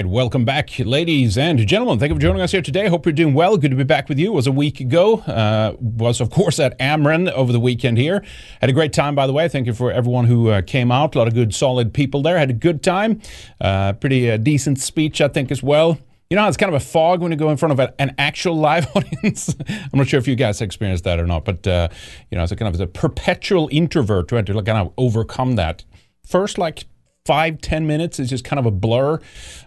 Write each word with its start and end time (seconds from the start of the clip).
Right, 0.00 0.08
welcome 0.08 0.46
back, 0.46 0.70
ladies 0.78 1.36
and 1.36 1.58
gentlemen. 1.66 1.98
Thank 1.98 2.08
you 2.08 2.14
for 2.16 2.22
joining 2.22 2.40
us 2.40 2.52
here 2.52 2.62
today. 2.62 2.88
Hope 2.88 3.04
you're 3.04 3.12
doing 3.12 3.34
well. 3.34 3.58
Good 3.58 3.70
to 3.72 3.76
be 3.76 3.84
back 3.84 4.08
with 4.08 4.18
you. 4.18 4.28
It 4.32 4.34
was 4.34 4.46
a 4.46 4.52
week 4.52 4.80
ago. 4.80 5.18
Uh, 5.18 5.76
was 5.78 6.22
of 6.22 6.30
course 6.30 6.58
at 6.58 6.78
AmRen 6.78 7.30
over 7.32 7.52
the 7.52 7.60
weekend 7.60 7.98
here. 7.98 8.24
Had 8.62 8.70
a 8.70 8.72
great 8.72 8.94
time, 8.94 9.14
by 9.14 9.26
the 9.26 9.34
way. 9.34 9.46
Thank 9.46 9.66
you 9.66 9.74
for 9.74 9.92
everyone 9.92 10.24
who 10.24 10.48
uh, 10.48 10.62
came 10.62 10.90
out. 10.90 11.14
A 11.14 11.18
lot 11.18 11.28
of 11.28 11.34
good, 11.34 11.54
solid 11.54 11.92
people 11.92 12.22
there. 12.22 12.38
Had 12.38 12.48
a 12.48 12.54
good 12.54 12.82
time. 12.82 13.20
Uh, 13.60 13.92
pretty 13.92 14.30
uh, 14.30 14.38
decent 14.38 14.80
speech, 14.80 15.20
I 15.20 15.28
think, 15.28 15.50
as 15.50 15.62
well. 15.62 15.98
You 16.30 16.36
know, 16.38 16.48
it's 16.48 16.56
kind 16.56 16.74
of 16.74 16.80
a 16.80 16.84
fog 16.84 17.20
when 17.20 17.30
you 17.30 17.36
go 17.36 17.50
in 17.50 17.58
front 17.58 17.78
of 17.78 17.92
an 17.98 18.14
actual 18.16 18.56
live 18.56 18.86
audience. 18.96 19.54
I'm 19.68 19.98
not 19.98 20.08
sure 20.08 20.18
if 20.18 20.26
you 20.26 20.34
guys 20.34 20.62
experienced 20.62 21.04
that 21.04 21.20
or 21.20 21.26
not, 21.26 21.44
but 21.44 21.66
uh, 21.66 21.90
you 22.30 22.38
know, 22.38 22.42
it's 22.42 22.52
a 22.52 22.56
kind 22.56 22.74
of 22.74 22.80
a 22.80 22.86
perpetual 22.86 23.68
introvert 23.70 24.28
to 24.28 24.42
kind 24.42 24.70
of 24.70 24.94
overcome 24.96 25.56
that. 25.56 25.84
First, 26.24 26.56
like 26.56 26.84
five 27.26 27.60
ten 27.60 27.86
minutes 27.86 28.18
is 28.18 28.30
just 28.30 28.44
kind 28.44 28.58
of 28.58 28.66
a 28.66 28.70
blur. 28.70 29.20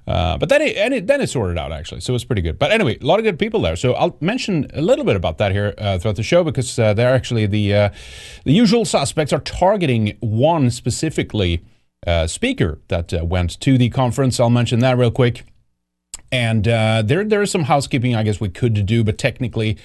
Uh, 0.07 0.37
but 0.37 0.49
then 0.49 0.61
it, 0.61 0.75
and 0.75 0.93
it 0.93 1.07
then 1.07 1.21
it 1.21 1.29
sorted 1.29 1.57
out 1.57 1.71
actually. 1.71 2.01
So 2.01 2.15
it's 2.15 2.23
pretty 2.23 2.41
good. 2.41 2.57
But 2.59 2.71
anyway 2.71 2.97
a 2.99 3.05
lot 3.05 3.19
of 3.19 3.25
good 3.25 3.39
people 3.39 3.61
there. 3.61 3.75
So 3.75 3.93
i'll 3.93 4.17
mention 4.19 4.67
a 4.73 4.81
little 4.81 5.05
bit 5.05 5.15
about 5.15 5.37
that 5.37 5.51
here 5.51 5.73
uh, 5.77 5.97
throughout 5.97 6.15
the 6.15 6.23
show 6.23 6.43
because 6.43 6.77
uh, 6.79 6.93
they're 6.93 7.13
actually 7.13 7.45
the 7.45 7.73
uh, 7.73 7.89
the 8.43 8.53
usual 8.53 8.85
suspects 8.85 9.31
are 9.31 9.39
targeting 9.39 10.17
one 10.19 10.71
specifically 10.71 11.63
uh, 12.07 12.27
speaker 12.27 12.79
that 12.89 13.13
uh, 13.13 13.23
went 13.23 13.59
to 13.61 13.77
the 13.77 13.89
conference. 13.89 14.39
I'll 14.39 14.49
mention 14.49 14.79
that 14.79 14.97
real 14.97 15.11
quick. 15.11 15.45
And 16.31 16.65
there 16.65 17.23
there 17.23 17.43
is 17.43 17.51
some 17.51 17.65
housekeeping 17.65 18.15
i 18.15 18.23
guess 18.23 18.39
we 18.41 18.49
could 18.49 18.85
do 18.87 19.03
but 19.03 19.19
technically 19.19 19.77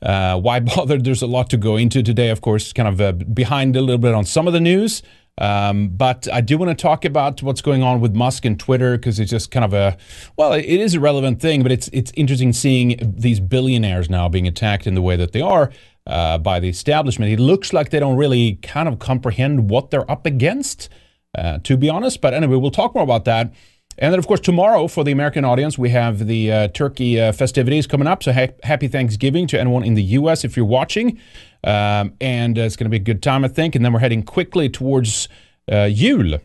why 0.00 0.58
bother? 0.74 0.98
There's 0.98 1.22
a 1.22 1.26
lot 1.26 1.50
to 1.50 1.58
go 1.58 1.76
into 1.76 2.02
today 2.02 2.30
of 2.30 2.40
course. 2.40 2.72
Kind 2.72 2.88
of 2.88 3.34
behind 3.34 3.76
a 3.76 3.80
little 3.82 3.98
bit 3.98 4.14
on 4.14 4.24
some 4.24 4.46
of 4.46 4.54
the 4.54 4.60
news 4.60 5.02
um, 5.38 5.88
but 5.88 6.28
I 6.32 6.40
do 6.40 6.58
want 6.58 6.76
to 6.76 6.80
talk 6.80 7.04
about 7.04 7.42
what's 7.42 7.62
going 7.62 7.82
on 7.82 8.00
with 8.00 8.14
Musk 8.14 8.44
and 8.44 8.58
Twitter 8.58 8.96
because 8.98 9.18
it's 9.18 9.30
just 9.30 9.50
kind 9.50 9.64
of 9.64 9.72
a 9.72 9.96
well, 10.36 10.52
it 10.52 10.64
is 10.64 10.94
a 10.94 11.00
relevant 11.00 11.40
thing, 11.40 11.62
but 11.62 11.72
it's 11.72 11.88
it's 11.92 12.12
interesting 12.14 12.52
seeing 12.52 12.98
these 13.00 13.40
billionaires 13.40 14.10
now 14.10 14.28
being 14.28 14.46
attacked 14.46 14.86
in 14.86 14.94
the 14.94 15.02
way 15.02 15.16
that 15.16 15.32
they 15.32 15.40
are 15.40 15.72
uh, 16.06 16.38
by 16.38 16.60
the 16.60 16.68
establishment. 16.68 17.32
It 17.32 17.40
looks 17.40 17.72
like 17.72 17.90
they 17.90 18.00
don't 18.00 18.16
really 18.16 18.56
kind 18.56 18.88
of 18.88 18.98
comprehend 18.98 19.70
what 19.70 19.90
they're 19.90 20.10
up 20.10 20.26
against, 20.26 20.90
uh, 21.36 21.58
to 21.64 21.76
be 21.76 21.88
honest. 21.88 22.20
But 22.20 22.34
anyway, 22.34 22.56
we'll 22.56 22.70
talk 22.70 22.94
more 22.94 23.04
about 23.04 23.24
that. 23.24 23.54
And 23.98 24.12
then, 24.12 24.18
of 24.18 24.26
course, 24.26 24.40
tomorrow 24.40 24.88
for 24.88 25.04
the 25.04 25.12
American 25.12 25.44
audience, 25.44 25.76
we 25.76 25.90
have 25.90 26.26
the 26.26 26.50
uh, 26.50 26.68
turkey 26.68 27.20
uh, 27.20 27.32
festivities 27.32 27.86
coming 27.86 28.06
up. 28.06 28.22
So 28.22 28.32
ha- 28.32 28.54
happy 28.62 28.88
Thanksgiving 28.88 29.46
to 29.48 29.60
anyone 29.60 29.84
in 29.84 29.94
the 29.94 30.02
U.S. 30.02 30.44
if 30.44 30.56
you're 30.56 30.66
watching. 30.66 31.18
Um, 31.64 32.14
and 32.20 32.58
uh, 32.58 32.62
it's 32.62 32.76
going 32.76 32.86
to 32.86 32.90
be 32.90 32.96
a 32.96 33.00
good 33.00 33.22
time, 33.22 33.44
I 33.44 33.48
think. 33.48 33.74
And 33.74 33.84
then 33.84 33.92
we're 33.92 34.00
heading 34.00 34.22
quickly 34.22 34.68
towards 34.68 35.28
uh, 35.70 35.84
Yule, 35.84 36.38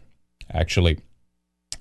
actually. 0.54 1.00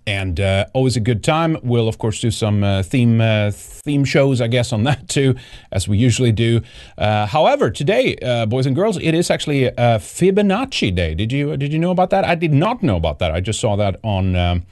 And 0.09 0.39
uh, 0.39 0.67
always 0.72 0.97
a 0.97 1.00
good 1.00 1.25
time. 1.25 1.59
We'll 1.64 1.89
of 1.89 1.98
course 1.98 2.20
do 2.20 2.31
some 2.31 2.62
uh, 2.62 2.84
theme 2.84 3.20
uh, 3.20 3.50
theme 3.50 4.05
shows, 4.05 4.41
I 4.41 4.47
guess, 4.47 4.72
on 4.72 4.84
that 4.84 5.09
too, 5.09 5.34
as 5.72 5.89
we 5.89 5.98
usually 5.98 6.31
do. 6.31 6.61
However, 6.97 7.72
today, 7.72 8.14
boys 8.47 8.67
and 8.67 8.77
girls, 8.77 8.98
it 8.98 9.14
is 9.14 9.33
actually 9.33 9.62
Fibonacci 9.64 10.94
Day. 10.94 11.17
Did 11.17 11.33
you 11.33 11.56
did 11.56 11.72
you 11.72 11.81
know 11.81 11.91
about 11.91 12.11
that? 12.11 12.25
I 12.25 12.37
did 12.37 12.53
not 12.53 12.84
know 12.84 12.94
about 12.94 13.19
that. 13.19 13.33
I 13.33 13.41
just 13.41 13.59
saw 13.59 13.75
that 13.75 13.98
on 14.05 14.37
um, 14.37 14.62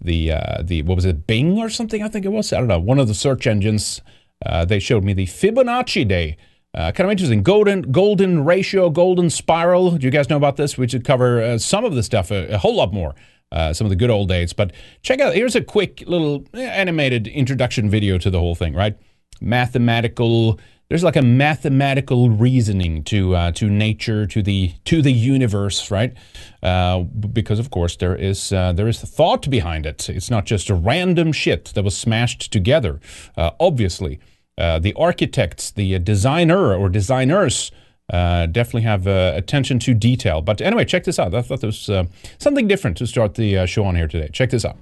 the 0.00 0.32
uh, 0.32 0.62
the 0.62 0.82
what 0.82 0.96
was 0.96 1.04
it 1.04 1.26
Bing 1.26 1.58
or 1.58 1.68
something? 1.68 2.02
I 2.02 2.08
think 2.08 2.24
it 2.24 2.30
was. 2.30 2.52
I 2.52 2.58
don't 2.58 2.68
know. 2.68 2.78
One 2.78 2.98
of 2.98 3.08
the 3.08 3.14
search 3.14 3.46
engines. 3.46 4.00
Uh, 4.44 4.64
they 4.64 4.78
showed 4.78 5.02
me 5.02 5.12
the 5.12 5.26
Fibonacci 5.26 6.06
Day. 6.06 6.36
Uh, 6.74 6.92
kind 6.92 7.06
of 7.06 7.10
interesting. 7.10 7.42
Golden 7.42 7.82
golden 7.82 8.44
ratio, 8.44 8.90
golden 8.90 9.30
spiral. 9.30 9.92
Do 9.92 10.06
you 10.06 10.10
guys 10.10 10.28
know 10.30 10.36
about 10.36 10.56
this? 10.56 10.78
We 10.78 10.86
should 10.86 11.04
cover 11.04 11.42
uh, 11.42 11.58
some 11.58 11.84
of 11.84 11.94
the 11.94 12.02
stuff, 12.02 12.30
a, 12.30 12.54
a 12.54 12.58
whole 12.58 12.76
lot 12.76 12.92
more. 12.92 13.14
Uh, 13.50 13.72
some 13.72 13.86
of 13.86 13.88
the 13.88 13.96
good 13.96 14.10
old 14.10 14.28
days. 14.28 14.52
But 14.52 14.72
check 15.00 15.20
out, 15.20 15.34
here's 15.34 15.56
a 15.56 15.62
quick 15.62 16.04
little 16.06 16.44
eh, 16.52 16.60
animated 16.60 17.26
introduction 17.26 17.88
video 17.88 18.18
to 18.18 18.28
the 18.28 18.38
whole 18.38 18.54
thing, 18.54 18.74
right? 18.74 18.94
Mathematical, 19.40 20.60
there's 20.88 21.04
like 21.04 21.16
a 21.16 21.22
mathematical 21.22 22.30
reasoning 22.30 23.04
to 23.04 23.34
uh, 23.34 23.52
to 23.52 23.68
nature, 23.68 24.26
to 24.26 24.42
the 24.42 24.72
to 24.84 25.02
the 25.02 25.12
universe, 25.12 25.90
right? 25.90 26.14
Uh, 26.62 27.00
because 27.00 27.58
of 27.58 27.70
course 27.70 27.96
there 27.96 28.16
is 28.16 28.52
uh, 28.52 28.72
there 28.72 28.88
is 28.88 29.00
thought 29.00 29.48
behind 29.50 29.84
it. 29.84 30.08
It's 30.08 30.30
not 30.30 30.46
just 30.46 30.70
a 30.70 30.74
random 30.74 31.32
shit 31.32 31.66
that 31.74 31.84
was 31.84 31.96
smashed 31.96 32.50
together. 32.50 33.00
Uh, 33.36 33.50
obviously, 33.60 34.18
uh, 34.56 34.78
the 34.78 34.94
architects, 34.94 35.70
the 35.70 35.98
designer 35.98 36.74
or 36.74 36.88
designers 36.88 37.70
uh, 38.10 38.46
definitely 38.46 38.82
have 38.82 39.06
attention 39.06 39.78
to 39.80 39.92
detail. 39.92 40.40
But 40.40 40.62
anyway, 40.62 40.86
check 40.86 41.04
this 41.04 41.18
out. 41.18 41.34
I 41.34 41.42
thought 41.42 41.60
there 41.60 41.68
was 41.68 41.90
something 42.38 42.66
different 42.66 42.96
to 42.96 43.06
start 43.06 43.34
the 43.34 43.66
show 43.66 43.84
on 43.84 43.94
here 43.94 44.08
today. 44.08 44.30
Check 44.32 44.50
this 44.50 44.64
out. 44.64 44.78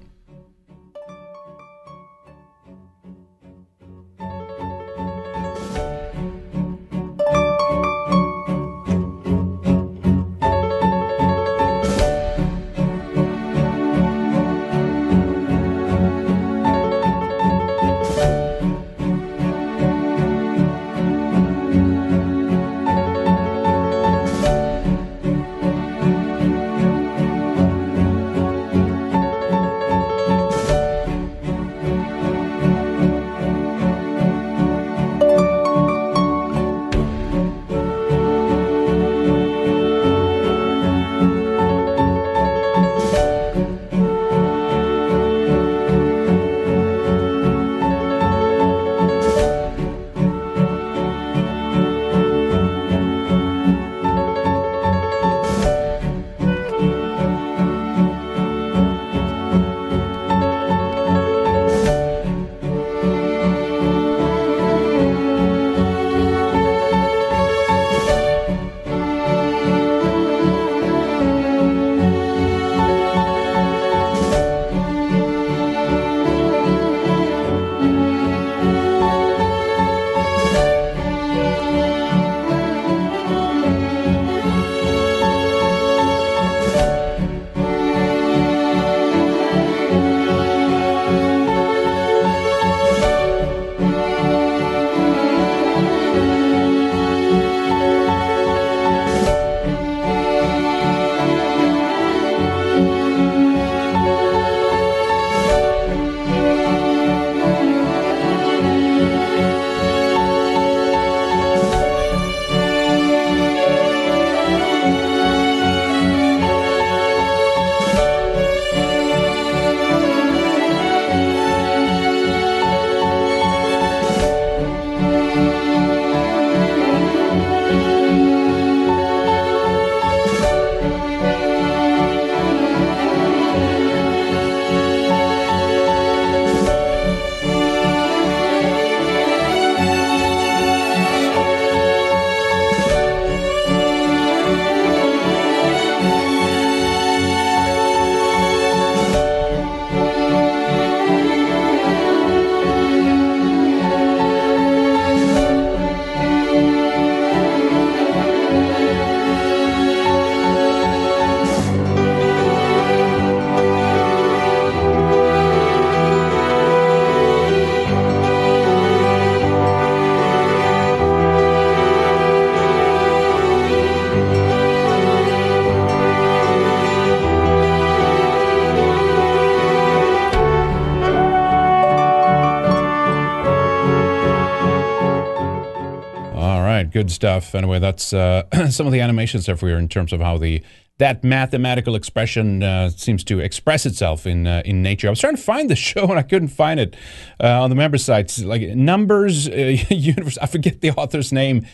Good 187.07 187.13
stuff. 187.13 187.55
Anyway, 187.55 187.79
that's 187.79 188.13
uh, 188.13 188.43
some 188.69 188.85
of 188.85 188.93
the 188.93 188.99
animation 188.99 189.41
stuff 189.41 189.61
we 189.61 189.71
are 189.71 189.77
in 189.77 189.87
terms 189.87 190.13
of 190.13 190.19
how 190.19 190.37
the 190.37 190.61
that 190.99 191.23
mathematical 191.23 191.93
expression 191.93 192.63
uh, 192.63 192.89
seems 192.89 193.23
to 193.23 193.39
express 193.39 193.85
itself 193.85 194.25
in 194.25 194.47
uh, 194.47 194.61
in 194.65 194.81
nature. 194.81 195.07
I 195.07 195.11
was 195.11 195.19
trying 195.19 195.35
to 195.35 195.41
find 195.41 195.69
the 195.69 195.75
show 195.89 196.03
and 196.03 196.19
I 196.19 196.23
couldn't 196.23 196.49
find 196.49 196.79
it 196.79 196.95
uh, 197.41 197.63
on 197.63 197.69
the 197.69 197.75
member 197.75 197.97
sites. 197.97 198.43
Like 198.43 198.61
numbers, 198.75 199.47
uh, 199.47 199.51
universe. 199.89 200.37
I 200.41 200.47
forget 200.47 200.81
the 200.81 200.91
author's 200.91 201.31
name. 201.31 201.65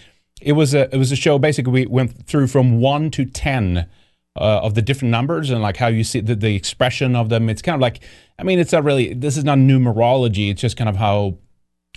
It 0.42 0.54
was 0.54 0.74
a 0.74 0.94
it 0.94 0.98
was 0.98 1.12
a 1.12 1.16
show. 1.16 1.40
Basically, 1.40 1.72
we 1.72 1.86
went 1.86 2.28
through 2.28 2.48
from 2.48 2.80
one 2.80 3.10
to 3.12 3.26
ten. 3.26 3.88
Uh, 4.36 4.62
of 4.64 4.74
the 4.74 4.82
different 4.82 5.12
numbers 5.12 5.52
and 5.52 5.62
like 5.62 5.78
how 5.78 5.86
you 5.86 6.04
see 6.04 6.20
the, 6.20 6.34
the 6.34 6.56
expression 6.56 7.16
of 7.16 7.30
them. 7.30 7.50
It's 7.50 7.62
kind 7.62 7.76
of 7.76 7.82
like, 7.82 8.00
I 8.40 8.42
mean, 8.42 8.58
it's 8.58 8.72
not 8.72 8.84
really, 8.84 9.14
this 9.14 9.38
is 9.38 9.44
not 9.44 9.60
numerology. 9.60 10.50
It's 10.50 10.60
just 10.60 10.76
kind 10.76 10.90
of 10.90 10.96
how 10.96 11.38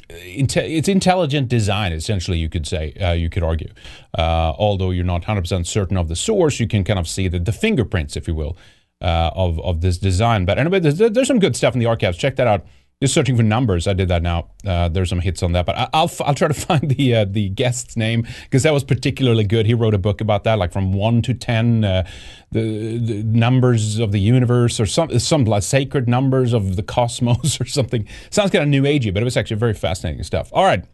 it's 0.09 0.89
intelligent 0.89 1.49
design, 1.49 1.93
essentially, 1.93 2.39
you 2.39 2.49
could 2.49 2.67
say, 2.67 2.93
uh, 3.01 3.13
you 3.13 3.29
could 3.29 3.43
argue. 3.43 3.71
Uh, 4.17 4.53
although 4.59 4.91
you're 4.91 5.05
not 5.05 5.23
100% 5.23 5.67
certain 5.67 5.97
of 5.97 6.09
the 6.09 6.17
source, 6.17 6.61
you 6.61 6.69
can 6.69 6.85
kind 6.85 6.99
of 6.99 7.09
see 7.09 7.29
the, 7.29 7.39
the 7.39 7.53
fingerprints, 7.53 8.17
if 8.17 8.29
you 8.29 8.35
will, 8.35 8.57
uh, 9.01 9.31
of, 9.35 9.61
of 9.61 9.81
this 9.81 9.99
design. 9.99 10.45
But 10.45 10.59
anyway, 10.59 10.81
there's, 10.81 10.99
there's 10.99 11.27
some 11.27 11.39
good 11.39 11.57
stuff 11.57 11.75
in 11.75 11.81
the 11.81 11.87
archives. 11.87 12.19
Check 12.19 12.37
that 12.37 12.47
out 12.47 12.67
just 13.03 13.13
searching 13.13 13.37
for 13.37 13.43
numbers. 13.43 13.87
I 13.87 13.93
did 13.93 14.09
that 14.09 14.23
now. 14.23 14.49
Uh, 14.65 14.89
there's 14.89 15.11
some 15.11 15.21
hits 15.21 15.43
on 15.43 15.53
that, 15.53 15.67
but 15.67 15.77
I, 15.77 16.03
will 16.03 16.11
I'll 16.25 16.35
try 16.35 16.49
to 16.49 16.55
find 16.55 16.91
the 16.91 17.15
uh, 17.15 17.25
the 17.27 17.51
guest's 17.51 17.97
name 17.97 18.27
because 18.45 18.63
that 18.63 18.73
was 18.73 18.85
particularly 18.85 19.45
good. 19.45 19.67
He 19.67 19.75
wrote 19.75 19.93
a 19.93 19.99
book 19.99 20.21
about 20.21 20.45
that, 20.45 20.59
like 20.59 20.73
from 20.73 20.93
one 20.93 21.21
to 21.23 21.35
ten, 21.35 21.85
uh, 21.85 22.07
the, 22.53 22.99
the, 22.99 23.23
numbers 23.23 23.99
of 23.99 24.13
the 24.13 24.21
universe 24.21 24.81
or 24.81 24.87
some 24.87 25.19
some 25.19 25.45
like 25.45 25.63
sacred 25.63 26.09
numbers 26.09 26.55
of 26.55 26.77
the 26.77 26.83
cosmos 26.95 27.61
or 27.61 27.67
something. 27.67 28.09
Sounds 28.31 28.51
kind 28.51 28.63
of 28.63 28.69
new 28.69 28.83
agey, 28.83 29.13
but 29.13 29.23
it 29.23 29.25
was 29.25 29.37
actually 29.37 29.59
very 29.59 29.75
fascinating 29.75 30.23
stuff. 30.23 30.49
All 30.53 30.65
right. 30.65 30.85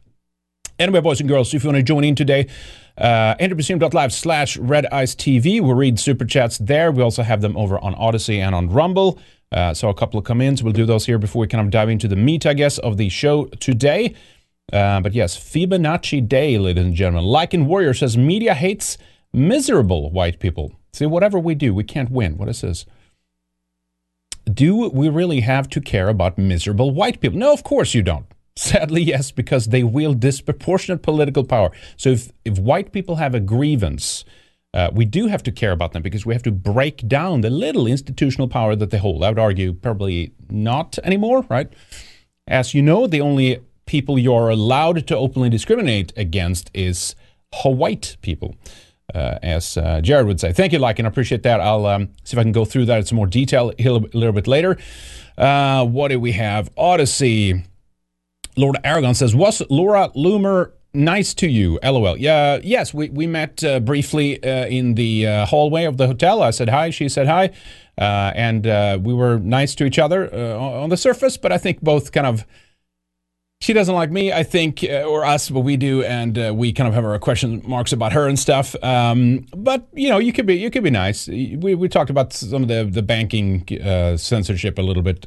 Anyway, 0.79 1.01
boys 1.01 1.21
and 1.21 1.29
girls, 1.29 1.55
if 1.55 1.63
you 1.63 1.69
want 1.69 1.77
to 1.77 1.83
join 1.83 2.03
in 2.03 2.17
today, 2.17 2.49
uh, 2.99 3.37
entropystream.live 3.37 4.13
slash 4.13 4.57
red 4.57 4.87
ice 4.87 5.15
TV. 5.15 5.61
We'll 5.61 5.77
read 5.77 6.01
super 6.01 6.25
chats 6.25 6.59
there. 6.59 6.91
We 6.91 7.03
also 7.03 7.23
have 7.23 7.41
them 7.41 7.57
over 7.57 7.79
on 7.79 7.95
Odysee 7.95 8.41
and 8.41 8.55
on 8.55 8.69
Rumble. 8.69 9.21
Uh, 9.53 9.75
so 9.75 9.89
a 9.89 9.95
couple 9.95 10.19
of 10.19 10.25
come-ins. 10.25 10.63
We'll 10.63 10.73
do 10.73 10.87
those 10.87 11.07
here 11.07 11.19
before 11.19 11.41
we 11.41 11.47
kind 11.47 11.65
of 11.65 11.71
dive 11.71 11.91
into 11.91 12.09
the 12.09 12.17
meat, 12.17 12.47
I 12.47 12.55
guess, 12.55 12.79
of 12.79 12.97
the 12.97 13.09
show 13.09 13.45
today. 13.45 14.15
Uh, 14.73 15.01
but 15.01 15.13
yes, 15.13 15.37
Fibonacci 15.37 16.27
Day, 16.27 16.57
ladies 16.57 16.85
and 16.85 16.95
gentlemen. 16.95 17.49
In 17.53 17.67
Warrior 17.67 17.93
says, 17.93 18.17
media 18.17 18.55
hates 18.55 18.97
miserable 19.33 20.11
white 20.11 20.41
people. 20.41 20.73
See, 20.95 21.07
whatever 21.07 21.39
we 21.39 21.55
do, 21.55 21.75
we 21.75 21.85
can't 21.85 22.11
win. 22.11 22.39
What 22.39 22.49
is 22.49 22.63
this? 22.63 22.87
Do 24.53 24.89
we 24.91 25.09
really 25.09 25.41
have 25.41 25.69
to 25.71 25.81
care 25.81 26.09
about 26.09 26.39
miserable 26.39 26.91
white 26.91 27.21
people? 27.21 27.39
No, 27.39 27.53
of 27.53 27.63
course 27.63 27.95
you 27.95 28.03
don't. 28.03 28.27
Sadly, 28.57 29.03
yes, 29.03 29.31
because 29.31 29.67
they 29.67 29.83
wield 29.83 30.21
disproportionate 30.21 31.03
political 31.03 31.45
power. 31.45 31.71
So 31.97 32.11
if, 32.11 32.33
if 32.45 32.59
white 32.59 32.93
people 32.93 33.17
have 33.17 33.35
a 33.35 33.41
grievance, 33.41 34.25
uh, 34.75 34.91
we 34.93 35.05
do 35.05 35.27
have 35.27 35.43
to 35.43 35.53
care 35.53 35.73
about 35.73 35.93
them 35.93 36.03
because 36.03 36.25
we 36.25 36.35
have 36.35 36.43
to 36.43 36.51
break 36.51 37.07
down 37.07 37.43
the 37.43 37.51
little 37.51 37.87
institutional 37.87 38.49
power 38.49 38.75
that 38.75 38.91
they 38.91 38.99
hold. 38.99 39.23
I 39.23 39.29
would 39.29 39.39
argue 39.39 39.75
probably 39.75 40.33
not 40.51 40.99
anymore, 41.05 41.45
right? 41.51 41.73
As 42.47 42.75
you 42.75 42.83
know, 42.83 43.07
the 43.07 43.21
only 43.21 43.61
people 43.87 44.19
you're 44.19 44.49
allowed 44.49 45.07
to 45.07 45.17
openly 45.17 45.51
discriminate 45.51 46.13
against 46.17 46.71
is 46.73 47.15
white 47.65 48.17
people, 48.23 48.57
uh, 49.15 49.39
as 49.43 49.77
uh, 49.77 50.01
Jared 50.01 50.27
would 50.27 50.41
say. 50.41 50.53
Thank 50.53 50.73
you, 50.73 50.83
and 50.83 51.07
I 51.07 51.09
appreciate 51.09 51.43
that. 51.43 51.61
I'll 51.61 51.85
um, 51.87 52.09
see 52.25 52.35
if 52.35 52.39
I 52.39 52.43
can 52.43 52.53
go 52.53 52.65
through 52.65 52.87
that 52.87 52.99
in 52.99 53.05
some 53.05 53.17
more 53.17 53.27
detail 53.27 53.73
a 53.79 53.83
little 53.83 54.33
bit 54.33 54.47
later. 54.47 54.79
Uh, 55.37 55.85
what 55.85 56.09
do 56.09 56.19
we 56.19 56.33
have? 56.33 56.71
Odysee. 56.77 57.63
Lord 58.57 58.77
Aragon 58.85 59.15
says, 59.15 59.35
Was 59.35 59.63
Laura 59.71 60.11
Loomer 60.15 60.73
nice 60.95 61.33
to 61.33 61.49
you 61.49 61.79
lol 61.83 62.17
yeah 62.19 62.59
yes 62.63 62.93
we, 62.93 63.09
we 63.11 63.27
met 63.27 63.65
uh, 63.65 63.81
briefly 63.81 64.43
uh, 64.45 64.67
in 64.67 64.95
the 64.95 65.27
uh, 65.27 65.47
hallway 65.47 65.85
of 65.85 65.97
the 65.97 66.07
hotel 66.07 66.43
i 66.43 66.51
said 66.51 66.69
hi 66.69 66.91
she 66.91 67.09
said 67.09 67.27
hi 67.27 67.51
uh, 67.99 68.33
and 68.35 68.67
uh, 68.67 68.99
we 69.01 69.15
were 69.15 69.39
nice 69.39 69.75
to 69.75 69.85
each 69.85 69.99
other 69.99 70.33
uh, 70.35 70.59
on 70.59 70.91
the 70.91 70.97
surface 70.97 71.37
but 71.37 71.51
i 71.51 71.59
think 71.59 71.81
both 71.81 72.13
kind 72.13 72.27
of 72.27 72.45
she 73.61 73.73
doesn't 73.73 73.95
like 73.95 74.11
me, 74.11 74.33
I 74.33 74.43
think, 74.43 74.83
or 74.83 75.25
us, 75.25 75.49
but 75.49 75.61
we 75.61 75.77
do, 75.77 76.03
and 76.03 76.59
we 76.59 76.73
kind 76.73 76.89
of 76.89 76.95
have 76.95 77.05
our 77.05 77.17
question 77.21 77.63
marks 77.65 77.93
about 77.93 78.13
her 78.13 78.27
and 78.27 78.37
stuff. 78.37 78.75
Um, 78.83 79.47
but 79.57 79.87
you 79.93 80.09
know, 80.09 80.19
you 80.19 80.33
could 80.33 80.47
be 80.47 80.57
you 80.57 80.69
could 80.69 80.83
be 80.83 80.91
nice. 80.91 81.29
We 81.29 81.77
we 81.77 81.89
talked 81.89 82.11
about 82.11 82.33
some 82.33 82.63
of 82.63 82.69
the 82.69 82.83
the 82.91 83.03
banking 83.03 83.65
censorship 84.19 84.79
a 84.81 84.83
little 84.83 85.05
bit, 85.05 85.27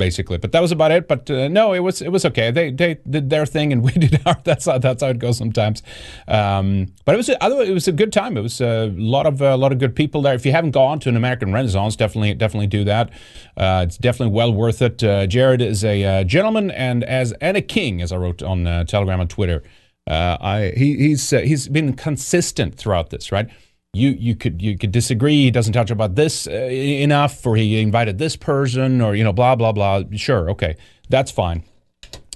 basically, 0.00 0.38
but 0.38 0.50
that 0.50 0.60
was 0.60 0.72
about 0.72 0.90
it. 0.90 1.06
But 1.06 1.30
uh, 1.30 1.46
no, 1.46 1.72
it 1.72 1.78
was 1.78 2.02
it 2.02 2.08
was 2.08 2.24
okay. 2.24 2.50
They 2.50 2.72
they 2.72 2.98
did 3.08 3.30
their 3.30 3.46
thing, 3.46 3.72
and 3.72 3.84
we 3.88 3.92
did 3.92 4.20
our. 4.26 4.36
That's 4.42 4.64
how 4.64 4.78
that's 4.78 5.04
how 5.04 5.10
it 5.10 5.20
goes 5.20 5.38
sometimes. 5.38 5.84
Um, 6.26 6.88
but 7.04 7.14
it 7.14 7.18
was 7.18 7.30
otherwise 7.40 7.68
it 7.68 7.74
was 7.74 7.86
a 7.86 7.92
good 7.92 8.12
time. 8.12 8.36
It 8.36 8.40
was 8.40 8.60
a 8.60 8.92
lot 8.96 9.26
of 9.26 9.40
a 9.40 9.56
lot 9.56 9.70
of 9.70 9.78
good 9.78 9.94
people 9.94 10.22
there. 10.22 10.34
If 10.34 10.44
you 10.44 10.50
haven't 10.50 10.72
gone 10.72 10.98
to 11.00 11.08
an 11.08 11.16
American 11.16 11.52
Renaissance, 11.52 11.94
definitely 11.94 12.34
definitely 12.34 12.66
do 12.66 12.82
that. 12.84 13.10
Uh, 13.56 13.84
it's 13.86 13.96
definitely 13.96 14.34
well 14.34 14.52
worth 14.52 14.82
it. 14.82 14.98
Jared 15.28 15.62
is 15.62 15.84
a 15.84 16.24
gentleman, 16.24 16.72
and 16.72 17.04
as 17.04 17.32
and 17.40 17.56
a 17.56 17.62
king, 17.62 18.02
as 18.02 18.10
I 18.10 18.16
wrote 18.16 18.42
on 18.42 18.66
uh, 18.66 18.84
Telegram 18.84 19.20
and 19.20 19.30
Twitter. 19.30 19.62
Uh, 20.06 20.36
I 20.40 20.72
he, 20.76 20.96
he's 20.96 21.32
uh, 21.32 21.40
he's 21.40 21.68
been 21.68 21.92
consistent 21.92 22.74
throughout 22.74 23.10
this, 23.10 23.30
right? 23.30 23.48
You 23.92 24.10
you 24.10 24.36
could 24.36 24.62
you 24.62 24.78
could 24.78 24.92
disagree. 24.92 25.42
He 25.42 25.50
doesn't 25.50 25.72
talk 25.72 25.90
about 25.90 26.14
this 26.14 26.46
uh, 26.46 26.52
enough, 26.52 27.44
or 27.44 27.56
he 27.56 27.80
invited 27.80 28.18
this 28.18 28.36
person, 28.36 29.00
or 29.00 29.16
you 29.16 29.24
know, 29.24 29.32
blah 29.32 29.56
blah 29.56 29.72
blah. 29.72 30.02
Sure, 30.14 30.48
okay, 30.50 30.76
that's 31.08 31.32
fine. 31.32 31.64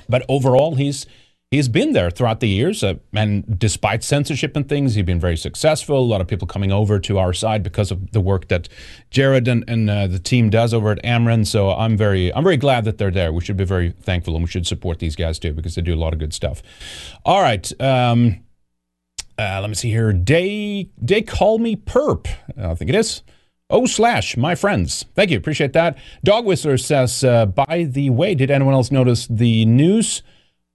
But 0.08 0.25
overall, 0.28 0.75
he's 0.75 1.06
he's 1.52 1.68
been 1.68 1.92
there 1.92 2.11
throughout 2.11 2.40
the 2.40 2.49
years, 2.49 2.82
uh, 2.82 2.94
and 3.12 3.58
despite 3.58 4.02
censorship 4.02 4.56
and 4.56 4.68
things, 4.68 4.96
he's 4.96 5.04
been 5.04 5.20
very 5.20 5.37
successful. 5.37 5.99
A 5.99 6.00
lot 6.00 6.20
of 6.20 6.26
people 6.26 6.49
coming 6.49 6.73
over 6.73 6.99
to 6.99 7.18
our 7.18 7.32
side 7.32 7.62
because 7.62 7.92
of 7.92 8.11
the 8.11 8.20
work 8.20 8.49
that 8.49 8.68
Jared 9.11 9.46
and, 9.46 9.64
and 9.68 9.88
uh, 9.88 10.08
the 10.08 10.18
team 10.18 10.50
does 10.50 10.75
over 10.75 10.90
at 10.90 11.02
AmRen. 11.04 11.46
So 11.46 11.70
I'm 11.70 11.96
very 11.96 12.34
I'm 12.34 12.42
very 12.42 12.56
glad 12.56 12.84
that 12.84 12.99
they're 12.99 13.12
there. 13.12 13.32
We 13.32 13.42
should 13.42 13.56
be 13.56 13.64
very 13.64 13.92
thankful, 13.92 14.34
and 14.34 14.42
we 14.42 14.50
should 14.50 14.66
support 14.66 14.99
these 14.99 15.14
guys 15.14 15.38
too 15.38 15.52
because 15.52 15.76
they 15.76 15.82
do 15.82 15.94
a 15.94 15.96
lot 15.96 16.12
of 16.12 16.18
good 16.18 16.34
stuff. 16.34 16.62
All 17.25 17.40
right. 17.40 17.80
Um, 17.80 18.44
uh, 19.38 19.61
let 19.61 19.69
me 19.69 19.75
see 19.75 19.91
here. 19.91 20.12
Day 20.12 20.91
they 20.99 21.23
call 21.23 21.59
me 21.59 21.76
perp. 21.76 22.29
I 22.57 22.75
think 22.75 22.88
it 22.88 22.95
is. 22.95 23.23
Oh 23.71 23.87
slash 23.87 24.37
my 24.37 24.55
friends. 24.55 25.05
Thank 25.14 25.31
you. 25.31 25.38
Appreciate 25.38 25.73
that. 25.73 25.99
Dog 26.23 26.45
Whistler 26.45 26.79
says. 26.79 27.25
Uh, 27.25 27.47
by 27.47 27.85
the 27.85 28.11
way, 28.11 28.35
did 28.35 28.50
anyone 28.50 28.75
else 28.75 28.91
notice 28.91 29.26
the 29.26 29.64
news? 29.64 30.23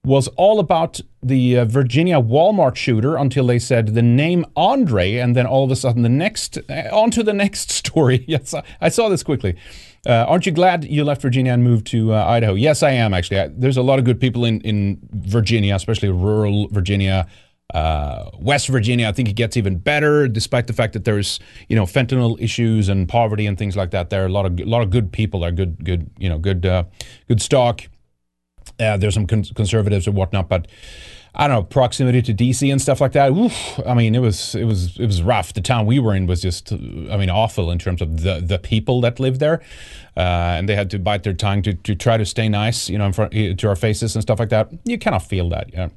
was 0.05 0.27
all 0.29 0.59
about 0.59 1.01
the 1.21 1.57
uh, 1.57 1.65
Virginia 1.65 2.21
Walmart 2.21 2.75
shooter 2.75 3.17
until 3.17 3.45
they 3.45 3.59
said 3.59 3.87
the 3.87 4.01
name 4.01 4.45
Andre, 4.55 5.15
and 5.15 5.35
then 5.35 5.45
all 5.45 5.65
of 5.65 5.71
a 5.71 5.75
sudden 5.75 6.03
the 6.03 6.09
next 6.09 6.57
uh, 6.69 6.89
on 6.91 7.11
to 7.11 7.23
the 7.23 7.33
next 7.45 7.71
story. 7.71 8.23
yes, 8.27 8.55
I 8.79 8.89
saw 8.89 9.09
this 9.09 9.23
quickly. 9.23 9.55
Uh, 10.07 10.25
aren't 10.27 10.45
you 10.45 10.53
glad 10.53 10.85
you 10.85 11.03
left 11.03 11.21
Virginia 11.21 11.51
and 11.51 11.63
moved 11.63 11.85
to 11.87 12.13
uh, 12.13 12.25
Idaho? 12.25 12.53
Yes, 12.53 12.81
I 12.81 12.91
am 12.91 13.13
actually. 13.13 13.39
I, 13.41 13.47
there's 13.49 13.77
a 13.77 13.81
lot 13.81 13.99
of 13.99 14.05
good 14.05 14.19
people 14.19 14.45
in 14.45 14.61
in 14.61 14.99
Virginia, 15.11 15.75
especially 15.75 16.09
rural 16.09 16.69
Virginia. 16.69 17.27
Uh, 17.73 18.31
West 18.39 18.67
Virginia, 18.67 19.07
I 19.07 19.11
think 19.11 19.29
it 19.29 19.33
gets 19.33 19.55
even 19.55 19.77
better, 19.77 20.27
despite 20.27 20.65
the 20.67 20.73
fact 20.73 20.93
that 20.93 21.05
there's 21.05 21.39
you 21.67 21.75
know 21.75 21.83
fentanyl 21.83 22.39
issues 22.41 22.89
and 22.89 23.07
poverty 23.07 23.45
and 23.45 23.57
things 23.57 23.77
like 23.77 23.91
that. 23.91 24.09
There 24.09 24.23
are 24.23 24.27
a 24.27 24.31
lot 24.31 24.45
of 24.45 24.59
a 24.59 24.65
lot 24.65 24.81
of 24.81 24.89
good 24.89 25.11
people, 25.11 25.45
are 25.45 25.51
good 25.51 25.83
good 25.83 26.09
you 26.17 26.29
know 26.29 26.39
good 26.39 26.65
uh, 26.65 26.85
good 27.27 27.41
stock. 27.41 27.83
Uh, 28.79 28.97
there's 28.97 29.13
some 29.13 29.27
con- 29.27 29.43
conservatives 29.43 30.07
and 30.07 30.15
whatnot, 30.15 30.49
but 30.49 30.67
I 31.35 31.47
don't 31.47 31.57
know 31.57 31.63
proximity 31.63 32.21
to 32.23 32.33
DC 32.33 32.71
and 32.71 32.81
stuff 32.81 33.01
like 33.01 33.11
that. 33.11 33.31
Oof, 33.31 33.79
I 33.85 33.93
mean, 33.93 34.15
it 34.15 34.19
was 34.19 34.55
it 34.55 34.63
was 34.63 34.97
it 34.97 35.05
was 35.05 35.21
rough. 35.21 35.53
The 35.53 35.61
town 35.61 35.85
we 35.85 35.99
were 35.99 36.15
in 36.15 36.25
was 36.25 36.41
just, 36.41 36.71
I 36.71 37.17
mean, 37.17 37.29
awful 37.29 37.69
in 37.69 37.77
terms 37.77 38.01
of 38.01 38.23
the 38.23 38.41
the 38.43 38.57
people 38.57 38.99
that 39.01 39.19
lived 39.19 39.39
there, 39.39 39.61
uh, 40.17 40.57
and 40.57 40.67
they 40.67 40.75
had 40.75 40.89
to 40.89 40.99
bite 40.99 41.23
their 41.23 41.33
tongue 41.33 41.61
to, 41.63 41.73
to 41.75 41.93
try 41.95 42.17
to 42.17 42.25
stay 42.25 42.49
nice, 42.49 42.89
you 42.89 42.97
know, 42.97 43.05
in 43.05 43.13
front 43.13 43.31
to 43.31 43.67
our 43.67 43.75
faces 43.75 44.15
and 44.15 44.23
stuff 44.23 44.39
like 44.39 44.49
that. 44.49 44.69
You 44.85 44.97
kind 44.97 45.15
of 45.15 45.25
feel 45.25 45.49
that, 45.49 45.71
yeah. 45.71 45.89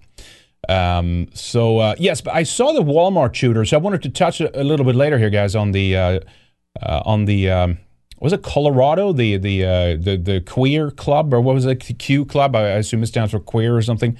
Um, 0.68 1.28
so 1.34 1.78
uh, 1.78 1.94
yes, 1.98 2.20
but 2.20 2.34
I 2.34 2.44
saw 2.44 2.72
the 2.72 2.82
Walmart 2.82 3.34
shooter, 3.34 3.64
so 3.64 3.76
I 3.76 3.80
wanted 3.80 4.02
to 4.02 4.08
touch 4.08 4.40
a, 4.40 4.60
a 4.60 4.62
little 4.62 4.86
bit 4.86 4.94
later 4.94 5.18
here, 5.18 5.30
guys, 5.30 5.56
on 5.56 5.72
the 5.72 5.96
uh, 5.96 6.20
uh 6.80 7.02
on 7.04 7.24
the. 7.24 7.50
Um, 7.50 7.78
was 8.20 8.32
it 8.32 8.42
Colorado, 8.42 9.12
the 9.12 9.36
the 9.36 9.64
uh, 9.64 9.96
the 10.00 10.16
the 10.16 10.40
queer 10.40 10.92
club, 10.92 11.34
or 11.34 11.40
what 11.40 11.54
was 11.54 11.66
it, 11.66 11.76
Q 11.76 12.24
club? 12.24 12.54
I 12.54 12.68
assume 12.68 13.02
it 13.02 13.08
stands 13.08 13.32
for 13.32 13.40
queer 13.40 13.76
or 13.76 13.82
something. 13.82 14.16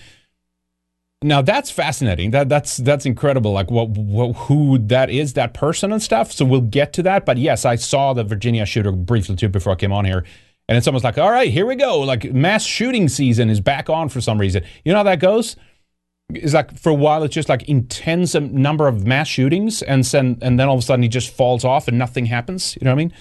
Now 1.23 1.41
that's 1.41 1.71
fascinating. 1.71 2.33
That 2.33 2.49
that's 2.49 2.79
that's 2.79 3.07
incredible. 3.07 3.53
Like 3.53 3.71
what, 3.71 3.91
what 3.91 4.33
who 4.33 4.79
that 4.79 5.09
is, 5.09 5.35
that 5.35 5.55
person 5.55 5.93
and 5.93 6.03
stuff. 6.03 6.33
So 6.33 6.45
we'll 6.45 6.63
get 6.63 6.93
to 6.95 7.03
that. 7.05 7.25
But 7.25 7.39
yes, 7.39 7.65
I 7.65 7.77
saw 7.77 8.13
the 8.13 8.25
Virginia 8.25 8.67
shooter 8.67 8.91
briefly 8.91 9.37
too 9.37 9.49
before 9.49 9.73
I 9.73 9.77
came 9.77 9.93
on 9.93 10.05
here, 10.05 10.25
and 10.69 10.77
it's 10.77 10.89
almost 10.89 11.05
like, 11.05 11.19
all 11.19 11.31
right, 11.31 11.51
here 11.51 11.65
we 11.65 11.77
go. 11.77 12.01
Like 12.01 12.33
mass 12.33 12.65
shooting 12.65 13.09
season 13.09 13.51
is 13.51 13.61
back 13.61 13.89
on 13.89 14.09
for 14.09 14.21
some 14.21 14.39
reason. 14.39 14.65
You 14.85 14.93
know 14.93 14.99
how 14.99 15.05
that 15.05 15.21
goes? 15.21 15.55
It's 16.37 16.55
like 16.55 16.79
for 16.79 16.91
a 16.91 16.95
while 16.95 17.23
it's 17.23 17.35
just 17.35 17.49
like 17.49 17.69
intense 17.69 18.35
number 18.35 18.89
of 18.89 19.07
mass 19.07 19.29
shootings, 19.29 19.83
and 19.83 20.05
then 20.05 20.39
and 20.43 20.59
then 20.59 20.69
all 20.69 20.75
of 20.75 20.81
a 20.81 20.83
sudden 20.83 21.03
he 21.03 21.09
just 21.09 21.35
falls 21.35 21.65
off 21.65 21.89
and 21.89 21.99
nothing 21.99 22.27
happens. 22.27 22.77
You 22.81 22.85
know 22.85 22.91
what 22.93 23.01
I 23.01 23.05
mean? 23.05 23.13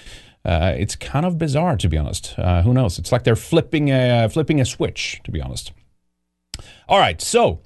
Uh, 0.44 0.76
it's 0.78 0.96
kind 0.96 1.26
of 1.26 1.38
bizarre, 1.38 1.78
to 1.78 1.88
be 1.88 1.98
honest. 1.98 2.34
Uh, 2.38 2.64
who 2.64 2.74
knows? 2.74 2.98
It's 2.98 3.12
like 3.12 3.24
they're 3.24 3.36
flipping 3.36 3.90
a 3.90 4.30
flipping 4.30 4.60
a 4.60 4.66
switch, 4.66 5.22
to 5.24 5.32
be 5.32 5.42
honest. 5.42 5.72
All 6.88 7.00
right, 7.00 7.22
so 7.22 7.62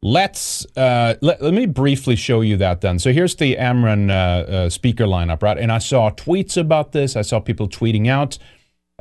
Let's 0.00 0.64
uh, 0.76 1.14
let, 1.20 1.42
let 1.42 1.52
me 1.52 1.66
briefly 1.66 2.14
show 2.14 2.40
you 2.40 2.56
that 2.58 2.82
then. 2.82 3.00
So 3.00 3.12
here's 3.12 3.34
the 3.34 3.56
AmRen 3.56 4.10
uh, 4.10 4.12
uh, 4.12 4.70
speaker 4.70 5.06
lineup, 5.06 5.42
right? 5.42 5.58
And 5.58 5.72
I 5.72 5.78
saw 5.78 6.10
tweets 6.10 6.56
about 6.56 6.92
this. 6.92 7.16
I 7.16 7.22
saw 7.22 7.40
people 7.40 7.68
tweeting 7.68 8.06
out. 8.06 8.38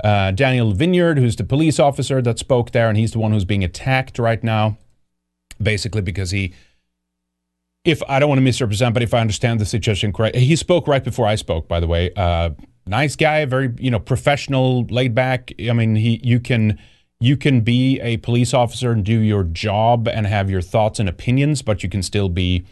Uh, 0.03 0.31
Daniel 0.31 0.71
Vineyard, 0.73 1.19
who's 1.19 1.35
the 1.35 1.43
police 1.43 1.79
officer 1.79 2.21
that 2.23 2.39
spoke 2.39 2.71
there, 2.71 2.89
and 2.89 2.97
he's 2.97 3.11
the 3.11 3.19
one 3.19 3.31
who's 3.31 3.45
being 3.45 3.63
attacked 3.63 4.17
right 4.17 4.43
now, 4.43 4.77
basically 5.61 6.01
because 6.01 6.31
he, 6.31 6.53
if 7.85 8.01
I 8.07 8.19
don't 8.19 8.29
want 8.29 8.39
to 8.39 8.43
misrepresent, 8.43 8.93
but 8.93 9.03
if 9.03 9.13
I 9.13 9.19
understand 9.19 9.59
the 9.59 9.65
situation 9.65 10.11
correct, 10.11 10.35
he 10.35 10.55
spoke 10.55 10.87
right 10.87 11.03
before 11.03 11.25
I 11.25 11.35
spoke. 11.35 11.67
By 11.67 11.79
the 11.79 11.87
way, 11.87 12.11
uh, 12.15 12.51
nice 12.85 13.15
guy, 13.15 13.45
very 13.45 13.73
you 13.79 13.91
know 13.91 13.99
professional, 13.99 14.85
laid 14.85 15.15
back. 15.15 15.53
I 15.69 15.73
mean, 15.73 15.95
he 15.95 16.19
you 16.23 16.39
can 16.39 16.79
you 17.19 17.37
can 17.37 17.61
be 17.61 17.99
a 18.01 18.17
police 18.17 18.53
officer 18.53 18.91
and 18.91 19.03
do 19.03 19.19
your 19.19 19.43
job 19.43 20.07
and 20.07 20.27
have 20.27 20.49
your 20.49 20.61
thoughts 20.61 20.99
and 20.99 21.09
opinions, 21.09 21.61
but 21.61 21.83
you 21.83 21.89
can 21.89 22.03
still 22.03 22.29
be 22.29 22.65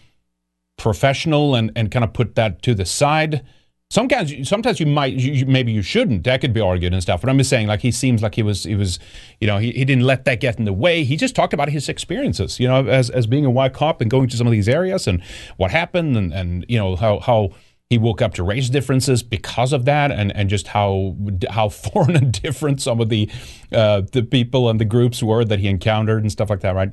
professional 0.78 1.56
and, 1.56 1.72
and 1.76 1.92
kind 1.92 2.04
of 2.04 2.14
put 2.14 2.36
that 2.36 2.62
to 2.62 2.76
the 2.76 2.86
side. 2.86 3.46
Sometimes, 3.92 4.50
sometimes 4.50 4.80
you 4.80 4.88
might, 4.88 5.14
you, 5.14 5.46
maybe 5.46 5.72
you 5.72 5.84
shouldn't. 5.84 6.24
That 6.24 6.42
could 6.42 6.54
be 6.54 6.60
argued 6.60 6.92
and 6.94 7.02
stuff. 7.02 7.22
But 7.22 7.30
I'm 7.30 7.38
just 7.38 7.52
saying, 7.52 7.68
like 7.68 7.82
he 7.82 7.92
seems 7.92 8.24
like 8.24 8.34
he 8.34 8.42
was, 8.42 8.64
he 8.64 8.76
was, 8.76 8.98
you 9.40 9.48
know, 9.48 9.60
he, 9.60 9.72
he 9.72 9.86
didn't 9.86 10.04
let 10.04 10.26
that 10.26 10.40
get 10.40 10.58
in 10.58 10.66
the 10.66 10.74
way. 10.74 11.04
He 11.04 11.16
just 11.16 11.36
talked 11.36 11.54
about 11.54 11.70
his 11.70 11.88
experiences, 11.88 12.60
you 12.60 12.68
know, 12.68 12.88
as 12.88 13.10
as 13.12 13.28
being 13.28 13.46
a 13.46 13.50
white 13.50 13.74
cop 13.74 14.02
and 14.02 14.10
going 14.10 14.28
to 14.30 14.38
some 14.38 14.48
of 14.48 14.52
these 14.52 14.68
areas 14.68 15.08
and 15.08 15.22
what 15.58 15.72
happened 15.72 16.18
and 16.18 16.34
and 16.34 16.66
you 16.68 16.80
know 16.80 16.96
how 16.96 17.20
how 17.20 17.52
he 17.90 18.00
woke 18.00 18.22
up 18.22 18.34
to 18.34 18.44
race 18.44 18.70
differences 18.70 19.22
because 19.22 19.72
of 19.72 19.86
that, 19.86 20.12
and, 20.12 20.36
and 20.36 20.50
just 20.50 20.68
how 20.68 21.16
how 21.50 21.70
foreign 21.70 22.16
and 22.16 22.42
different 22.42 22.82
some 22.82 23.00
of 23.00 23.10
the 23.10 23.30
uh, 23.72 24.02
the 24.12 24.24
people 24.24 24.70
and 24.70 24.80
the 24.80 24.86
groups 24.86 25.22
were 25.22 25.46
that 25.46 25.60
he 25.60 25.68
encountered 25.68 26.24
and 26.24 26.32
stuff 26.32 26.50
like 26.50 26.62
that, 26.62 26.76
right? 26.76 26.92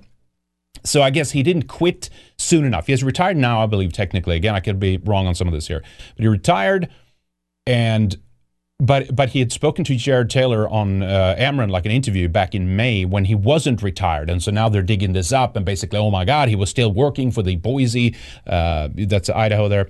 So 0.84 1.02
I 1.02 1.10
guess 1.10 1.30
he 1.30 1.42
didn't 1.42 1.68
quit 1.68 2.10
soon 2.36 2.64
enough. 2.64 2.86
He 2.86 2.92
is 2.92 3.04
retired 3.04 3.36
now, 3.36 3.62
I 3.62 3.66
believe, 3.66 3.92
technically. 3.92 4.36
Again, 4.36 4.54
I 4.54 4.60
could 4.60 4.80
be 4.80 4.98
wrong 4.98 5.26
on 5.26 5.34
some 5.34 5.46
of 5.46 5.54
this 5.54 5.68
here, 5.68 5.82
but 6.16 6.22
he 6.22 6.28
retired, 6.28 6.88
and 7.66 8.16
but 8.78 9.14
but 9.14 9.28
he 9.28 9.38
had 9.38 9.52
spoken 9.52 9.84
to 9.84 9.94
Jared 9.94 10.28
Taylor 10.28 10.68
on 10.68 11.04
uh, 11.04 11.36
AmRen 11.38 11.70
like 11.70 11.86
an 11.86 11.92
interview 11.92 12.28
back 12.28 12.52
in 12.54 12.74
May 12.74 13.04
when 13.04 13.26
he 13.26 13.34
wasn't 13.34 13.80
retired, 13.80 14.28
and 14.28 14.42
so 14.42 14.50
now 14.50 14.68
they're 14.68 14.82
digging 14.82 15.12
this 15.12 15.32
up 15.32 15.54
and 15.54 15.64
basically, 15.64 16.00
oh 16.00 16.10
my 16.10 16.24
God, 16.24 16.48
he 16.48 16.56
was 16.56 16.68
still 16.68 16.92
working 16.92 17.30
for 17.30 17.42
the 17.44 17.54
Boise, 17.54 18.16
uh, 18.46 18.88
that's 18.92 19.30
Idaho 19.30 19.68
there, 19.68 19.88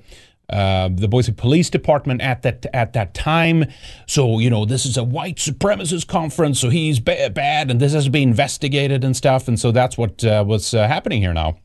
uh, 0.52 0.90
the 0.92 1.08
Boise 1.08 1.32
Police 1.32 1.70
Department 1.70 2.20
at 2.20 2.42
that 2.42 2.66
at 2.74 2.92
that 2.92 3.14
time. 3.14 3.64
So 4.06 4.38
you 4.38 4.50
know 4.50 4.64
this 4.64 4.84
is 4.86 4.96
a 4.96 5.04
white 5.04 5.36
supremacist 5.36 6.06
conference, 6.06 6.60
so 6.60 6.68
he's 6.68 7.00
ba- 7.00 7.30
bad, 7.30 7.70
and 7.70 7.80
this 7.80 7.92
has 7.92 8.04
to 8.04 8.10
be 8.10 8.22
investigated 8.22 9.02
and 9.04 9.16
stuff. 9.16 9.48
And 9.48 9.58
so 9.58 9.72
that's 9.72 9.96
what 9.96 10.24
uh, 10.24 10.44
was 10.46 10.74
uh, 10.74 10.86
happening 10.86 11.22
here 11.22 11.34
now. 11.34 11.58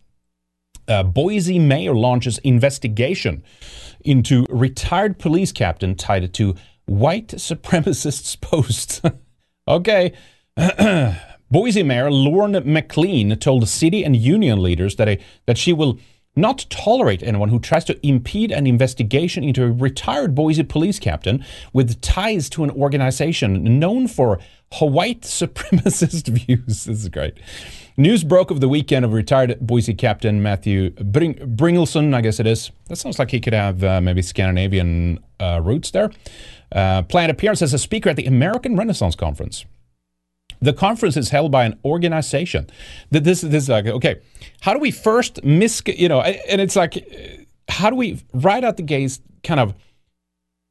Uh, 0.88 1.04
Boise 1.04 1.60
mayor 1.60 1.94
launches 1.94 2.38
investigation 2.40 3.44
into 4.06 4.46
retired 4.50 5.20
police 5.20 5.52
captain 5.52 5.96
tied 5.96 6.34
to 6.34 6.56
white 6.86 7.28
supremacists 7.28 8.40
post. 8.42 9.04
okay. 9.68 10.14
Boise 11.50 11.84
Mayor 11.84 12.12
Lauren 12.12 12.52
McLean 12.66 13.38
told 13.38 13.62
the 13.62 13.68
city 13.68 14.04
and 14.04 14.16
union 14.16 14.62
leaders 14.62 14.98
that, 14.98 15.08
a, 15.08 15.20
that 15.46 15.58
she 15.58 15.72
will 15.72 15.98
not 16.38 16.66
tolerate 16.70 17.24
anyone 17.24 17.50
who 17.50 17.60
tries 17.60 17.84
to 17.86 18.08
impede 18.08 18.52
an 18.52 18.68
investigation 18.68 19.44
into 19.44 19.64
a 19.64 19.72
retired 19.72 20.36
Boise 20.36 20.64
police 20.64 21.00
captain 21.00 21.44
with 21.74 22.00
ties 22.02 22.50
to 22.52 22.64
an 22.64 22.72
organization 22.72 23.80
known 23.80 24.08
for 24.08 24.40
white 24.80 25.22
supremacist 25.22 26.28
views. 26.28 26.86
This 26.86 27.04
is 27.04 27.10
great. 27.10 27.38
News 27.98 28.24
broke 28.24 28.52
over 28.52 28.60
the 28.60 28.70
weekend 28.70 29.06
of 29.06 29.14
retired 29.14 29.60
Boise 29.60 29.94
captain 29.94 30.44
Matthew 30.44 30.92
Bring- 30.92 31.34
Brynjolfsson, 31.34 32.14
I 32.14 32.22
guess 32.22 32.40
it 32.40 32.46
is. 32.46 32.70
That 32.90 32.98
sounds 32.98 33.18
like 33.18 33.32
he 33.32 33.40
could 33.40 33.54
have 33.54 33.84
uh, 33.84 34.02
maybe 34.02 34.22
Scandinavian 34.22 35.20
uh, 35.40 35.62
roots 35.64 35.92
there. 35.92 36.12
Uh, 36.72 37.02
planned 37.02 37.32
appearance 37.32 37.62
as 37.62 37.74
a 37.74 37.80
speaker 37.80 38.10
at 38.10 38.16
the 38.16 38.26
American 38.26 38.76
Renaissance 38.76 39.16
Conference. 39.16 39.66
The 40.62 40.74
conference 40.74 41.18
is 41.18 41.30
held 41.30 41.52
by 41.52 41.66
an 41.66 41.80
organization. 41.86 42.70
That 43.12 43.24
this, 43.24 43.42
this 43.42 43.64
is 43.64 43.70
like 43.70 43.86
okay. 43.86 44.22
How 44.62 44.74
do 44.74 44.80
we 44.80 44.92
first 44.92 45.44
mis 45.44 45.82
you 45.86 46.10
know? 46.10 46.22
And 46.22 46.62
it's 46.62 46.76
like, 46.76 47.08
how 47.70 47.90
do 47.90 47.96
we 47.96 48.22
right 48.34 48.64
out 48.64 48.78
the 48.78 48.84
gates 48.84 49.20
kind 49.44 49.60
of 49.60 49.76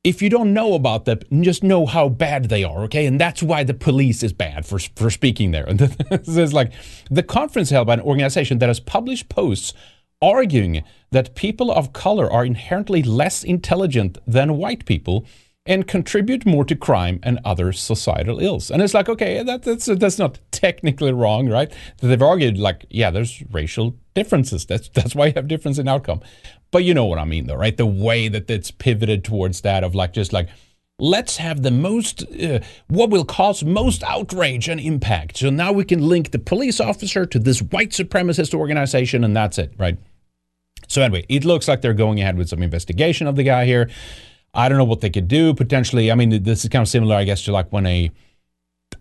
if 0.06 0.22
you 0.22 0.30
don't 0.30 0.54
know 0.54 0.74
about 0.74 1.04
them, 1.04 1.18
just 1.40 1.64
know 1.64 1.84
how 1.84 2.08
bad 2.08 2.44
they 2.44 2.62
are, 2.62 2.84
okay? 2.84 3.06
And 3.06 3.20
that's 3.20 3.42
why 3.42 3.64
the 3.64 3.74
police 3.74 4.22
is 4.22 4.32
bad 4.32 4.64
for, 4.64 4.78
for 4.78 5.10
speaking 5.10 5.50
there. 5.50 5.64
And 5.64 5.78
this 6.10 6.28
is 6.28 6.52
like 6.52 6.72
the 7.10 7.24
conference 7.24 7.70
held 7.70 7.88
by 7.88 7.94
an 7.94 8.00
organization 8.00 8.60
that 8.60 8.68
has 8.68 8.78
published 8.78 9.28
posts 9.28 9.74
arguing 10.22 10.84
that 11.10 11.34
people 11.34 11.72
of 11.72 11.92
color 11.92 12.30
are 12.30 12.44
inherently 12.44 13.02
less 13.02 13.42
intelligent 13.42 14.16
than 14.28 14.56
white 14.56 14.86
people 14.86 15.26
and 15.66 15.87
contribute 15.87 16.46
more 16.46 16.64
to 16.64 16.76
crime 16.76 17.20
and 17.23 17.40
other 17.44 17.73
societal 17.73 18.40
ills. 18.40 18.70
And 18.70 18.82
it's 18.82 18.94
like, 18.94 19.08
okay, 19.08 19.42
that, 19.42 19.62
that's 19.62 19.87
that's 19.87 20.18
not 20.18 20.38
technically 20.50 21.12
wrong, 21.12 21.49
right? 21.49 21.73
They've 22.00 22.23
argued 22.23 22.58
like, 22.58 22.87
yeah, 22.90 23.11
there's 23.11 23.42
racial 23.50 23.96
differences. 24.14 24.66
That's 24.66 24.88
that's 24.90 25.14
why 25.14 25.26
you 25.26 25.32
have 25.37 25.49
difference 25.49 25.78
in 25.78 25.88
outcome. 25.88 26.20
But 26.70 26.85
you 26.85 26.94
know 26.94 27.04
what 27.04 27.18
I 27.18 27.25
mean, 27.25 27.46
though, 27.46 27.56
right? 27.56 27.76
The 27.76 27.87
way 27.87 28.28
that 28.28 28.50
it's 28.50 28.70
pivoted 28.70 29.25
towards 29.25 29.62
that 29.62 29.85
of 29.85 29.94
like 29.94 30.12
just 30.12 30.32
like 30.32 30.49
let's 30.99 31.37
have 31.37 31.62
the 31.62 31.70
most 31.70 32.25
uh, 32.32 32.61
what 32.88 33.11
will 33.11 33.25
cause 33.25 33.62
most 33.62 34.02
outrage 34.04 34.68
and 34.68 34.80
impact. 34.80 35.38
So 35.38 35.50
now 35.50 35.73
we 35.73 35.85
can 35.85 36.08
link 36.08 36.30
the 36.30 36.38
police 36.38 36.80
officer 36.80 37.26
to 37.26 37.38
this 37.38 37.61
white 37.61 37.90
supremacist 37.90 38.54
organization, 38.54 39.25
and 39.25 39.37
that's 39.37 39.58
it, 39.58 39.73
right? 39.78 39.99
So 40.88 41.02
anyway, 41.02 41.26
it 41.28 41.44
looks 41.44 41.68
like 41.68 41.82
they're 41.82 41.94
going 41.94 42.20
ahead 42.20 42.37
with 42.37 42.49
some 42.49 42.62
investigation 42.62 43.26
of 43.26 43.37
the 43.37 43.42
guy 43.42 43.64
here. 43.64 43.90
I 44.56 44.68
don't 44.68 44.78
know 44.78 44.84
what 44.84 45.02
they 45.02 45.10
could 45.10 45.28
do 45.28 45.54
potentially. 45.54 46.10
I 46.10 46.14
mean, 46.14 46.42
this 46.42 46.64
is 46.64 46.70
kind 46.70 46.82
of 46.82 46.88
similar, 46.88 47.14
I 47.14 47.25
guess, 47.25 47.44
to 47.44 47.52
like 47.52 47.72
when 47.72 47.86
a, 47.86 48.10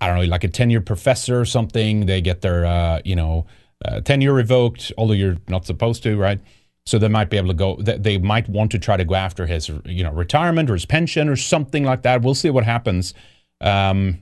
I 0.02 0.08
don't 0.08 0.18
know, 0.18 0.24
like 0.26 0.44
a 0.44 0.50
tenured 0.50 0.86
professor 0.86 1.40
or 1.40 1.46
something, 1.46 2.06
they 2.06 2.22
get 2.22 2.42
their, 2.42 2.66
uh, 2.66 3.00
you 3.06 3.16
know, 3.16 3.46
uh, 3.84 4.02
tenure 4.02 4.34
revoked, 4.34 4.92
although 4.98 5.14
you're 5.14 5.38
not 5.48 5.66
supposed 5.66 6.04
to, 6.04 6.18
right? 6.18 6.40
So 6.86 7.00
they 7.00 7.08
might 7.08 7.30
be 7.30 7.38
able 7.38 7.48
to 7.48 7.54
go. 7.54 7.78
They 7.78 8.18
might 8.18 8.48
want 8.48 8.72
to 8.72 8.80
try 8.80 8.98
to 8.98 9.06
go 9.06 9.16
after 9.16 9.48
his, 9.48 9.70
you 9.86 10.04
know, 10.04 10.12
retirement 10.12 10.70
or 10.70 10.74
his 10.74 10.86
pension 10.86 11.30
or 11.30 11.36
something 11.36 11.84
like 11.84 12.04
that. 12.04 12.22
We'll 12.22 12.36
see 12.36 12.52
what 12.52 12.64
happens. 12.64 13.14
Um, 13.62 14.22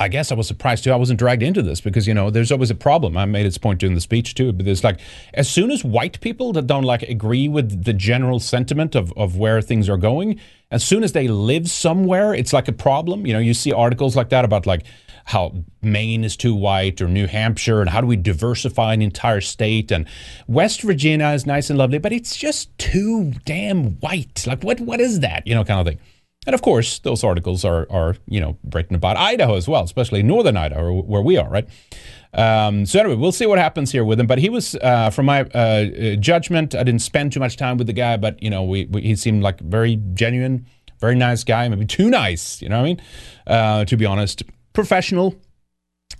I 0.00 0.06
guess 0.06 0.30
I 0.30 0.36
was 0.36 0.46
surprised 0.46 0.84
too. 0.84 0.92
I 0.92 0.96
wasn't 0.96 1.18
dragged 1.18 1.42
into 1.42 1.60
this 1.60 1.80
because 1.80 2.06
you 2.06 2.14
know 2.14 2.30
there's 2.30 2.52
always 2.52 2.70
a 2.70 2.74
problem. 2.74 3.16
I 3.16 3.24
made 3.24 3.46
its 3.46 3.58
point 3.58 3.80
during 3.80 3.94
the 3.94 4.00
speech 4.00 4.34
too. 4.34 4.52
But 4.52 4.64
there's 4.64 4.84
like 4.84 5.00
as 5.34 5.48
soon 5.48 5.70
as 5.72 5.84
white 5.84 6.20
people 6.20 6.52
that 6.52 6.66
don't 6.68 6.84
like 6.84 7.02
agree 7.02 7.48
with 7.48 7.84
the 7.84 7.92
general 7.92 8.38
sentiment 8.38 8.94
of 8.94 9.12
of 9.16 9.36
where 9.36 9.60
things 9.60 9.88
are 9.88 9.96
going, 9.96 10.38
as 10.70 10.84
soon 10.84 11.02
as 11.02 11.12
they 11.12 11.26
live 11.26 11.68
somewhere, 11.68 12.32
it's 12.32 12.52
like 12.52 12.68
a 12.68 12.72
problem. 12.72 13.26
You 13.26 13.32
know, 13.32 13.38
you 13.40 13.54
see 13.54 13.72
articles 13.72 14.14
like 14.14 14.28
that 14.28 14.44
about 14.44 14.66
like 14.66 14.84
how 15.24 15.52
Maine 15.82 16.24
is 16.24 16.36
too 16.36 16.54
white 16.54 17.02
or 17.02 17.08
New 17.08 17.26
Hampshire 17.26 17.80
and 17.80 17.90
how 17.90 18.00
do 18.00 18.06
we 18.06 18.16
diversify 18.16 18.94
an 18.94 19.02
entire 19.02 19.42
state 19.42 19.90
and 19.90 20.06
West 20.46 20.80
Virginia 20.82 21.28
is 21.28 21.44
nice 21.44 21.70
and 21.70 21.78
lovely, 21.78 21.98
but 21.98 22.12
it's 22.12 22.36
just 22.36 22.76
too 22.78 23.32
damn 23.44 23.96
white. 23.96 24.46
Like 24.46 24.62
what 24.62 24.80
what 24.80 25.00
is 25.00 25.20
that? 25.20 25.44
You 25.46 25.56
know, 25.56 25.64
kind 25.64 25.80
of 25.80 25.86
thing. 25.86 25.98
And 26.46 26.54
of 26.54 26.62
course, 26.62 26.98
those 27.00 27.24
articles 27.24 27.64
are, 27.64 27.86
are 27.90 28.16
you 28.26 28.40
know, 28.40 28.56
written 28.72 28.96
about 28.96 29.16
Idaho 29.16 29.54
as 29.54 29.68
well, 29.68 29.82
especially 29.82 30.22
northern 30.22 30.56
Idaho, 30.56 31.02
where 31.02 31.20
we 31.20 31.36
are, 31.36 31.48
right? 31.48 31.68
Um, 32.32 32.86
so 32.86 33.00
anyway, 33.00 33.16
we'll 33.16 33.32
see 33.32 33.46
what 33.46 33.58
happens 33.58 33.92
here 33.92 34.04
with 34.04 34.18
him. 34.18 34.26
But 34.26 34.38
he 34.38 34.48
was, 34.48 34.74
uh, 34.76 35.10
from 35.10 35.26
my 35.26 35.42
uh, 35.42 36.16
judgment, 36.16 36.74
I 36.74 36.84
didn't 36.84 37.02
spend 37.02 37.32
too 37.32 37.40
much 37.40 37.56
time 37.56 37.76
with 37.76 37.86
the 37.86 37.92
guy, 37.92 38.16
but 38.16 38.42
you 38.42 38.50
know, 38.50 38.62
we, 38.62 38.86
we, 38.86 39.02
he 39.02 39.16
seemed 39.16 39.42
like 39.42 39.60
very 39.60 39.96
genuine, 40.14 40.66
very 41.00 41.16
nice 41.16 41.44
guy, 41.44 41.68
maybe 41.68 41.84
too 41.84 42.08
nice. 42.08 42.62
You 42.62 42.68
know 42.70 42.78
what 42.78 42.84
I 42.84 42.88
mean? 42.88 43.02
Uh, 43.46 43.84
to 43.84 43.96
be 43.96 44.06
honest, 44.06 44.42
professional. 44.72 45.34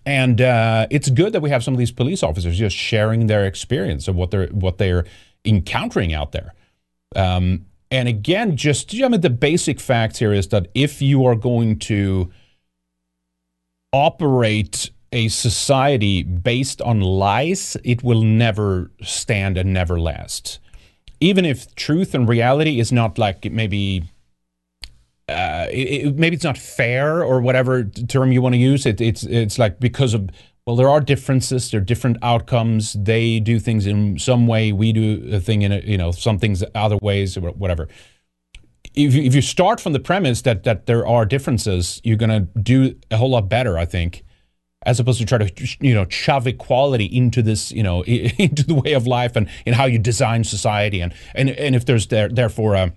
And 0.05 0.41
uh, 0.41 0.87
it's 0.91 1.11
good 1.11 1.33
that 1.33 1.41
we 1.41 1.51
have 1.51 1.63
some 1.63 1.75
of 1.75 1.79
these 1.79 1.93
police 1.93 2.23
officers 2.23 2.59
just 2.59 2.77
sharing 2.77 3.27
their 3.27 3.47
experience 3.47 4.09
of 4.09 4.17
what 4.17 4.31
they're 4.31 4.49
what 4.49 4.79
they're 4.79 5.05
encountering 5.45 6.13
out 6.15 6.33
there. 6.33 6.55
Um, 7.15 7.67
and 7.91 8.09
again, 8.09 8.57
just 8.57 8.95
I 8.95 9.09
mean, 9.09 9.21
the 9.21 9.31
basic 9.31 9.81
fact 9.81 10.19
here 10.19 10.33
is 10.33 10.49
that 10.49 10.69
if 10.75 11.01
you 11.01 11.25
are 11.25 11.35
going 11.35 11.79
to 11.81 12.31
operate 13.93 14.91
a 15.11 15.29
society 15.29 16.23
based 16.23 16.83
on 16.83 17.01
lies, 17.01 17.77
it 17.85 18.03
will 18.03 18.23
never 18.23 18.91
stand 19.03 19.57
and 19.57 19.73
never 19.73 19.99
last. 19.99 20.59
Even 21.21 21.47
if 21.47 21.75
truth 21.75 22.15
and 22.15 22.29
reality 22.29 22.79
is 22.79 22.93
not 22.93 23.19
like 23.19 23.51
maybe. 23.51 24.11
Uh, 25.29 25.67
it, 25.71 26.07
it, 26.07 26.17
maybe 26.17 26.35
it's 26.35 26.45
not 26.45 26.57
fair 26.57 27.23
or 27.23 27.39
whatever 27.43 27.85
term 27.85 28.33
you 28.33 28.41
want 28.41 28.55
to 28.55 28.59
use. 28.59 28.87
It, 28.87 28.99
it's 28.99 29.25
it's 29.25 29.59
like 29.59 29.79
because 29.79 30.15
of 30.15 30.31
well, 30.69 30.77
there 30.77 30.91
are 30.91 31.01
differences. 31.01 31.71
There 31.71 31.81
are 31.81 31.83
different 31.83 32.19
outcomes. 32.21 32.93
They 32.93 33.41
do 33.41 33.59
things 33.59 33.87
in 33.87 34.19
some 34.19 34.47
way. 34.47 34.71
We 34.71 34.93
do 34.93 35.27
a 35.33 35.41
thing 35.41 35.63
in 35.63 35.73
a, 35.73 35.79
you 35.79 35.97
know 35.97 36.13
some 36.13 36.39
things 36.39 36.63
other 36.75 36.99
ways 36.99 37.39
or 37.39 37.53
whatever. 37.53 37.89
If 38.95 39.15
you, 39.15 39.23
if 39.23 39.35
you 39.35 39.41
start 39.41 39.81
from 39.81 39.95
the 39.95 39.99
premise 39.99 40.43
that 40.43 40.65
that 40.65 40.85
there 40.85 41.07
are 41.07 41.25
differences, 41.25 42.03
you're 42.05 42.19
to 42.19 42.41
do 42.61 42.95
a 43.11 43.17
whole 43.17 43.31
lot 43.31 43.49
better, 43.49 43.79
I 43.79 43.87
think, 43.87 44.25
as 44.85 45.01
opposed 45.01 45.21
to 45.21 45.25
try 45.25 45.39
to 45.39 45.77
you 45.81 45.95
know 45.95 46.05
shove 46.11 46.47
equality 46.47 47.07
into 47.07 47.41
this 47.41 47.73
you 47.73 47.83
know 47.83 48.05
into 48.05 48.63
the 48.63 48.75
way 48.75 48.93
of 48.93 49.07
life 49.07 49.37
and 49.37 49.49
in 49.65 49.73
how 49.73 49.87
you 49.87 49.99
design 49.99 50.45
society 50.45 51.01
and 51.01 51.15
and 51.35 51.49
and 51.49 51.77
if 51.77 51.87
there's 51.87 52.09
there, 52.09 52.29
therefore 52.29 52.75
a 52.75 52.93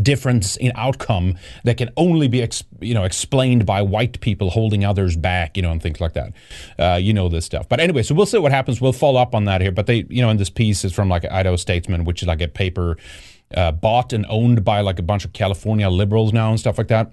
difference 0.00 0.56
in 0.56 0.72
outcome 0.74 1.36
that 1.64 1.76
can 1.76 1.90
only 1.96 2.28
be 2.28 2.42
ex, 2.42 2.62
you 2.80 2.94
know 2.94 3.04
explained 3.04 3.66
by 3.66 3.82
white 3.82 4.20
people 4.20 4.50
holding 4.50 4.84
others 4.84 5.16
back 5.16 5.56
you 5.56 5.62
know 5.62 5.72
and 5.72 5.82
things 5.82 6.00
like 6.00 6.14
that. 6.14 6.32
Uh, 6.78 6.96
you 7.00 7.12
know 7.12 7.28
this 7.28 7.44
stuff. 7.44 7.68
But 7.68 7.80
anyway 7.80 8.02
so 8.02 8.14
we'll 8.14 8.26
see 8.26 8.38
what 8.38 8.52
happens. 8.52 8.80
We'll 8.80 8.92
follow 8.92 9.20
up 9.20 9.34
on 9.34 9.44
that 9.44 9.60
here. 9.60 9.72
But 9.72 9.86
they 9.86 10.06
you 10.08 10.22
know 10.22 10.30
in 10.30 10.36
this 10.36 10.50
piece 10.50 10.84
is 10.84 10.92
from 10.92 11.08
like 11.08 11.24
Idaho 11.30 11.56
Statesman 11.56 12.04
which 12.04 12.22
is 12.22 12.28
like 12.28 12.40
a 12.40 12.48
paper 12.48 12.96
uh, 13.54 13.72
bought 13.72 14.12
and 14.12 14.26
owned 14.28 14.64
by 14.64 14.80
like 14.80 14.98
a 14.98 15.02
bunch 15.02 15.24
of 15.24 15.32
California 15.32 15.88
liberals 15.88 16.32
now 16.32 16.50
and 16.50 16.60
stuff 16.60 16.78
like 16.78 16.88
that 16.88 17.12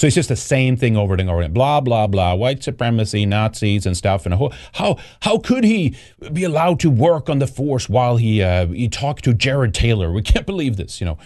so 0.00 0.06
it's 0.06 0.16
just 0.16 0.30
the 0.30 0.36
same 0.36 0.78
thing 0.78 0.96
over 0.96 1.12
and 1.12 1.28
over 1.28 1.40
again. 1.40 1.52
Blah 1.52 1.82
blah 1.82 2.06
blah. 2.06 2.32
White 2.32 2.64
supremacy, 2.64 3.26
Nazis, 3.26 3.84
and 3.84 3.94
stuff. 3.94 4.24
And 4.24 4.34
how 4.72 4.96
how 5.20 5.36
could 5.36 5.62
he 5.62 5.94
be 6.32 6.42
allowed 6.42 6.80
to 6.80 6.88
work 6.88 7.28
on 7.28 7.38
the 7.38 7.46
force 7.46 7.86
while 7.86 8.16
he 8.16 8.42
uh, 8.42 8.68
he 8.68 8.88
talked 8.88 9.24
to 9.24 9.34
Jared 9.34 9.74
Taylor? 9.74 10.10
We 10.10 10.22
can't 10.32 10.46
believe 10.46 10.78
this. 10.78 11.02
You 11.02 11.04
know. 11.04 11.18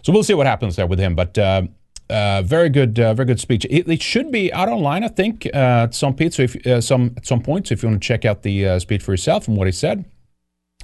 So 0.00 0.14
we'll 0.14 0.22
see 0.22 0.32
what 0.32 0.46
happens 0.46 0.76
there 0.76 0.86
with 0.86 0.98
him. 0.98 1.14
But. 1.14 1.36
Uh, 1.36 1.62
uh, 2.10 2.42
very 2.42 2.68
good, 2.68 3.00
uh, 3.00 3.14
very 3.14 3.24
good 3.24 3.40
speech. 3.40 3.64
It, 3.70 3.88
it, 3.88 4.02
should 4.02 4.30
be 4.30 4.52
out 4.52 4.68
online, 4.68 5.02
I 5.02 5.08
think, 5.08 5.46
uh, 5.46 5.84
at 5.84 5.94
some 5.94 6.14
point. 6.14 6.34
So 6.34 6.42
if 6.42 6.66
uh, 6.66 6.82
some 6.82 7.14
at 7.16 7.24
some 7.24 7.40
point, 7.40 7.68
so 7.68 7.72
if 7.72 7.82
you 7.82 7.88
want 7.88 8.02
to 8.02 8.06
check 8.06 8.26
out 8.26 8.42
the 8.42 8.78
speech 8.80 9.02
for 9.02 9.12
yourself 9.12 9.48
and 9.48 9.56
what 9.56 9.66
he 9.66 9.72
said, 9.72 10.04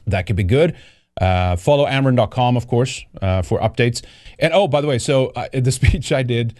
that 0.06 0.22
could 0.26 0.36
be 0.36 0.44
good. 0.44 0.74
Uh, 1.20 1.56
follow 1.56 1.84
AmRen.com, 1.84 2.56
of 2.56 2.66
course, 2.66 3.04
for 3.20 3.58
updates. 3.60 4.02
And 4.38 4.54
oh, 4.54 4.68
by 4.68 4.80
the 4.80 4.86
way, 4.86 4.98
so 4.98 5.32
the 5.52 5.72
speech 5.80 6.12
I 6.12 6.22
did 6.22 6.58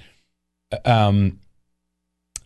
um, 0.85 1.39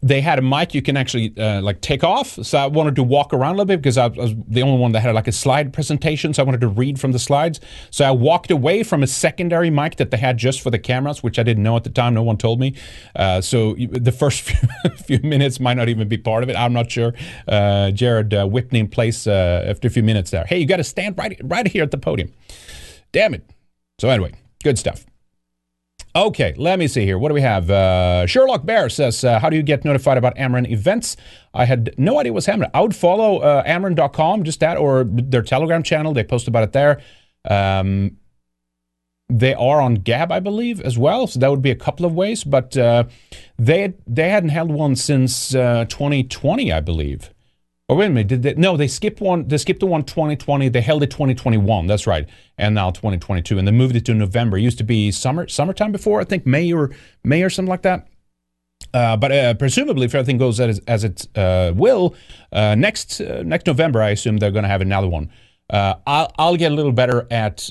they 0.02 0.20
had 0.20 0.38
a 0.38 0.42
mic 0.42 0.74
you 0.74 0.82
can 0.82 0.96
actually 0.96 1.32
uh, 1.38 1.62
like 1.62 1.80
take 1.80 2.02
off. 2.02 2.30
So 2.44 2.58
I 2.58 2.66
wanted 2.66 2.96
to 2.96 3.04
walk 3.04 3.32
around 3.32 3.54
a 3.54 3.58
little 3.58 3.66
bit 3.66 3.80
because 3.80 3.96
I 3.96 4.08
was 4.08 4.34
the 4.48 4.62
only 4.62 4.78
one 4.78 4.92
that 4.92 5.00
had 5.00 5.14
like 5.14 5.28
a 5.28 5.32
slide 5.32 5.72
presentation. 5.72 6.34
So 6.34 6.42
I 6.42 6.44
wanted 6.44 6.60
to 6.62 6.68
read 6.68 7.00
from 7.00 7.12
the 7.12 7.20
slides. 7.20 7.60
So 7.90 8.04
I 8.04 8.10
walked 8.10 8.50
away 8.50 8.82
from 8.82 9.04
a 9.04 9.06
secondary 9.06 9.70
mic 9.70 9.96
that 9.96 10.10
they 10.10 10.16
had 10.16 10.38
just 10.38 10.60
for 10.60 10.70
the 10.70 10.78
cameras, 10.78 11.22
which 11.22 11.38
I 11.38 11.44
didn't 11.44 11.62
know 11.62 11.76
at 11.76 11.84
the 11.84 11.90
time. 11.90 12.14
No 12.14 12.24
one 12.24 12.36
told 12.36 12.58
me. 12.58 12.74
Uh, 13.14 13.40
so 13.40 13.74
the 13.74 14.12
first 14.12 14.40
few, 14.42 14.68
few, 14.90 15.18
minutes 15.22 15.60
might 15.60 15.74
not 15.74 15.88
even 15.88 16.08
be 16.08 16.18
part 16.18 16.42
of 16.42 16.48
it. 16.48 16.56
I'm 16.56 16.72
not 16.72 16.90
sure. 16.90 17.14
Uh, 17.46 17.92
Jared 17.92 18.34
uh, 18.34 18.44
whipped 18.46 18.72
me 18.72 18.80
in 18.80 18.88
place 18.88 19.28
uh, 19.28 19.64
after 19.68 19.86
a 19.86 19.90
few 19.90 20.02
minutes 20.02 20.32
there. 20.32 20.44
Hey, 20.44 20.58
you 20.58 20.66
got 20.66 20.78
to 20.78 20.84
stand 20.84 21.16
right 21.16 21.40
right 21.44 21.68
here 21.68 21.84
at 21.84 21.92
the 21.92 21.98
podium. 21.98 22.32
Damn 23.12 23.34
it. 23.34 23.48
So 24.00 24.08
anyway, 24.08 24.32
good 24.64 24.78
stuff. 24.80 25.06
Okay, 26.14 26.54
let 26.58 26.78
me 26.78 26.88
see 26.88 27.06
here. 27.06 27.16
What 27.16 27.28
do 27.28 27.34
we 27.34 27.40
have? 27.40 27.70
Uh, 27.70 28.26
Sherlock 28.26 28.66
Bear 28.66 28.90
says, 28.90 29.24
uh, 29.24 29.38
How 29.38 29.48
do 29.48 29.56
you 29.56 29.62
get 29.62 29.82
notified 29.82 30.18
about 30.18 30.36
AmRen 30.36 30.70
events? 30.70 31.16
I 31.54 31.64
had 31.64 31.94
no 31.96 32.18
idea 32.18 32.34
what's 32.34 32.44
happening. 32.44 32.70
I 32.74 32.82
would 32.82 32.94
follow 32.94 33.38
uh, 33.38 33.62
just 34.42 34.60
that, 34.60 34.76
or 34.76 35.04
their 35.04 35.42
Telegram 35.42 35.82
channel. 35.82 36.12
They 36.12 36.24
post 36.24 36.48
about 36.48 36.64
it 36.64 36.72
there. 36.72 37.00
Um, 37.48 38.18
they 39.30 39.54
are 39.54 39.80
on 39.80 39.94
Gab, 39.94 40.30
I 40.30 40.40
believe, 40.40 40.82
as 40.82 40.98
well. 40.98 41.26
So 41.26 41.38
that 41.40 41.48
would 41.48 41.62
be 41.62 41.70
a 41.70 41.76
couple 41.76 42.04
of 42.04 42.12
ways. 42.12 42.44
But 42.44 42.76
uh, 42.76 43.04
they 43.58 43.94
they 44.06 44.28
hadn't 44.28 44.50
held 44.50 44.70
one 44.70 44.96
since 44.96 45.54
uh, 45.54 45.86
2020, 45.88 46.70
I 46.70 46.80
believe. 46.80 47.30
Oh, 47.92 47.94
wait 47.94 48.06
a 48.06 48.08
minute. 48.08 48.28
Did 48.28 48.42
they, 48.42 48.54
no, 48.54 48.78
they 48.78 48.88
skipped 48.88 49.20
one. 49.20 49.46
They 49.48 49.58
skipped 49.58 49.80
the 49.80 49.86
one 49.86 50.02
2020. 50.04 50.70
They 50.70 50.80
held 50.80 51.02
it 51.02 51.10
2021. 51.10 51.86
That's 51.86 52.06
right. 52.06 52.26
And 52.56 52.74
now 52.74 52.90
2022. 52.90 53.58
And 53.58 53.68
they 53.68 53.72
moved 53.72 53.96
it 53.96 54.06
to 54.06 54.14
November. 54.14 54.56
It 54.56 54.62
used 54.62 54.78
to 54.78 54.84
be 54.84 55.10
summer, 55.10 55.46
summertime 55.46 55.92
before, 55.92 56.18
I 56.18 56.24
think 56.24 56.46
May 56.46 56.72
or 56.72 56.90
May 57.22 57.42
or 57.42 57.50
something 57.50 57.68
like 57.68 57.82
that. 57.82 58.08
Uh, 58.94 59.18
but 59.18 59.30
uh, 59.30 59.52
presumably, 59.52 60.06
if 60.06 60.14
everything 60.14 60.38
goes 60.38 60.58
as, 60.58 60.78
as 60.86 61.04
it 61.04 61.26
uh, 61.36 61.74
will, 61.76 62.14
uh, 62.50 62.74
next 62.76 63.20
uh, 63.20 63.42
next 63.44 63.66
November, 63.66 64.00
I 64.00 64.08
assume 64.08 64.38
they're 64.38 64.50
going 64.50 64.62
to 64.62 64.70
have 64.70 64.80
another 64.80 65.08
one. 65.08 65.30
Uh, 65.68 65.96
I'll, 66.06 66.32
I'll 66.38 66.56
get 66.56 66.72
a 66.72 66.74
little 66.74 66.92
better 66.92 67.26
at 67.30 67.68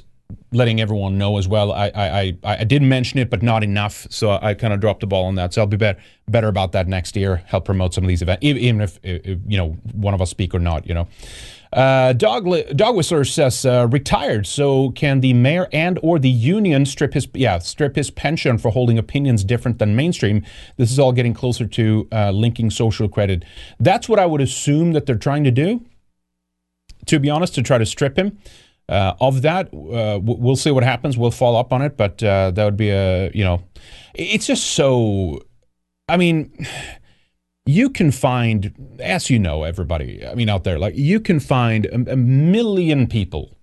letting 0.51 0.81
everyone 0.81 1.17
know 1.17 1.37
as 1.37 1.47
well. 1.47 1.71
I, 1.71 1.91
I, 1.93 2.37
I, 2.43 2.63
did 2.63 2.81
mention 2.81 3.19
it, 3.19 3.29
but 3.29 3.41
not 3.41 3.63
enough. 3.63 4.07
So 4.09 4.31
I 4.41 4.53
kind 4.53 4.73
of 4.73 4.79
dropped 4.79 5.01
the 5.01 5.07
ball 5.07 5.25
on 5.25 5.35
that. 5.35 5.53
So 5.53 5.61
I'll 5.61 5.67
be 5.67 5.77
better, 5.77 5.99
better 6.27 6.47
about 6.47 6.71
that 6.73 6.87
next 6.87 7.15
year. 7.15 7.37
Help 7.47 7.65
promote 7.65 7.93
some 7.93 8.03
of 8.03 8.07
these 8.07 8.21
events, 8.21 8.43
even 8.43 8.81
if, 8.81 8.99
if 9.03 9.39
you 9.47 9.57
know 9.57 9.77
one 9.93 10.13
of 10.13 10.21
us 10.21 10.29
speak 10.29 10.53
or 10.53 10.59
not. 10.59 10.87
You 10.87 10.93
know, 10.93 11.07
uh, 11.73 12.13
Dog 12.13 12.47
Dog 12.75 12.95
Whistler 12.95 13.23
says 13.23 13.65
uh, 13.65 13.87
retired. 13.89 14.45
So 14.45 14.91
can 14.91 15.21
the 15.21 15.33
mayor 15.33 15.67
and 15.71 15.99
or 16.03 16.19
the 16.19 16.29
union 16.29 16.85
strip 16.85 17.13
his 17.13 17.27
yeah 17.33 17.59
strip 17.59 17.95
his 17.95 18.11
pension 18.11 18.57
for 18.57 18.71
holding 18.71 18.97
opinions 18.97 19.43
different 19.43 19.79
than 19.79 19.95
mainstream? 19.95 20.43
This 20.77 20.91
is 20.91 20.99
all 20.99 21.11
getting 21.11 21.33
closer 21.33 21.65
to 21.65 22.07
uh, 22.11 22.31
linking 22.31 22.69
social 22.69 23.07
credit. 23.07 23.45
That's 23.79 24.09
what 24.09 24.19
I 24.19 24.25
would 24.25 24.41
assume 24.41 24.93
that 24.93 25.05
they're 25.05 25.15
trying 25.15 25.43
to 25.45 25.51
do. 25.51 25.85
To 27.07 27.19
be 27.19 27.29
honest, 27.29 27.55
to 27.55 27.63
try 27.63 27.77
to 27.77 27.85
strip 27.85 28.17
him. 28.17 28.37
Uh, 28.89 29.13
of 29.21 29.41
that, 29.41 29.67
uh, 29.73 30.19
we'll 30.21 30.55
see 30.55 30.71
what 30.71 30.83
happens. 30.83 31.17
We'll 31.17 31.31
follow 31.31 31.59
up 31.59 31.71
on 31.71 31.81
it, 31.81 31.95
but 31.95 32.21
uh, 32.21 32.51
that 32.51 32.65
would 32.65 32.77
be 32.77 32.89
a 32.89 33.31
you 33.33 33.43
know, 33.43 33.63
it's 34.13 34.47
just 34.47 34.71
so. 34.71 35.41
I 36.09 36.17
mean, 36.17 36.51
you 37.65 37.89
can 37.89 38.11
find, 38.11 38.97
as 38.99 39.29
you 39.29 39.39
know, 39.39 39.63
everybody. 39.63 40.25
I 40.25 40.35
mean, 40.35 40.49
out 40.49 40.63
there, 40.63 40.77
like 40.77 40.95
you 40.95 41.19
can 41.19 41.39
find 41.39 41.85
a, 41.85 42.13
a 42.13 42.15
million 42.17 43.07
people 43.07 43.57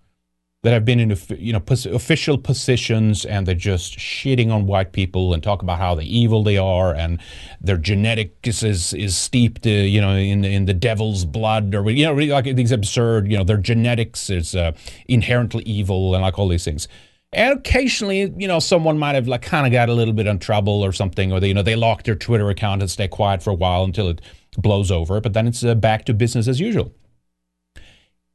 that 0.62 0.72
have 0.72 0.84
been 0.84 0.98
in 0.98 1.16
you 1.38 1.52
know 1.52 1.62
official 1.68 2.36
positions 2.36 3.24
and 3.24 3.46
they're 3.46 3.54
just 3.54 3.96
shitting 3.96 4.50
on 4.50 4.66
white 4.66 4.92
people 4.92 5.32
and 5.32 5.42
talk 5.42 5.62
about 5.62 5.78
how 5.78 5.94
the 5.94 6.02
evil 6.02 6.42
they 6.42 6.56
are 6.56 6.94
and 6.94 7.20
their 7.60 7.76
genetics 7.76 8.62
is 8.64 8.92
is 8.94 9.16
steeped 9.16 9.66
uh, 9.66 9.70
you 9.70 10.00
know 10.00 10.16
in 10.16 10.44
in 10.44 10.64
the 10.64 10.74
devil's 10.74 11.24
blood 11.24 11.74
or 11.74 11.88
you 11.90 12.04
know 12.04 12.12
really 12.12 12.30
like 12.30 12.56
these 12.56 12.72
absurd 12.72 13.30
you 13.30 13.38
know 13.38 13.44
their 13.44 13.56
genetics 13.56 14.30
is 14.30 14.56
uh, 14.56 14.72
inherently 15.06 15.62
evil 15.62 16.14
and 16.14 16.22
like 16.22 16.38
all 16.38 16.48
these 16.48 16.64
things. 16.64 16.88
And 17.32 17.58
occasionally 17.58 18.32
you 18.36 18.48
know 18.48 18.58
someone 18.58 18.98
might 18.98 19.14
have 19.14 19.28
like 19.28 19.42
kind 19.42 19.64
of 19.64 19.72
got 19.72 19.88
a 19.88 19.94
little 19.94 20.14
bit 20.14 20.26
in 20.26 20.40
trouble 20.40 20.82
or 20.82 20.92
something 20.92 21.32
or 21.32 21.38
they 21.38 21.48
you 21.48 21.54
know 21.54 21.62
they 21.62 21.76
lock 21.76 22.02
their 22.02 22.14
twitter 22.14 22.48
account 22.48 22.82
and 22.82 22.90
stay 22.90 23.06
quiet 23.06 23.42
for 23.42 23.50
a 23.50 23.54
while 23.54 23.84
until 23.84 24.08
it 24.08 24.22
blows 24.56 24.90
over 24.90 25.20
but 25.20 25.34
then 25.34 25.46
it's 25.46 25.62
uh, 25.62 25.74
back 25.74 26.06
to 26.06 26.14
business 26.14 26.48
as 26.48 26.58
usual 26.58 26.90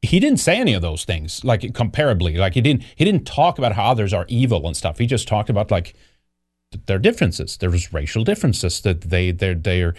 he 0.04 0.20
didn't 0.20 0.40
say 0.40 0.56
any 0.56 0.74
of 0.74 0.82
those 0.82 1.04
things 1.04 1.44
like 1.44 1.62
comparably. 1.62 2.36
Like 2.36 2.54
he 2.54 2.60
didn't 2.60 2.82
he 2.94 3.04
didn't 3.04 3.24
talk 3.26 3.58
about 3.58 3.72
how 3.72 3.90
others 3.90 4.12
are 4.12 4.26
evil 4.28 4.66
and 4.66 4.76
stuff. 4.76 4.98
He 4.98 5.06
just 5.06 5.26
talked 5.28 5.50
about 5.50 5.70
like 5.70 5.94
their 6.86 6.98
differences. 6.98 7.56
There's 7.56 7.92
racial 7.92 8.24
differences 8.24 8.80
that 8.82 9.02
they 9.02 9.30
they're 9.30 9.54
they're 9.54 9.94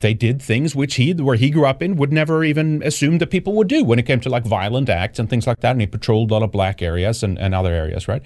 they 0.00 0.14
did 0.14 0.42
things 0.42 0.74
which 0.74 0.96
he 0.96 1.12
where 1.12 1.36
he 1.36 1.50
grew 1.50 1.66
up 1.66 1.82
in 1.82 1.96
would 1.96 2.12
never 2.12 2.42
even 2.44 2.82
assume 2.82 3.18
that 3.18 3.28
people 3.28 3.52
would 3.54 3.68
do 3.68 3.84
when 3.84 3.98
it 3.98 4.06
came 4.06 4.20
to 4.20 4.28
like 4.28 4.44
violent 4.44 4.88
acts 4.88 5.18
and 5.18 5.30
things 5.30 5.46
like 5.46 5.60
that. 5.60 5.72
And 5.72 5.80
he 5.80 5.86
patrolled 5.86 6.30
a 6.30 6.34
lot 6.34 6.42
of 6.42 6.52
black 6.52 6.82
areas 6.82 7.22
and, 7.22 7.38
and 7.38 7.54
other 7.54 7.72
areas 7.72 8.08
right? 8.08 8.22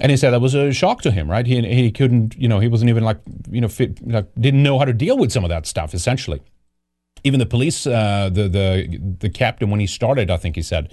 And 0.00 0.10
he 0.10 0.16
said 0.16 0.30
that 0.30 0.40
was 0.40 0.54
a 0.54 0.72
shock 0.72 1.02
to 1.02 1.10
him 1.10 1.30
right? 1.30 1.46
He, 1.46 1.60
he 1.62 1.90
couldn't 1.90 2.36
you 2.36 2.48
know 2.48 2.60
he 2.60 2.68
wasn't 2.68 2.90
even 2.90 3.04
like 3.04 3.18
you 3.50 3.60
know 3.60 3.68
fit, 3.68 4.06
like, 4.06 4.32
didn't 4.38 4.62
know 4.62 4.78
how 4.78 4.84
to 4.84 4.92
deal 4.92 5.18
with 5.18 5.32
some 5.32 5.44
of 5.44 5.50
that 5.50 5.66
stuff 5.66 5.94
essentially 5.94 6.40
even 7.24 7.40
the 7.40 7.46
police, 7.46 7.86
uh, 7.86 8.30
the 8.32 8.48
the 8.48 9.16
the 9.20 9.30
captain 9.30 9.70
when 9.70 9.80
he 9.80 9.86
started, 9.86 10.30
I 10.30 10.36
think 10.36 10.56
he 10.56 10.62
said, 10.62 10.92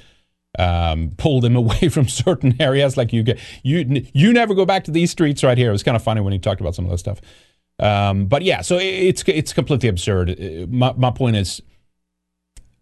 um, 0.57 1.11
pulled 1.17 1.45
him 1.45 1.55
away 1.63 1.89
from 1.89 2.07
certain 2.07 2.59
areas. 2.59 2.97
Like 2.97 3.13
you 3.13 3.23
get 3.23 3.39
you 3.63 4.05
you 4.13 4.33
never 4.33 4.53
go 4.55 4.65
back 4.65 4.85
to 4.85 4.91
these 4.91 5.11
streets 5.11 5.43
right 5.43 5.57
here. 5.57 5.69
It 5.69 5.73
was 5.73 5.83
kind 5.83 5.95
of 5.95 6.03
funny 6.03 6.21
when 6.21 6.33
he 6.33 6.39
talked 6.39 6.61
about 6.61 6.75
some 6.75 6.85
of 6.85 6.91
that 6.91 6.97
stuff. 6.97 7.21
Um, 7.79 8.25
but 8.25 8.43
yeah, 8.43 8.61
so 8.61 8.77
it's 8.79 9.23
it's 9.27 9.53
completely 9.53 9.89
absurd. 9.89 10.69
My 10.69 10.93
my 10.93 11.11
point 11.11 11.35
is, 11.35 11.61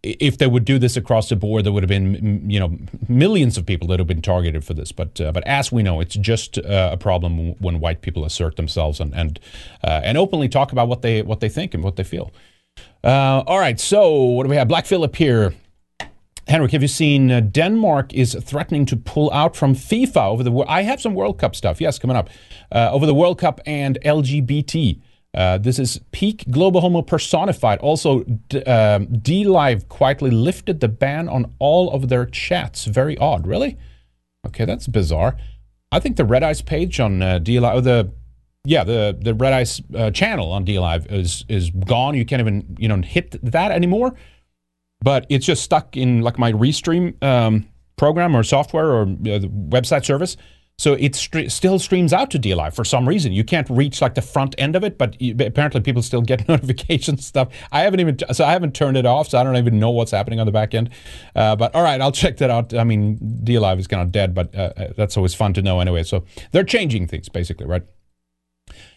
if 0.04 0.38
they 0.38 0.48
would 0.48 0.66
do 0.66 0.78
this 0.78 0.96
across 0.98 1.30
the 1.30 1.36
board, 1.36 1.66
there 1.66 1.72
would 1.72 1.84
have 1.84 1.90
been 1.90 2.50
you 2.50 2.60
know 2.60 2.78
millions 3.08 3.58
of 3.58 3.66
people 3.66 3.88
that 3.90 4.00
have 4.00 4.08
been 4.08 4.22
targeted 4.22 4.64
for 4.66 4.74
this. 4.74 4.92
But 4.92 5.20
uh, 5.20 5.32
but 5.32 5.46
as 5.48 5.72
we 5.72 5.84
know, 5.84 6.02
it's 6.02 6.16
just 6.16 6.58
uh, 6.58 6.90
a 6.92 6.98
problem 6.98 7.56
when 7.60 7.80
white 7.80 8.02
people 8.02 8.26
assert 8.26 8.58
themselves 8.58 9.00
and 9.00 9.14
and 9.16 9.40
uh, 9.84 10.02
and 10.04 10.18
openly 10.18 10.50
talk 10.50 10.72
about 10.72 10.88
what 10.88 11.02
they 11.02 11.22
what 11.22 11.40
they 11.40 11.50
think 11.50 11.74
and 11.74 11.84
what 11.84 11.96
they 11.96 12.04
feel. 12.04 12.32
Uh, 13.04 13.44
all 13.46 13.60
right, 13.60 13.80
so 13.80 14.14
what 14.14 14.44
do 14.44 14.50
we 14.50 14.56
have? 14.56 14.68
Black 14.68 14.86
Phillip 14.86 15.16
here. 15.16 15.54
Henrik, 16.48 16.72
have 16.72 16.82
you 16.82 16.88
seen 16.88 17.32
uh, 17.32 17.40
Denmark 17.42 18.12
is 18.14 18.36
threatening 18.42 18.86
to 18.88 18.98
pull 18.98 19.32
out 19.32 19.56
from 19.56 19.76
FIFA 19.76 20.30
over 20.32 20.44
the? 20.44 20.52
I 20.68 20.82
have 20.82 21.00
some 21.00 21.14
World 21.14 21.38
Cup 21.38 21.56
stuff. 21.56 21.80
Yes, 21.80 22.00
coming 22.00 22.18
up 22.18 22.30
uh, 22.72 22.90
over 22.92 23.06
the 23.06 23.14
World 23.14 23.38
Cup 23.38 23.62
and 23.68 24.00
LGBT. 24.04 25.00
Uh, 25.36 25.60
this 25.60 25.78
is 25.78 26.02
peak 26.12 26.44
global 26.50 26.82
homo 26.82 27.04
personified. 27.04 27.78
Also, 27.80 28.24
D, 28.24 28.64
um, 28.64 29.06
DLive 29.08 29.88
quietly 29.88 30.32
lifted 30.32 30.80
the 30.80 30.88
ban 30.88 31.30
on 31.30 31.54
all 31.60 31.92
of 31.92 32.10
their 32.10 32.26
chats. 32.26 32.86
Very 32.86 33.16
odd, 33.20 33.46
really. 33.46 33.78
Okay, 34.48 34.66
that's 34.66 34.88
bizarre. 34.88 35.38
I 35.92 36.00
think 36.00 36.18
the 36.18 36.26
Red 36.26 36.42
Ice 36.44 36.62
page 36.62 37.00
on 37.00 37.22
uh, 37.22 37.40
DLive, 37.40 37.84
the 37.84 38.12
yeah, 38.66 38.84
the 38.84 39.18
the 39.20 39.34
Red 39.34 39.54
Ice 39.54 39.82
uh, 39.96 40.12
channel 40.12 40.52
on 40.52 40.66
DLive 40.66 41.12
is 41.12 41.46
is 41.48 41.70
gone. 41.70 42.16
You 42.16 42.26
can't 42.26 42.40
even 42.40 42.76
you 42.78 42.88
know 42.88 43.02
hit 43.02 43.38
that 43.44 43.72
anymore. 43.72 44.16
But 45.02 45.26
it's 45.30 45.46
just 45.46 45.64
stuck 45.64 45.96
in 45.96 46.22
like 46.22 46.38
my 46.38 46.52
Restream 46.52 47.22
um, 47.24 47.70
program 47.96 48.36
or 48.36 48.44
software 48.44 48.88
or 48.88 49.04
uh, 49.04 49.40
website 49.70 50.04
service. 50.04 50.36
So 50.78 50.94
it 50.94 51.14
st- 51.16 51.52
still 51.52 51.78
streams 51.78 52.14
out 52.14 52.32
to 52.32 52.40
DLive 52.40 52.74
for 52.74 52.86
some 52.86 53.08
reason. 53.08 53.34
You 53.34 53.44
can't 53.44 53.70
reach 53.70 54.02
like 54.02 54.16
the 54.16 54.22
front 54.22 54.56
end 54.58 54.78
of 54.78 54.84
it, 54.86 54.98
but 54.98 55.18
apparently 55.42 55.82
people 55.82 56.02
still 56.02 56.22
get 56.22 56.48
notifications 56.48 57.26
stuff. 57.26 57.50
I 57.72 57.82
haven't 57.82 58.00
even 58.00 58.18
so 58.32 58.46
I 58.46 58.52
haven't 58.52 58.76
turned 58.76 58.96
it 58.96 59.06
off, 59.06 59.30
so 59.30 59.38
I 59.38 59.44
don't 59.44 59.58
even 59.58 59.80
know 59.80 59.92
what's 59.92 60.12
happening 60.12 60.40
on 60.40 60.46
the 60.46 60.54
back 60.54 60.74
end. 60.74 60.90
Uh, 61.36 61.56
but 61.56 61.76
all 61.76 61.84
right, 61.84 62.00
I'll 62.00 62.14
check 62.14 62.38
that 62.38 62.50
out. 62.50 62.74
I 62.74 62.84
mean, 62.86 63.18
DLive 63.44 63.80
is 63.80 63.88
kind 63.88 64.02
of 64.02 64.12
dead, 64.12 64.34
but 64.34 64.56
uh, 64.56 64.74
uh, 64.76 64.94
that's 64.96 65.18
always 65.18 65.34
fun 65.34 65.54
to 65.54 65.62
know 65.62 65.82
anyway. 65.82 66.04
So 66.04 66.24
they're 66.52 66.64
changing 66.64 67.08
things 67.08 67.28
basically, 67.28 67.66
right? 67.66 67.84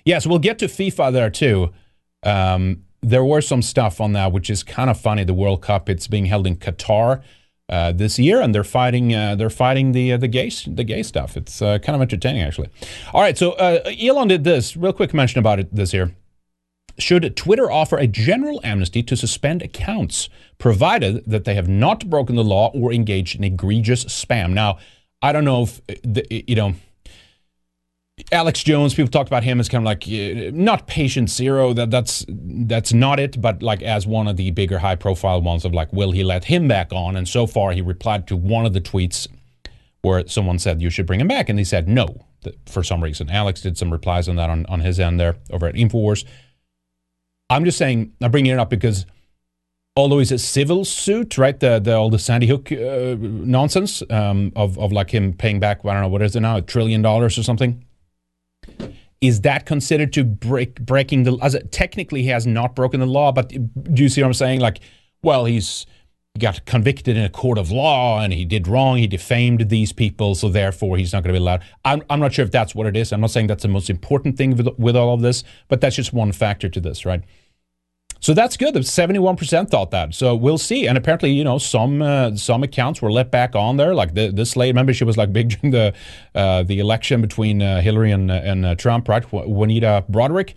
Yes, 0.04 0.26
we'll 0.26 0.38
get 0.38 0.58
to 0.60 0.66
FIFA 0.66 1.12
there 1.12 1.30
too. 1.30 1.72
Um, 2.22 2.84
there 3.02 3.24
were 3.24 3.40
some 3.40 3.62
stuff 3.62 4.00
on 4.00 4.12
that 4.12 4.32
which 4.32 4.48
is 4.48 4.62
kind 4.62 4.88
of 4.88 4.98
funny. 5.00 5.24
The 5.24 5.34
World 5.34 5.62
Cup 5.62 5.88
it's 5.88 6.06
being 6.06 6.26
held 6.26 6.46
in 6.46 6.56
Qatar 6.56 7.22
uh, 7.68 7.92
this 7.92 8.18
year, 8.18 8.40
and 8.40 8.54
they're 8.54 8.64
fighting 8.64 9.14
uh, 9.14 9.34
they're 9.34 9.50
fighting 9.50 9.92
the 9.92 10.12
uh, 10.12 10.16
the 10.16 10.28
gay 10.28 10.50
the 10.66 10.84
gay 10.84 11.02
stuff. 11.02 11.36
It's 11.36 11.60
uh, 11.62 11.78
kind 11.78 11.96
of 11.96 12.02
entertaining 12.02 12.42
actually. 12.42 12.68
All 13.12 13.20
right, 13.20 13.36
so 13.36 13.52
uh, 13.52 13.80
Elon 14.00 14.28
did 14.28 14.44
this 14.44 14.76
real 14.76 14.92
quick 14.92 15.14
mention 15.14 15.38
about 15.38 15.58
it 15.58 15.74
this 15.74 15.92
year. 15.92 16.14
Should 16.98 17.34
Twitter 17.36 17.70
offer 17.70 17.96
a 17.96 18.06
general 18.06 18.60
amnesty 18.62 19.02
to 19.04 19.16
suspend 19.16 19.62
accounts, 19.62 20.28
provided 20.58 21.24
that 21.24 21.44
they 21.44 21.54
have 21.54 21.66
not 21.66 22.10
broken 22.10 22.36
the 22.36 22.44
law 22.44 22.70
or 22.74 22.92
engaged 22.92 23.36
in 23.36 23.44
egregious 23.44 24.04
spam? 24.04 24.52
Now, 24.52 24.78
I 25.22 25.32
don't 25.32 25.44
know 25.44 25.62
if 25.62 25.80
the, 26.02 26.26
you 26.46 26.54
know 26.54 26.74
Alex 28.30 28.62
Jones, 28.62 28.94
people 28.94 29.11
talked 29.11 29.28
about 29.28 29.44
him 29.44 29.58
as 29.58 29.68
kind 29.68 29.82
of 29.82 29.87
like 29.87 30.04
uh, 30.06 30.50
not 30.54 30.87
patient 30.87 31.30
zero. 31.30 31.72
That 31.72 31.90
that's 31.90 32.24
that's 32.28 32.92
not 32.92 33.18
it, 33.18 33.40
but 33.40 33.62
like 33.62 33.82
as 33.82 34.06
one 34.06 34.28
of 34.28 34.37
the 34.37 34.50
bigger 34.50 34.78
high 34.78 34.96
profile 34.96 35.40
ones 35.40 35.64
of 35.64 35.72
like, 35.72 35.92
will 35.92 36.12
he 36.12 36.22
let 36.22 36.44
him 36.44 36.68
back 36.68 36.92
on? 36.92 37.16
And 37.16 37.26
so 37.28 37.46
far, 37.46 37.72
he 37.72 37.80
replied 37.80 38.28
to 38.28 38.37
one 38.37 38.66
of 38.66 38.72
the 38.72 38.80
tweets 38.80 39.26
where 40.02 40.26
someone 40.26 40.58
said 40.58 40.82
you 40.82 40.90
should 40.90 41.06
bring 41.06 41.20
him 41.20 41.28
back, 41.28 41.48
and 41.48 41.58
he 41.58 41.64
said 41.64 41.88
no 41.88 42.26
for 42.66 42.82
some 42.82 43.02
reason. 43.02 43.30
Alex 43.30 43.61
did 43.61 43.78
some 43.78 43.90
replies 43.92 44.28
on 44.28 44.37
that 44.37 44.50
on, 44.50 44.66
on 44.66 44.80
his 44.80 44.98
end 44.98 45.18
there 45.18 45.37
over 45.50 45.66
at 45.66 45.74
Infowars. 45.74 46.24
I'm 47.48 47.64
just 47.64 47.78
saying, 47.78 48.12
I'm 48.20 48.30
bringing 48.30 48.52
it 48.52 48.58
up 48.58 48.70
because 48.70 49.06
although 49.94 50.18
it's 50.18 50.30
a 50.30 50.38
civil 50.38 50.85
suit, 50.85 51.38
right? 51.38 51.58
The, 51.58 51.78
the 51.78 51.94
all 51.94 52.11
the 52.11 52.18
Sandy 52.18 52.46
Hook 52.46 52.72
uh, 52.72 53.16
nonsense 53.18 54.02
um, 54.11 54.52
of 54.56 54.78
of 54.78 54.92
like 54.92 55.11
him 55.11 55.32
paying 55.32 55.61
back. 55.61 55.85
I 55.85 55.92
don't 55.92 56.02
know 56.02 56.08
what 56.08 56.22
is 56.22 56.35
it 56.35 56.40
now, 56.40 56.56
a 56.56 56.62
trillion 56.62 57.02
dollars 57.02 57.38
or 57.38 57.42
something 57.42 57.85
is 59.20 59.42
that 59.42 59.66
considered 59.66 60.12
to 60.12 60.25
break 60.25 60.81
breaking 60.81 61.22
the 61.22 61.38
as 61.40 61.57
technically 61.70 62.22
he 62.22 62.29
has 62.29 62.46
not 62.46 62.75
broken 62.75 63.01
the 63.01 63.07
law 63.07 63.33
but 63.33 63.48
do 63.48 64.03
you 64.03 64.09
see 64.09 64.20
what 64.20 64.27
i'm 64.27 64.35
saying? 64.35 64.61
Like 64.61 64.81
well 65.22 65.44
he's 65.44 65.87
he 66.35 66.40
got 66.40 66.64
convicted 66.64 67.16
in 67.16 67.25
a 67.25 67.29
court 67.29 67.59
of 67.59 67.70
law 67.70 68.20
and 68.20 68.33
he 68.33 68.44
did 68.44 68.66
wrong 68.66 68.96
he 68.96 69.07
defamed 69.07 69.68
these 69.68 69.92
people 69.92 70.35
so 70.35 70.48
therefore 70.48 70.96
he's 70.96 71.12
not 71.12 71.22
going 71.22 71.35
to 71.35 71.38
be 71.38 71.42
allowed. 71.42 71.62
I'm, 71.85 72.03
I'm 72.11 72.20
not 72.20 72.33
sure 72.33 72.44
if 72.44 72.51
that's 72.51 72.75
what 72.75 72.87
it 72.87 72.96
is. 72.96 73.12
I'm 73.12 73.20
not 73.20 73.31
saying 73.31 73.48
that's 73.48 73.62
the 73.62 73.68
most 73.68 73.90
important 73.90 74.38
thing 74.38 74.57
with, 74.57 74.68
with 74.79 74.96
all 74.96 75.14
of 75.14 75.20
this 75.20 75.44
but 75.68 75.81
that's 75.81 75.96
just 75.96 76.12
one 76.12 76.33
factor 76.33 76.68
to 76.68 76.81
this 76.81 77.05
right 77.05 77.22
so 78.22 78.35
that's 78.35 78.56
good. 78.56 78.72
The 78.72 78.85
seventy-one 78.85 79.37
percent 79.37 79.68
thought 79.68 79.90
that. 79.90 80.14
So 80.14 80.37
we'll 80.37 80.56
see. 80.56 80.87
And 80.87 80.96
apparently, 80.96 81.32
you 81.32 81.42
know, 81.42 81.58
some 81.58 82.00
uh, 82.00 82.37
some 82.37 82.62
accounts 82.62 83.02
were 83.02 83.11
let 83.11 83.32
back 83.32 83.56
on 83.56 83.76
there. 83.76 83.96
Like 83.96 84.14
the, 84.14 84.30
this 84.30 84.56
lady, 84.56 84.70
remember, 84.70 84.94
she 84.94 85.02
was 85.02 85.16
like 85.16 85.32
big 85.32 85.48
during 85.61 85.72
the 85.72 85.92
uh, 86.32 86.62
the 86.62 86.78
election 86.78 87.20
between 87.20 87.61
uh, 87.61 87.80
Hillary 87.80 88.12
and 88.12 88.30
and 88.30 88.64
uh, 88.64 88.74
Trump, 88.76 89.08
right? 89.08 89.24
Juanita 89.32 90.04
Broaddrick, 90.08 90.54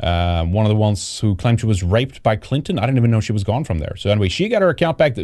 uh, 0.00 0.44
one 0.44 0.64
of 0.64 0.70
the 0.70 0.76
ones 0.76 1.18
who 1.18 1.34
claimed 1.34 1.58
she 1.58 1.66
was 1.66 1.82
raped 1.82 2.22
by 2.22 2.36
Clinton. 2.36 2.78
I 2.78 2.82
didn't 2.82 2.98
even 2.98 3.10
know 3.10 3.20
she 3.20 3.32
was 3.32 3.42
gone 3.42 3.64
from 3.64 3.80
there. 3.80 3.96
So 3.96 4.08
anyway, 4.08 4.28
she 4.28 4.48
got 4.48 4.62
her 4.62 4.68
account 4.68 4.96
back. 4.96 5.16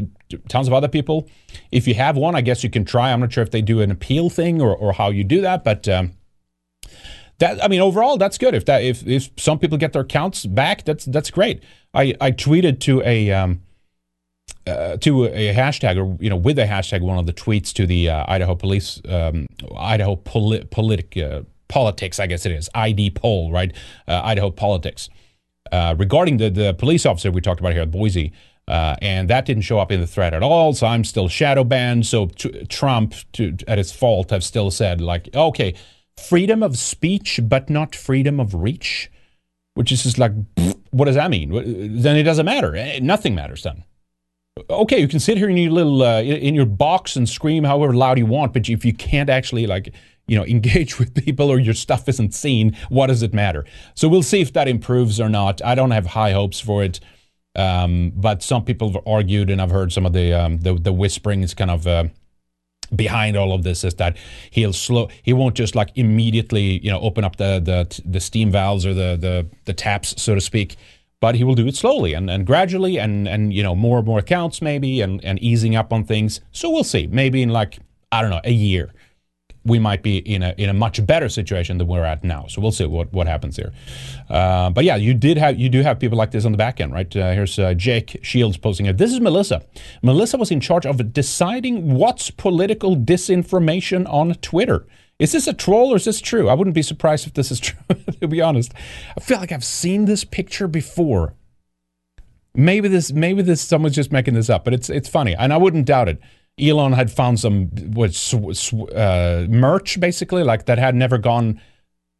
Tons 0.48 0.66
of 0.66 0.74
other 0.74 0.88
people. 0.88 1.28
If 1.70 1.86
you 1.86 1.94
have 1.94 2.16
one, 2.16 2.34
I 2.34 2.40
guess 2.40 2.64
you 2.64 2.70
can 2.70 2.84
try. 2.84 3.12
I'm 3.12 3.20
not 3.20 3.32
sure 3.32 3.44
if 3.44 3.52
they 3.52 3.62
do 3.62 3.80
an 3.80 3.92
appeal 3.92 4.28
thing 4.28 4.60
or 4.60 4.74
or 4.74 4.92
how 4.92 5.10
you 5.10 5.22
do 5.22 5.40
that, 5.42 5.62
but. 5.62 5.86
Um, 5.88 6.14
that 7.38 7.62
I 7.62 7.68
mean, 7.68 7.80
overall, 7.80 8.16
that's 8.16 8.38
good. 8.38 8.54
If 8.54 8.64
that 8.66 8.82
if 8.82 9.06
if 9.06 9.30
some 9.36 9.58
people 9.58 9.78
get 9.78 9.92
their 9.92 10.02
accounts 10.02 10.46
back, 10.46 10.84
that's 10.84 11.04
that's 11.04 11.30
great. 11.30 11.62
I 11.92 12.14
I 12.20 12.30
tweeted 12.30 12.80
to 12.80 13.02
a 13.02 13.30
um, 13.30 13.62
uh, 14.66 14.96
to 14.98 15.24
a 15.24 15.54
hashtag 15.54 15.96
or 15.96 16.16
you 16.22 16.30
know 16.30 16.36
with 16.36 16.58
a 16.58 16.66
hashtag 16.66 17.00
one 17.02 17.18
of 17.18 17.26
the 17.26 17.32
tweets 17.32 17.72
to 17.74 17.86
the 17.86 18.10
uh, 18.10 18.24
Idaho 18.28 18.54
police 18.54 19.00
um, 19.08 19.46
Idaho 19.76 20.16
poli- 20.16 20.64
politic 20.64 21.16
uh, 21.16 21.42
politics 21.68 22.18
I 22.18 22.26
guess 22.26 22.46
it 22.46 22.52
is 22.52 22.70
ID 22.74 23.10
poll 23.10 23.52
right 23.52 23.72
uh, 24.08 24.22
Idaho 24.24 24.50
politics 24.50 25.08
uh, 25.72 25.94
regarding 25.98 26.38
the 26.38 26.50
the 26.50 26.74
police 26.74 27.06
officer 27.06 27.30
we 27.30 27.40
talked 27.40 27.60
about 27.60 27.72
here 27.72 27.82
at 27.82 27.90
Boise. 27.90 28.32
Uh, 28.68 28.96
and 29.00 29.30
that 29.30 29.46
didn't 29.46 29.62
show 29.62 29.78
up 29.78 29.92
in 29.92 30.00
the 30.00 30.08
thread 30.08 30.34
at 30.34 30.42
all, 30.42 30.72
so 30.72 30.88
I'm 30.88 31.04
still 31.04 31.28
shadow 31.28 31.62
banned. 31.62 32.04
So 32.04 32.26
t- 32.26 32.64
Trump, 32.64 33.14
to, 33.34 33.56
at 33.68 33.78
his 33.78 33.92
fault, 33.92 34.30
have 34.30 34.42
still 34.42 34.72
said 34.72 35.00
like, 35.00 35.28
okay, 35.36 35.72
freedom 36.18 36.62
of 36.62 36.76
speech, 36.78 37.40
but 37.42 37.70
not 37.70 37.94
freedom 37.94 38.40
of 38.40 38.54
reach, 38.54 39.10
which 39.74 39.92
is 39.92 40.02
just 40.02 40.18
like, 40.18 40.32
what 40.90 41.06
does 41.06 41.16
that 41.16 41.30
mean? 41.30 41.50
Then 42.00 42.16
it 42.16 42.24
doesn't 42.24 42.46
matter. 42.46 42.74
Eh, 42.74 42.98
nothing 43.02 43.34
matters 43.34 43.62
then. 43.62 43.84
Okay, 44.70 44.98
you 44.98 45.08
can 45.08 45.20
sit 45.20 45.36
here 45.36 45.50
in 45.50 45.56
your 45.56 45.70
little 45.70 46.02
uh, 46.02 46.22
in 46.22 46.54
your 46.54 46.64
box 46.64 47.14
and 47.14 47.28
scream 47.28 47.64
however 47.64 47.92
loud 47.92 48.18
you 48.18 48.24
want, 48.24 48.54
but 48.54 48.68
if 48.70 48.86
you 48.86 48.94
can't 48.94 49.28
actually 49.28 49.66
like 49.66 49.92
you 50.26 50.36
know 50.36 50.44
engage 50.46 50.98
with 50.98 51.14
people 51.14 51.50
or 51.50 51.58
your 51.58 51.74
stuff 51.74 52.08
isn't 52.08 52.32
seen, 52.34 52.74
what 52.88 53.08
does 53.08 53.22
it 53.22 53.34
matter? 53.34 53.66
So 53.94 54.08
we'll 54.08 54.22
see 54.22 54.40
if 54.40 54.54
that 54.54 54.66
improves 54.66 55.20
or 55.20 55.28
not. 55.28 55.62
I 55.62 55.74
don't 55.74 55.90
have 55.90 56.06
high 56.06 56.32
hopes 56.32 56.58
for 56.58 56.82
it. 56.82 57.00
Um, 57.54 58.12
but 58.14 58.42
some 58.42 58.64
people 58.64 58.92
have 58.92 59.02
argued, 59.06 59.48
and 59.48 59.62
I've 59.62 59.70
heard 59.70 59.90
some 59.92 60.04
of 60.04 60.12
the 60.12 60.32
um, 60.32 60.58
the, 60.58 60.74
the 60.74 60.92
whispering 60.92 61.42
is 61.42 61.54
kind 61.54 61.70
of 61.70 61.86
uh, 61.86 62.04
behind 62.94 63.36
all 63.36 63.52
of 63.52 63.62
this 63.62 63.84
is 63.84 63.94
that 63.94 64.16
he'll 64.50 64.72
slow 64.72 65.08
he 65.22 65.32
won't 65.32 65.54
just 65.54 65.74
like 65.74 65.90
immediately 65.96 66.78
you 66.84 66.90
know 66.90 67.00
open 67.00 67.24
up 67.24 67.36
the 67.36 67.60
the, 67.60 68.00
the 68.04 68.20
steam 68.20 68.50
valves 68.50 68.86
or 68.86 68.94
the, 68.94 69.16
the 69.16 69.46
the 69.64 69.72
taps 69.72 70.20
so 70.20 70.34
to 70.34 70.40
speak 70.40 70.76
but 71.20 71.34
he 71.34 71.44
will 71.44 71.54
do 71.54 71.66
it 71.66 71.74
slowly 71.74 72.12
and, 72.12 72.30
and 72.30 72.46
gradually 72.46 72.98
and 72.98 73.26
and 73.26 73.52
you 73.52 73.62
know 73.62 73.74
more 73.74 73.98
and 73.98 74.06
more 74.06 74.18
accounts 74.18 74.60
maybe 74.60 75.00
and 75.00 75.24
and 75.24 75.38
easing 75.40 75.74
up 75.74 75.92
on 75.92 76.04
things. 76.04 76.40
So 76.52 76.70
we'll 76.70 76.84
see. 76.84 77.06
Maybe 77.06 77.42
in 77.42 77.50
like 77.50 77.78
i 78.12 78.22
don't 78.22 78.30
know 78.30 78.40
a 78.44 78.52
year 78.52 78.92
we 79.66 79.78
might 79.78 80.02
be 80.02 80.18
in 80.18 80.42
a 80.42 80.54
in 80.56 80.68
a 80.68 80.74
much 80.74 81.04
better 81.04 81.28
situation 81.28 81.78
than 81.78 81.86
we're 81.86 82.04
at 82.04 82.24
now. 82.24 82.46
So 82.48 82.60
we'll 82.60 82.72
see 82.72 82.86
what, 82.86 83.12
what 83.12 83.26
happens 83.26 83.56
here. 83.56 83.72
Uh, 84.30 84.70
but 84.70 84.84
yeah, 84.84 84.96
you 84.96 85.14
did 85.14 85.36
have 85.36 85.58
you 85.58 85.68
do 85.68 85.82
have 85.82 85.98
people 85.98 86.16
like 86.16 86.30
this 86.30 86.44
on 86.44 86.52
the 86.52 86.58
back 86.58 86.80
end, 86.80 86.92
right? 86.92 87.14
Uh, 87.14 87.32
here's 87.32 87.58
uh, 87.58 87.74
Jake 87.74 88.18
Shields 88.22 88.56
posting 88.56 88.86
it. 88.86 88.98
This 88.98 89.12
is 89.12 89.20
Melissa. 89.20 89.62
Melissa 90.02 90.38
was 90.38 90.50
in 90.50 90.60
charge 90.60 90.86
of 90.86 91.12
deciding 91.12 91.94
what's 91.94 92.30
political 92.30 92.96
disinformation 92.96 94.08
on 94.12 94.34
Twitter. 94.36 94.86
Is 95.18 95.32
this 95.32 95.46
a 95.46 95.54
troll 95.54 95.92
or 95.92 95.96
is 95.96 96.04
this 96.04 96.20
true? 96.20 96.48
I 96.48 96.54
wouldn't 96.54 96.74
be 96.74 96.82
surprised 96.82 97.26
if 97.26 97.34
this 97.34 97.50
is 97.50 97.60
true. 97.66 97.78
to 98.20 98.28
be 98.28 98.40
honest, 98.40 98.72
I 99.16 99.20
feel 99.20 99.38
like 99.38 99.52
I've 99.52 99.64
seen 99.64 100.04
this 100.04 100.24
picture 100.24 100.68
before. 100.68 101.34
Maybe 102.54 102.88
this 102.88 103.12
maybe 103.12 103.42
this 103.42 103.60
someone's 103.60 103.94
just 103.94 104.12
making 104.12 104.34
this 104.34 104.48
up, 104.48 104.64
but 104.64 104.72
it's 104.72 104.88
it's 104.88 105.08
funny, 105.08 105.34
and 105.34 105.52
I 105.52 105.58
wouldn't 105.58 105.84
doubt 105.84 106.08
it. 106.08 106.20
Elon 106.60 106.92
had 106.92 107.10
found 107.10 107.38
some 107.38 107.66
what, 107.92 108.32
uh, 108.94 109.46
merch 109.48 110.00
basically 110.00 110.42
like 110.42 110.66
that 110.66 110.78
had 110.78 110.94
never 110.94 111.18
gone 111.18 111.60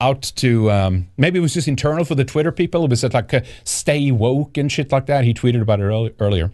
out 0.01 0.21
to 0.37 0.71
um, 0.71 1.09
maybe 1.17 1.39
it 1.39 1.43
was 1.43 1.55
just 1.55 1.69
internal 1.69 2.05
for 2.05 2.15
the 2.15 2.25
Twitter 2.25 2.53
people. 2.53 2.85
It 2.85 2.91
was 2.91 3.03
like 3.03 3.33
uh, 3.33 3.41
stay 3.65 4.11
woke 4.11 4.59
and 4.59 4.71
shit 4.71 4.93
like 4.93 5.07
that. 5.07 5.25
He 5.25 5.33
tweeted 5.33 5.63
about 5.63 5.81
it 5.81 6.15
earlier. 6.21 6.53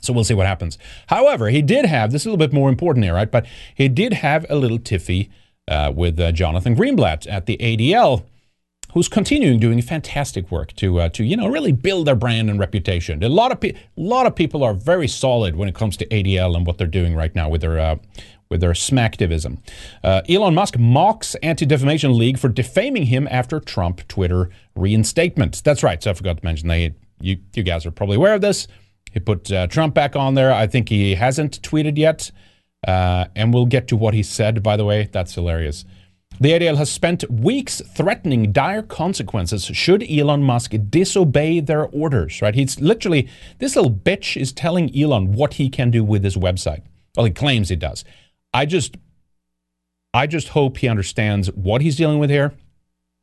So 0.00 0.12
we'll 0.12 0.24
see 0.24 0.34
what 0.34 0.46
happens. 0.46 0.78
However, 1.06 1.48
he 1.48 1.62
did 1.62 1.86
have 1.86 2.10
this 2.10 2.22
is 2.22 2.26
a 2.26 2.30
little 2.30 2.44
bit 2.44 2.52
more 2.52 2.68
important 2.68 3.04
here, 3.04 3.14
right? 3.14 3.30
But 3.30 3.46
he 3.74 3.88
did 3.88 4.12
have 4.14 4.44
a 4.50 4.56
little 4.56 4.78
tiffy 4.78 5.30
uh, 5.68 5.92
with 5.94 6.18
uh, 6.18 6.32
Jonathan 6.32 6.76
Greenblatt 6.76 7.26
at 7.30 7.46
the 7.46 7.56
ADL 7.58 8.24
who's 8.96 9.08
continuing 9.08 9.58
doing 9.58 9.82
fantastic 9.82 10.50
work 10.50 10.72
to 10.72 10.98
uh, 10.98 11.08
to 11.10 11.22
you 11.22 11.36
know 11.36 11.46
really 11.48 11.70
build 11.70 12.06
their 12.06 12.14
brand 12.14 12.48
and 12.48 12.58
reputation. 12.58 13.22
A 13.22 13.28
lot 13.28 13.52
of 13.52 13.60
pe- 13.60 13.74
lot 13.94 14.24
of 14.24 14.34
people 14.34 14.64
are 14.64 14.72
very 14.72 15.06
solid 15.06 15.54
when 15.54 15.68
it 15.68 15.74
comes 15.74 15.98
to 15.98 16.06
ADL 16.06 16.56
and 16.56 16.66
what 16.66 16.78
they're 16.78 16.86
doing 16.86 17.14
right 17.14 17.34
now 17.34 17.50
with 17.50 17.60
their 17.60 17.78
uh, 17.78 17.96
with 18.48 18.62
their 18.62 18.72
smacktivism. 18.72 19.58
Uh, 20.02 20.22
Elon 20.30 20.54
Musk 20.54 20.78
mocks 20.78 21.34
Anti 21.42 21.66
Defamation 21.66 22.16
League 22.16 22.38
for 22.38 22.48
defaming 22.48 23.04
him 23.04 23.28
after 23.30 23.60
Trump 23.60 24.08
Twitter 24.08 24.48
reinstatement. 24.74 25.62
That's 25.62 25.82
right. 25.82 26.02
So 26.02 26.12
I 26.12 26.14
forgot 26.14 26.38
to 26.38 26.44
mention 26.44 26.68
they 26.68 26.94
you 27.20 27.36
you 27.54 27.62
guys 27.62 27.84
are 27.84 27.90
probably 27.90 28.16
aware 28.16 28.32
of 28.32 28.40
this. 28.40 28.66
He 29.12 29.20
put 29.20 29.52
uh, 29.52 29.66
Trump 29.66 29.92
back 29.92 30.16
on 30.16 30.36
there. 30.36 30.50
I 30.50 30.66
think 30.66 30.88
he 30.88 31.16
hasn't 31.16 31.60
tweeted 31.60 31.98
yet. 31.98 32.30
Uh, 32.88 33.26
and 33.34 33.52
we'll 33.52 33.66
get 33.66 33.88
to 33.88 33.96
what 33.96 34.14
he 34.14 34.22
said, 34.22 34.62
by 34.62 34.76
the 34.76 34.84
way. 34.86 35.08
That's 35.12 35.34
hilarious. 35.34 35.84
The 36.38 36.50
ADL 36.50 36.76
has 36.76 36.90
spent 36.90 37.30
weeks 37.30 37.80
threatening 37.94 38.52
dire 38.52 38.82
consequences 38.82 39.64
should 39.64 40.02
Elon 40.10 40.42
Musk 40.42 40.74
disobey 40.90 41.60
their 41.60 41.86
orders, 41.86 42.42
right? 42.42 42.54
He's 42.54 42.78
literally, 42.78 43.28
this 43.58 43.74
little 43.74 43.90
bitch 43.90 44.38
is 44.38 44.52
telling 44.52 44.94
Elon 44.96 45.32
what 45.32 45.54
he 45.54 45.70
can 45.70 45.90
do 45.90 46.04
with 46.04 46.22
his 46.22 46.36
website. 46.36 46.82
Well, 47.16 47.24
he 47.24 47.32
claims 47.32 47.70
he 47.70 47.76
does. 47.76 48.04
I 48.52 48.66
just, 48.66 48.96
I 50.12 50.26
just 50.26 50.48
hope 50.48 50.76
he 50.76 50.88
understands 50.88 51.50
what 51.52 51.80
he's 51.80 51.96
dealing 51.96 52.18
with 52.18 52.28
here 52.28 52.52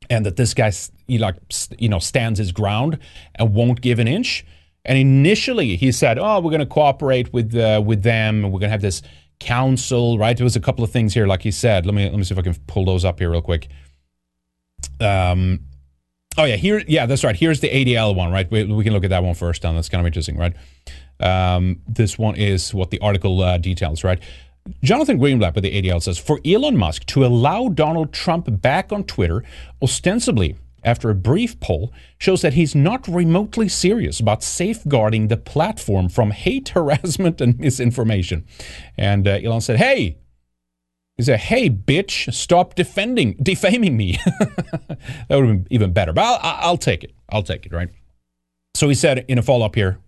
and 0.09 0.25
that 0.25 0.35
this 0.35 0.55
guy, 0.55 0.71
like, 1.07 1.35
you 1.77 1.89
know, 1.89 1.99
stands 1.99 2.39
his 2.39 2.51
ground 2.51 2.97
and 3.35 3.53
won't 3.53 3.81
give 3.81 3.99
an 3.99 4.07
inch. 4.07 4.43
And 4.85 4.97
initially 4.97 5.75
he 5.75 5.91
said, 5.91 6.17
oh, 6.17 6.39
we're 6.39 6.49
going 6.49 6.59
to 6.59 6.65
cooperate 6.65 7.31
with, 7.31 7.55
uh, 7.55 7.81
with 7.85 8.01
them. 8.01 8.41
We're 8.41 8.59
going 8.59 8.61
to 8.61 8.69
have 8.69 8.81
this 8.81 9.03
council, 9.43 10.17
right? 10.17 10.35
There 10.35 10.43
was 10.43 10.55
a 10.55 10.61
couple 10.61 10.83
of 10.83 10.91
things 10.91 11.13
here, 11.13 11.27
like 11.27 11.41
he 11.41 11.51
said. 11.51 11.85
Let 11.85 11.93
me 11.93 12.03
let 12.03 12.15
me 12.17 12.23
see 12.23 12.33
if 12.33 12.39
I 12.39 12.41
can 12.41 12.55
pull 12.67 12.85
those 12.85 13.03
up 13.03 13.19
here 13.19 13.29
real 13.29 13.41
quick. 13.41 13.67
Um, 14.99 15.59
oh 16.37 16.45
yeah, 16.45 16.55
here, 16.55 16.83
yeah, 16.87 17.05
that's 17.05 17.23
right. 17.23 17.35
Here's 17.35 17.59
the 17.59 17.69
ADL 17.69 18.15
one, 18.15 18.31
right? 18.31 18.49
We, 18.49 18.63
we 18.65 18.83
can 18.83 18.93
look 18.93 19.03
at 19.03 19.09
that 19.09 19.23
one 19.23 19.35
first, 19.35 19.65
and 19.65 19.77
that's 19.77 19.89
kind 19.89 20.01
of 20.01 20.07
interesting, 20.07 20.37
right? 20.37 20.53
Um, 21.19 21.81
this 21.87 22.17
one 22.17 22.35
is 22.35 22.73
what 22.73 22.89
the 22.89 22.99
article 22.99 23.41
uh, 23.41 23.57
details, 23.57 24.03
right? 24.03 24.19
Jonathan 24.81 25.19
Greenblatt 25.19 25.55
with 25.55 25.63
the 25.63 25.81
ADL 25.81 26.01
says 26.01 26.17
For 26.17 26.39
Elon 26.45 26.77
Musk 26.77 27.05
to 27.07 27.25
allow 27.25 27.67
Donald 27.67 28.13
Trump 28.13 28.61
back 28.61 28.91
on 28.91 29.03
Twitter, 29.03 29.43
ostensibly 29.81 30.55
after 30.83 31.09
a 31.09 31.15
brief 31.15 31.59
poll, 31.59 31.93
shows 32.17 32.41
that 32.41 32.53
he's 32.53 32.75
not 32.75 33.07
remotely 33.07 33.69
serious 33.69 34.19
about 34.19 34.43
safeguarding 34.43 35.27
the 35.27 35.37
platform 35.37 36.09
from 36.09 36.31
hate, 36.31 36.69
harassment, 36.75 37.41
and 37.41 37.59
misinformation. 37.59 38.45
And 38.97 39.27
uh, 39.27 39.39
Elon 39.43 39.61
said, 39.61 39.77
Hey, 39.77 40.17
he 41.17 41.23
said, 41.23 41.39
"Hey, 41.39 41.69
bitch, 41.69 42.33
stop 42.33 42.75
defending, 42.75 43.33
defaming 43.41 43.95
me." 43.95 44.17
that 44.39 44.97
would 45.29 45.45
have 45.45 45.63
been 45.63 45.67
even 45.69 45.93
better, 45.93 46.13
but 46.13 46.23
I'll, 46.23 46.39
I'll, 46.41 46.77
take 46.77 47.03
it. 47.03 47.13
I'll 47.29 47.43
take 47.43 47.65
it. 47.65 47.71
Right. 47.71 47.89
So 48.75 48.89
he 48.89 48.95
said 48.95 49.25
in 49.27 49.37
a 49.37 49.43
follow 49.43 49.65
up 49.65 49.75
here, 49.75 49.99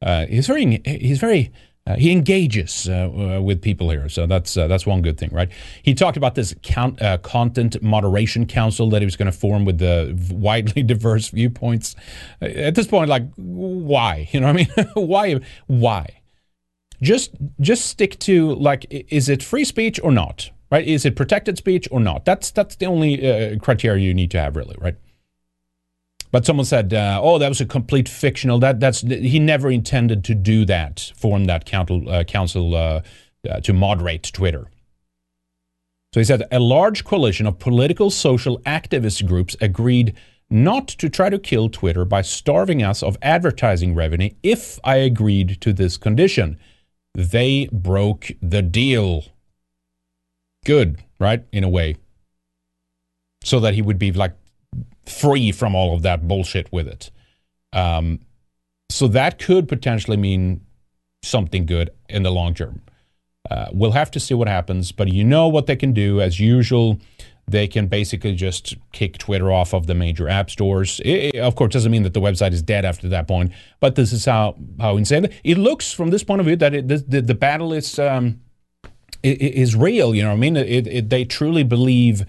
uh, 0.00 0.26
he's 0.26 0.46
very, 0.46 0.80
he's 0.84 1.18
very 1.18 1.52
uh, 1.88 1.96
he 1.96 2.12
engages 2.12 2.86
uh, 2.86 3.08
uh, 3.08 3.40
with 3.40 3.62
people 3.62 3.88
here, 3.88 4.10
so 4.10 4.26
that's 4.26 4.58
uh, 4.58 4.66
that's 4.66 4.84
one 4.84 5.00
good 5.00 5.16
thing, 5.16 5.30
right? 5.32 5.48
He 5.82 5.94
talked 5.94 6.18
about 6.18 6.34
this 6.34 6.54
count, 6.62 7.00
uh, 7.00 7.16
content 7.18 7.82
moderation 7.82 8.44
council 8.44 8.90
that 8.90 9.00
he 9.00 9.06
was 9.06 9.16
going 9.16 9.30
to 9.30 9.36
form 9.36 9.64
with 9.64 9.78
the 9.78 10.14
widely 10.30 10.82
diverse 10.82 11.28
viewpoints. 11.28 11.96
Uh, 12.42 12.46
at 12.46 12.74
this 12.74 12.86
point, 12.86 13.08
like, 13.08 13.24
why? 13.36 14.28
You 14.38 14.40
know, 14.40 14.52
what 14.52 14.68
I 14.76 14.82
mean, 14.82 14.88
why? 15.08 15.40
Why? 15.66 16.20
Just 17.00 17.30
just 17.60 17.86
stick 17.86 18.18
to 18.20 18.54
like, 18.56 18.86
is 18.90 19.28
it 19.30 19.42
free 19.42 19.64
speech 19.64 19.98
or 20.02 20.12
not? 20.12 20.50
Right? 20.70 20.86
Is 20.86 21.06
it 21.06 21.16
protected 21.16 21.56
speech 21.56 21.88
or 21.90 21.98
not? 22.00 22.26
That's 22.26 22.50
that's 22.50 22.76
the 22.76 22.86
only 22.86 23.58
criteria 23.58 24.04
you 24.04 24.12
need 24.12 24.30
to 24.32 24.40
have, 24.40 24.54
really, 24.54 24.76
right? 24.78 24.96
But 26.30 26.44
someone 26.44 26.66
said, 26.66 26.92
uh, 26.92 27.20
"Oh, 27.22 27.38
that 27.38 27.48
was 27.48 27.60
a 27.60 27.66
complete 27.66 28.08
fictional. 28.08 28.58
That 28.58 28.80
that's 28.80 29.00
he 29.00 29.38
never 29.38 29.70
intended 29.70 30.24
to 30.24 30.34
do 30.34 30.64
that. 30.66 31.12
Form 31.16 31.46
that 31.46 31.64
council, 31.64 32.08
uh, 32.08 32.24
council 32.24 32.74
uh, 32.74 33.02
uh, 33.48 33.60
to 33.60 33.72
moderate 33.72 34.24
Twitter." 34.24 34.66
So 36.12 36.20
he 36.20 36.24
said 36.24 36.42
a 36.50 36.58
large 36.58 37.04
coalition 37.04 37.46
of 37.46 37.58
political 37.58 38.10
social 38.10 38.58
activist 38.60 39.26
groups 39.26 39.56
agreed 39.60 40.14
not 40.50 40.88
to 40.88 41.08
try 41.08 41.28
to 41.28 41.38
kill 41.38 41.68
Twitter 41.68 42.04
by 42.04 42.22
starving 42.22 42.82
us 42.82 43.02
of 43.02 43.18
advertising 43.20 43.94
revenue 43.94 44.30
if 44.42 44.78
I 44.84 44.96
agreed 44.96 45.60
to 45.60 45.72
this 45.72 45.96
condition. 45.96 46.58
They 47.14 47.68
broke 47.72 48.32
the 48.40 48.62
deal. 48.62 49.24
Good, 50.64 51.02
right? 51.18 51.44
In 51.52 51.64
a 51.64 51.68
way. 51.68 51.96
So 53.44 53.60
that 53.60 53.74
he 53.74 53.82
would 53.82 53.98
be 53.98 54.12
like 54.12 54.34
free 55.08 55.52
from 55.52 55.74
all 55.74 55.94
of 55.94 56.02
that 56.02 56.28
bullshit 56.28 56.70
with 56.72 56.88
it. 56.88 57.10
Um, 57.72 58.20
so 58.90 59.08
that 59.08 59.38
could 59.38 59.68
potentially 59.68 60.16
mean 60.16 60.64
something 61.22 61.66
good 61.66 61.90
in 62.08 62.22
the 62.22 62.30
long 62.30 62.54
term. 62.54 62.82
Uh, 63.50 63.66
we'll 63.72 63.92
have 63.92 64.10
to 64.10 64.20
see 64.20 64.34
what 64.34 64.48
happens, 64.48 64.92
but 64.92 65.08
you 65.08 65.24
know 65.24 65.48
what 65.48 65.66
they 65.66 65.76
can 65.76 65.92
do. 65.92 66.20
As 66.20 66.38
usual, 66.38 66.98
they 67.46 67.66
can 67.66 67.86
basically 67.86 68.34
just 68.34 68.76
kick 68.92 69.16
Twitter 69.18 69.50
off 69.50 69.72
of 69.72 69.86
the 69.86 69.94
major 69.94 70.28
app 70.28 70.50
stores. 70.50 71.00
It, 71.00 71.34
it, 71.34 71.36
of 71.36 71.54
course, 71.54 71.72
doesn't 71.72 71.90
mean 71.90 72.02
that 72.02 72.14
the 72.14 72.20
website 72.20 72.52
is 72.52 72.62
dead 72.62 72.84
after 72.84 73.08
that 73.08 73.26
point, 73.26 73.52
but 73.80 73.94
this 73.94 74.12
is 74.12 74.24
how 74.24 74.56
how 74.80 74.96
insane 74.96 75.28
it 75.44 75.56
looks 75.56 75.92
from 75.92 76.10
this 76.10 76.22
point 76.22 76.40
of 76.40 76.46
view 76.46 76.56
that 76.56 76.74
it, 76.74 76.88
the, 76.88 77.22
the 77.22 77.34
battle 77.34 77.72
is 77.72 77.98
um, 77.98 78.40
is 79.22 79.74
real. 79.74 80.14
You 80.14 80.22
know, 80.22 80.30
what 80.30 80.44
I 80.44 80.50
mean, 80.50 81.08
they 81.08 81.24
truly 81.24 81.62
believe 81.62 82.26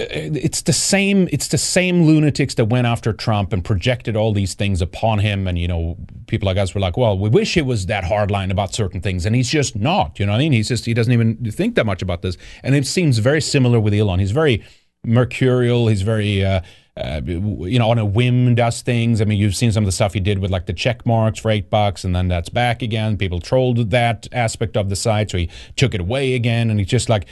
it's 0.00 0.62
the 0.62 0.72
same 0.72 1.28
it's 1.32 1.48
the 1.48 1.58
same 1.58 2.04
lunatics 2.04 2.54
that 2.54 2.66
went 2.66 2.86
after 2.86 3.12
Trump 3.12 3.52
and 3.52 3.64
projected 3.64 4.16
all 4.16 4.32
these 4.32 4.54
things 4.54 4.80
upon 4.80 5.18
him. 5.18 5.46
And 5.46 5.58
you 5.58 5.68
know 5.68 5.96
people 6.26 6.46
like 6.46 6.56
us 6.56 6.74
were 6.74 6.80
like 6.80 6.96
well 6.96 7.18
we 7.18 7.28
wish 7.28 7.54
he 7.54 7.62
was 7.62 7.86
that 7.86 8.04
hardline 8.04 8.50
about 8.50 8.74
certain 8.74 9.00
things. 9.00 9.26
And 9.26 9.34
he's 9.34 9.50
just 9.50 9.76
not 9.76 10.18
you 10.18 10.26
know 10.26 10.32
what 10.32 10.38
I 10.38 10.40
mean? 10.40 10.52
He's 10.52 10.68
just 10.68 10.86
he 10.86 10.94
doesn't 10.94 11.12
even 11.12 11.36
think 11.50 11.74
that 11.74 11.86
much 11.86 12.02
about 12.02 12.22
this. 12.22 12.36
And 12.62 12.74
it 12.74 12.86
seems 12.86 13.18
very 13.18 13.40
similar 13.40 13.80
with 13.80 13.94
Elon. 13.94 14.20
He's 14.20 14.32
very 14.32 14.64
mercurial. 15.04 15.88
He's 15.88 16.02
very 16.02 16.44
uh, 16.44 16.60
uh, 16.96 17.20
you 17.24 17.78
know, 17.78 17.90
on 17.90 17.98
a 17.98 18.04
whim 18.04 18.54
does 18.54 18.82
things. 18.82 19.20
I 19.20 19.24
mean, 19.24 19.38
you've 19.38 19.54
seen 19.54 19.72
some 19.72 19.84
of 19.84 19.86
the 19.86 19.92
stuff 19.92 20.12
he 20.12 20.20
did 20.20 20.38
with 20.38 20.50
like 20.50 20.66
the 20.66 20.72
check 20.72 21.06
marks 21.06 21.38
for 21.38 21.50
eight 21.50 21.70
bucks, 21.70 22.04
and 22.04 22.14
then 22.14 22.28
that's 22.28 22.48
back 22.48 22.82
again. 22.82 23.16
People 23.16 23.40
trolled 23.40 23.90
that 23.90 24.28
aspect 24.32 24.76
of 24.76 24.88
the 24.88 24.96
site, 24.96 25.30
so 25.30 25.38
he 25.38 25.48
took 25.76 25.94
it 25.94 26.00
away 26.00 26.34
again, 26.34 26.68
and 26.68 26.78
he's 26.78 26.88
just 26.88 27.08
like, 27.08 27.26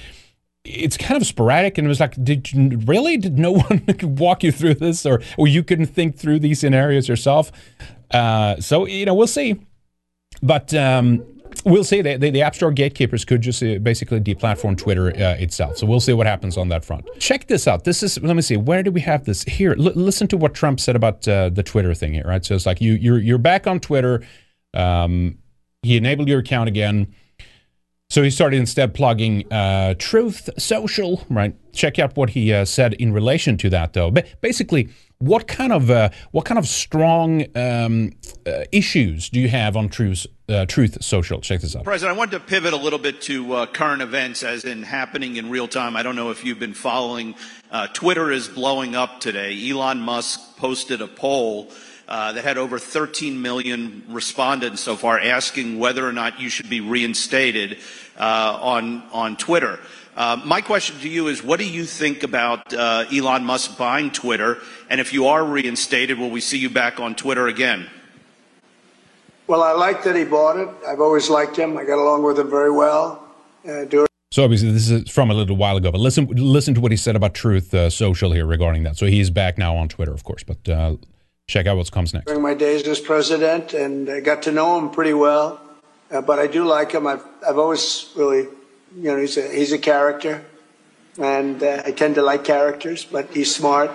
it's 0.65 0.97
kind 0.97 1.21
of 1.21 1.27
sporadic 1.27 1.79
and 1.79 1.87
it 1.87 1.89
was 1.89 2.01
like 2.01 2.23
did 2.23 2.53
you 2.53 2.79
really? 2.85 3.17
Did 3.17 3.39
no 3.39 3.53
one 3.71 3.85
walk 4.03 4.43
you 4.43 4.53
through 4.53 4.75
this 4.75 5.07
or 5.07 5.23
or 5.37 5.49
you 5.49 5.63
couldn't 5.63 5.87
think 5.87 6.17
through 6.17 6.41
these 6.41 6.61
scenarios 6.61 7.09
yourself? 7.09 7.53
Uh, 8.11 8.61
so 8.61 8.87
you 8.87 9.07
know 9.07 9.15
we'll 9.15 9.27
see. 9.27 9.61
But 10.43 10.73
um, 10.75 11.25
we'll 11.65 11.85
see. 11.85 12.01
The, 12.03 12.17
the, 12.17 12.31
the, 12.31 12.43
app 12.43 12.55
store 12.55 12.71
gatekeepers 12.71 13.25
could 13.25 13.41
just 13.41 13.63
uh, 13.63 13.79
basically 13.79 14.21
deplatform 14.21 14.77
twitter 14.77 15.09
uh, 15.09 15.37
itself. 15.39 15.79
So 15.79 15.87
we'll 15.87 16.01
see 16.01 16.13
what 16.13 16.27
happens 16.27 16.57
on 16.57 16.69
that 16.69 16.85
front. 16.85 17.07
Check 17.19 17.47
this 17.47 17.67
out. 17.67 17.85
This 17.85 18.03
is 18.03 18.21
let 18.23 18.37
me 18.37 18.43
see. 18.43 18.57
Where 18.57 18.83
do 18.83 18.91
we 18.91 19.01
have 19.01 19.25
this? 19.25 19.43
Here 19.45 19.73
L- 19.73 19.93
listen 19.95 20.29
to 20.29 20.37
what 20.37 20.55
trump 20.55 20.81
said 20.81 20.97
about 20.97 21.27
uh, 21.27 21.49
the 21.49 21.63
twitter 21.63 21.95
thing 21.95 22.15
here 22.15 22.25
right? 22.25 22.45
So 22.45 22.55
it's 22.55 22.67
like 22.67 22.81
you 22.81 22.95
you're, 22.95 23.19
you're 23.19 23.39
back 23.39 23.67
on 23.67 23.81
twitter. 23.81 24.23
Um, 24.75 25.39
he 25.83 25.97
enabled 25.97 26.29
your 26.29 26.41
account 26.41 26.69
again 26.69 27.15
so 28.11 28.23
he 28.23 28.31
started 28.31 28.57
instead 28.57 28.95
plugging 28.95 29.51
uh, 29.53 29.93
Truth 29.99 30.49
Social, 30.57 31.23
right? 31.29 31.55
Check 31.75 31.99
out 31.99 32.17
what 32.17 32.31
he 32.31 32.53
uh, 32.55 32.65
said 32.65 32.95
in 32.95 33.13
relation 33.13 33.59
to 33.59 33.69
that, 33.71 33.93
though. 33.93 34.11
But 34.11 34.41
basically, 34.41 34.89
what 35.19 35.47
kind 35.47 35.75
of 35.75 35.91
uh, 35.91 36.09
what 36.31 36.47
kind 36.47 36.59
of 36.59 36.67
strong 36.67 37.45
um, 37.55 38.13
uh, 38.47 38.65
issues 38.73 39.29
do 39.29 39.39
you 39.39 39.49
have 39.51 39.77
on 39.77 39.91
Truth 39.91 40.27
uh, 40.49 40.65
Truth 40.65 41.05
Social? 41.05 41.43
Check 41.43 41.61
this 41.61 41.77
out, 41.77 41.85
President. 41.85 42.17
I 42.17 42.19
wanted 42.19 42.39
to 42.39 42.41
pivot 42.41 42.73
a 42.73 42.79
little 42.79 42.99
bit 42.99 43.21
to 43.23 43.53
uh, 43.53 43.67
current 43.67 44.01
events, 44.01 44.43
as 44.43 44.65
in 44.65 44.85
happening 44.85 45.37
in 45.37 45.51
real 45.51 45.69
time. 45.69 45.95
I 45.95 46.03
don't 46.03 46.17
know 46.17 46.31
if 46.31 46.47
you've 46.47 46.59
been 46.59 46.75
following. 46.75 47.35
Twitter 47.93 48.33
is 48.33 48.49
blowing 48.49 48.97
up 48.97 49.21
today. 49.21 49.71
Elon 49.71 50.01
Musk 50.01 50.57
posted 50.57 51.03
a 51.03 51.09
poll 51.09 51.71
that 52.09 52.45
had 52.45 52.59
over 52.59 52.79
13 52.79 53.41
million 53.41 54.05
respondents 54.09 54.83
so 54.83 54.97
far 54.97 55.21
asking 55.21 55.79
whether 55.79 56.07
or 56.07 56.13
not 56.13 56.41
you 56.41 56.49
should 56.49 56.69
be 56.69 56.81
reinstated 56.81 57.79
uh, 58.19 58.59
on, 58.61 59.03
on 59.13 59.37
Twitter. 59.37 59.79
Uh, 60.17 60.41
my 60.45 60.61
question 60.61 60.99
to 60.99 61.09
you 61.09 61.29
is 61.29 61.45
what 61.45 61.61
do 61.61 61.65
you 61.65 61.85
think 61.85 62.25
about 62.25 62.75
uh, 62.75 63.05
Elon 63.13 63.45
Musk 63.45 63.79
buying 63.79 64.11
Twitter? 64.11 64.59
And 64.91 65.01
if 65.01 65.13
you 65.13 65.29
are 65.29 65.45
reinstated, 65.45 66.19
will 66.19 66.31
we 66.31 66.41
see 66.41 66.59
you 66.59 66.69
back 66.69 66.99
on 66.99 67.15
Twitter 67.15 67.47
again? 67.47 67.89
Well, 69.47 69.63
I 69.63 69.73
like 69.73 70.03
that 70.03 70.17
he 70.17 70.25
bought 70.25 70.59
it. 70.59 70.69
I've 70.87 71.01
always 71.01 71.31
liked 71.31 71.57
him. 71.57 71.79
I 71.79 71.85
got 71.85 71.99
along 71.99 72.25
with 72.25 72.39
him 72.39 72.51
very 72.51 72.73
well. 72.73 73.25
Uh, 73.67 73.85
so 74.31 74.45
obviously 74.45 74.73
this 74.73 74.91
is 74.91 75.09
from 75.09 75.31
a 75.31 75.35
little 75.35 75.57
while 75.57 75.77
ago, 75.77 75.91
but 75.91 76.01
listen 76.01 76.27
listen 76.27 76.75
to 76.75 76.81
what 76.81 76.91
he 76.91 76.97
said 76.97 77.17
about 77.17 77.35
Truth 77.35 77.73
uh, 77.73 77.89
Social 77.89 78.33
here 78.33 78.45
regarding 78.45 78.83
that. 78.83 78.97
So 78.97 79.07
he's 79.07 79.31
back 79.31 79.57
now 79.57 79.77
on 79.77 79.89
Twitter, 79.89 80.13
of 80.13 80.25
course, 80.25 80.43
but 80.43 80.69
uh, 80.69 80.97
check 81.49 81.67
out 81.67 81.77
what 81.77 81.91
comes 81.91 82.15
next. 82.15 82.27
During 82.27 82.43
my 82.43 82.55
days 82.55 82.87
as 82.87 83.01
president, 83.01 83.75
and 83.75 84.09
I 84.09 84.21
got 84.21 84.43
to 84.43 84.53
know 84.53 84.79
him 84.79 84.91
pretty 84.91 85.15
well, 85.15 85.61
uh, 86.11 86.21
but 86.21 86.39
I 86.39 86.47
do 86.47 86.65
like 86.65 86.93
him. 86.93 87.07
I've 87.07 87.25
I've 87.47 87.59
always 87.59 88.11
really, 88.15 88.47
you 88.97 89.11
know, 89.11 89.17
he's 89.17 89.37
a 89.37 89.49
he's 89.49 89.73
a 89.73 89.79
character, 89.79 90.45
and 91.19 91.61
uh, 91.63 91.83
I 91.85 91.91
tend 91.91 92.15
to 92.15 92.23
like 92.23 92.45
characters, 92.45 93.05
but 93.05 93.33
he's 93.35 93.55
smart. 93.55 93.91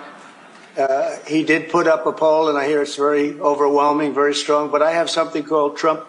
Uh, 0.76 1.16
he 1.26 1.44
did 1.44 1.70
put 1.70 1.86
up 1.86 2.04
a 2.04 2.12
poll, 2.12 2.48
and 2.48 2.58
I 2.58 2.66
hear 2.66 2.82
it's 2.82 2.96
very 2.96 3.38
overwhelming, 3.40 4.12
very 4.12 4.34
strong. 4.34 4.70
But 4.70 4.82
I 4.82 4.90
have 4.90 5.08
something 5.08 5.44
called 5.44 5.76
Trump. 5.76 6.04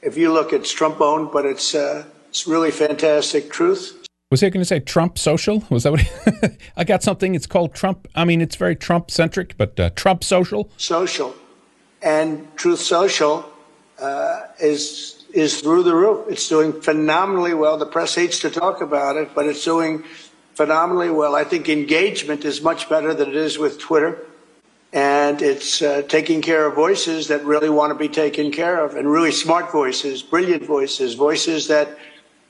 If 0.00 0.16
you 0.16 0.32
look, 0.32 0.52
it's 0.52 0.70
Trump 0.70 1.00
owned, 1.00 1.32
but 1.32 1.44
it's 1.44 1.74
uh, 1.74 2.04
it's 2.28 2.46
really 2.46 2.70
fantastic 2.70 3.50
truth. 3.50 4.03
Was 4.30 4.40
he 4.40 4.50
going 4.50 4.62
to 4.62 4.64
say 4.64 4.80
Trump 4.80 5.18
social? 5.18 5.62
Was 5.70 5.82
that 5.82 5.92
what 5.92 6.00
he, 6.00 6.08
I 6.76 6.84
got 6.84 7.02
something? 7.02 7.34
It's 7.34 7.46
called 7.46 7.74
Trump. 7.74 8.08
I 8.14 8.24
mean, 8.24 8.40
it's 8.40 8.56
very 8.56 8.74
Trump 8.74 9.10
centric, 9.10 9.56
but 9.56 9.78
uh, 9.78 9.90
Trump 9.90 10.24
social. 10.24 10.70
Social, 10.76 11.34
and 12.02 12.48
Truth 12.56 12.80
Social 12.80 13.48
uh, 14.00 14.40
is 14.60 15.24
is 15.32 15.60
through 15.60 15.82
the 15.82 15.94
roof. 15.94 16.26
It's 16.28 16.48
doing 16.48 16.80
phenomenally 16.80 17.54
well. 17.54 17.76
The 17.76 17.86
press 17.86 18.14
hates 18.14 18.38
to 18.40 18.50
talk 18.50 18.80
about 18.80 19.16
it, 19.16 19.34
but 19.34 19.46
it's 19.46 19.64
doing 19.64 20.04
phenomenally 20.54 21.10
well. 21.10 21.34
I 21.34 21.44
think 21.44 21.68
engagement 21.68 22.44
is 22.44 22.62
much 22.62 22.88
better 22.88 23.12
than 23.12 23.28
it 23.28 23.36
is 23.36 23.58
with 23.58 23.78
Twitter. 23.78 24.18
And 24.92 25.42
it's 25.42 25.82
uh, 25.82 26.02
taking 26.08 26.40
care 26.40 26.66
of 26.66 26.76
voices 26.76 27.26
that 27.26 27.44
really 27.44 27.68
want 27.68 27.90
to 27.90 27.98
be 27.98 28.08
taken 28.08 28.52
care 28.52 28.84
of, 28.84 28.94
and 28.94 29.10
really 29.10 29.32
smart 29.32 29.72
voices, 29.72 30.22
brilliant 30.22 30.64
voices, 30.64 31.14
voices 31.14 31.66
that 31.66 31.98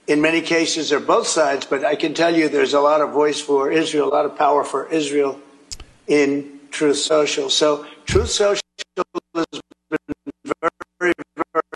in 0.07 0.21
many 0.21 0.41
cases 0.41 0.93
are 0.93 1.01
both 1.01 1.27
sides, 1.27 1.65
but 1.67 1.85
I 1.85 1.97
can 1.97 2.15
tell 2.15 2.35
you 2.35 2.49
there's 2.49 2.75
a 2.75 2.81
lot 2.81 3.01
of 3.01 3.11
voice 3.11 3.41
for 3.41 3.71
Israel, 3.71 4.09
a 4.09 4.15
lot 4.15 4.27
of 4.27 4.37
power 4.37 4.65
for 4.65 4.87
Israel 4.89 5.41
in 6.07 6.61
Truth 6.71 6.99
Social. 6.99 7.49
So 7.49 7.87
Truth 8.05 8.31
Social 8.31 8.61
has 9.35 9.47
been. 9.91 10.84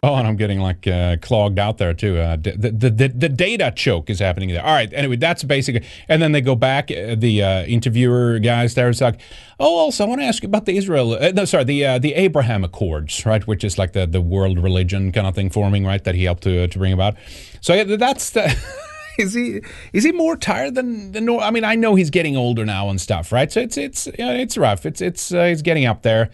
Oh, 0.03 0.15
and 0.15 0.29
I'm 0.29 0.37
getting 0.37 0.61
like 0.61 0.87
uh, 0.87 1.17
clogged 1.21 1.59
out 1.59 1.79
there 1.79 1.93
too. 1.93 2.19
Uh, 2.19 2.37
the, 2.37 2.53
the, 2.53 2.91
the 2.91 3.09
the 3.09 3.29
data 3.29 3.73
choke 3.75 4.09
is 4.11 4.21
happening 4.21 4.51
there. 4.51 4.65
All 4.65 4.73
right. 4.73 4.93
Anyway, 4.93 5.17
that's 5.17 5.43
basically. 5.43 5.87
And 6.09 6.23
then 6.23 6.33
they 6.33 6.41
go 6.41 6.55
back. 6.55 6.91
Uh, 6.91 7.17
the 7.17 7.43
uh, 7.43 7.65
interviewer 7.65 8.39
guys 8.39 8.75
there 8.75 8.89
is 8.89 9.01
like, 9.01 9.21
oh, 9.59 9.77
also 9.79 10.05
I 10.05 10.09
want 10.09 10.21
to 10.21 10.27
ask 10.27 10.43
you 10.43 10.49
about 10.49 10.67
the 10.67 10.77
Israel. 10.77 11.15
Uh, 11.15 11.33
no, 11.35 11.45
sorry, 11.45 11.65
the 11.65 11.85
uh, 11.85 11.99
the 11.99 12.15
Abraham 12.15 12.63
Accords, 12.63 13.27
right? 13.27 13.45
Which 13.47 13.65
is 13.65 13.77
like 13.77 13.93
the 13.93 14.07
the 14.07 14.21
world 14.21 14.61
religion 14.61 15.11
kind 15.11 15.27
of 15.27 15.35
thing 15.35 15.51
forming, 15.51 15.85
right? 15.85 16.03
That 16.05 16.15
he 16.15 16.25
helped 16.25 16.45
to 16.45 16.69
to 16.69 16.79
bring 16.79 16.93
about. 16.93 17.17
So 17.61 17.75
yeah, 17.75 17.97
that's 17.97 18.31
the. 18.31 18.57
is 19.19 19.35
he 19.35 19.61
is 19.93 20.05
he 20.05 20.13
more 20.13 20.37
tired 20.37 20.77
than 20.77 21.11
than 21.11 21.29
I 21.29 21.51
mean, 21.51 21.65
I 21.65 21.75
know 21.75 21.97
he's 21.97 22.11
getting 22.11 22.37
older 22.37 22.65
now 22.65 22.89
and 22.89 23.01
stuff, 23.01 23.33
right? 23.33 23.51
So 23.51 23.59
it's 23.59 23.77
it's 23.77 24.07
it's 24.15 24.57
rough. 24.57 24.87
It's 24.87 25.01
it's 25.01 25.31
he's 25.31 25.63
getting 25.63 25.87
up 25.87 26.03
there 26.03 26.31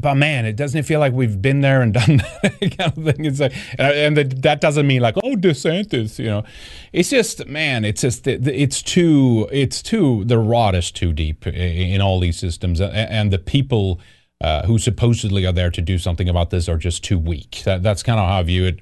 but 0.00 0.14
man, 0.14 0.46
it 0.46 0.56
doesn't 0.56 0.84
feel 0.84 1.00
like 1.00 1.12
we've 1.12 1.40
been 1.42 1.60
there 1.60 1.82
and 1.82 1.92
done 1.94 2.18
that 2.42 2.76
kind 2.78 2.96
of 2.96 3.04
thing. 3.04 3.24
It's 3.24 3.40
like, 3.40 3.52
and 3.78 4.16
that 4.16 4.60
doesn't 4.60 4.86
mean 4.86 5.02
like, 5.02 5.16
oh, 5.24 5.34
DeSantis, 5.34 6.18
you 6.18 6.26
know. 6.26 6.44
It's 6.92 7.10
just, 7.10 7.46
man, 7.46 7.84
it's 7.84 8.02
just, 8.02 8.26
it's 8.26 8.82
too, 8.82 9.48
it's 9.50 9.82
too, 9.82 10.24
the 10.24 10.38
rot 10.38 10.74
is 10.74 10.90
too 10.90 11.12
deep 11.12 11.46
in 11.46 12.00
all 12.00 12.20
these 12.20 12.38
systems, 12.38 12.80
and 12.80 13.32
the 13.32 13.38
people 13.38 14.00
uh, 14.40 14.64
who 14.66 14.78
supposedly 14.78 15.44
are 15.44 15.52
there 15.52 15.70
to 15.70 15.82
do 15.82 15.98
something 15.98 16.28
about 16.28 16.50
this 16.50 16.68
are 16.68 16.76
just 16.78 17.02
too 17.02 17.18
weak. 17.18 17.62
That, 17.64 17.82
that's 17.82 18.02
kind 18.02 18.20
of 18.20 18.28
how 18.28 18.38
I 18.38 18.42
view 18.44 18.66
it. 18.66 18.80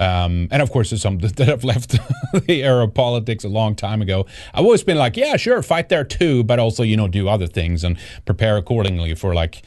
Um, 0.00 0.48
and 0.50 0.62
of 0.62 0.70
course, 0.70 0.90
there's 0.90 1.02
some 1.02 1.18
that 1.20 1.38
have 1.38 1.64
left 1.64 1.98
the 2.46 2.64
era 2.64 2.84
of 2.84 2.94
politics 2.94 3.44
a 3.44 3.48
long 3.48 3.74
time 3.74 4.02
ago. 4.02 4.26
I've 4.52 4.64
always 4.64 4.82
been 4.82 4.98
like, 4.98 5.16
yeah, 5.16 5.36
sure, 5.36 5.62
fight 5.62 5.88
there 5.88 6.04
too, 6.04 6.44
but 6.44 6.58
also, 6.58 6.82
you 6.82 6.96
know, 6.96 7.08
do 7.08 7.28
other 7.28 7.46
things 7.46 7.84
and 7.84 7.96
prepare 8.24 8.56
accordingly 8.56 9.14
for 9.14 9.34
like 9.34 9.62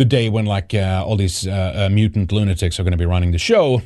the 0.00 0.04
day 0.06 0.30
when 0.30 0.46
like 0.46 0.72
uh, 0.72 1.04
all 1.06 1.14
these 1.14 1.46
uh, 1.46 1.74
uh, 1.76 1.88
mutant 1.92 2.32
lunatics 2.32 2.80
are 2.80 2.84
going 2.84 2.92
to 2.92 2.96
be 2.96 3.04
running 3.04 3.32
the 3.32 3.38
show 3.38 3.82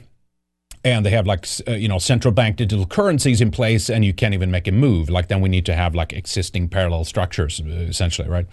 and 0.84 1.04
they 1.04 1.10
have 1.10 1.26
like 1.26 1.44
uh, 1.66 1.72
you 1.72 1.88
know 1.88 1.98
central 1.98 2.32
bank 2.32 2.54
digital 2.54 2.86
currencies 2.86 3.40
in 3.40 3.50
place 3.50 3.90
and 3.90 4.04
you 4.04 4.14
can't 4.14 4.32
even 4.32 4.48
make 4.48 4.68
a 4.68 4.72
move. 4.72 5.10
Like 5.10 5.26
then 5.26 5.40
we 5.40 5.48
need 5.48 5.66
to 5.66 5.74
have 5.74 5.92
like 5.92 6.12
existing 6.12 6.68
parallel 6.68 7.04
structures 7.04 7.60
uh, 7.60 7.68
essentially 7.68 8.28
right? 8.28 8.46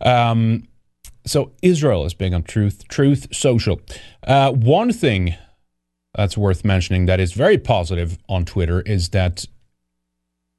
Um, 0.00 0.66
so 1.24 1.52
israel 1.62 2.04
is 2.04 2.12
big 2.12 2.34
on 2.34 2.42
truth 2.42 2.88
truth 2.88 3.28
social. 3.32 3.80
Uh, 4.26 4.50
one 4.50 4.92
thing 4.92 5.36
that's 6.16 6.36
worth 6.36 6.64
mentioning 6.64 7.06
that 7.06 7.20
is 7.20 7.34
very 7.34 7.56
positive 7.58 8.18
on 8.28 8.44
twitter 8.44 8.80
is 8.80 9.10
that 9.10 9.44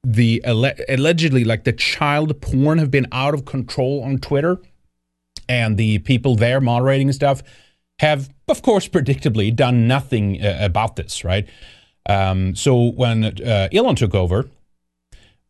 the 0.02 0.40
allegedly 0.46 1.44
like 1.44 1.64
the 1.64 1.72
child 1.72 2.40
porn 2.40 2.78
have 2.78 2.90
been 2.90 3.06
out 3.12 3.34
of 3.34 3.44
control 3.44 4.02
on 4.02 4.16
twitter 4.16 4.58
and 5.48 5.76
the 5.76 5.98
people 6.00 6.36
there 6.36 6.60
moderating 6.60 7.12
stuff 7.12 7.42
have, 7.98 8.28
of 8.48 8.62
course, 8.62 8.88
predictably 8.88 9.54
done 9.54 9.88
nothing 9.88 10.42
uh, 10.42 10.58
about 10.60 10.96
this, 10.96 11.24
right? 11.24 11.48
Um, 12.08 12.54
so 12.54 12.90
when 12.92 13.24
uh, 13.24 13.68
Elon 13.72 13.96
took 13.96 14.14
over, 14.14 14.48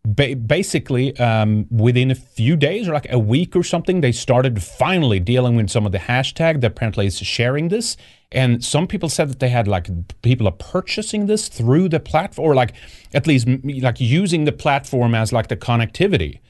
ba- 0.04 0.36
basically 0.36 1.16
um, 1.18 1.66
within 1.70 2.10
a 2.10 2.14
few 2.14 2.56
days 2.56 2.88
or 2.88 2.94
like 2.94 3.10
a 3.10 3.18
week 3.18 3.54
or 3.54 3.62
something, 3.62 4.00
they 4.00 4.12
started 4.12 4.62
finally 4.62 5.20
dealing 5.20 5.56
with 5.56 5.70
some 5.70 5.86
of 5.86 5.92
the 5.92 5.98
hashtag 5.98 6.60
that 6.60 6.72
apparently 6.72 7.06
is 7.06 7.18
sharing 7.18 7.68
this. 7.68 7.96
And 8.32 8.64
some 8.64 8.86
people 8.86 9.08
said 9.08 9.30
that 9.30 9.40
they 9.40 9.48
had 9.48 9.68
like 9.68 9.88
people 10.22 10.48
are 10.48 10.52
purchasing 10.52 11.26
this 11.26 11.48
through 11.48 11.88
the 11.88 12.00
platform, 12.00 12.48
or 12.48 12.54
like 12.54 12.74
at 13.14 13.26
least 13.26 13.48
like 13.64 14.00
using 14.00 14.44
the 14.44 14.52
platform 14.52 15.14
as 15.14 15.32
like 15.32 15.48
the 15.48 15.56
connectivity. 15.56 16.40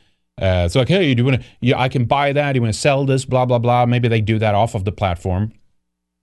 Uh, 0.40 0.68
so 0.68 0.78
like, 0.78 0.88
hey, 0.88 1.14
do 1.14 1.20
you 1.22 1.24
want 1.24 1.42
to? 1.42 1.48
Yeah, 1.60 1.80
I 1.80 1.88
can 1.88 2.04
buy 2.04 2.32
that. 2.32 2.54
You 2.54 2.62
want 2.62 2.72
to 2.72 2.78
sell 2.78 3.04
this? 3.04 3.24
Blah 3.24 3.46
blah 3.46 3.58
blah. 3.58 3.86
Maybe 3.86 4.08
they 4.08 4.20
do 4.20 4.38
that 4.38 4.54
off 4.54 4.74
of 4.74 4.84
the 4.84 4.92
platform, 4.92 5.52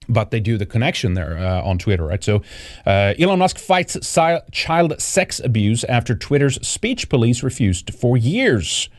but 0.08 0.32
they 0.32 0.40
do 0.40 0.58
the 0.58 0.66
connection 0.66 1.14
there 1.14 1.38
uh, 1.38 1.62
on 1.62 1.78
Twitter, 1.78 2.06
right? 2.06 2.24
So 2.24 2.42
uh, 2.86 3.14
Elon 3.20 3.40
Musk 3.40 3.58
fights 3.58 3.98
si- 4.08 4.40
child 4.52 5.00
sex 5.02 5.40
abuse 5.44 5.84
after 5.86 6.16
Twitter's 6.16 6.66
speech 6.68 7.10
police 7.10 7.44
refused 7.44 7.94
for 7.94 8.18
years. 8.18 8.90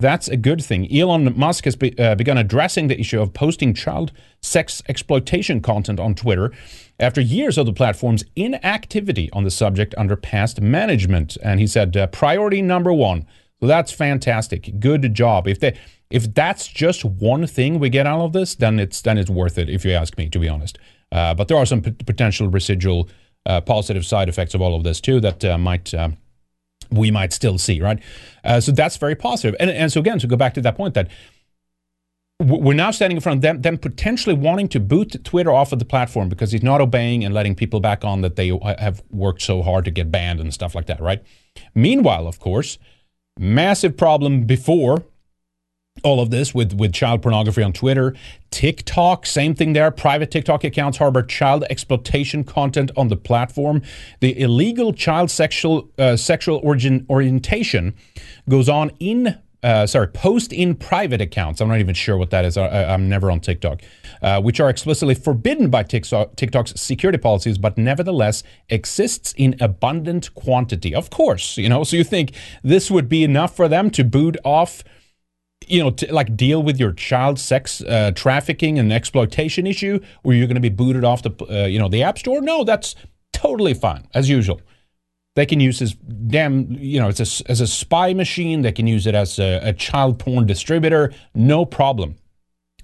That's 0.00 0.26
a 0.26 0.36
good 0.36 0.62
thing. 0.62 0.92
Elon 0.92 1.38
Musk 1.38 1.66
has 1.66 1.76
be, 1.76 1.96
uh, 1.98 2.16
begun 2.16 2.36
addressing 2.36 2.88
the 2.88 2.98
issue 2.98 3.20
of 3.20 3.32
posting 3.32 3.74
child 3.74 4.10
sex 4.42 4.82
exploitation 4.88 5.60
content 5.62 6.00
on 6.00 6.16
Twitter 6.16 6.52
after 6.98 7.20
years 7.20 7.56
of 7.56 7.66
the 7.66 7.72
platform's 7.72 8.24
inactivity 8.34 9.30
on 9.32 9.44
the 9.44 9.50
subject 9.50 9.94
under 9.96 10.16
past 10.16 10.60
management. 10.60 11.36
And 11.42 11.60
he 11.60 11.66
said, 11.68 11.96
uh, 11.96 12.08
priority 12.08 12.60
number 12.60 12.92
one 12.92 13.24
so 13.60 13.66
that's 13.66 13.92
fantastic. 13.92 14.78
Good 14.78 15.14
job. 15.14 15.46
If 15.46 15.60
they 15.60 15.76
if 16.10 16.32
that's 16.34 16.66
just 16.68 17.04
one 17.04 17.46
thing 17.46 17.78
we 17.78 17.88
get 17.88 18.06
out 18.06 18.20
of 18.20 18.32
this, 18.32 18.54
then 18.54 18.78
it's 18.78 19.00
then 19.00 19.18
it's 19.18 19.30
worth 19.30 19.58
it. 19.58 19.68
If 19.68 19.84
you 19.84 19.92
ask 19.92 20.16
me, 20.18 20.28
to 20.28 20.38
be 20.38 20.48
honest. 20.48 20.78
Uh, 21.10 21.34
but 21.34 21.48
there 21.48 21.56
are 21.56 21.66
some 21.66 21.82
p- 21.82 21.92
potential 21.92 22.48
residual 22.48 23.08
uh, 23.46 23.60
positive 23.60 24.04
side 24.04 24.28
effects 24.28 24.54
of 24.54 24.60
all 24.60 24.74
of 24.74 24.84
this 24.84 25.00
too 25.00 25.20
that 25.20 25.44
uh, 25.44 25.58
might 25.58 25.94
uh, 25.94 26.10
we 26.90 27.10
might 27.10 27.32
still 27.32 27.58
see, 27.58 27.80
right? 27.80 28.00
Uh, 28.42 28.60
so 28.60 28.72
that's 28.72 28.96
very 28.96 29.14
positive. 29.14 29.56
And 29.60 29.70
and 29.70 29.92
so 29.92 30.00
again, 30.00 30.18
to 30.18 30.26
go 30.26 30.36
back 30.36 30.54
to 30.54 30.60
that 30.62 30.76
point 30.76 30.94
that 30.94 31.08
we're 32.40 32.74
now 32.74 32.90
standing 32.90 33.16
in 33.16 33.20
front 33.20 33.38
of 33.38 33.42
them, 33.42 33.62
them 33.62 33.78
potentially 33.78 34.34
wanting 34.34 34.68
to 34.68 34.80
boot 34.80 35.22
Twitter 35.24 35.52
off 35.52 35.72
of 35.72 35.78
the 35.78 35.84
platform 35.84 36.28
because 36.28 36.50
he's 36.50 36.64
not 36.64 36.80
obeying 36.80 37.24
and 37.24 37.32
letting 37.32 37.54
people 37.54 37.78
back 37.80 38.04
on 38.04 38.22
that 38.22 38.34
they 38.34 38.48
have 38.78 39.02
worked 39.10 39.40
so 39.40 39.62
hard 39.62 39.84
to 39.84 39.90
get 39.90 40.10
banned 40.10 40.40
and 40.40 40.52
stuff 40.52 40.74
like 40.74 40.86
that, 40.86 41.00
right? 41.00 41.22
Meanwhile, 41.74 42.26
of 42.26 42.40
course, 42.40 42.78
Massive 43.38 43.96
problem 43.96 44.44
before 44.44 45.04
all 46.02 46.20
of 46.20 46.30
this 46.30 46.54
with, 46.54 46.72
with 46.72 46.92
child 46.92 47.22
pornography 47.22 47.62
on 47.62 47.72
Twitter. 47.72 48.14
TikTok, 48.50 49.26
same 49.26 49.54
thing 49.54 49.72
there. 49.72 49.90
Private 49.90 50.30
TikTok 50.30 50.64
accounts 50.64 50.98
harbor 50.98 51.22
child 51.22 51.64
exploitation 51.70 52.44
content 52.44 52.90
on 52.96 53.08
the 53.08 53.16
platform. 53.16 53.82
The 54.20 54.38
illegal 54.40 54.92
child 54.92 55.30
sexual 55.30 55.88
uh, 55.98 56.16
sexual 56.16 56.60
origin 56.62 57.06
orientation 57.08 57.94
goes 58.48 58.68
on 58.68 58.90
in 59.00 59.38
uh, 59.64 59.86
sorry, 59.86 60.06
post 60.08 60.52
in 60.52 60.74
private 60.74 61.22
accounts. 61.22 61.60
I'm 61.60 61.68
not 61.68 61.80
even 61.80 61.94
sure 61.94 62.18
what 62.18 62.28
that 62.30 62.44
is. 62.44 62.58
I, 62.58 62.92
am 62.92 63.08
never 63.08 63.30
on 63.30 63.40
TikTok, 63.40 63.80
uh, 64.20 64.42
which 64.42 64.60
are 64.60 64.68
explicitly 64.68 65.14
forbidden 65.14 65.70
by 65.70 65.82
TikTok's 65.82 66.78
security 66.78 67.16
policies, 67.16 67.56
but 67.56 67.78
nevertheless 67.78 68.42
exists 68.68 69.32
in 69.38 69.56
abundant 69.60 70.34
quantity. 70.34 70.94
Of 70.94 71.08
course, 71.08 71.56
you 71.56 71.70
know. 71.70 71.82
So 71.82 71.96
you 71.96 72.04
think 72.04 72.32
this 72.62 72.90
would 72.90 73.08
be 73.08 73.24
enough 73.24 73.56
for 73.56 73.66
them 73.66 73.90
to 73.92 74.04
boot 74.04 74.36
off? 74.44 74.84
You 75.66 75.82
know, 75.82 75.90
to 75.92 76.12
like 76.12 76.36
deal 76.36 76.62
with 76.62 76.78
your 76.78 76.92
child 76.92 77.38
sex 77.38 77.80
uh, 77.80 78.12
trafficking 78.14 78.78
and 78.78 78.92
exploitation 78.92 79.66
issue, 79.66 79.98
or 80.22 80.34
you're 80.34 80.46
going 80.46 80.56
to 80.56 80.60
be 80.60 80.68
booted 80.68 81.04
off 81.04 81.22
the, 81.22 81.30
uh, 81.48 81.66
you 81.66 81.78
know, 81.78 81.88
the 81.88 82.02
app 82.02 82.18
store? 82.18 82.42
No, 82.42 82.64
that's 82.64 82.94
totally 83.32 83.72
fine 83.72 84.06
as 84.12 84.28
usual. 84.28 84.60
They 85.34 85.46
can 85.46 85.60
use 85.60 85.80
this 85.80 85.94
damn, 85.94 86.70
you 86.72 87.00
know, 87.00 87.08
it's 87.08 87.20
a, 87.40 87.50
as 87.50 87.60
a 87.60 87.66
spy 87.66 88.14
machine. 88.14 88.62
They 88.62 88.72
can 88.72 88.86
use 88.86 89.06
it 89.06 89.14
as 89.14 89.38
a, 89.38 89.60
a 89.62 89.72
child 89.72 90.18
porn 90.18 90.46
distributor, 90.46 91.12
no 91.34 91.64
problem. 91.64 92.16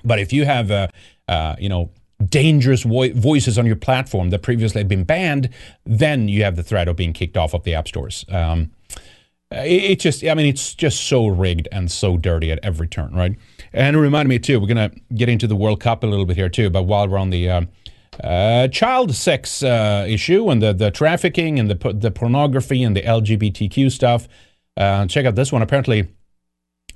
But 0.05 0.19
if 0.19 0.33
you 0.33 0.45
have, 0.45 0.71
uh, 0.71 0.89
uh, 1.29 1.57
you 1.59 1.69
know, 1.69 1.91
dangerous 2.25 2.83
vo- 2.83 3.13
voices 3.13 3.59
on 3.59 3.67
your 3.67 3.77
platform 3.77 4.31
that 4.31 4.43
previously 4.43 4.81
had 4.81 4.89
been 4.89 5.05
banned, 5.05 5.51
then 5.85 6.29
you 6.29 6.43
have 6.43 6.57
the 6.57 6.63
threat 6.63 6.89
of 6.89 6.97
being 6.97 7.13
kicked 7.13 7.37
off 7.37 7.55
of 7.55 7.63
the 7.65 7.75
app 7.75 7.89
stores. 7.89 8.25
Um, 8.29 8.73
it, 9.53 9.93
it, 9.93 10.01
just, 10.01 10.25
I 10.25 10.35
mean, 10.35 10.47
it's 10.47 10.75
just 10.75 11.07
so 11.07 11.27
rigged 11.27 11.69
and 11.73 11.91
so 11.91 12.17
dirty 12.17 12.53
at 12.53 12.61
every 12.63 12.89
turn, 12.89 13.15
right? 13.15 13.37
And 13.73 13.97
it 13.97 13.99
reminded 13.99 14.29
me 14.29 14.39
too. 14.39 14.61
We're 14.61 14.67
gonna 14.67 14.93
get 15.15 15.29
into 15.29 15.47
the 15.47 15.57
World 15.57 15.81
Cup 15.81 16.03
a 16.03 16.07
little 16.07 16.27
bit 16.27 16.37
here 16.37 16.49
too, 16.49 16.71
but 16.71 16.83
while 16.83 17.09
we're 17.09 17.19
on 17.19 17.31
the 17.31 17.49
uh, 17.49 17.63
uh, 18.23 18.69
child 18.69 19.15
sex 19.15 19.63
uh, 19.63 20.05
issue 20.09 20.51
and 20.51 20.63
the, 20.63 20.73
the 20.73 20.91
trafficking 20.91 21.59
and 21.59 21.71
the, 21.71 21.93
the 21.93 22.11
pornography 22.11 22.83
and 22.83 22.97
the 22.97 23.03
LGBTQ 23.03 23.91
stuff. 23.91 24.29
Uh, 24.77 25.07
check 25.07 25.27
out 25.27 25.35
this 25.35 25.53
one. 25.53 25.63
Apparently, 25.63 26.09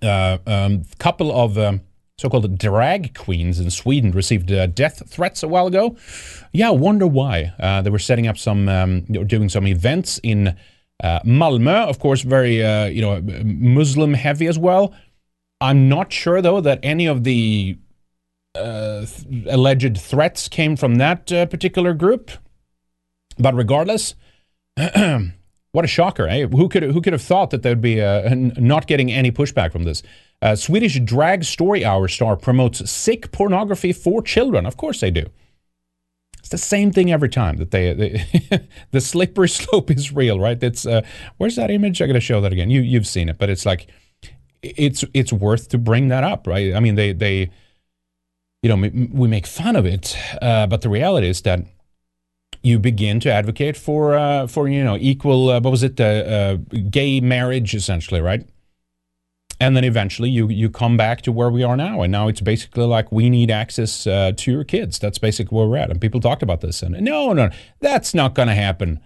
a 0.03 0.07
uh, 0.07 0.39
um, 0.47 0.83
couple 0.99 1.33
of 1.33 1.57
um, 1.59 1.81
so-called 2.18 2.59
drag 2.59 3.14
queens 3.14 3.59
in 3.59 3.70
Sweden 3.70 4.11
received 4.11 4.53
uh, 4.53 4.66
death 4.66 5.09
threats 5.09 5.43
a 5.43 5.49
while 5.49 5.66
ago. 5.66 5.97
Yeah, 6.53 6.70
wonder 6.70 7.07
why. 7.07 7.53
Uh, 7.59 7.83
they 7.83 7.91
were 7.91 7.99
setting 7.99 8.27
up 8.27 8.39
some, 8.39 8.68
um, 8.68 9.01
doing 9.03 9.49
some 9.49 9.66
events 9.66 10.20
in 10.22 10.57
Malmö. 11.03 11.89
Of 11.89 11.99
course, 11.99 12.22
very 12.22 12.57
you 12.95 13.03
know 13.03 13.20
Muslim 13.45 14.14
heavy 14.14 14.47
as 14.47 14.59
well. 14.59 14.95
I'm 15.61 15.89
not 15.89 16.12
sure 16.12 16.43
though 16.43 16.61
that 16.61 16.81
any 16.83 17.07
of 17.07 17.25
the 17.25 17.79
uh, 18.55 19.07
alleged 19.48 19.98
threats 19.98 20.48
came 20.48 20.76
from 20.76 20.96
that 20.96 21.32
uh, 21.32 21.46
particular 21.46 21.94
group. 21.94 22.30
But 23.38 23.55
regardless, 23.55 24.14
what 24.76 25.84
a 25.84 25.88
shocker! 25.88 26.28
Eh? 26.28 26.46
Who 26.46 26.68
could 26.68 26.84
who 26.84 27.00
could 27.00 27.12
have 27.12 27.22
thought 27.22 27.50
that 27.50 27.62
there 27.62 27.72
would 27.72 27.80
be 27.80 28.00
uh, 28.00 28.34
not 28.34 28.86
getting 28.86 29.11
any 29.11 29.32
pushback 29.32 29.72
from 29.72 29.84
this? 29.84 30.02
Uh, 30.40 30.55
Swedish 30.55 31.00
drag 31.00 31.44
story 31.44 31.84
hour 31.84 32.07
star 32.07 32.36
promotes 32.36 32.88
sick 32.90 33.32
pornography 33.32 33.92
for 33.92 34.22
children. 34.22 34.66
Of 34.66 34.76
course 34.76 35.00
they 35.00 35.11
do. 35.11 35.26
It's 36.38 36.50
the 36.50 36.59
same 36.59 36.92
thing 36.92 37.11
every 37.11 37.30
time 37.30 37.57
that 37.57 37.70
they, 37.70 37.94
they 37.94 38.68
the 38.90 39.00
slippery 39.00 39.48
slope 39.61 39.90
is 39.90 40.12
real, 40.12 40.38
right? 40.38 40.62
It's 40.62 40.86
uh, 40.86 41.02
where's 41.38 41.57
that 41.57 41.70
image? 41.70 42.00
I 42.02 42.07
got 42.07 42.12
to 42.12 42.20
show 42.20 42.40
that 42.40 42.52
again. 42.52 42.70
You 42.70 42.82
you've 42.82 43.07
seen 43.07 43.28
it, 43.28 43.38
but 43.38 43.50
it's 43.50 43.66
like 43.66 43.88
it's 44.62 45.05
it's 45.12 45.32
worth 45.32 45.70
to 45.70 45.78
bring 45.78 46.09
that 46.09 46.22
up, 46.22 46.46
right? 46.46 46.74
I 46.74 46.80
mean 46.80 46.94
they 46.94 47.12
they 47.12 47.50
you 48.64 48.74
know, 48.74 48.90
we 49.12 49.28
make 49.28 49.46
fun 49.46 49.76
of 49.76 49.84
it, 49.84 50.16
uh, 50.40 50.66
but 50.66 50.80
the 50.80 50.88
reality 50.88 51.28
is 51.28 51.42
that 51.42 51.66
you 52.62 52.78
begin 52.78 53.20
to 53.20 53.30
advocate 53.30 53.76
for 53.76 54.14
uh, 54.16 54.46
for 54.46 54.68
you 54.68 54.82
know 54.82 54.96
equal 54.98 55.50
uh, 55.50 55.60
what 55.60 55.70
was 55.70 55.82
it 55.82 56.00
uh, 56.00 56.04
uh, 56.04 56.56
gay 56.88 57.20
marriage 57.20 57.74
essentially 57.74 58.22
right? 58.22 58.48
And 59.60 59.76
then 59.76 59.84
eventually 59.84 60.30
you 60.30 60.48
you 60.48 60.70
come 60.70 60.96
back 60.96 61.20
to 61.22 61.30
where 61.30 61.50
we 61.50 61.62
are 61.62 61.76
now 61.76 62.00
and 62.00 62.10
now 62.10 62.26
it's 62.26 62.40
basically 62.40 62.86
like 62.86 63.12
we 63.12 63.28
need 63.28 63.50
access 63.50 64.06
uh, 64.06 64.32
to 64.34 64.50
your 64.50 64.64
kids. 64.64 64.98
That's 64.98 65.18
basically 65.18 65.54
where 65.54 65.66
we're 65.66 65.76
at. 65.76 65.90
And 65.90 66.00
people 66.00 66.20
talked 66.20 66.42
about 66.42 66.62
this 66.62 66.82
and 66.82 66.98
no 67.02 67.34
no 67.34 67.50
that's 67.80 68.14
not 68.14 68.34
going 68.34 68.48
to 68.48 68.54
happen. 68.54 68.98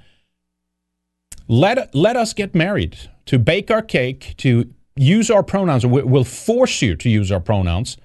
Let 1.49 1.93
let 1.97 2.15
us 2.15 2.33
get 2.33 2.55
married. 2.55 2.97
To 3.27 3.41
bake 3.41 3.73
our 3.73 3.83
cake 3.83 4.35
to 4.37 4.73
use 4.95 5.33
our 5.33 5.43
pronouns 5.43 5.85
we'll 5.85 6.23
force 6.23 6.81
you 6.81 6.95
to 6.95 7.11
use 7.11 7.33
our 7.33 7.41
pronouns 7.41 7.97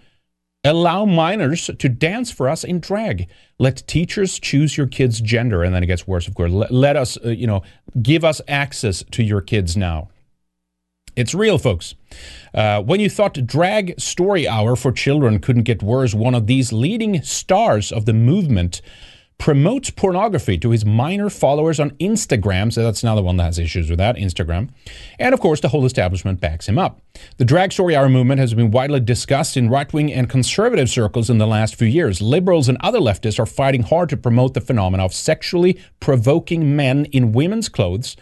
Allow 0.66 1.06
minors 1.06 1.70
to 1.78 1.90
dance 1.90 2.32
for 2.32 2.48
us 2.48 2.64
in 2.64 2.80
drag. 2.80 3.28
Let 3.60 3.86
teachers 3.86 4.40
choose 4.40 4.78
your 4.78 4.88
kid's 4.88 5.20
gender. 5.20 5.62
And 5.62 5.76
then 5.76 5.84
it 5.84 5.88
gets 5.88 6.08
worse, 6.08 6.28
of 6.28 6.36
course. 6.36 6.52
Let, 6.52 6.72
let 6.72 6.96
us, 6.96 7.18
uh, 7.26 7.30
you 7.30 7.48
know, 7.48 7.64
give 8.02 8.24
us 8.24 8.40
access 8.48 9.04
to 9.12 9.24
your 9.24 9.42
kids 9.42 9.76
now. 9.76 10.10
It's 11.16 11.36
real, 11.36 11.58
folks. 11.58 11.96
Uh, 12.54 12.82
when 12.82 13.00
you 13.00 13.10
thought 13.10 13.46
Drag 13.46 14.00
Story 14.00 14.48
Hour 14.48 14.76
for 14.76 14.92
Children 14.92 15.40
couldn't 15.40 15.64
get 15.64 15.84
worse, 15.84 16.14
one 16.14 16.34
of 16.34 16.48
these 16.48 16.74
leading 16.74 17.22
stars 17.22 17.92
of 17.92 18.06
the 18.06 18.14
movement 18.14 18.82
promotes 19.38 19.90
pornography 19.90 20.58
to 20.58 20.70
his 20.70 20.86
minor 20.86 21.30
followers 21.30 21.80
on 21.80 21.92
Instagram. 21.92 22.72
So 22.72 22.84
that's 22.84 23.04
another 23.04 23.22
one 23.22 23.38
that 23.38 23.44
has 23.44 23.60
issues 23.60 23.90
with 23.90 24.00
that, 24.00 24.16
Instagram. 24.16 24.70
And 25.20 25.34
of 25.34 25.40
course, 25.40 25.60
the 25.60 25.70
whole 25.70 25.86
establishment 25.86 26.40
backs 26.40 26.68
him 26.68 26.78
up. 26.78 27.02
The 27.38 27.46
Drag 27.46 27.72
Story 27.72 27.96
Hour 27.96 28.10
movement 28.10 28.40
has 28.40 28.54
been 28.54 28.72
widely 28.72 29.00
discussed 29.00 29.58
in 29.58 29.70
right 29.70 29.92
wing 29.92 30.12
and 30.12 30.30
conservative 30.30 30.90
circles 30.90 31.30
in 31.30 31.38
the 31.38 31.48
last 31.48 31.76
few 31.76 31.88
years. 31.88 32.22
Liberals 32.22 32.70
and 32.70 32.78
other 32.82 33.00
leftists 33.00 33.40
are 33.40 33.46
fighting 33.46 33.84
hard 33.84 34.10
to 34.10 34.18
promote 34.18 34.54
the 34.54 34.62
phenomenon 34.62 35.06
of 35.06 35.14
sexually 35.14 35.80
provoking 36.00 36.76
men 36.76 37.06
in 37.06 37.34
women's 37.34 37.70
clothes. 37.70 38.16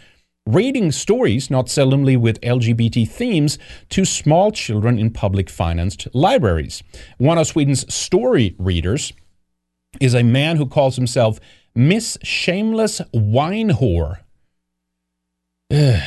Reading 0.47 0.91
stories, 0.91 1.51
not 1.51 1.67
seldomly 1.67 2.17
with 2.17 2.41
LGBT 2.41 3.07
themes, 3.07 3.59
to 3.89 4.05
small 4.05 4.51
children 4.51 4.97
in 4.97 5.11
public 5.11 5.51
financed 5.51 6.07
libraries. 6.13 6.81
One 7.19 7.37
of 7.37 7.45
Sweden's 7.45 7.93
story 7.93 8.55
readers, 8.57 9.13
is 9.99 10.15
a 10.15 10.23
man 10.23 10.57
who 10.57 10.65
calls 10.65 10.95
himself 10.95 11.39
Miss 11.75 12.17
Shameless 12.23 13.01
Wine 13.13 13.71
Whore. 13.71 14.19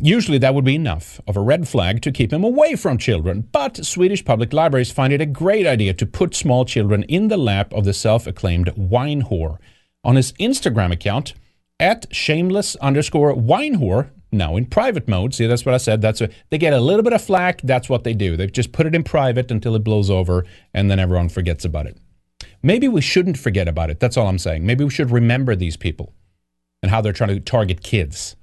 Usually, 0.00 0.38
that 0.38 0.54
would 0.54 0.64
be 0.64 0.76
enough 0.76 1.20
of 1.26 1.36
a 1.36 1.40
red 1.40 1.66
flag 1.66 2.02
to 2.02 2.12
keep 2.12 2.32
him 2.32 2.44
away 2.44 2.76
from 2.76 2.98
children, 2.98 3.48
but 3.50 3.84
Swedish 3.84 4.24
public 4.24 4.52
libraries 4.52 4.92
find 4.92 5.12
it 5.12 5.20
a 5.20 5.26
great 5.26 5.66
idea 5.66 5.92
to 5.94 6.06
put 6.06 6.36
small 6.36 6.64
children 6.64 7.02
in 7.04 7.28
the 7.28 7.36
lap 7.36 7.72
of 7.72 7.84
the 7.84 7.92
self 7.92 8.26
acclaimed 8.26 8.72
wine 8.76 9.24
whore. 9.24 9.58
On 10.04 10.14
his 10.14 10.32
Instagram 10.34 10.92
account, 10.92 11.34
at 11.80 12.06
shameless 12.14 12.76
underscore 12.76 13.34
wine 13.34 13.78
whore, 13.78 14.10
now 14.30 14.56
in 14.56 14.66
private 14.66 15.08
mode. 15.08 15.34
See, 15.34 15.46
that's 15.46 15.64
what 15.64 15.74
I 15.74 15.78
said. 15.78 16.00
That's 16.00 16.20
a, 16.20 16.28
they 16.50 16.58
get 16.58 16.72
a 16.72 16.80
little 16.80 17.02
bit 17.02 17.12
of 17.12 17.22
flack. 17.22 17.60
That's 17.62 17.88
what 17.88 18.04
they 18.04 18.14
do. 18.14 18.36
They 18.36 18.46
just 18.46 18.72
put 18.72 18.86
it 18.86 18.94
in 18.94 19.02
private 19.02 19.50
until 19.50 19.74
it 19.74 19.84
blows 19.84 20.10
over, 20.10 20.44
and 20.74 20.90
then 20.90 20.98
everyone 20.98 21.28
forgets 21.28 21.64
about 21.64 21.86
it. 21.86 21.96
Maybe 22.62 22.88
we 22.88 23.00
shouldn't 23.00 23.38
forget 23.38 23.68
about 23.68 23.90
it. 23.90 24.00
That's 24.00 24.16
all 24.16 24.26
I'm 24.26 24.38
saying. 24.38 24.66
Maybe 24.66 24.84
we 24.84 24.90
should 24.90 25.10
remember 25.10 25.54
these 25.54 25.76
people 25.76 26.12
and 26.82 26.90
how 26.90 27.00
they're 27.00 27.12
trying 27.12 27.34
to 27.34 27.40
target 27.40 27.82
kids. 27.82 28.36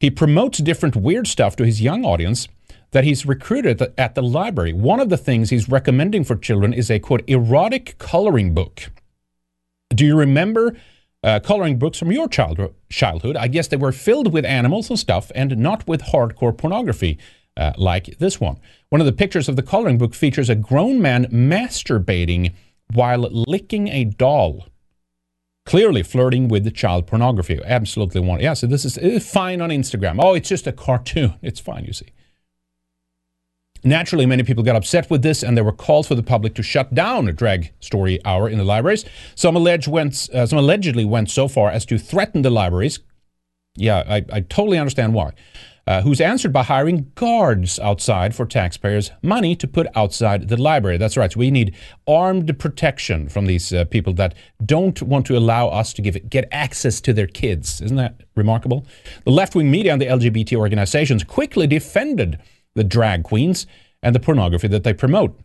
He 0.00 0.10
promotes 0.10 0.58
different 0.58 0.96
weird 0.96 1.26
stuff 1.26 1.56
to 1.56 1.64
his 1.64 1.80
young 1.80 2.04
audience 2.04 2.48
that 2.90 3.04
he's 3.04 3.26
recruited 3.26 3.82
at 3.98 4.14
the, 4.14 4.22
library. 4.22 4.72
One 4.72 5.00
of 5.00 5.08
the 5.08 5.16
things 5.16 5.50
he's 5.50 5.68
recommending 5.68 6.24
for 6.24 6.36
children 6.36 6.72
is 6.72 6.90
a 6.90 7.00
quote 7.00 7.24
erotic 7.26 7.98
coloring 7.98 8.54
book. 8.54 8.92
Do 9.90 10.06
you 10.06 10.16
remember 10.16 10.76
uh, 11.22 11.40
coloring 11.40 11.78
books 11.78 11.98
from 11.98 12.12
your 12.12 12.28
child- 12.28 12.72
childhood? 12.88 13.36
I 13.36 13.48
guess 13.48 13.68
they 13.68 13.76
were 13.76 13.92
filled 13.92 14.32
with 14.32 14.44
animals 14.44 14.90
and 14.90 14.98
stuff 14.98 15.32
and 15.34 15.56
not 15.56 15.86
with 15.88 16.02
hardcore 16.02 16.56
pornography 16.56 17.18
uh, 17.56 17.72
like 17.76 18.18
this 18.18 18.40
one. 18.40 18.58
One 18.90 19.00
of 19.00 19.06
the 19.06 19.12
pictures 19.12 19.48
of 19.48 19.56
the 19.56 19.62
coloring 19.62 19.98
book 19.98 20.14
features 20.14 20.48
a 20.48 20.54
grown 20.54 21.00
man 21.00 21.26
masturbating 21.26 22.52
while 22.92 23.28
licking 23.30 23.88
a 23.88 24.04
doll. 24.04 24.66
Clearly 25.66 26.02
flirting 26.02 26.48
with 26.48 26.72
child 26.74 27.06
pornography. 27.06 27.58
Absolutely 27.64 28.20
one. 28.20 28.40
Yeah, 28.40 28.52
so 28.52 28.66
this 28.66 28.84
is 28.84 29.26
fine 29.26 29.62
on 29.62 29.70
Instagram. 29.70 30.22
Oh, 30.22 30.34
it's 30.34 30.48
just 30.48 30.66
a 30.66 30.72
cartoon. 30.72 31.34
It's 31.42 31.60
fine, 31.60 31.84
you 31.84 31.92
see. 31.94 32.08
Naturally, 33.82 34.24
many 34.26 34.42
people 34.42 34.64
got 34.64 34.76
upset 34.76 35.10
with 35.10 35.22
this, 35.22 35.42
and 35.42 35.56
there 35.56 35.64
were 35.64 35.72
calls 35.72 36.06
for 36.06 36.14
the 36.14 36.22
public 36.22 36.54
to 36.54 36.62
shut 36.62 36.94
down 36.94 37.28
a 37.28 37.32
drag 37.32 37.72
story 37.80 38.18
hour 38.24 38.48
in 38.48 38.56
the 38.58 38.64
libraries. 38.64 39.04
Some, 39.34 39.56
alleged 39.56 39.88
went, 39.88 40.28
uh, 40.32 40.46
some 40.46 40.58
allegedly 40.58 41.04
went 41.04 41.30
so 41.30 41.48
far 41.48 41.70
as 41.70 41.84
to 41.86 41.98
threaten 41.98 42.42
the 42.42 42.50
libraries. 42.50 43.00
Yeah, 43.76 44.02
I, 44.06 44.24
I 44.32 44.40
totally 44.40 44.78
understand 44.78 45.14
why 45.14 45.32
uh, 45.86 46.02
who's 46.02 46.20
answered 46.20 46.52
by 46.52 46.62
hiring 46.62 47.10
guards 47.14 47.78
outside 47.78 48.34
for 48.34 48.46
taxpayers' 48.46 49.10
money 49.22 49.54
to 49.56 49.68
put 49.68 49.86
outside 49.94 50.48
the 50.48 50.56
library. 50.56 50.96
That's 50.96 51.16
right. 51.16 51.34
We 51.36 51.50
need 51.50 51.74
armed 52.06 52.58
protection 52.58 53.28
from 53.28 53.46
these 53.46 53.72
uh, 53.72 53.84
people 53.84 54.14
that 54.14 54.34
don't 54.64 55.00
want 55.02 55.26
to 55.26 55.36
allow 55.36 55.68
us 55.68 55.92
to 55.94 56.02
give 56.02 56.30
get 56.30 56.48
access 56.50 57.00
to 57.02 57.12
their 57.12 57.26
kids. 57.26 57.80
Isn't 57.80 57.96
that 57.96 58.22
remarkable? 58.34 58.86
The 59.24 59.30
left-wing 59.30 59.70
media 59.70 59.92
and 59.92 60.00
the 60.00 60.06
LGBT 60.06 60.56
organizations 60.56 61.24
quickly 61.24 61.66
defended 61.66 62.38
the 62.74 62.84
drag 62.84 63.24
queens 63.24 63.66
and 64.02 64.14
the 64.14 64.20
pornography 64.20 64.68
that 64.68 64.84
they 64.84 64.94
promote. 64.94 65.38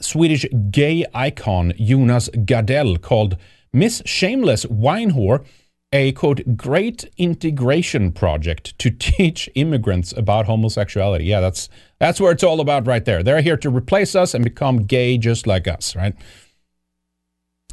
Swedish 0.00 0.44
gay 0.70 1.04
icon 1.14 1.72
Jonas 1.78 2.28
Gardell 2.30 3.00
called 3.00 3.36
Miss 3.72 4.02
Shameless 4.04 4.66
Wine 4.66 5.12
Whore 5.12 5.44
a 5.94 6.10
quote 6.12 6.56
great 6.56 7.04
integration 7.16 8.10
project 8.10 8.76
to 8.80 8.90
teach 8.98 9.48
immigrants 9.54 10.12
about 10.12 10.46
homosexuality. 10.46 11.24
Yeah, 11.24 11.40
that's 11.40 11.70
that's 11.98 12.20
where 12.20 12.32
it's 12.32 12.42
all 12.42 12.60
about 12.60 12.86
right 12.86 13.04
there. 13.04 13.22
They're 13.22 13.40
here 13.40 13.56
to 13.58 13.70
replace 13.70 14.14
us 14.14 14.34
and 14.34 14.44
become 14.44 14.84
gay 14.84 15.16
just 15.16 15.46
like 15.46 15.68
us, 15.68 15.96
right? 15.96 16.14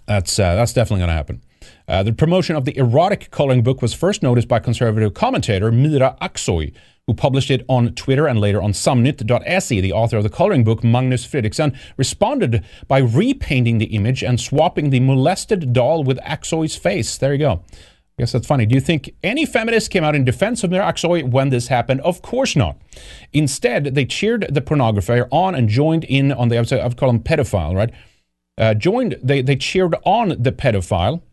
That's 0.06 0.38
uh, 0.40 0.56
that's 0.56 0.72
definitely 0.72 1.00
going 1.00 1.10
to 1.10 1.16
happen. 1.16 1.42
Uh, 1.88 2.04
the 2.04 2.14
promotion 2.14 2.56
of 2.56 2.66
the 2.66 2.78
erotic 2.78 3.32
coloring 3.32 3.64
book 3.64 3.82
was 3.82 3.94
first 3.94 4.24
noticed 4.24 4.48
by 4.48 4.60
conservative 4.60 5.14
commentator 5.14 5.72
Mira 5.72 6.16
Aksoy, 6.22 6.74
who 7.08 7.14
published 7.14 7.52
it 7.52 7.66
on 7.68 7.94
Twitter 7.94 8.28
and 8.28 8.40
later 8.40 8.62
on 8.62 8.72
Samnytt.se. 8.72 9.82
The 9.82 9.92
author 9.92 10.18
of 10.18 10.24
the 10.24 10.30
coloring 10.30 10.64
book, 10.64 10.84
Magnus 10.84 11.26
Fredriksson, 11.26 11.78
responded 11.98 12.64
by 12.88 13.00
repainting 13.00 13.80
the 13.80 13.86
image 13.86 14.24
and 14.24 14.40
swapping 14.40 14.90
the 14.90 15.00
molested 15.00 15.74
doll 15.74 16.04
with 16.04 16.20
Aksoy's 16.20 16.76
face. 16.76 17.18
There 17.18 17.34
you 17.34 17.40
go. 17.40 17.64
I 18.22 18.24
guess 18.24 18.34
that's 18.34 18.46
funny. 18.46 18.68
Do 18.68 18.76
you 18.76 18.82
think 18.82 19.16
any 19.24 19.48
feminists 19.48 19.90
came 19.90 20.04
out 20.04 20.14
in 20.14 20.24
defense 20.24 20.64
of 20.64 20.70
Mira 20.70 20.86
Aksoy 20.86 21.28
when 21.28 21.50
this 21.50 21.70
happened? 21.70 22.02
Of 22.02 22.22
course 22.22 22.56
not. 22.56 22.78
Instead, 23.34 23.96
they 23.96 24.06
cheered 24.06 24.46
the 24.48 24.62
pornographer 24.62 25.28
on 25.32 25.56
and 25.56 25.68
joined 25.68 26.04
in 26.04 26.32
on 26.32 26.50
the, 26.50 26.58
I 26.60 26.86
would 26.86 26.98
call 26.98 27.10
him 27.10 27.22
pedophile, 27.22 27.74
right? 27.76 27.92
Uh, 28.60 28.76
joined, 28.76 29.18
they, 29.24 29.42
they 29.42 29.56
cheered 29.56 29.96
on 30.06 30.36
the 30.38 30.52
pedophile 30.52 31.24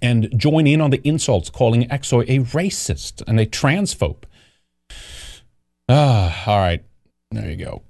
and 0.00 0.32
join 0.34 0.66
in 0.66 0.80
on 0.80 0.88
the 0.88 1.06
insults, 1.06 1.50
calling 1.50 1.86
Aksoy 1.90 2.22
a 2.22 2.38
racist 2.38 3.22
and 3.26 3.38
a 3.38 3.44
transphobe. 3.44 4.22
Ah, 5.90 6.44
all 6.46 6.56
right. 6.56 6.82
There 7.32 7.50
you 7.50 7.62
go. 7.62 7.82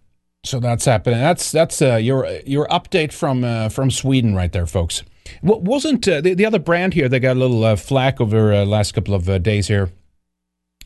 So 0.44 0.58
that's 0.58 0.86
happening. 0.86 1.20
That's 1.20 1.52
that's 1.52 1.80
uh, 1.80 1.96
your 1.96 2.26
your 2.44 2.66
update 2.66 3.12
from 3.12 3.44
uh, 3.44 3.68
from 3.68 3.92
Sweden 3.92 4.34
right 4.34 4.50
there, 4.50 4.66
folks. 4.66 5.04
What 5.40 5.62
wasn't 5.62 6.06
uh, 6.06 6.20
the, 6.20 6.34
the 6.34 6.46
other 6.46 6.58
brand 6.58 6.94
here? 6.94 7.08
They 7.08 7.20
got 7.20 7.36
a 7.36 7.40
little 7.40 7.64
uh, 7.64 7.76
flack 7.76 8.20
over 8.20 8.52
uh, 8.52 8.64
last 8.64 8.92
couple 8.92 9.14
of 9.14 9.28
uh, 9.28 9.38
days 9.38 9.68
here. 9.68 9.90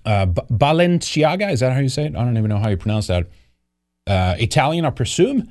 Uh, 0.05 0.27
B- 0.27 0.43
Balenciaga 0.51 1.53
is 1.53 1.61
that 1.61 1.73
how 1.73 1.81
you 1.81 1.89
say 1.89 2.07
it? 2.07 2.17
I 2.17 2.25
don't 2.25 2.37
even 2.37 2.49
know 2.49 2.59
how 2.59 2.69
you 2.69 2.77
pronounce 2.77 3.07
that. 3.07 3.27
Uh, 4.07 4.35
Italian, 4.39 4.85
I 4.85 4.91
presume. 4.91 5.51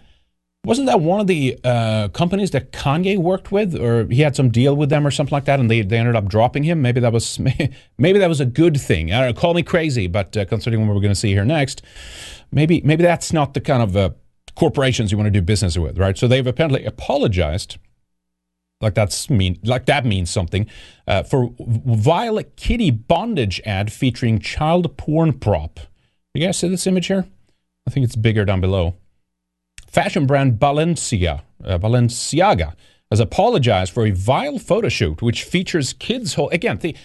Wasn't 0.63 0.85
that 0.87 1.01
one 1.01 1.19
of 1.19 1.25
the 1.25 1.57
uh, 1.63 2.09
companies 2.09 2.51
that 2.51 2.71
Kanye 2.71 3.17
worked 3.17 3.51
with, 3.51 3.75
or 3.75 4.05
he 4.05 4.21
had 4.21 4.35
some 4.35 4.49
deal 4.49 4.75
with 4.75 4.89
them, 4.89 5.07
or 5.07 5.11
something 5.11 5.35
like 5.35 5.45
that, 5.45 5.59
and 5.59 5.71
they, 5.71 5.81
they 5.81 5.97
ended 5.97 6.15
up 6.15 6.27
dropping 6.27 6.63
him? 6.63 6.81
Maybe 6.81 6.99
that 6.99 7.11
was 7.11 7.39
maybe 7.97 8.19
that 8.19 8.29
was 8.29 8.39
a 8.39 8.45
good 8.45 8.79
thing. 8.79 9.11
I 9.11 9.21
don't 9.21 9.35
know, 9.35 9.41
call 9.41 9.55
me 9.55 9.63
crazy, 9.63 10.05
but 10.07 10.33
considering 10.49 10.85
what 10.85 10.93
we're 10.93 11.01
going 11.01 11.13
to 11.13 11.19
see 11.19 11.31
here 11.31 11.45
next, 11.45 11.81
maybe 12.51 12.81
maybe 12.81 13.01
that's 13.01 13.33
not 13.33 13.55
the 13.55 13.61
kind 13.61 13.81
of 13.81 14.15
corporations 14.55 15.11
you 15.11 15.17
want 15.17 15.27
to 15.27 15.31
do 15.31 15.41
business 15.41 15.77
with, 15.77 15.97
right? 15.97 16.17
So 16.17 16.27
they've 16.27 16.45
apparently 16.45 16.85
apologized 16.85 17.77
like 18.81 18.93
that's 18.93 19.29
mean 19.29 19.59
like 19.63 19.85
that 19.85 20.05
means 20.05 20.29
something. 20.29 20.67
Uh, 21.07 21.23
for 21.23 21.53
violet 21.59 22.55
kitty 22.55 22.91
bondage 22.91 23.61
ad 23.65 23.91
featuring 23.91 24.39
child 24.39 24.97
porn 24.97 25.33
prop. 25.33 25.79
You 26.33 26.45
guys 26.45 26.57
see 26.57 26.69
this 26.69 26.87
image 26.87 27.07
here? 27.07 27.25
I 27.87 27.91
think 27.91 28.05
it's 28.05 28.15
bigger 28.15 28.45
down 28.45 28.61
below. 28.61 28.95
Fashion 29.87 30.25
brand 30.25 30.59
balenciaga 30.59 31.41
uh, 31.63 31.77
balenciaga 31.77 32.73
has 33.09 33.19
apologized 33.19 33.91
for 33.93 34.05
a 34.05 34.11
vile 34.11 34.57
photo 34.57 34.87
shoot 34.87 35.21
which 35.21 35.43
features 35.43 35.93
kids 35.93 36.37
again 36.51 36.77
the 36.77 36.95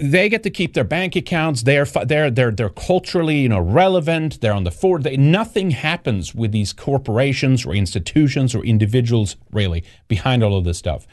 they 0.00 0.28
get 0.28 0.42
to 0.44 0.50
keep 0.50 0.74
their 0.74 0.84
bank 0.84 1.16
accounts. 1.16 1.62
They're 1.62 1.84
they're 1.84 2.30
they're 2.30 2.50
they're 2.50 2.68
culturally 2.68 3.38
you 3.38 3.48
know 3.48 3.60
relevant. 3.60 4.40
They're 4.40 4.52
on 4.52 4.64
the 4.64 4.70
forward. 4.70 5.02
They, 5.04 5.16
nothing 5.16 5.72
happens 5.72 6.34
with 6.34 6.52
these 6.52 6.72
corporations 6.72 7.66
or 7.66 7.74
institutions 7.74 8.54
or 8.54 8.64
individuals 8.64 9.36
really 9.52 9.84
behind 10.06 10.42
all 10.42 10.56
of 10.56 10.64
this 10.64 10.78
stuff. 10.78 11.06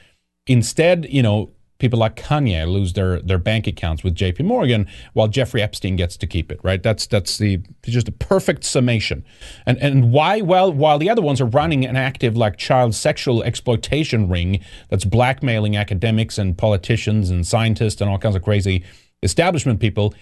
Instead, 0.47 1.07
you 1.09 1.23
know, 1.23 1.51
people 1.77 1.99
like 1.99 2.15
Kanye 2.15 2.71
lose 2.71 2.93
their 2.93 3.21
their 3.21 3.37
bank 3.37 3.67
accounts 3.67 4.03
with 4.03 4.15
J.P. 4.15 4.43
Morgan, 4.43 4.87
while 5.13 5.27
Jeffrey 5.27 5.61
Epstein 5.61 5.95
gets 5.95 6.17
to 6.17 6.27
keep 6.27 6.51
it. 6.51 6.59
Right? 6.63 6.81
That's 6.81 7.07
that's 7.07 7.37
the 7.37 7.61
just 7.83 8.07
a 8.07 8.11
perfect 8.11 8.63
summation. 8.63 9.25
And 9.65 9.77
and 9.79 10.11
why? 10.11 10.41
Well, 10.41 10.71
while 10.71 10.97
the 10.97 11.09
other 11.09 11.21
ones 11.21 11.41
are 11.41 11.45
running 11.45 11.85
an 11.85 11.95
active 11.95 12.37
like 12.37 12.57
child 12.57 12.95
sexual 12.95 13.43
exploitation 13.43 14.29
ring 14.29 14.61
that's 14.89 15.05
blackmailing 15.05 15.75
academics 15.75 16.37
and 16.37 16.57
politicians 16.57 17.29
and 17.29 17.45
scientists 17.45 18.01
and 18.01 18.09
all 18.09 18.17
kinds 18.17 18.35
of 18.35 18.41
crazy 18.41 18.83
establishment 19.23 19.79
people. 19.79 20.13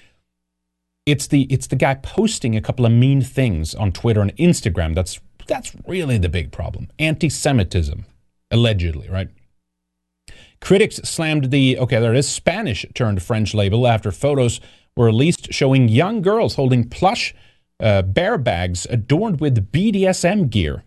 It's 1.06 1.28
the 1.28 1.44
it's 1.44 1.68
the 1.68 1.76
guy 1.76 1.96
posting 1.96 2.56
a 2.56 2.62
couple 2.62 2.86
of 2.86 2.92
mean 2.92 3.22
things 3.22 3.76
on 3.76 3.92
Twitter 3.92 4.22
and 4.22 4.36
Instagram. 4.38 4.96
That's 4.96 5.20
that's 5.48 5.76
really 5.86 6.18
the 6.18 6.30
big 6.30 6.54
problem. 6.54 6.88
Anti-Semitism, 6.98 8.06
allegedly, 8.50 9.10
right? 9.10 9.28
Critics 10.64 10.96
slammed 11.04 11.52
the, 11.52 11.78
okay, 11.78 12.00
there 12.00 12.14
is 12.14 12.26
Spanish 12.26 12.86
turned 12.94 13.22
French 13.22 13.54
label 13.54 13.86
after 13.86 14.14
photos 14.14 14.62
were 14.96 15.08
released 15.08 15.52
showing 15.52 15.90
young 15.90 16.22
girls 16.22 16.56
holding 16.56 16.88
plush 16.88 17.36
uh, 17.82 18.02
bear 18.02 18.38
bags 18.38 18.88
adorned 18.90 19.42
with 19.42 19.74
BDSM 19.74 20.50
gear. 20.50 20.86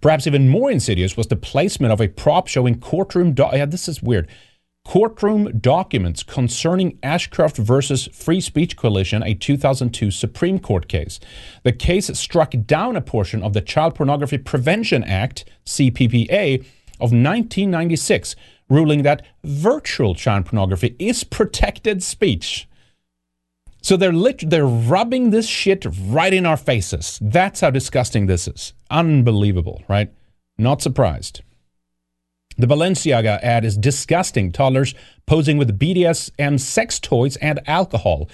Perhaps 0.00 0.26
even 0.26 0.48
more 0.48 0.68
insidious 0.68 1.16
was 1.16 1.28
the 1.28 1.36
placement 1.36 1.92
of 1.92 2.00
a 2.00 2.08
prop 2.08 2.48
showing 2.48 2.80
courtroom. 2.80 3.34
Do- 3.34 3.46
yeah, 3.52 3.66
this 3.66 3.86
is 3.86 4.02
weird. 4.02 4.28
Courtroom 4.84 5.60
documents 5.60 6.24
concerning 6.24 6.98
Ashcroft 7.00 7.56
versus 7.56 8.08
Free 8.12 8.40
Speech 8.40 8.76
Coalition, 8.76 9.22
a 9.22 9.34
2002 9.34 10.10
Supreme 10.10 10.58
Court 10.58 10.88
case. 10.88 11.20
The 11.62 11.70
case 11.70 12.06
struck 12.18 12.52
down 12.66 12.96
a 12.96 13.00
portion 13.00 13.44
of 13.44 13.52
the 13.52 13.60
Child 13.60 13.94
Pornography 13.94 14.38
Prevention 14.38 15.04
Act, 15.04 15.44
CPPA, 15.64 16.64
of 17.00 17.12
1996 17.12 18.36
ruling 18.68 19.02
that 19.02 19.22
virtual 19.44 20.14
child 20.14 20.46
pornography 20.46 20.94
is 20.98 21.24
protected 21.24 22.02
speech. 22.02 22.68
So 23.82 23.96
they're 23.96 24.12
lit- 24.12 24.50
they're 24.50 24.66
rubbing 24.66 25.30
this 25.30 25.46
shit 25.46 25.86
right 26.06 26.34
in 26.34 26.44
our 26.44 26.56
faces. 26.56 27.18
That's 27.22 27.60
how 27.60 27.70
disgusting 27.70 28.26
this 28.26 28.48
is. 28.48 28.72
Unbelievable, 28.90 29.82
right? 29.88 30.12
Not 30.58 30.82
surprised. 30.82 31.42
The 32.58 32.66
Balenciaga 32.66 33.40
ad 33.40 33.64
is 33.64 33.76
disgusting. 33.76 34.50
Toddlers 34.50 34.94
posing 35.26 35.58
with 35.58 35.78
BDSM 35.78 36.58
sex 36.58 36.98
toys 36.98 37.36
and 37.36 37.60
alcohol, 37.68 38.28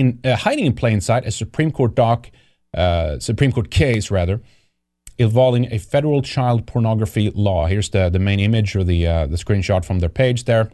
in, 0.00 0.18
uh, 0.24 0.34
hiding 0.34 0.66
in 0.66 0.72
plain 0.72 1.00
sight. 1.00 1.24
A 1.24 1.30
Supreme 1.30 1.70
Court 1.70 1.94
doc, 1.94 2.28
uh, 2.74 3.20
Supreme 3.20 3.52
Court 3.52 3.70
case 3.70 4.10
rather, 4.10 4.42
involving 5.18 5.72
a 5.72 5.78
federal 5.78 6.22
child 6.22 6.66
pornography 6.66 7.30
law. 7.30 7.66
Here's 7.66 7.90
the, 7.90 8.08
the 8.08 8.18
main 8.18 8.40
image 8.40 8.74
or 8.74 8.84
the, 8.84 9.06
uh, 9.06 9.26
the 9.26 9.36
screenshot 9.36 9.84
from 9.84 10.00
their 10.00 10.08
page 10.08 10.44
there. 10.44 10.70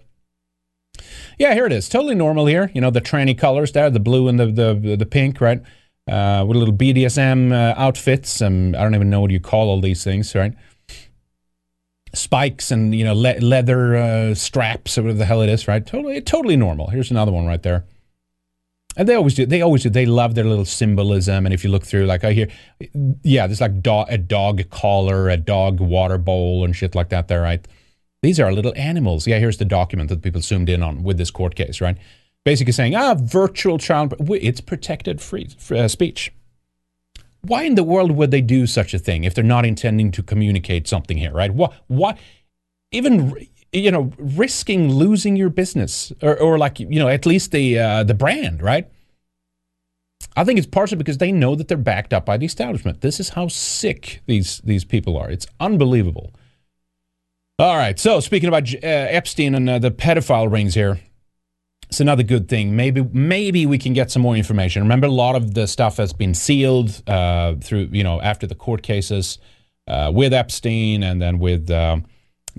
Yeah, 1.38 1.54
here 1.54 1.66
it 1.66 1.72
is. 1.72 1.88
Totally 1.88 2.14
normal 2.14 2.46
here. 2.46 2.70
You 2.74 2.80
know, 2.80 2.90
the 2.90 3.00
tranny 3.00 3.36
colors 3.36 3.72
there, 3.72 3.90
the 3.90 4.00
blue 4.00 4.28
and 4.28 4.38
the, 4.38 4.46
the, 4.46 4.96
the 4.96 5.06
pink, 5.06 5.40
right? 5.40 5.60
Uh, 6.08 6.44
with 6.46 6.56
little 6.56 6.74
BDSM 6.74 7.52
uh, 7.52 7.74
outfits. 7.76 8.40
Um, 8.40 8.74
I 8.74 8.78
don't 8.82 8.94
even 8.94 9.10
know 9.10 9.20
what 9.20 9.30
you 9.30 9.40
call 9.40 9.68
all 9.68 9.80
these 9.80 10.02
things, 10.02 10.34
right? 10.34 10.54
Spikes 12.14 12.70
and, 12.70 12.94
you 12.94 13.04
know, 13.04 13.12
le- 13.14 13.40
leather 13.40 13.94
uh, 13.94 14.34
straps 14.34 14.96
or 14.96 15.02
whatever 15.02 15.18
the 15.18 15.26
hell 15.26 15.42
it 15.42 15.50
is, 15.50 15.68
right? 15.68 15.86
Totally, 15.86 16.20
totally 16.22 16.56
normal. 16.56 16.88
Here's 16.88 17.10
another 17.10 17.30
one 17.30 17.46
right 17.46 17.62
there. 17.62 17.84
And 18.98 19.08
they 19.08 19.14
always 19.14 19.34
do. 19.34 19.46
They 19.46 19.62
always 19.62 19.84
do. 19.84 19.90
They 19.90 20.06
love 20.06 20.34
their 20.34 20.44
little 20.44 20.64
symbolism. 20.64 21.46
And 21.46 21.54
if 21.54 21.62
you 21.62 21.70
look 21.70 21.86
through, 21.86 22.06
like 22.06 22.24
I 22.24 22.32
hear, 22.32 22.48
yeah, 23.22 23.46
there's 23.46 23.60
like 23.60 23.80
do- 23.80 24.04
a 24.08 24.18
dog 24.18 24.68
collar, 24.70 25.30
a 25.30 25.36
dog 25.36 25.78
water 25.78 26.18
bowl, 26.18 26.64
and 26.64 26.74
shit 26.74 26.96
like 26.96 27.08
that. 27.10 27.28
There, 27.28 27.40
right? 27.40 27.66
These 28.22 28.40
are 28.40 28.52
little 28.52 28.72
animals. 28.76 29.28
Yeah, 29.28 29.38
here's 29.38 29.58
the 29.58 29.64
document 29.64 30.08
that 30.08 30.22
people 30.22 30.40
zoomed 30.40 30.68
in 30.68 30.82
on 30.82 31.04
with 31.04 31.16
this 31.16 31.30
court 31.30 31.54
case, 31.54 31.80
right? 31.80 31.96
Basically 32.44 32.72
saying, 32.72 32.96
ah, 32.96 33.14
virtual 33.14 33.78
child, 33.78 34.14
it's 34.30 34.60
protected 34.60 35.20
free 35.20 35.48
uh, 35.70 35.86
speech. 35.86 36.32
Why 37.42 37.62
in 37.62 37.76
the 37.76 37.84
world 37.84 38.10
would 38.12 38.32
they 38.32 38.40
do 38.40 38.66
such 38.66 38.94
a 38.94 38.98
thing 38.98 39.22
if 39.22 39.32
they're 39.32 39.44
not 39.44 39.64
intending 39.64 40.10
to 40.10 40.24
communicate 40.24 40.88
something 40.88 41.16
here, 41.16 41.32
right? 41.32 41.54
What, 41.54 41.72
what, 41.86 42.18
even 42.90 43.46
you 43.72 43.90
know, 43.90 44.12
risking 44.18 44.92
losing 44.92 45.36
your 45.36 45.50
business 45.50 46.12
or, 46.22 46.38
or 46.38 46.58
like, 46.58 46.80
you 46.80 46.98
know, 46.98 47.08
at 47.08 47.26
least 47.26 47.52
the, 47.52 47.78
uh, 47.78 48.04
the 48.04 48.14
brand, 48.14 48.62
right? 48.62 48.88
I 50.36 50.44
think 50.44 50.58
it's 50.58 50.68
partially 50.68 50.98
because 50.98 51.18
they 51.18 51.32
know 51.32 51.54
that 51.54 51.68
they're 51.68 51.76
backed 51.76 52.12
up 52.12 52.24
by 52.24 52.36
the 52.36 52.46
establishment. 52.46 53.00
This 53.00 53.18
is 53.20 53.30
how 53.30 53.48
sick 53.48 54.22
these, 54.26 54.60
these 54.64 54.84
people 54.84 55.16
are. 55.16 55.30
It's 55.30 55.46
unbelievable. 55.58 56.32
All 57.58 57.76
right. 57.76 57.98
So 57.98 58.20
speaking 58.20 58.48
about 58.48 58.72
uh, 58.72 58.78
Epstein 58.82 59.54
and 59.54 59.68
uh, 59.68 59.78
the 59.80 59.90
pedophile 59.90 60.50
rings 60.50 60.74
here, 60.74 61.00
it's 61.88 62.00
another 62.00 62.22
good 62.22 62.48
thing. 62.48 62.76
Maybe 62.76 63.02
maybe 63.02 63.66
we 63.66 63.78
can 63.78 63.94
get 63.94 64.10
some 64.10 64.22
more 64.22 64.36
information. 64.36 64.82
Remember, 64.82 65.06
a 65.06 65.10
lot 65.10 65.34
of 65.34 65.54
the 65.54 65.66
stuff 65.66 65.96
has 65.96 66.12
been 66.12 66.34
sealed 66.34 67.02
uh, 67.08 67.54
through 67.56 67.88
you 67.90 68.04
know 68.04 68.20
after 68.20 68.46
the 68.46 68.54
court 68.54 68.82
cases 68.82 69.38
uh, 69.86 70.12
with 70.14 70.34
Epstein 70.34 71.02
and 71.02 71.20
then 71.20 71.38
with 71.38 71.70
um, 71.70 72.04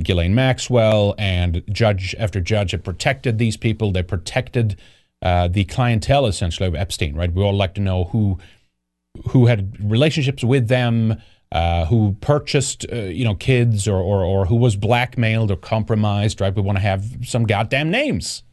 Ghislaine 0.01 0.33
Maxwell 0.33 1.15
and 1.17 1.63
judge 1.69 2.15
after 2.17 2.39
judge 2.39 2.71
have 2.71 2.83
protected 2.83 3.37
these 3.37 3.57
people. 3.57 3.91
They 3.91 4.03
protected 4.03 4.77
uh, 5.21 5.47
the 5.47 5.65
clientele 5.65 6.25
essentially 6.25 6.67
of 6.67 6.75
Epstein. 6.75 7.15
Right? 7.15 7.31
We 7.33 7.43
all 7.43 7.55
like 7.55 7.73
to 7.75 7.81
know 7.81 8.05
who 8.05 8.37
who 9.29 9.47
had 9.47 9.75
relationships 9.79 10.43
with 10.43 10.67
them, 10.67 11.21
uh, 11.51 11.85
who 11.85 12.15
purchased 12.21 12.85
uh, 12.91 12.95
you 12.95 13.25
know 13.25 13.35
kids, 13.35 13.87
or, 13.87 13.97
or 13.97 14.23
or 14.23 14.45
who 14.45 14.55
was 14.55 14.75
blackmailed 14.75 15.51
or 15.51 15.57
compromised. 15.57 16.39
Right? 16.39 16.55
We 16.55 16.61
want 16.61 16.77
to 16.77 16.83
have 16.83 17.05
some 17.23 17.45
goddamn 17.45 17.91
names. 17.91 18.43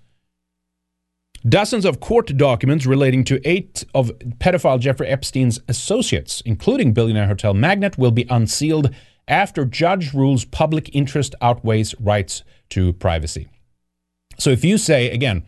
Dozens 1.48 1.84
of 1.84 2.00
court 2.00 2.36
documents 2.36 2.86
relating 2.86 3.22
to 3.24 3.40
eight 3.48 3.84
of 3.94 4.10
pedophile 4.38 4.80
Jeffrey 4.80 5.06
Epstein's 5.06 5.60
associates, 5.68 6.40
including 6.44 6.92
billionaire 6.92 7.28
hotel 7.28 7.54
magnate, 7.54 7.96
will 7.96 8.10
be 8.10 8.26
unsealed 8.28 8.92
after 9.28 9.64
judge 9.64 10.12
rules 10.14 10.44
public 10.44 10.94
interest 10.94 11.34
outweighs 11.40 11.94
rights 12.00 12.42
to 12.70 12.92
privacy. 12.94 13.48
So 14.38 14.50
if 14.50 14.64
you 14.64 14.78
say, 14.78 15.10
again, 15.10 15.44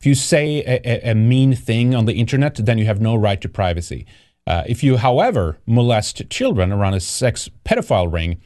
if 0.00 0.06
you 0.06 0.14
say 0.14 0.60
a, 0.60 1.10
a, 1.10 1.14
mean 1.14 1.54
thing 1.54 1.94
on 1.94 2.04
the 2.04 2.14
internet, 2.14 2.54
then 2.54 2.78
you 2.78 2.86
have 2.86 3.00
no 3.00 3.16
right 3.16 3.40
to 3.40 3.48
privacy. 3.48 4.06
Uh, 4.46 4.62
if 4.66 4.82
you, 4.82 4.96
however, 4.96 5.58
molest 5.66 6.30
children 6.30 6.72
around 6.72 6.94
a 6.94 7.00
sex 7.00 7.50
pedophile 7.64 8.10
ring, 8.10 8.40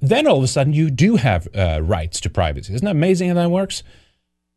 then 0.00 0.26
all 0.26 0.36
of 0.36 0.44
a 0.44 0.48
sudden 0.48 0.74
you 0.74 0.90
do 0.90 1.16
have 1.16 1.48
uh, 1.54 1.80
rights 1.82 2.20
to 2.20 2.30
privacy. 2.30 2.74
Isn't 2.74 2.84
that 2.84 2.90
amazing 2.90 3.28
how 3.28 3.34
that 3.34 3.50
works? 3.50 3.82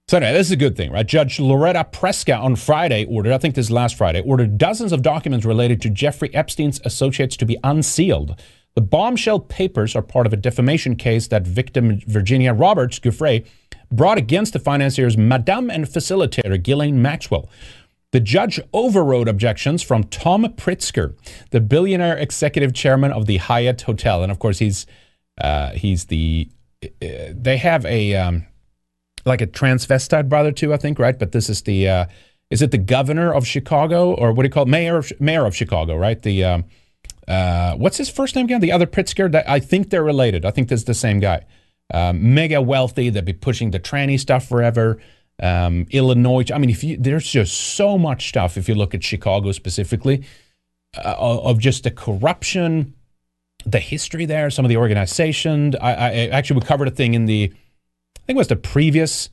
So 0.09 0.17
anyway, 0.17 0.33
this 0.33 0.47
is 0.47 0.51
a 0.51 0.57
good 0.57 0.75
thing, 0.77 0.91
right? 0.91 1.05
Judge 1.05 1.39
Loretta 1.39 1.85
Preska 1.91 2.41
on 2.41 2.55
Friday 2.55 3.05
ordered, 3.05 3.33
I 3.33 3.37
think 3.37 3.55
this 3.55 3.71
last 3.71 3.95
Friday, 3.95 4.21
ordered 4.21 4.57
dozens 4.57 4.91
of 4.91 5.01
documents 5.01 5.45
related 5.45 5.81
to 5.81 5.89
Jeffrey 5.89 6.33
Epstein's 6.33 6.79
associates 6.85 7.35
to 7.37 7.45
be 7.45 7.57
unsealed 7.63 8.41
the 8.77 8.81
bombshell 8.81 9.39
papers 9.39 9.95
are 9.95 10.03
part 10.03 10.27
of 10.27 10.33
a 10.33 10.37
defamation 10.37 10.95
case 10.95 11.29
that 11.29 11.47
victim 11.47 11.99
Virginia 12.05 12.53
Roberts 12.53 12.99
Giuffre 12.99 13.43
brought 13.91 14.19
against 14.19 14.53
the 14.53 14.59
financier's 14.59 15.17
madame 15.17 15.71
and 15.71 15.85
facilitator 15.85 16.61
Ghislaine 16.61 17.01
Maxwell. 17.01 17.49
The 18.11 18.19
judge 18.19 18.59
overrode 18.73 19.27
objections 19.27 19.81
from 19.81 20.03
Tom 20.03 20.43
Pritzker, 20.57 21.15
the 21.49 21.59
billionaire 21.59 22.17
executive 22.17 22.71
chairman 22.71 23.11
of 23.11 23.25
the 23.25 23.37
Hyatt 23.37 23.81
Hotel, 23.81 24.21
and 24.21 24.31
of 24.31 24.37
course 24.37 24.59
he's 24.59 24.85
uh, 25.41 25.71
he's 25.71 26.05
the 26.05 26.47
uh, 26.83 27.33
they 27.33 27.57
have 27.57 27.83
a 27.83 28.13
um, 28.13 28.45
like 29.25 29.41
a 29.41 29.47
transvestite 29.47 30.29
brother 30.29 30.51
too, 30.51 30.71
I 30.71 30.77
think, 30.77 30.99
right? 30.99 31.17
But 31.17 31.31
this 31.31 31.49
is 31.49 31.63
the 31.63 31.89
uh, 31.89 32.05
is 32.51 32.61
it 32.61 32.69
the 32.69 32.77
governor 32.77 33.33
of 33.33 33.47
Chicago 33.47 34.13
or 34.13 34.33
what 34.33 34.43
do 34.43 34.47
you 34.49 34.51
call 34.51 34.63
it? 34.63 34.69
mayor 34.69 34.97
of, 34.97 35.11
mayor 35.19 35.47
of 35.47 35.55
Chicago, 35.55 35.95
right? 35.97 36.21
The 36.21 36.43
um, 36.43 36.65
uh, 37.27 37.75
what's 37.75 37.97
his 37.97 38.09
first 38.09 38.35
name 38.35 38.45
again? 38.45 38.61
The 38.61 38.71
other 38.71 38.87
Pritzker. 38.87 39.33
I 39.47 39.59
think 39.59 39.89
they're 39.89 40.03
related. 40.03 40.45
I 40.45 40.51
think 40.51 40.69
this 40.69 40.81
is 40.81 40.85
the 40.85 40.93
same 40.93 41.19
guy. 41.19 41.45
Um, 41.93 42.33
mega 42.33 42.61
wealthy. 42.61 43.09
They'd 43.09 43.25
be 43.25 43.33
pushing 43.33 43.71
the 43.71 43.79
tranny 43.79 44.19
stuff 44.19 44.47
forever. 44.47 44.99
Um, 45.41 45.85
Illinois. 45.91 46.45
I 46.53 46.57
mean, 46.57 46.69
if 46.69 46.83
you, 46.83 46.97
there's 46.97 47.29
just 47.29 47.53
so 47.53 47.97
much 47.97 48.29
stuff. 48.29 48.57
If 48.57 48.67
you 48.67 48.75
look 48.75 48.95
at 48.95 49.03
Chicago 49.03 49.51
specifically, 49.51 50.23
uh, 50.97 51.15
of 51.17 51.59
just 51.59 51.83
the 51.83 51.91
corruption, 51.91 52.93
the 53.65 53.79
history 53.79 54.25
there, 54.25 54.49
some 54.49 54.65
of 54.65 54.69
the 54.69 54.77
organization. 54.77 55.75
I, 55.81 55.93
I 55.93 56.11
actually 56.27 56.61
we 56.61 56.65
covered 56.65 56.87
a 56.87 56.91
thing 56.91 57.13
in 57.13 57.25
the, 57.25 57.51
I 57.53 58.19
think 58.25 58.35
it 58.35 58.37
was 58.37 58.47
the 58.47 58.55
previous 58.55 59.29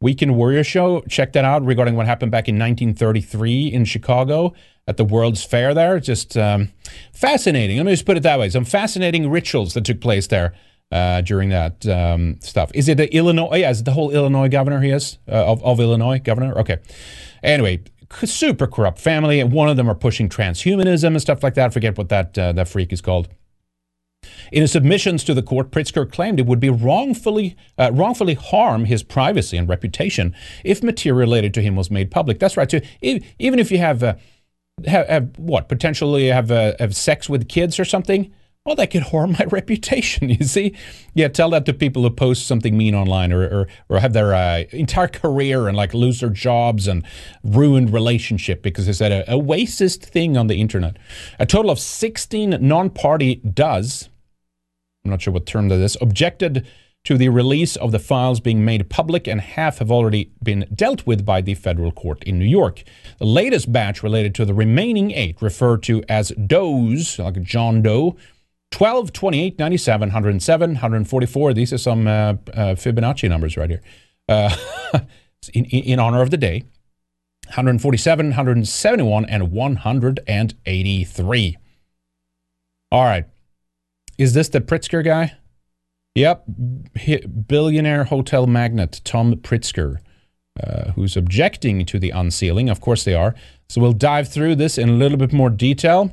Weekend 0.00 0.36
Warrior 0.36 0.64
show. 0.64 1.02
Check 1.02 1.32
that 1.32 1.44
out 1.44 1.64
regarding 1.64 1.96
what 1.96 2.06
happened 2.06 2.32
back 2.32 2.48
in 2.48 2.54
1933 2.54 3.68
in 3.68 3.84
Chicago 3.84 4.54
at 4.86 4.96
the 4.96 5.04
World's 5.04 5.44
Fair 5.44 5.74
there. 5.74 6.00
Just 6.00 6.36
um, 6.36 6.70
fascinating. 7.12 7.76
Let 7.76 7.86
me 7.86 7.92
just 7.92 8.06
put 8.06 8.16
it 8.16 8.22
that 8.22 8.38
way. 8.38 8.48
Some 8.48 8.64
fascinating 8.64 9.30
rituals 9.30 9.74
that 9.74 9.84
took 9.84 10.00
place 10.00 10.26
there 10.26 10.54
uh, 10.90 11.20
during 11.22 11.48
that 11.50 11.86
um, 11.86 12.38
stuff. 12.40 12.70
Is 12.74 12.88
it 12.88 12.96
the 12.96 13.14
Illinois? 13.14 13.48
Oh, 13.50 13.56
yeah, 13.56 13.70
is 13.70 13.80
it 13.80 13.84
the 13.84 13.92
whole 13.92 14.10
Illinois 14.10 14.48
governor 14.48 14.80
he 14.80 14.90
is 14.90 15.18
uh, 15.28 15.46
of, 15.46 15.62
of 15.64 15.80
Illinois 15.80 16.18
governor? 16.18 16.58
Okay. 16.58 16.78
Anyway, 17.42 17.82
super 18.24 18.66
corrupt 18.66 18.98
family, 18.98 19.40
and 19.40 19.52
one 19.52 19.68
of 19.68 19.76
them 19.76 19.88
are 19.88 19.94
pushing 19.94 20.28
transhumanism 20.28 21.08
and 21.08 21.20
stuff 21.20 21.42
like 21.42 21.54
that. 21.54 21.66
I 21.66 21.68
forget 21.70 21.96
what 21.96 22.08
that 22.10 22.36
uh, 22.38 22.52
that 22.52 22.68
freak 22.68 22.92
is 22.92 23.00
called. 23.00 23.28
In 24.52 24.60
his 24.60 24.72
submissions 24.72 25.24
to 25.24 25.34
the 25.34 25.42
court, 25.42 25.70
Pritzker 25.70 26.10
claimed 26.10 26.38
it 26.38 26.46
would 26.46 26.60
be 26.60 26.70
wrongfully 26.70 27.56
uh, 27.78 27.90
wrongfully 27.92 28.34
harm 28.34 28.84
his 28.84 29.02
privacy 29.02 29.56
and 29.56 29.68
reputation 29.68 30.34
if 30.64 30.82
material 30.82 31.18
related 31.18 31.54
to 31.54 31.62
him 31.62 31.74
was 31.74 31.90
made 31.90 32.10
public. 32.10 32.38
That's 32.38 32.56
right. 32.56 32.70
So 32.70 32.80
even 33.00 33.58
if 33.58 33.72
you 33.72 33.78
have, 33.78 34.02
uh, 34.02 34.14
have, 34.86 35.08
have 35.08 35.38
what 35.38 35.68
potentially 35.68 36.28
have 36.28 36.50
uh, 36.50 36.74
have 36.78 36.94
sex 36.94 37.28
with 37.28 37.48
kids 37.48 37.78
or 37.78 37.84
something, 37.84 38.32
well, 38.64 38.76
that 38.76 38.90
could 38.90 39.02
harm 39.10 39.32
my 39.32 39.44
reputation. 39.50 40.28
You 40.28 40.44
see, 40.44 40.74
yeah, 41.14 41.28
tell 41.28 41.50
that 41.50 41.66
to 41.66 41.72
people 41.72 42.02
who 42.02 42.10
post 42.10 42.46
something 42.46 42.76
mean 42.76 42.94
online 42.94 43.32
or 43.32 43.42
or, 43.42 43.68
or 43.88 44.00
have 44.00 44.12
their 44.12 44.34
uh, 44.34 44.64
entire 44.70 45.08
career 45.08 45.68
and 45.68 45.76
like 45.76 45.94
lose 45.94 46.20
their 46.20 46.30
jobs 46.30 46.86
and 46.86 47.04
ruined 47.42 47.92
relationship 47.92 48.62
because 48.62 48.86
they 48.86 48.92
said 48.92 49.12
a, 49.12 49.34
a 49.34 49.38
racist 49.38 50.04
thing 50.04 50.36
on 50.36 50.46
the 50.46 50.60
internet. 50.60 50.96
A 51.38 51.46
total 51.46 51.70
of 51.70 51.78
16 51.78 52.58
non-party 52.60 53.36
does. 53.36 54.08
I'm 55.04 55.10
not 55.10 55.22
sure 55.22 55.32
what 55.32 55.46
term 55.46 55.68
that 55.68 55.80
is. 55.80 55.96
Objected 56.00 56.66
to 57.04 57.18
the 57.18 57.28
release 57.28 57.76
of 57.76 57.90
the 57.90 57.98
files 57.98 58.40
being 58.40 58.64
made 58.64 58.88
public, 58.88 59.26
and 59.26 59.40
half 59.40 59.78
have 59.78 59.90
already 59.90 60.30
been 60.42 60.66
dealt 60.74 61.06
with 61.06 61.24
by 61.24 61.40
the 61.40 61.54
federal 61.54 61.90
court 61.90 62.22
in 62.24 62.38
New 62.38 62.44
York. 62.44 62.84
The 63.18 63.26
latest 63.26 63.72
batch 63.72 64.02
related 64.02 64.34
to 64.36 64.44
the 64.44 64.54
remaining 64.54 65.10
eight, 65.10 65.42
referred 65.42 65.82
to 65.84 66.04
as 66.08 66.30
Does, 66.30 67.18
like 67.18 67.42
John 67.42 67.82
Doe, 67.82 68.16
12, 68.70 69.12
28, 69.12 69.58
97, 69.58 70.08
107, 70.08 70.70
144. 70.70 71.54
These 71.54 71.72
are 71.72 71.78
some 71.78 72.06
uh, 72.06 72.10
uh, 72.10 72.34
Fibonacci 72.74 73.28
numbers 73.28 73.56
right 73.56 73.70
here. 73.70 73.82
Uh, 74.28 74.54
in, 75.52 75.64
in 75.66 75.98
honor 75.98 76.22
of 76.22 76.30
the 76.30 76.36
day. 76.36 76.64
147, 77.46 78.26
171, 78.26 79.24
and 79.26 79.52
183. 79.52 81.58
All 82.90 83.04
right. 83.04 83.26
Is 84.16 84.32
this 84.32 84.48
the 84.48 84.60
Pritzker 84.60 85.04
guy? 85.04 85.36
Yep. 86.14 86.44
Billionaire 87.48 88.04
hotel 88.04 88.46
magnate 88.46 89.00
Tom 89.04 89.34
Pritzker, 89.36 89.98
uh, 90.62 90.92
who's 90.92 91.16
objecting 91.16 91.86
to 91.86 91.98
the 91.98 92.10
unsealing. 92.10 92.68
Of 92.68 92.80
course 92.80 93.04
they 93.04 93.14
are. 93.14 93.34
So 93.68 93.80
we'll 93.80 93.94
dive 93.94 94.28
through 94.28 94.56
this 94.56 94.76
in 94.76 94.90
a 94.90 94.92
little 94.92 95.16
bit 95.16 95.32
more 95.32 95.48
detail 95.48 96.12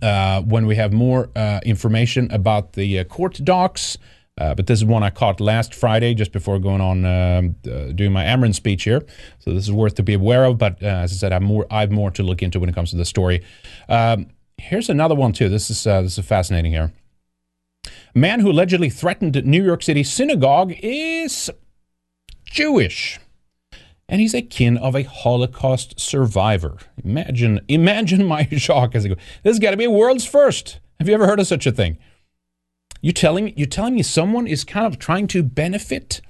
uh, 0.00 0.42
when 0.42 0.66
we 0.66 0.76
have 0.76 0.92
more 0.92 1.30
uh, 1.34 1.60
information 1.64 2.30
about 2.30 2.74
the 2.74 3.00
uh, 3.00 3.04
court 3.04 3.40
docs. 3.42 3.98
Uh, 4.38 4.54
but 4.54 4.66
this 4.66 4.78
is 4.78 4.84
one 4.84 5.02
I 5.02 5.10
caught 5.10 5.40
last 5.40 5.74
Friday, 5.74 6.14
just 6.14 6.32
before 6.32 6.58
going 6.58 6.80
on 6.80 7.04
um, 7.04 7.56
uh, 7.70 7.92
doing 7.92 8.12
my 8.12 8.24
AmRen 8.24 8.54
speech 8.54 8.84
here. 8.84 9.02
So 9.40 9.52
this 9.52 9.64
is 9.64 9.72
worth 9.72 9.96
to 9.96 10.02
be 10.02 10.14
aware 10.14 10.44
of. 10.44 10.56
But 10.56 10.82
as 10.82 11.12
I 11.12 11.16
said, 11.16 11.32
I 11.32 11.34
have 11.34 11.42
more. 11.42 11.66
I 11.70 11.80
have 11.80 11.90
more 11.90 12.10
to 12.12 12.22
look 12.22 12.42
into 12.42 12.58
when 12.58 12.70
it 12.70 12.74
comes 12.74 12.90
to 12.90 12.96
the 12.96 13.04
story. 13.04 13.44
Um, 13.90 14.28
here's 14.56 14.88
another 14.88 15.14
one 15.14 15.32
too. 15.32 15.50
This 15.50 15.68
is 15.68 15.84
this 15.84 16.16
is 16.16 16.24
fascinating 16.24 16.72
here. 16.72 16.92
Man 18.14 18.40
who 18.40 18.50
allegedly 18.50 18.90
threatened 18.90 19.44
New 19.44 19.64
York 19.64 19.82
City 19.82 20.02
synagogue 20.02 20.74
is 20.82 21.50
Jewish 22.44 23.18
and 24.12 24.20
he's 24.20 24.34
a 24.34 24.42
kin 24.42 24.76
of 24.76 24.94
a 24.94 25.04
Holocaust 25.04 25.98
survivor. 25.98 26.76
Imagine, 27.02 27.60
imagine 27.66 28.26
my 28.26 28.46
shock 28.50 28.94
as 28.94 29.06
I 29.06 29.08
go. 29.08 29.14
This 29.42 29.52
has 29.52 29.58
got 29.58 29.70
to 29.70 29.78
be 29.78 29.84
a 29.84 29.90
world's 29.90 30.26
first. 30.26 30.80
Have 30.98 31.08
you 31.08 31.14
ever 31.14 31.26
heard 31.26 31.40
of 31.40 31.46
such 31.46 31.66
a 31.66 31.72
thing? 31.72 31.96
You 33.00 33.12
telling 33.12 33.46
me, 33.46 33.54
you 33.56 33.64
telling 33.64 33.94
me 33.94 34.02
someone 34.02 34.46
is 34.46 34.64
kind 34.64 34.86
of 34.86 34.98
trying 34.98 35.28
to 35.28 35.42
benefit 35.42 36.20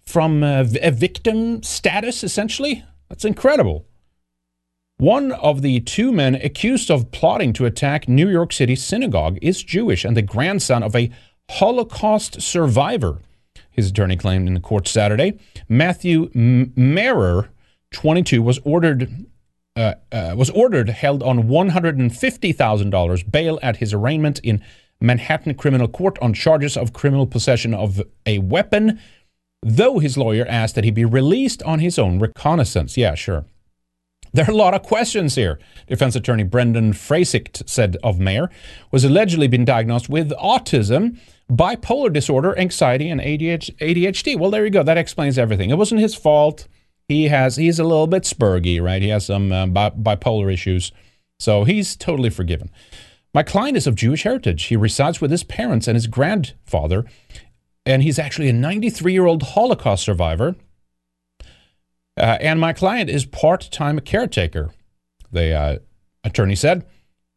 from 0.00 0.42
uh, 0.42 0.64
a, 0.64 0.88
a 0.88 0.90
victim 0.90 1.62
status, 1.62 2.24
essentially? 2.24 2.84
That's 3.10 3.26
incredible. 3.26 3.86
One 4.98 5.32
of 5.32 5.62
the 5.62 5.80
two 5.80 6.12
men 6.12 6.36
accused 6.36 6.90
of 6.90 7.10
plotting 7.10 7.52
to 7.54 7.66
attack 7.66 8.08
New 8.08 8.28
York 8.28 8.52
City 8.52 8.76
synagogue 8.76 9.38
is 9.42 9.62
Jewish 9.62 10.04
and 10.04 10.16
the 10.16 10.22
grandson 10.22 10.82
of 10.82 10.94
a 10.94 11.10
Holocaust 11.50 12.40
survivor 12.40 13.20
his 13.74 13.90
attorney 13.90 14.16
claimed 14.16 14.46
in 14.46 14.54
the 14.54 14.60
court 14.60 14.86
Saturday. 14.86 15.38
Matthew 15.68 16.30
Mahrer, 16.30 17.48
22, 17.90 18.40
was 18.40 18.60
ordered 18.64 19.26
uh, 19.76 19.94
uh, 20.12 20.34
was 20.36 20.50
ordered 20.50 20.88
held 20.88 21.20
on 21.24 21.48
$150,000 21.48 23.32
bail 23.32 23.58
at 23.60 23.78
his 23.78 23.92
arraignment 23.92 24.38
in 24.44 24.62
Manhattan 25.00 25.54
Criminal 25.54 25.88
Court 25.88 26.16
on 26.22 26.32
charges 26.32 26.76
of 26.76 26.92
criminal 26.92 27.26
possession 27.26 27.74
of 27.74 28.00
a 28.24 28.38
weapon, 28.38 29.00
though 29.64 29.98
his 29.98 30.16
lawyer 30.16 30.46
asked 30.48 30.76
that 30.76 30.84
he 30.84 30.92
be 30.92 31.04
released 31.04 31.60
on 31.64 31.80
his 31.80 31.98
own 31.98 32.20
reconnaissance. 32.20 32.96
Yeah, 32.96 33.16
sure. 33.16 33.46
There 34.34 34.44
are 34.44 34.50
a 34.50 34.56
lot 34.56 34.74
of 34.74 34.82
questions 34.82 35.36
here. 35.36 35.60
Defense 35.86 36.16
attorney 36.16 36.42
Brendan 36.42 36.92
Frasick 36.92 37.68
said 37.68 37.96
of 38.02 38.16
Mahrer 38.16 38.50
was 38.90 39.04
allegedly 39.04 39.46
been 39.46 39.64
diagnosed 39.64 40.08
with 40.08 40.30
autism 40.30 41.18
bipolar 41.48 42.12
disorder, 42.12 42.58
anxiety, 42.58 43.08
and 43.08 43.20
ADHD. 43.20 44.36
Well, 44.36 44.50
there 44.50 44.64
you 44.64 44.70
go. 44.70 44.82
That 44.82 44.98
explains 44.98 45.38
everything. 45.38 45.70
It 45.70 45.78
wasn't 45.78 46.00
his 46.00 46.16
fault. 46.16 46.66
He 47.06 47.28
has 47.28 47.56
he's 47.56 47.78
a 47.78 47.84
little 47.84 48.08
bit 48.08 48.24
spurgy, 48.24 48.82
right? 48.82 49.00
He 49.00 49.08
has 49.08 49.26
some 49.26 49.52
uh, 49.52 49.66
bi- 49.66 49.90
bipolar 49.90 50.52
issues, 50.52 50.90
so 51.38 51.62
he's 51.62 51.94
totally 51.94 52.30
forgiven. 52.30 52.70
My 53.34 53.44
client 53.44 53.76
is 53.76 53.86
of 53.86 53.94
Jewish 53.94 54.24
heritage. 54.24 54.64
He 54.64 54.76
resides 54.76 55.20
with 55.20 55.30
his 55.30 55.44
parents 55.44 55.86
and 55.86 55.94
his 55.94 56.06
grandfather, 56.06 57.04
and 57.86 58.02
he's 58.02 58.18
actually 58.18 58.48
a 58.48 58.52
93 58.52 59.12
year 59.12 59.26
old 59.26 59.42
Holocaust 59.42 60.02
survivor. 60.02 60.56
Uh, 62.16 62.38
and 62.40 62.60
my 62.60 62.72
client 62.72 63.10
is 63.10 63.24
part 63.24 63.68
time 63.70 63.98
caretaker, 64.00 64.70
the 65.32 65.52
uh, 65.52 65.78
attorney 66.22 66.54
said. 66.54 66.84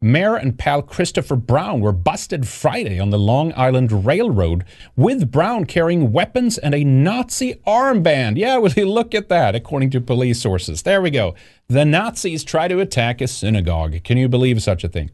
Mahrer 0.02 0.40
and 0.40 0.56
pal 0.56 0.80
Christopher 0.80 1.34
Brown 1.34 1.80
were 1.80 1.90
busted 1.90 2.46
Friday 2.46 3.00
on 3.00 3.10
the 3.10 3.18
Long 3.18 3.52
Island 3.56 4.06
Railroad 4.06 4.64
with 4.94 5.32
Brown 5.32 5.64
carrying 5.64 6.12
weapons 6.12 6.56
and 6.56 6.72
a 6.72 6.84
Nazi 6.84 7.54
armband. 7.66 8.36
Yeah, 8.36 8.58
will 8.58 8.70
you 8.76 8.88
look 8.88 9.12
at 9.12 9.28
that, 9.28 9.56
according 9.56 9.90
to 9.90 10.00
police 10.00 10.40
sources. 10.40 10.82
There 10.82 11.02
we 11.02 11.10
go. 11.10 11.34
The 11.66 11.84
Nazis 11.84 12.44
try 12.44 12.68
to 12.68 12.78
attack 12.78 13.20
a 13.20 13.26
synagogue. 13.26 14.04
Can 14.04 14.18
you 14.18 14.28
believe 14.28 14.62
such 14.62 14.84
a 14.84 14.88
thing? 14.88 15.10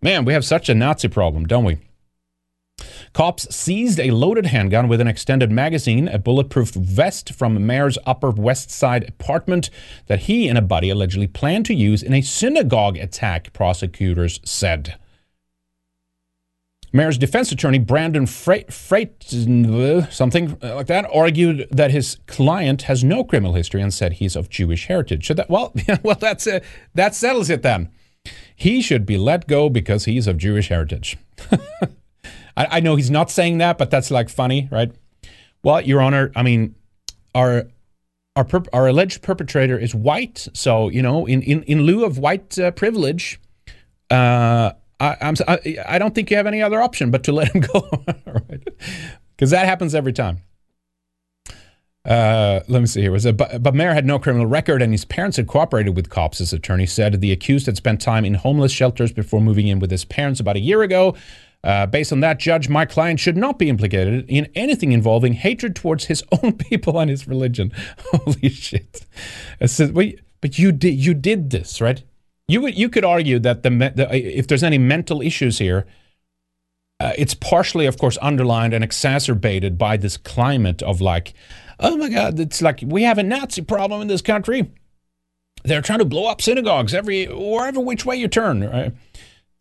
Man, 0.00 0.24
we 0.24 0.32
have 0.32 0.44
such 0.44 0.68
a 0.68 0.74
Nazi 0.74 1.08
problem, 1.08 1.46
don't 1.46 1.64
we? 1.64 1.78
Cops 3.14 3.54
seized 3.54 4.00
a 4.00 4.10
loaded 4.10 4.46
handgun 4.46 4.88
with 4.88 5.00
an 5.00 5.06
extended 5.06 5.52
magazine, 5.52 6.08
a 6.08 6.18
bulletproof 6.18 6.70
vest 6.70 7.32
from 7.32 7.64
Mahrer's 7.64 7.96
Upper 8.04 8.30
West 8.30 8.72
Side 8.72 9.08
apartment 9.08 9.70
that 10.06 10.22
he 10.22 10.48
and 10.48 10.58
a 10.58 10.62
buddy 10.62 10.90
allegedly 10.90 11.28
planned 11.28 11.64
to 11.66 11.74
use 11.74 12.02
in 12.02 12.12
a 12.12 12.20
synagogue 12.20 12.96
attack, 12.96 13.52
prosecutors 13.52 14.40
said. 14.44 14.96
Mahrer's 16.92 17.16
defense 17.16 17.52
attorney 17.52 17.78
Brandon 17.78 18.26
Freight, 18.26 18.72
Freight 18.72 19.22
something 20.10 20.58
uh, 20.60 20.74
like 20.74 20.88
that, 20.88 21.08
argued 21.14 21.68
that 21.70 21.92
his 21.92 22.18
client 22.26 22.82
has 22.82 23.04
no 23.04 23.22
criminal 23.22 23.54
history 23.54 23.80
and 23.80 23.94
said 23.94 24.14
he's 24.14 24.34
of 24.34 24.50
Jewish 24.50 24.86
heritage. 24.86 25.28
So 25.28 25.34
that 25.34 25.48
well, 25.48 25.72
well, 26.02 26.16
that's 26.18 26.48
a, 26.48 26.62
that 26.94 27.14
settles 27.14 27.48
it 27.48 27.62
then. 27.62 27.90
He 28.56 28.82
should 28.82 29.06
be 29.06 29.18
let 29.18 29.46
go 29.46 29.68
because 29.68 30.04
he's 30.04 30.26
of 30.26 30.36
Jewish 30.36 30.68
heritage. 30.68 31.16
I, 32.56 32.66
I 32.72 32.80
know 32.80 32.96
he's 32.96 33.10
not 33.10 33.30
saying 33.30 33.58
that, 33.58 33.78
but 33.78 33.90
that's 33.90 34.10
like 34.10 34.28
funny, 34.28 34.68
right? 34.70 34.92
Well, 35.62 35.80
Your 35.80 36.00
Honor, 36.00 36.30
I 36.36 36.42
mean, 36.42 36.74
our 37.34 37.64
our 38.36 38.44
per, 38.44 38.62
our 38.72 38.88
alleged 38.88 39.22
perpetrator 39.22 39.78
is 39.78 39.94
white, 39.94 40.48
so 40.52 40.88
you 40.88 41.02
know, 41.02 41.26
in 41.26 41.42
in, 41.42 41.62
in 41.64 41.82
lieu 41.82 42.04
of 42.04 42.18
white 42.18 42.58
uh, 42.58 42.70
privilege, 42.72 43.40
uh, 44.10 44.72
I, 45.00 45.16
I'm 45.20 45.34
I, 45.46 45.76
I 45.86 45.98
don't 45.98 46.14
think 46.14 46.30
you 46.30 46.36
have 46.36 46.46
any 46.46 46.62
other 46.62 46.80
option 46.80 47.10
but 47.10 47.24
to 47.24 47.32
let 47.32 47.54
him 47.54 47.60
go, 47.72 47.88
right? 48.26 48.68
because 49.36 49.50
that 49.50 49.66
happens 49.66 49.94
every 49.94 50.12
time. 50.12 50.42
Uh, 52.04 52.60
let 52.68 52.80
me 52.80 52.86
see 52.86 53.00
here. 53.00 53.12
Was 53.12 53.24
it, 53.24 53.36
but, 53.36 53.62
but 53.62 53.72
Mahrer 53.72 53.94
had 53.94 54.04
no 54.04 54.18
criminal 54.18 54.46
record, 54.46 54.82
and 54.82 54.92
his 54.92 55.06
parents 55.06 55.38
had 55.38 55.46
cooperated 55.46 55.96
with 55.96 56.10
cops. 56.10 56.38
His 56.38 56.52
attorney 56.52 56.84
said 56.84 57.20
the 57.20 57.32
accused 57.32 57.64
had 57.64 57.78
spent 57.78 58.00
time 58.00 58.26
in 58.26 58.34
homeless 58.34 58.72
shelters 58.72 59.10
before 59.10 59.40
moving 59.40 59.68
in 59.68 59.78
with 59.78 59.90
his 59.90 60.04
parents 60.04 60.38
about 60.38 60.56
a 60.56 60.60
year 60.60 60.82
ago. 60.82 61.14
Uh, 61.64 61.86
based 61.86 62.12
on 62.12 62.20
that, 62.20 62.38
Judge, 62.38 62.68
my 62.68 62.84
client 62.84 63.18
should 63.18 63.38
not 63.38 63.58
be 63.58 63.70
implicated 63.70 64.26
in 64.28 64.50
anything 64.54 64.92
involving 64.92 65.32
hatred 65.32 65.74
towards 65.74 66.04
his 66.04 66.22
own 66.42 66.52
people 66.52 67.00
and 67.00 67.10
his 67.10 67.26
religion. 67.26 67.72
Holy 68.12 68.50
shit! 68.50 69.06
Well, 69.92 70.12
but 70.42 70.58
you 70.58 70.72
did 70.72 70.94
you 70.94 71.14
did 71.14 71.50
this, 71.50 71.80
right? 71.80 72.02
You 72.48 72.60
would 72.60 72.76
you 72.76 72.90
could 72.90 73.04
argue 73.04 73.38
that 73.38 73.62
the, 73.62 73.70
the 73.70 74.08
if 74.14 74.46
there's 74.46 74.62
any 74.62 74.76
mental 74.76 75.22
issues 75.22 75.56
here, 75.58 75.86
uh, 77.00 77.12
it's 77.16 77.32
partially, 77.32 77.86
of 77.86 77.96
course, 77.96 78.18
underlined 78.20 78.74
and 78.74 78.84
exacerbated 78.84 79.78
by 79.78 79.96
this 79.96 80.18
climate 80.18 80.82
of 80.82 81.00
like, 81.00 81.32
oh 81.80 81.96
my 81.96 82.10
God, 82.10 82.38
it's 82.38 82.60
like 82.60 82.80
we 82.84 83.04
have 83.04 83.16
a 83.16 83.22
Nazi 83.22 83.62
problem 83.62 84.02
in 84.02 84.08
this 84.08 84.22
country. 84.22 84.70
They're 85.64 85.80
trying 85.80 86.00
to 86.00 86.04
blow 86.04 86.26
up 86.26 86.42
synagogues 86.42 86.92
every 86.92 87.24
wherever 87.24 87.80
which 87.80 88.04
way 88.04 88.16
you 88.16 88.28
turn. 88.28 88.68
Right? 88.68 88.92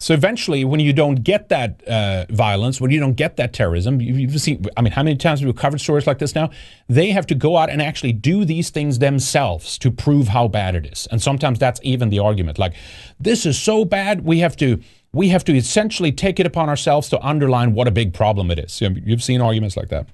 So 0.03 0.13
eventually, 0.13 0.65
when 0.65 0.81
you 0.81 0.91
don't 0.91 1.23
get 1.23 1.47
that 1.47 1.81
uh, 1.87 2.25
violence, 2.29 2.81
when 2.81 2.91
you 2.91 2.99
don't 2.99 3.13
get 3.13 3.37
that 3.37 3.53
terrorism, 3.53 4.01
you've 4.01 4.37
seen, 4.41 4.65
I 4.75 4.81
mean, 4.81 4.91
how 4.91 5.01
many 5.01 5.15
times 5.15 5.39
have 5.39 5.47
we 5.47 5.53
covered 5.53 5.79
stories 5.79 6.05
like 6.05 6.19
this 6.19 6.35
now? 6.35 6.49
They 6.89 7.11
have 7.11 7.25
to 7.27 7.35
go 7.35 7.55
out 7.55 7.69
and 7.69 7.81
actually 7.81 8.11
do 8.11 8.43
these 8.43 8.69
things 8.69 8.99
themselves 8.99 9.77
to 9.77 9.89
prove 9.89 10.27
how 10.27 10.49
bad 10.49 10.75
it 10.75 10.85
is. 10.85 11.07
And 11.09 11.21
sometimes 11.21 11.57
that's 11.57 11.79
even 11.83 12.09
the 12.09 12.19
argument. 12.19 12.59
Like, 12.59 12.73
this 13.17 13.45
is 13.45 13.57
so 13.57 13.85
bad, 13.85 14.25
we 14.25 14.39
have 14.39 14.57
to. 14.57 14.81
We 15.13 15.29
have 15.29 15.45
to 15.45 15.55
essentially 15.55 16.11
take 16.11 16.39
it 16.39 16.45
upon 16.47 16.67
ourselves 16.69 17.07
to 17.09 17.21
underline 17.21 17.73
what 17.73 17.87
a 17.87 17.91
big 17.91 18.13
problem 18.13 18.51
it 18.51 18.59
is. 18.59 18.81
You've 18.81 19.23
seen 19.23 19.39
arguments 19.41 19.77
like 19.77 19.89
that. 19.89 20.07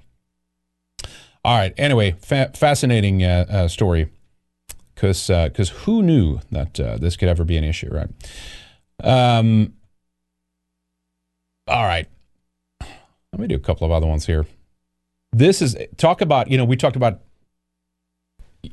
All 1.43 1.57
right. 1.57 1.73
Anyway, 1.77 2.15
fa- 2.19 2.51
fascinating 2.53 3.23
uh, 3.23 3.45
uh, 3.49 3.67
story 3.69 4.11
because 4.93 5.29
because 5.29 5.71
uh, 5.71 5.75
who 5.85 6.03
knew 6.03 6.41
that 6.51 6.79
uh, 6.79 6.97
this 6.97 7.15
could 7.15 7.29
ever 7.29 7.45
be 7.45 7.55
an 7.55 7.63
issue, 7.63 7.89
right? 7.91 8.09
Um, 9.01 9.73
all 11.69 11.85
right. 11.85 12.07
Let 12.81 13.39
me 13.39 13.47
do 13.47 13.55
a 13.55 13.59
couple 13.59 13.85
of 13.85 13.91
other 13.91 14.07
ones 14.07 14.25
here. 14.25 14.45
This 15.31 15.61
is 15.61 15.77
talk 15.97 16.21
about, 16.21 16.49
you 16.49 16.57
know, 16.57 16.65
we 16.65 16.75
talked 16.75 16.95
about, 16.95 17.21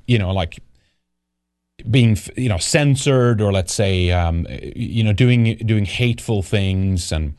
you 0.07 0.19
know, 0.19 0.33
like 0.33 0.59
being, 1.91 2.17
you 2.37 2.49
know, 2.49 2.57
censored 2.57 3.41
or 3.41 3.53
let's 3.53 3.75
say, 3.75 4.11
um, 4.11 4.47
you 4.75 5.05
know, 5.05 5.13
doing 5.13 5.57
doing 5.59 5.85
hateful 5.85 6.43
things 6.43 7.13
and 7.13 7.35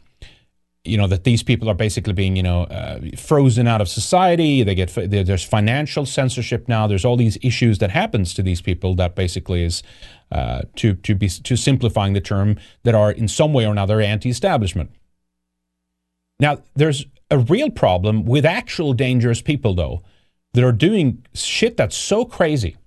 you 0.88 0.98
know 0.98 1.08
that 1.08 1.24
these 1.26 1.44
people 1.44 1.70
are 1.70 1.76
basically 1.76 2.14
being 2.14 2.36
you 2.36 2.44
know 2.44 2.64
uh, 2.64 3.00
frozen 3.18 3.68
out 3.68 3.82
of 3.82 3.90
society 3.90 4.64
they 4.64 4.74
get 4.74 4.90
there's 4.96 5.44
financial 5.44 6.06
censorship 6.06 6.68
now 6.68 6.88
there's 6.88 7.04
all 7.04 7.18
these 7.18 7.38
issues 7.42 7.80
that 7.80 7.92
happens 7.92 8.34
to 8.34 8.42
these 8.42 8.62
people 8.62 8.96
that 8.96 9.14
basically 9.14 9.64
is 9.64 9.84
uh, 10.32 10.62
to 10.76 10.94
to 10.94 11.14
be 11.14 11.28
to 11.28 11.56
simplifying 11.56 12.14
the 12.14 12.22
term 12.22 12.58
that 12.84 12.96
are 12.96 13.12
in 13.12 13.28
some 13.28 13.54
way 13.54 13.66
or 13.66 13.72
another 13.72 14.00
anti-establishment 14.00 14.90
now 16.40 16.60
there's 16.76 17.06
a 17.30 17.40
real 17.40 17.70
problem 17.70 18.26
with 18.26 18.46
actual 18.46 18.94
dangerous 18.94 19.42
people 19.42 19.74
though 19.74 20.02
that 20.54 20.64
are 20.64 20.72
doing 20.72 21.26
shit 21.34 21.78
that's 21.78 21.98
so 21.98 22.26
crazy 22.26 22.78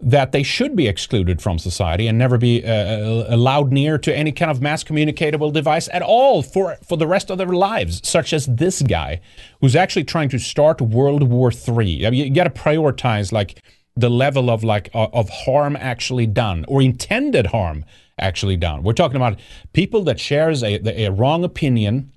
that 0.00 0.32
they 0.32 0.42
should 0.42 0.76
be 0.76 0.86
excluded 0.86 1.42
from 1.42 1.58
society 1.58 2.06
and 2.06 2.16
never 2.16 2.38
be 2.38 2.64
uh, 2.64 2.68
uh, 2.68 3.26
allowed 3.28 3.72
near 3.72 3.98
to 3.98 4.16
any 4.16 4.30
kind 4.30 4.50
of 4.50 4.62
mass 4.62 4.84
communicatable 4.84 5.50
device 5.50 5.88
at 5.92 6.02
all 6.02 6.42
for, 6.42 6.76
for 6.86 6.96
the 6.96 7.06
rest 7.06 7.30
of 7.30 7.38
their 7.38 7.48
lives, 7.48 8.00
such 8.08 8.32
as 8.32 8.46
this 8.46 8.80
guy 8.82 9.20
who's 9.60 9.74
actually 9.74 10.04
trying 10.04 10.28
to 10.28 10.38
start 10.38 10.80
World 10.80 11.24
War 11.24 11.50
III. 11.50 12.06
I 12.06 12.10
mean, 12.10 12.24
you 12.26 12.30
got 12.30 12.44
to 12.44 12.50
prioritize 12.50 13.32
like 13.32 13.62
the 13.96 14.10
level 14.10 14.50
of 14.50 14.62
like 14.62 14.88
uh, 14.94 15.08
of 15.12 15.28
harm 15.28 15.76
actually 15.76 16.26
done 16.26 16.64
or 16.68 16.80
intended 16.80 17.46
harm 17.46 17.84
actually 18.20 18.56
done. 18.56 18.84
We're 18.84 18.92
talking 18.92 19.16
about 19.16 19.40
people 19.72 20.02
that 20.04 20.20
shares 20.20 20.62
a, 20.62 21.06
a 21.06 21.10
wrong 21.10 21.42
opinion 21.42 22.12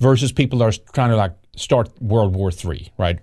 versus 0.00 0.32
people 0.32 0.60
that 0.60 0.64
are 0.64 0.92
trying 0.92 1.10
to 1.10 1.16
like 1.16 1.32
start 1.56 1.90
World 2.00 2.34
War 2.34 2.50
III, 2.50 2.92
right? 2.98 3.18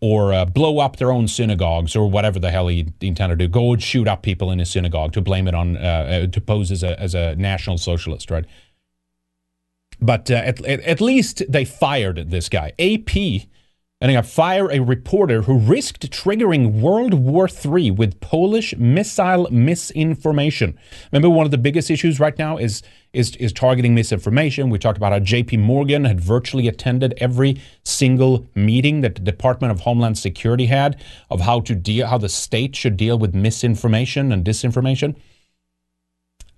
or 0.00 0.32
uh, 0.32 0.44
blow 0.46 0.78
up 0.78 0.96
their 0.96 1.12
own 1.12 1.28
synagogues 1.28 1.94
or 1.94 2.08
whatever 2.08 2.38
the 2.38 2.50
hell 2.50 2.68
he 2.68 2.86
intended 3.00 3.38
to 3.38 3.46
do. 3.46 3.52
Go 3.52 3.72
and 3.72 3.82
shoot 3.82 4.08
up 4.08 4.22
people 4.22 4.50
in 4.50 4.58
his 4.58 4.70
synagogue 4.70 5.12
to 5.12 5.20
blame 5.20 5.46
it 5.46 5.54
on, 5.54 5.76
uh, 5.76 5.80
uh, 5.80 6.26
to 6.28 6.40
pose 6.40 6.70
as 6.70 6.82
a, 6.82 6.98
as 6.98 7.14
a 7.14 7.36
national 7.36 7.76
socialist, 7.76 8.30
right? 8.30 8.46
But 10.00 10.30
uh, 10.30 10.34
at, 10.34 10.64
at 10.64 11.00
least 11.02 11.42
they 11.48 11.66
fired 11.66 12.30
this 12.30 12.48
guy. 12.48 12.72
AP 12.78 13.48
and 14.02 14.16
I 14.16 14.22
fire 14.22 14.70
a 14.70 14.80
reporter 14.80 15.42
who 15.42 15.58
risked 15.58 16.10
triggering 16.10 16.80
World 16.80 17.12
War 17.12 17.46
III 17.46 17.90
with 17.90 18.18
Polish 18.20 18.74
missile 18.78 19.46
misinformation. 19.50 20.78
Remember, 21.12 21.28
one 21.28 21.44
of 21.44 21.50
the 21.50 21.58
biggest 21.58 21.90
issues 21.90 22.18
right 22.18 22.38
now 22.38 22.56
is 22.56 22.82
is 23.12 23.36
is 23.36 23.52
targeting 23.52 23.94
misinformation. 23.94 24.70
We 24.70 24.78
talked 24.78 24.96
about 24.96 25.12
how 25.12 25.18
J.P. 25.18 25.58
Morgan 25.58 26.06
had 26.06 26.18
virtually 26.18 26.66
attended 26.66 27.12
every 27.18 27.60
single 27.84 28.48
meeting 28.54 29.02
that 29.02 29.16
the 29.16 29.20
Department 29.20 29.70
of 29.70 29.80
Homeland 29.80 30.16
Security 30.16 30.66
had 30.66 30.98
of 31.28 31.42
how 31.42 31.60
to 31.60 31.74
deal, 31.74 32.06
how 32.06 32.16
the 32.16 32.28
state 32.30 32.74
should 32.74 32.96
deal 32.96 33.18
with 33.18 33.34
misinformation 33.34 34.32
and 34.32 34.46
disinformation. 34.46 35.14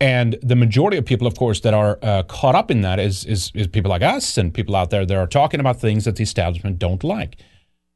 And 0.02 0.36
the 0.42 0.56
majority 0.56 0.96
of 0.96 1.04
people, 1.04 1.28
of 1.28 1.36
course, 1.36 1.60
that 1.60 1.74
are 1.74 1.96
uh, 2.02 2.24
caught 2.24 2.56
up 2.56 2.72
in 2.72 2.80
that 2.80 2.98
is, 2.98 3.24
is, 3.24 3.52
is 3.54 3.68
people 3.68 3.88
like 3.88 4.02
us 4.02 4.36
and 4.36 4.52
people 4.52 4.74
out 4.74 4.90
there 4.90 5.06
that 5.06 5.16
are 5.16 5.28
talking 5.28 5.60
about 5.60 5.78
things 5.78 6.06
that 6.06 6.16
the 6.16 6.24
establishment 6.24 6.80
don't 6.80 7.04
like. 7.04 7.36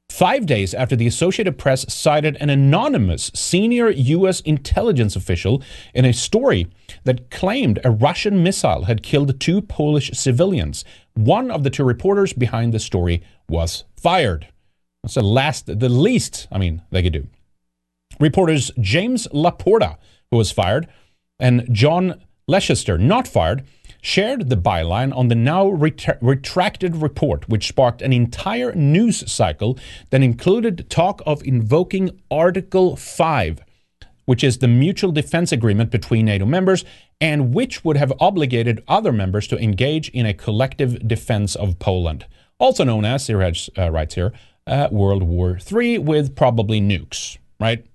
Five 0.09 0.47
days 0.47 0.73
after 0.73 0.95
the 0.95 1.09
Associated 1.09 1.59
Press 1.59 1.93
cited 1.93 2.37
an 2.37 2.49
anonymous 2.49 3.33
senior 3.35 3.91
U.S. 3.91 4.39
intelligence 4.43 5.17
official 5.17 5.61
in 5.95 6.05
a 6.05 6.13
story 6.13 6.69
that 7.03 7.29
claimed 7.33 7.81
a 7.83 7.91
Russian 7.91 8.41
missile 8.41 8.85
had 8.85 9.03
killed 9.03 9.41
two 9.41 9.61
Polish 9.61 10.13
civilians, 10.13 10.85
one 11.15 11.51
of 11.51 11.65
the 11.65 11.71
two 11.71 11.83
reporters 11.83 12.33
behind 12.33 12.73
the 12.73 12.79
story 12.79 13.21
was 13.49 13.83
fired. 13.97 14.47
That's 15.03 15.15
the 15.15 15.23
last, 15.23 15.67
the 15.81 15.89
least, 15.89 16.47
I 16.53 16.59
mean, 16.59 16.83
they 16.93 17.03
could 17.03 17.15
do. 17.15 17.27
Reporters 18.21 18.71
James 18.81 19.27
Laporta, 19.33 19.97
who 20.31 20.37
was 20.37 20.53
fired, 20.53 20.87
and 21.39 21.66
John 21.72 22.22
Leicester, 22.49 22.97
not 22.99 23.26
fired, 23.26 23.64
shared 24.01 24.49
the 24.49 24.57
byline 24.57 25.14
on 25.16 25.28
the 25.28 25.34
now 25.34 25.68
ret- 25.68 26.18
retracted 26.20 26.97
report, 26.97 27.49
which 27.49 27.68
sparked 27.68 28.03
an 28.03 28.12
entire 28.12 28.72
news 28.72 29.30
cycle 29.30 29.78
that 30.11 30.22
included 30.22 30.89
talk 30.89 31.22
of 31.26 31.43
invoking 31.45 32.20
Article 32.30 32.97
5, 32.97 33.61
which 34.24 34.45
is 34.45 34.59
the 34.59 34.68
mutual 34.68 35.12
defense 35.12 35.51
agreement 35.53 35.91
between 35.91 36.26
NATO 36.26 36.47
members 36.47 36.84
and 37.20 37.55
which 37.55 37.84
would 37.84 37.97
have 37.97 38.12
obligated 38.20 38.84
other 38.87 39.12
members 39.12 39.49
to 39.49 39.59
engage 39.59 40.09
in 40.11 40.26
a 40.26 40.34
collective 40.34 41.07
defense 41.09 41.55
of 41.57 41.78
Poland, 41.78 42.26
also 42.59 42.84
known 42.84 43.05
as, 43.05 43.26
here 43.26 43.43
uh, 43.43 43.91
writes 43.91 44.14
here, 44.14 44.32
uh, 44.66 44.89
World 44.91 45.22
War 45.22 45.59
III 45.72 45.99
with 45.99 46.37
probably 46.37 46.80
nukes, 46.80 47.39
right? 47.59 47.87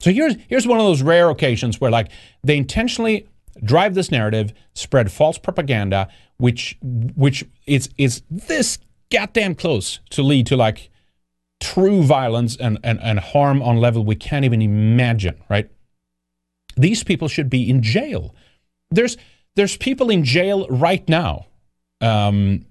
So 0.00 0.10
here's 0.12 0.36
here's 0.48 0.66
one 0.66 0.80
of 0.80 0.86
those 0.86 1.02
rare 1.02 1.30
occasions 1.30 1.80
where 1.80 1.90
like 1.90 2.10
they 2.42 2.56
intentionally 2.56 3.28
drive 3.62 3.94
this 3.94 4.10
narrative, 4.10 4.52
spread 4.74 5.12
false 5.12 5.38
propaganda, 5.38 6.08
which 6.38 6.78
which 6.82 7.44
is 7.66 7.90
is 7.98 8.22
this 8.30 8.78
goddamn 9.12 9.54
close 9.54 10.00
to 10.10 10.22
lead 10.22 10.46
to 10.46 10.56
like 10.56 10.90
true 11.60 12.02
violence 12.02 12.56
and, 12.56 12.78
and, 12.82 12.98
and 13.02 13.18
harm 13.18 13.60
on 13.62 13.76
level 13.76 14.04
we 14.04 14.14
can't 14.14 14.44
even 14.44 14.62
imagine, 14.62 15.42
right? 15.50 15.70
These 16.76 17.04
people 17.04 17.28
should 17.28 17.50
be 17.50 17.68
in 17.68 17.82
jail. 17.82 18.34
There's 18.90 19.16
there's 19.56 19.76
people 19.76 20.10
in 20.10 20.24
jail 20.24 20.66
right 20.68 21.06
now 21.08 21.46
um, 22.00 22.64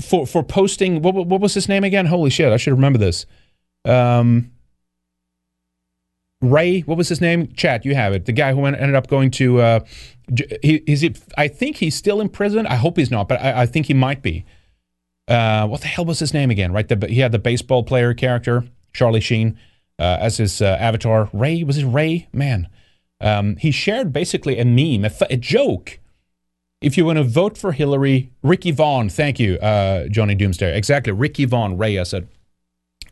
for 0.00 0.26
for 0.26 0.42
posting. 0.42 1.02
What, 1.02 1.14
what 1.14 1.40
was 1.40 1.52
his 1.52 1.68
name 1.68 1.84
again? 1.84 2.06
Holy 2.06 2.30
shit! 2.30 2.52
I 2.52 2.56
should 2.56 2.72
remember 2.72 2.98
this. 2.98 3.26
Um, 3.84 4.52
Ray, 6.44 6.80
what 6.80 6.98
was 6.98 7.08
his 7.08 7.20
name? 7.20 7.52
Chat, 7.54 7.84
you 7.84 7.94
have 7.94 8.12
it. 8.12 8.26
The 8.26 8.32
guy 8.32 8.52
who 8.52 8.64
ended 8.66 8.94
up 8.94 9.08
going 9.08 9.30
to, 9.32 9.60
uh, 9.60 9.80
is 10.62 11.02
it? 11.02 11.20
I 11.36 11.48
think 11.48 11.76
he's 11.76 11.94
still 11.94 12.20
in 12.20 12.28
prison. 12.28 12.66
I 12.66 12.76
hope 12.76 12.96
he's 12.96 13.10
not, 13.10 13.28
but 13.28 13.40
I, 13.40 13.62
I 13.62 13.66
think 13.66 13.86
he 13.86 13.94
might 13.94 14.22
be. 14.22 14.44
Uh, 15.26 15.66
what 15.66 15.80
the 15.80 15.86
hell 15.86 16.04
was 16.04 16.18
his 16.18 16.34
name 16.34 16.50
again? 16.50 16.72
Right, 16.72 16.86
the, 16.86 17.06
he 17.06 17.20
had 17.20 17.32
the 17.32 17.38
baseball 17.38 17.82
player 17.82 18.12
character, 18.12 18.64
Charlie 18.92 19.20
Sheen, 19.20 19.58
uh, 19.98 20.18
as 20.20 20.36
his 20.36 20.60
uh, 20.60 20.76
avatar. 20.78 21.30
Ray, 21.32 21.64
was 21.64 21.78
it 21.78 21.86
Ray? 21.86 22.28
Man, 22.32 22.68
um, 23.20 23.56
he 23.56 23.70
shared 23.70 24.12
basically 24.12 24.58
a 24.58 24.64
meme, 24.64 25.04
a, 25.04 25.26
a, 25.30 25.36
joke. 25.36 25.98
If 26.82 26.98
you 26.98 27.06
want 27.06 27.16
to 27.16 27.24
vote 27.24 27.56
for 27.56 27.72
Hillary, 27.72 28.30
Ricky 28.42 28.70
Vaughn, 28.70 29.08
thank 29.08 29.40
you, 29.40 29.54
uh, 29.56 30.08
Johnny 30.08 30.34
Doomsday. 30.34 30.76
Exactly, 30.76 31.12
Ricky 31.12 31.46
Vaughn. 31.46 31.78
Ray, 31.78 31.98
I 31.98 32.02
said, 32.02 32.28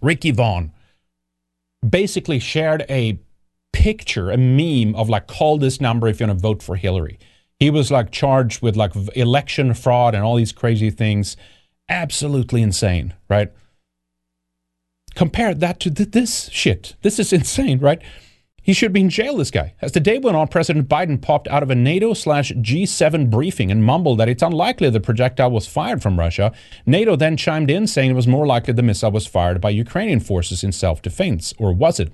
Ricky 0.02 0.32
Vaughn 0.32 0.72
basically 1.88 2.38
shared 2.38 2.84
a 2.88 3.18
picture, 3.72 4.30
a 4.30 4.36
meme 4.36 4.94
of 4.94 5.08
like, 5.08 5.26
call 5.26 5.58
this 5.58 5.80
number 5.80 6.08
if 6.08 6.20
you 6.20 6.26
want 6.26 6.38
to 6.38 6.42
vote 6.42 6.62
for 6.62 6.76
Hillary. 6.76 7.18
He 7.58 7.70
was 7.70 7.90
like 7.90 8.10
charged 8.10 8.62
with 8.62 8.76
like 8.76 8.92
election 9.14 9.74
fraud 9.74 10.14
and 10.14 10.24
all 10.24 10.36
these 10.36 10.52
crazy 10.52 10.90
things. 10.90 11.36
Absolutely 11.88 12.62
insane, 12.62 13.14
right? 13.28 13.52
Compare 15.14 15.54
that 15.54 15.78
to 15.80 15.90
th- 15.90 16.10
this 16.10 16.48
shit. 16.50 16.96
This 17.02 17.18
is 17.18 17.32
insane, 17.32 17.78
right? 17.78 18.02
He 18.64 18.72
should 18.72 18.92
be 18.92 19.00
in 19.00 19.08
jail, 19.08 19.36
this 19.36 19.50
guy. 19.50 19.74
As 19.82 19.90
the 19.90 19.98
day 19.98 20.18
went 20.18 20.36
on, 20.36 20.46
President 20.46 20.88
Biden 20.88 21.20
popped 21.20 21.48
out 21.48 21.64
of 21.64 21.70
a 21.70 21.74
NATO 21.74 22.14
slash 22.14 22.52
G7 22.52 23.28
briefing 23.28 23.72
and 23.72 23.84
mumbled 23.84 24.20
that 24.20 24.28
it's 24.28 24.42
unlikely 24.42 24.88
the 24.88 25.00
projectile 25.00 25.50
was 25.50 25.66
fired 25.66 26.00
from 26.00 26.16
Russia. 26.16 26.52
NATO 26.86 27.16
then 27.16 27.36
chimed 27.36 27.72
in, 27.72 27.88
saying 27.88 28.10
it 28.10 28.14
was 28.14 28.28
more 28.28 28.46
likely 28.46 28.72
the 28.72 28.82
missile 28.82 29.10
was 29.10 29.26
fired 29.26 29.60
by 29.60 29.70
Ukrainian 29.70 30.20
forces 30.20 30.62
in 30.62 30.70
self 30.70 31.02
defense. 31.02 31.52
Or 31.58 31.72
was 31.72 31.98
it? 31.98 32.12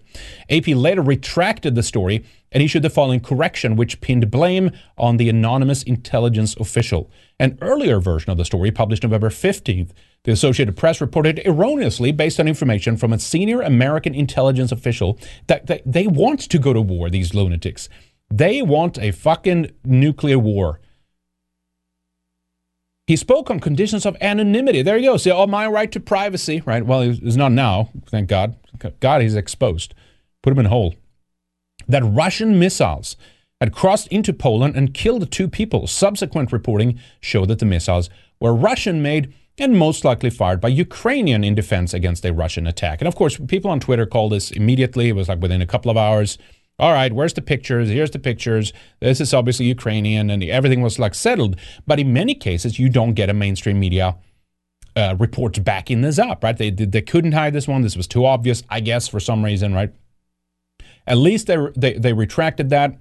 AP 0.49 0.69
later 0.69 1.03
retracted 1.03 1.75
the 1.75 1.83
story 1.83 2.25
and 2.53 2.63
issued 2.63 2.83
the 2.83 2.91
following 2.91 3.21
correction, 3.21 3.77
which 3.77 4.01
pinned 4.01 4.31
blame 4.31 4.71
on 4.97 5.17
the 5.17 5.29
anonymous 5.29 5.83
intelligence 5.83 6.57
official. 6.57 7.11
An 7.39 7.59
earlier 7.61 8.01
version 8.01 8.31
of 8.31 8.39
the 8.39 8.45
story, 8.45 8.71
published 8.71 9.03
November 9.03 9.31
15th, 9.31 9.91
the 10.25 10.33
Associated 10.33 10.77
Press 10.77 11.01
reported 11.01 11.41
erroneously, 11.45 12.13
based 12.13 12.41
on 12.41 12.49
information 12.49 12.97
from 12.97 13.13
a 13.13 13.19
senior 13.19 13.61
American 13.61 14.15
intelligence 14.15 14.73
official, 14.73 15.19
that, 15.47 15.83
they 15.87 16.07
want 16.07 16.41
to 16.41 16.59
go 16.59 16.73
to 16.73 16.81
war, 16.81 17.09
these 17.11 17.35
lunatics. 17.35 17.89
They 18.31 18.63
want 18.63 18.99
a 18.99 19.13
fucking 19.13 19.71
nuclear 19.85 20.39
war. 20.39 20.81
He 23.07 23.17
spoke 23.17 23.51
on 23.51 23.59
conditions 23.59 24.05
of 24.05 24.19
anonymity. 24.21 24.83
There 24.83 24.99
you 24.99 25.11
go. 25.11 25.17
Say, 25.17 25.31
oh, 25.31 25.47
my 25.47 25.67
right 25.67 25.91
to 25.93 26.01
privacy, 26.01 26.63
right? 26.67 26.85
Well, 26.85 27.01
it's 27.01 27.37
not 27.37 27.53
now, 27.53 27.89
thank 28.07 28.29
God. 28.29 28.57
God, 29.01 29.23
he's 29.23 29.35
exposed. 29.35 29.95
Put 30.43 30.53
him 30.53 30.59
in 30.59 30.67
a 30.67 30.69
hole. 30.69 30.95
That 31.89 32.05
Russian 32.05 32.59
missiles 32.59 33.17
had 33.61 33.73
crossed 33.73 34.07
into 34.09 34.33
Poland 34.33 34.77
and 34.77 34.95
killed 34.95 35.31
two 35.31 35.49
people. 35.49 35.87
Subsequent 35.87 36.53
reporting 36.53 37.01
showed 37.21 37.49
that 37.49 37.59
the 37.59 37.67
missiles 37.67 38.09
were 38.41 38.55
Russian 38.55 39.03
made 39.03 39.33
and 39.59 39.77
most 39.77 40.05
likely 40.05 40.31
fired 40.31 40.61
by 40.61 40.69
Ukrainian 40.69 41.43
in 41.43 41.55
defense 41.55 41.93
against 41.93 42.25
a 42.25 42.33
Russian 42.33 42.67
attack. 42.67 43.01
And 43.01 43.09
of 43.09 43.17
course, 43.17 43.39
people 43.49 43.71
on 43.71 43.81
Twitter 43.81 44.07
called 44.07 44.33
this 44.33 44.53
immediately. 44.53 45.09
It 45.09 45.17
was 45.17 45.29
like 45.29 45.41
within 45.41 45.61
a 45.61 45.67
couple 45.67 45.91
of 45.91 45.97
hours. 45.97 46.39
All 46.79 46.93
right, 46.93 47.13
where's 47.13 47.33
the 47.33 47.43
pictures? 47.43 47.89
Here's 47.89 48.13
the 48.13 48.21
pictures. 48.21 48.73
This 49.01 49.21
is 49.21 49.35
obviously 49.35 49.67
Ukrainian, 49.67 50.31
and 50.31 50.45
everything 50.45 50.81
was 50.81 51.01
like 51.01 51.17
settled. 51.17 51.57
But 51.89 51.99
in 51.99 52.13
many 52.13 52.37
cases, 52.37 52.79
you 52.79 52.89
don't 52.89 53.15
get 53.15 53.29
a 53.29 53.35
mainstream 53.35 53.81
media 53.81 54.17
uh, 54.95 55.17
reports 55.19 55.59
backing 55.59 56.03
this 56.03 56.21
up, 56.21 56.45
right? 56.45 56.57
They, 56.57 56.71
they 56.71 57.03
couldn't 57.03 57.33
hide 57.33 57.53
this 57.53 57.67
one. 57.67 57.83
This 57.83 57.97
was 57.97 58.07
too 58.07 58.25
obvious, 58.25 58.63
I 58.69 58.79
guess, 58.79 59.09
for 59.09 59.19
some 59.19 59.45
reason, 59.45 59.75
right? 59.75 59.93
At 61.09 61.19
least 61.19 61.49
they, 61.49 61.57
they, 61.77 61.95
they 61.95 62.13
retracted 62.13 62.71
that. 62.71 62.99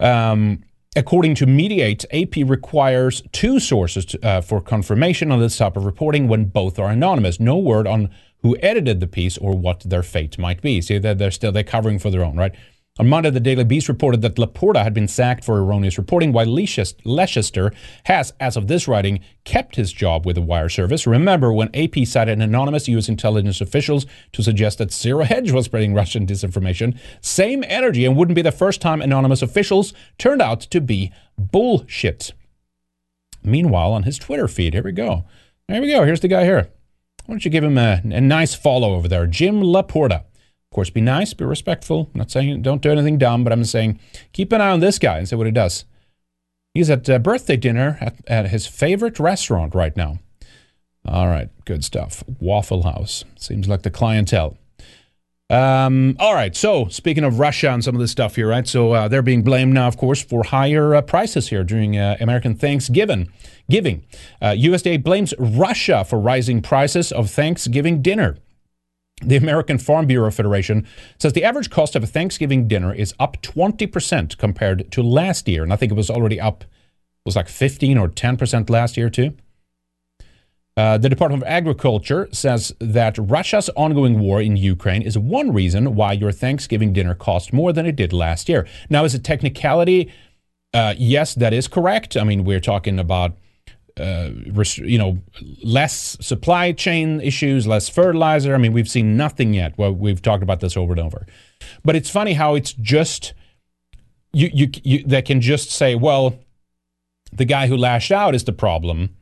Um, 0.00 0.64
According 0.96 1.34
to 1.36 1.46
Mediaite, 1.46 2.06
AP 2.10 2.48
requires 2.48 3.22
two 3.30 3.60
sources 3.60 4.06
to, 4.06 4.26
uh, 4.26 4.40
for 4.40 4.62
confirmation 4.62 5.30
on 5.30 5.40
this 5.40 5.58
type 5.58 5.76
of 5.76 5.84
reporting 5.84 6.26
when 6.26 6.46
both 6.46 6.78
are 6.78 6.88
anonymous. 6.88 7.38
No 7.38 7.58
word 7.58 7.86
on 7.86 8.08
who 8.38 8.56
edited 8.62 9.00
the 9.00 9.06
piece 9.06 9.36
or 9.36 9.52
what 9.52 9.80
their 9.80 10.02
fate 10.02 10.38
might 10.38 10.62
be. 10.62 10.80
See, 10.80 10.96
they're, 10.96 11.14
they're 11.14 11.30
still 11.30 11.52
they're 11.52 11.64
covering 11.64 11.98
for 11.98 12.08
their 12.08 12.24
own, 12.24 12.36
right? 12.36 12.54
On 12.98 13.08
Monday, 13.08 13.28
the 13.28 13.40
Daily 13.40 13.64
Beast 13.64 13.90
reported 13.90 14.22
that 14.22 14.36
Laporta 14.36 14.82
had 14.82 14.94
been 14.94 15.06
sacked 15.06 15.44
for 15.44 15.58
erroneous 15.58 15.98
reporting, 15.98 16.32
while 16.32 16.46
Leicester 16.46 17.72
has, 18.04 18.32
as 18.40 18.56
of 18.56 18.68
this 18.68 18.88
writing, 18.88 19.20
kept 19.44 19.76
his 19.76 19.92
job 19.92 20.24
with 20.24 20.36
the 20.36 20.42
wire 20.42 20.70
service. 20.70 21.06
Remember 21.06 21.52
when 21.52 21.68
AP 21.74 22.06
cited 22.06 22.40
anonymous 22.40 22.88
U.S. 22.88 23.10
intelligence 23.10 23.60
officials 23.60 24.06
to 24.32 24.42
suggest 24.42 24.78
that 24.78 24.92
Zero 24.92 25.24
Hedge 25.24 25.52
was 25.52 25.66
spreading 25.66 25.92
Russian 25.92 26.26
disinformation? 26.26 26.98
Same 27.20 27.62
energy, 27.68 28.06
and 28.06 28.16
wouldn't 28.16 28.36
be 28.36 28.42
the 28.42 28.50
first 28.50 28.80
time 28.80 29.02
anonymous 29.02 29.42
officials 29.42 29.92
turned 30.16 30.40
out 30.40 30.60
to 30.60 30.80
be 30.80 31.12
bullshit. 31.36 32.32
Meanwhile, 33.42 33.92
on 33.92 34.04
his 34.04 34.18
Twitter 34.18 34.48
feed, 34.48 34.72
here 34.72 34.82
we 34.82 34.92
go. 34.92 35.26
Here 35.68 35.82
we 35.82 35.90
go. 35.90 36.04
Here's 36.04 36.20
the 36.20 36.28
guy 36.28 36.44
here. 36.44 36.68
Why 37.26 37.32
don't 37.32 37.44
you 37.44 37.50
give 37.50 37.64
him 37.64 37.76
a, 37.76 38.00
a 38.04 38.20
nice 38.22 38.54
follow 38.54 38.94
over 38.94 39.06
there? 39.06 39.26
Jim 39.26 39.60
Laporta 39.60 40.24
course, 40.74 40.90
be 40.90 41.00
nice, 41.00 41.32
be 41.34 41.44
respectful. 41.44 42.10
I'm 42.14 42.18
not 42.18 42.30
saying 42.30 42.62
don't 42.62 42.82
do 42.82 42.90
anything 42.90 43.18
dumb, 43.18 43.44
but 43.44 43.52
I'm 43.52 43.64
saying 43.64 43.98
keep 44.32 44.52
an 44.52 44.60
eye 44.60 44.70
on 44.70 44.80
this 44.80 44.98
guy 44.98 45.18
and 45.18 45.28
see 45.28 45.36
what 45.36 45.46
he 45.46 45.52
does. 45.52 45.84
He's 46.74 46.90
at 46.90 47.08
a 47.08 47.18
birthday 47.18 47.56
dinner 47.56 47.96
at, 48.00 48.16
at 48.26 48.50
his 48.50 48.66
favorite 48.66 49.18
restaurant 49.18 49.74
right 49.74 49.96
now. 49.96 50.18
All 51.06 51.28
right, 51.28 51.48
good 51.64 51.84
stuff. 51.84 52.22
Waffle 52.40 52.82
House. 52.82 53.24
Seems 53.36 53.68
like 53.68 53.82
the 53.82 53.90
clientele. 53.90 54.58
Um, 55.48 56.16
all 56.18 56.34
right, 56.34 56.56
so 56.56 56.88
speaking 56.88 57.22
of 57.22 57.38
Russia 57.38 57.70
and 57.70 57.82
some 57.82 57.94
of 57.94 58.00
this 58.00 58.10
stuff 58.10 58.34
here, 58.34 58.48
right? 58.48 58.66
So 58.66 58.92
uh, 58.92 59.08
they're 59.08 59.22
being 59.22 59.42
blamed 59.42 59.74
now, 59.74 59.86
of 59.86 59.96
course, 59.96 60.20
for 60.20 60.42
higher 60.42 60.96
uh, 60.96 61.02
prices 61.02 61.48
here 61.48 61.62
during 61.62 61.96
uh, 61.96 62.16
American 62.20 62.56
Thanksgiving. 62.56 63.30
Giving. 63.70 64.04
USDA 64.42 64.96
uh, 64.96 64.98
blames 64.98 65.32
Russia 65.38 66.04
for 66.04 66.18
rising 66.18 66.62
prices 66.62 67.12
of 67.12 67.30
Thanksgiving 67.30 68.02
dinner. 68.02 68.36
The 69.22 69.36
American 69.36 69.78
Farm 69.78 70.06
Bureau 70.06 70.30
Federation 70.30 70.86
says 71.18 71.32
the 71.32 71.44
average 71.44 71.70
cost 71.70 71.96
of 71.96 72.04
a 72.04 72.06
Thanksgiving 72.06 72.68
dinner 72.68 72.92
is 72.92 73.14
up 73.18 73.40
20% 73.40 74.36
compared 74.36 74.90
to 74.92 75.02
last 75.02 75.48
year. 75.48 75.62
And 75.62 75.72
I 75.72 75.76
think 75.76 75.90
it 75.90 75.96
was 75.96 76.10
already 76.10 76.38
up, 76.38 76.64
it 76.64 77.24
was 77.24 77.36
like 77.36 77.48
15 77.48 77.96
or 77.96 78.08
10% 78.08 78.68
last 78.68 78.96
year, 78.96 79.08
too. 79.08 79.34
Uh, 80.76 80.98
the 80.98 81.08
Department 81.08 81.42
of 81.42 81.48
Agriculture 81.48 82.28
says 82.30 82.74
that 82.78 83.16
Russia's 83.16 83.70
ongoing 83.70 84.18
war 84.18 84.42
in 84.42 84.58
Ukraine 84.58 85.00
is 85.00 85.16
one 85.16 85.50
reason 85.50 85.94
why 85.94 86.12
your 86.12 86.32
Thanksgiving 86.32 86.92
dinner 86.92 87.14
cost 87.14 87.54
more 87.54 87.72
than 87.72 87.86
it 87.86 87.96
did 87.96 88.12
last 88.12 88.50
year. 88.50 88.66
Now, 88.90 89.04
is 89.04 89.14
it 89.14 89.24
technicality? 89.24 90.12
Uh, 90.74 90.94
yes, 90.98 91.34
that 91.34 91.54
is 91.54 91.66
correct. 91.68 92.18
I 92.18 92.24
mean, 92.24 92.44
we're 92.44 92.60
talking 92.60 92.98
about 92.98 93.38
uh, 93.98 94.30
you 94.76 94.98
know, 94.98 95.18
less 95.62 96.16
supply 96.20 96.72
chain 96.72 97.20
issues, 97.20 97.66
less 97.66 97.88
fertilizer. 97.88 98.54
I 98.54 98.58
mean, 98.58 98.72
we've 98.72 98.88
seen 98.88 99.16
nothing 99.16 99.54
yet. 99.54 99.76
Well, 99.78 99.92
we've 99.92 100.20
talked 100.20 100.42
about 100.42 100.60
this 100.60 100.76
over 100.76 100.92
and 100.92 101.00
over. 101.00 101.26
But 101.84 101.96
it's 101.96 102.10
funny 102.10 102.34
how 102.34 102.54
it's 102.54 102.72
just 102.74 103.32
you, 104.32 104.50
you, 104.52 104.70
you 104.82 105.04
they 105.04 105.22
can 105.22 105.40
just 105.40 105.70
say, 105.70 105.94
well, 105.94 106.38
the 107.32 107.46
guy 107.46 107.66
who 107.66 107.76
lashed 107.76 108.12
out 108.12 108.34
is 108.34 108.44
the 108.44 108.52
problem, 108.52 109.16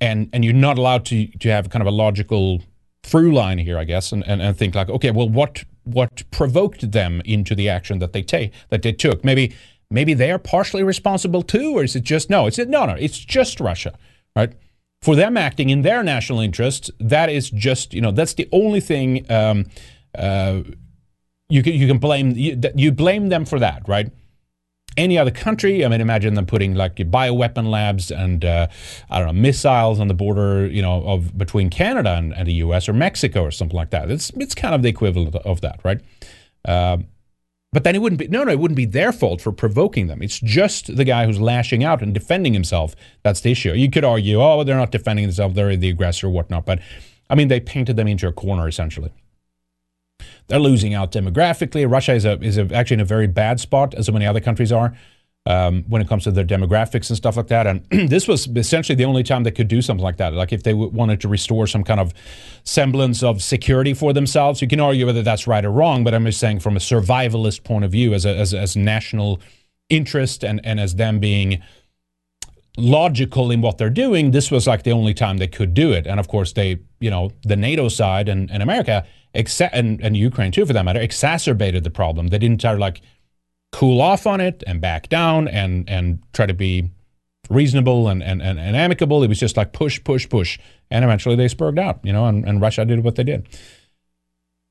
and 0.00 0.30
and 0.32 0.44
you're 0.44 0.54
not 0.54 0.78
allowed 0.78 1.04
to 1.06 1.26
to 1.26 1.50
have 1.50 1.68
kind 1.68 1.82
of 1.82 1.86
a 1.86 1.90
logical 1.90 2.62
through 3.02 3.32
line 3.32 3.58
here, 3.58 3.78
I 3.78 3.84
guess, 3.84 4.10
and, 4.12 4.26
and, 4.26 4.42
and 4.42 4.56
think 4.56 4.74
like, 4.74 4.88
okay, 4.88 5.10
well, 5.10 5.28
what 5.28 5.64
what 5.84 6.28
provoked 6.30 6.90
them 6.90 7.22
into 7.24 7.54
the 7.54 7.68
action 7.68 7.98
that 8.00 8.12
they 8.12 8.22
take 8.22 8.52
that 8.70 8.82
they 8.82 8.92
took? 8.92 9.24
Maybe 9.24 9.54
maybe 9.90 10.14
they 10.14 10.30
are 10.30 10.38
partially 10.38 10.82
responsible 10.82 11.42
too, 11.42 11.76
or 11.76 11.84
is 11.84 11.96
it 11.96 12.02
just 12.02 12.30
no? 12.30 12.46
It's 12.46 12.58
no, 12.58 12.86
no, 12.86 12.94
it's 12.94 13.18
just 13.18 13.60
Russia, 13.60 13.98
right? 14.34 14.52
For 15.02 15.14
them 15.14 15.36
acting 15.36 15.70
in 15.70 15.82
their 15.82 16.02
national 16.02 16.40
interest, 16.40 16.90
that 16.98 17.28
is 17.28 17.50
just 17.50 17.94
you 17.94 18.00
know 18.00 18.10
that's 18.10 18.34
the 18.34 18.48
only 18.52 18.80
thing 18.80 19.30
um, 19.30 19.66
uh, 20.16 20.62
you 21.48 21.62
can 21.62 21.74
you 21.74 21.86
can 21.86 21.98
blame 21.98 22.32
you, 22.32 22.60
you 22.74 22.92
blame 22.92 23.28
them 23.28 23.44
for 23.44 23.58
that, 23.58 23.82
right? 23.88 24.10
Any 24.96 25.18
other 25.18 25.30
country, 25.30 25.84
I 25.84 25.88
mean, 25.88 26.00
imagine 26.00 26.34
them 26.34 26.46
putting 26.46 26.74
like 26.74 26.96
bioweapon 26.96 27.68
labs 27.68 28.10
and 28.10 28.42
uh, 28.44 28.66
I 29.10 29.18
don't 29.18 29.26
know 29.26 29.40
missiles 29.40 30.00
on 30.00 30.08
the 30.08 30.14
border, 30.14 30.66
you 30.66 30.80
know, 30.80 31.02
of 31.06 31.36
between 31.36 31.68
Canada 31.68 32.14
and, 32.14 32.32
and, 32.32 32.48
the 32.48 32.54
U.S. 32.54 32.88
or 32.88 32.94
Mexico 32.94 33.42
or 33.42 33.50
something 33.50 33.76
like 33.76 33.90
that. 33.90 34.10
It's 34.10 34.30
it's 34.30 34.54
kind 34.54 34.74
of 34.74 34.82
the 34.82 34.88
equivalent 34.88 35.34
of 35.36 35.60
that, 35.60 35.80
right? 35.84 36.00
Uh, 36.64 36.98
but 37.76 37.84
then 37.84 37.94
it 37.94 38.00
wouldn't 38.00 38.18
be 38.18 38.26
no, 38.28 38.42
no, 38.42 38.52
it 38.52 38.58
wouldn't 38.58 38.74
be 38.74 38.86
their 38.86 39.12
fault 39.12 39.42
for 39.42 39.52
provoking 39.52 40.06
them. 40.06 40.22
It's 40.22 40.40
just 40.40 40.96
the 40.96 41.04
guy 41.04 41.26
who's 41.26 41.38
lashing 41.38 41.84
out 41.84 42.00
and 42.00 42.14
defending 42.14 42.54
himself. 42.54 42.96
That's 43.22 43.42
the 43.42 43.50
issue. 43.50 43.72
You 43.72 43.90
could 43.90 44.02
argue, 44.02 44.40
oh, 44.40 44.64
they're 44.64 44.78
not 44.78 44.92
defending 44.92 45.26
themselves; 45.26 45.54
they're 45.54 45.76
the 45.76 45.90
aggressor, 45.90 46.28
or 46.28 46.30
whatnot. 46.30 46.64
But 46.64 46.78
I 47.28 47.34
mean, 47.34 47.48
they 47.48 47.60
painted 47.60 47.96
them 47.96 48.08
into 48.08 48.26
a 48.28 48.32
corner 48.32 48.66
essentially. 48.66 49.12
They're 50.46 50.58
losing 50.58 50.94
out 50.94 51.12
demographically. 51.12 51.84
Russia 51.86 52.14
is 52.14 52.24
a, 52.24 52.40
is 52.40 52.56
a, 52.56 52.66
actually 52.74 52.94
in 52.94 53.00
a 53.00 53.04
very 53.04 53.26
bad 53.26 53.60
spot, 53.60 53.92
as 53.92 54.06
so 54.06 54.12
many 54.12 54.24
other 54.24 54.40
countries 54.40 54.72
are 54.72 54.96
um, 55.46 55.84
when 55.88 56.02
it 56.02 56.08
comes 56.08 56.24
to 56.24 56.32
their 56.32 56.44
demographics 56.44 57.08
and 57.08 57.16
stuff 57.16 57.36
like 57.36 57.46
that. 57.46 57.66
And 57.66 57.84
this 58.10 58.26
was 58.26 58.48
essentially 58.48 58.96
the 58.96 59.04
only 59.04 59.22
time 59.22 59.44
they 59.44 59.52
could 59.52 59.68
do 59.68 59.80
something 59.80 60.04
like 60.04 60.16
that. 60.16 60.34
Like 60.34 60.52
if 60.52 60.64
they 60.64 60.72
w- 60.72 60.90
wanted 60.90 61.20
to 61.20 61.28
restore 61.28 61.66
some 61.66 61.84
kind 61.84 62.00
of 62.00 62.12
semblance 62.64 63.22
of 63.22 63.42
security 63.42 63.94
for 63.94 64.12
themselves, 64.12 64.60
you 64.60 64.68
can 64.68 64.80
argue 64.80 65.06
whether 65.06 65.22
that's 65.22 65.46
right 65.46 65.64
or 65.64 65.70
wrong. 65.70 66.02
But 66.02 66.14
I'm 66.14 66.24
just 66.24 66.40
saying 66.40 66.60
from 66.60 66.76
a 66.76 66.80
survivalist 66.80 67.62
point 67.62 67.84
of 67.84 67.92
view, 67.92 68.12
as 68.12 68.26
a, 68.26 68.36
as, 68.36 68.52
as 68.52 68.76
national 68.76 69.40
interest 69.88 70.44
and, 70.44 70.60
and 70.64 70.80
as 70.80 70.96
them 70.96 71.20
being 71.20 71.62
logical 72.76 73.50
in 73.52 73.60
what 73.60 73.78
they're 73.78 73.88
doing, 73.88 74.32
this 74.32 74.50
was 74.50 74.66
like 74.66 74.82
the 74.82 74.92
only 74.92 75.14
time 75.14 75.38
they 75.38 75.46
could 75.46 75.74
do 75.74 75.92
it. 75.92 76.08
And 76.08 76.18
of 76.18 76.26
course, 76.26 76.52
they, 76.52 76.80
you 76.98 77.10
know, 77.10 77.30
the 77.42 77.56
NATO 77.56 77.88
side 77.88 78.28
and, 78.28 78.50
and 78.50 78.62
America, 78.64 79.06
and, 79.72 80.00
and 80.00 80.16
Ukraine 80.16 80.50
too, 80.50 80.66
for 80.66 80.72
that 80.72 80.84
matter, 80.84 81.00
exacerbated 81.00 81.84
the 81.84 81.90
problem. 81.90 82.28
They 82.28 82.38
didn't 82.38 82.60
try 82.60 82.72
to 82.72 82.78
like 82.78 83.00
cool 83.72 84.00
off 84.00 84.26
on 84.26 84.40
it 84.40 84.62
and 84.66 84.80
back 84.80 85.08
down 85.08 85.48
and 85.48 85.88
and 85.88 86.22
try 86.32 86.46
to 86.46 86.54
be 86.54 86.90
reasonable 87.50 88.08
and, 88.08 88.22
and, 88.22 88.42
and, 88.42 88.58
and 88.58 88.76
amicable. 88.76 89.22
It 89.22 89.28
was 89.28 89.40
just 89.40 89.56
like 89.56 89.72
push, 89.72 90.02
push, 90.02 90.28
push. 90.28 90.58
And 90.90 91.04
eventually 91.04 91.36
they 91.36 91.48
spurred 91.48 91.78
out, 91.78 92.00
you 92.02 92.12
know, 92.12 92.26
and, 92.26 92.44
and 92.44 92.60
Russia 92.60 92.84
did 92.84 93.02
what 93.04 93.16
they 93.16 93.24
did. 93.24 93.46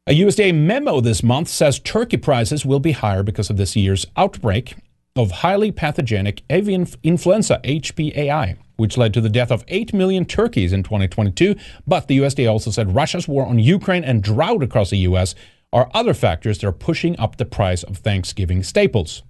A 0.07 0.11
USDA 0.11 0.53
memo 0.53 1.01
this 1.01 1.23
month 1.23 1.47
says 1.47 1.79
turkey 1.79 2.17
prices 2.17 2.65
will 2.65 2.79
be 2.79 2.91
higher 2.91 3.23
because 3.23 3.49
of 3.49 3.57
this 3.57 3.75
year's 3.75 4.05
outbreak 4.15 4.75
of 5.15 5.31
highly 5.31 5.71
pathogenic 5.71 6.43
avian 6.49 6.87
influenza, 7.01 7.59
HPAI, 7.63 8.57
which 8.75 8.97
led 8.97 9.13
to 9.13 9.21
the 9.21 9.29
death 9.29 9.51
of 9.51 9.63
8 9.67 9.93
million 9.93 10.25
turkeys 10.25 10.73
in 10.73 10.83
2022. 10.83 11.55
But 11.87 12.07
the 12.07 12.19
USDA 12.19 12.51
also 12.51 12.69
said 12.69 12.93
Russia's 12.93 13.27
war 13.27 13.45
on 13.45 13.57
Ukraine 13.57 14.03
and 14.03 14.21
drought 14.21 14.61
across 14.61 14.89
the 14.89 14.97
U.S 14.97 15.33
are 15.75 15.91
other 15.93 16.13
factors 16.13 16.59
that 16.59 16.67
are 16.67 16.71
pushing 16.71 17.19
up 17.19 17.35
the 17.35 17.45
price 17.45 17.83
of 17.83 17.97
Thanksgiving 17.97 18.63
staples. 18.63 19.23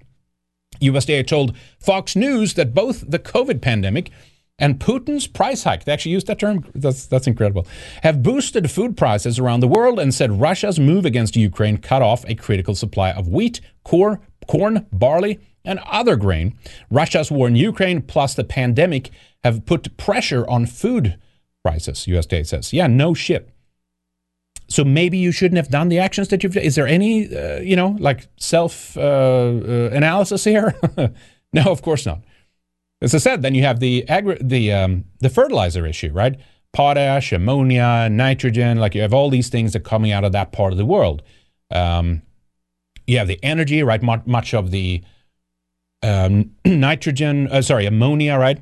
USDA 0.80 1.26
told 1.26 1.58
Fox 1.80 2.16
News 2.16 2.54
that 2.54 2.76
both 2.76 3.04
the 3.10 3.18
COVID 3.18 3.62
pandemic 3.62 4.12
and 4.60 4.80
Putin's 4.80 5.26
price 5.26 5.64
hike, 5.64 5.86
they 5.86 5.92
actually 5.92 6.12
used 6.12 6.28
that 6.28 6.38
term, 6.38 6.64
that's, 6.76 7.08
that's 7.08 7.26
incredible, 7.26 7.66
have 8.04 8.22
boosted 8.22 8.70
food 8.70 8.96
prices 8.96 9.40
around 9.40 9.62
the 9.62 9.68
world 9.68 10.00
and 10.00 10.14
said 10.14 10.40
Russia's 10.40 10.80
move 10.80 11.04
against 11.04 11.36
Ukraine 11.36 11.78
cut 11.78 12.04
off 12.04 12.24
a 12.28 12.36
critical 12.36 12.76
supply 12.76 13.12
of 13.12 13.28
wheat, 13.28 13.60
corn, 13.84 14.20
corn, 14.48 14.86
barley, 14.94 15.40
and 15.66 15.80
other 15.80 16.16
grain. 16.16 16.56
Russia's 16.92 17.32
war 17.32 17.48
in 17.48 17.56
Ukraine 17.56 18.04
plus 18.04 18.36
the 18.36 18.44
pandemic 18.44 19.10
have 19.44 19.66
put 19.66 19.98
pressure 19.98 20.48
on 20.48 20.68
food 20.68 21.18
prices, 21.64 22.06
USDA 22.08 22.46
says. 22.46 22.72
Yeah, 22.72 22.86
no 22.86 23.16
shit. 23.16 23.50
So 24.76 24.84
maybe 24.84 25.18
you 25.18 25.32
shouldn't 25.32 25.56
have 25.56 25.70
done 25.70 25.88
the 25.88 26.00
actions 26.00 26.28
that 26.28 26.44
you've 26.44 26.54
done. 26.54 26.64
Is 26.64 26.76
there 26.76 26.86
any, 26.86 27.34
uh, 27.34 27.62
you 27.62 27.78
know, 27.78 27.96
like 27.98 28.28
self 28.36 28.98
uh, 28.98 29.00
uh, 29.00 29.90
analysis 29.94 30.44
here? 30.44 30.76
no, 31.54 31.64
of 31.68 31.82
course 31.82 32.06
not. 32.06 32.20
As 33.02 33.16
I 33.16 33.20
said, 33.20 33.42
then 33.42 33.56
you 33.56 33.64
have 33.64 33.80
the 33.80 34.06
agri- 34.10 34.38
the 34.42 34.74
um, 34.74 35.06
the 35.22 35.30
fertilizer 35.30 35.86
issue, 35.86 36.12
right? 36.12 36.38
Potash, 36.74 37.32
ammonia, 37.32 38.10
nitrogen. 38.10 38.78
Like 38.78 38.96
you 38.96 39.02
have 39.02 39.14
all 39.14 39.30
these 39.30 39.48
things 39.48 39.72
that 39.72 39.80
are 39.80 39.90
coming 39.90 40.12
out 40.12 40.26
of 40.26 40.34
that 40.34 40.52
part 40.52 40.74
of 40.74 40.78
the 40.78 40.86
world. 40.86 41.24
Um, 41.72 42.24
you 43.08 43.18
have 43.18 43.30
the 43.30 43.40
energy, 43.42 43.82
right? 43.82 44.04
Much 44.04 44.54
of 44.54 44.72
the 44.72 45.02
um, 46.04 46.52
nitrogen, 46.66 47.48
uh, 47.50 47.62
sorry, 47.62 47.86
ammonia, 47.86 48.38
right, 48.38 48.62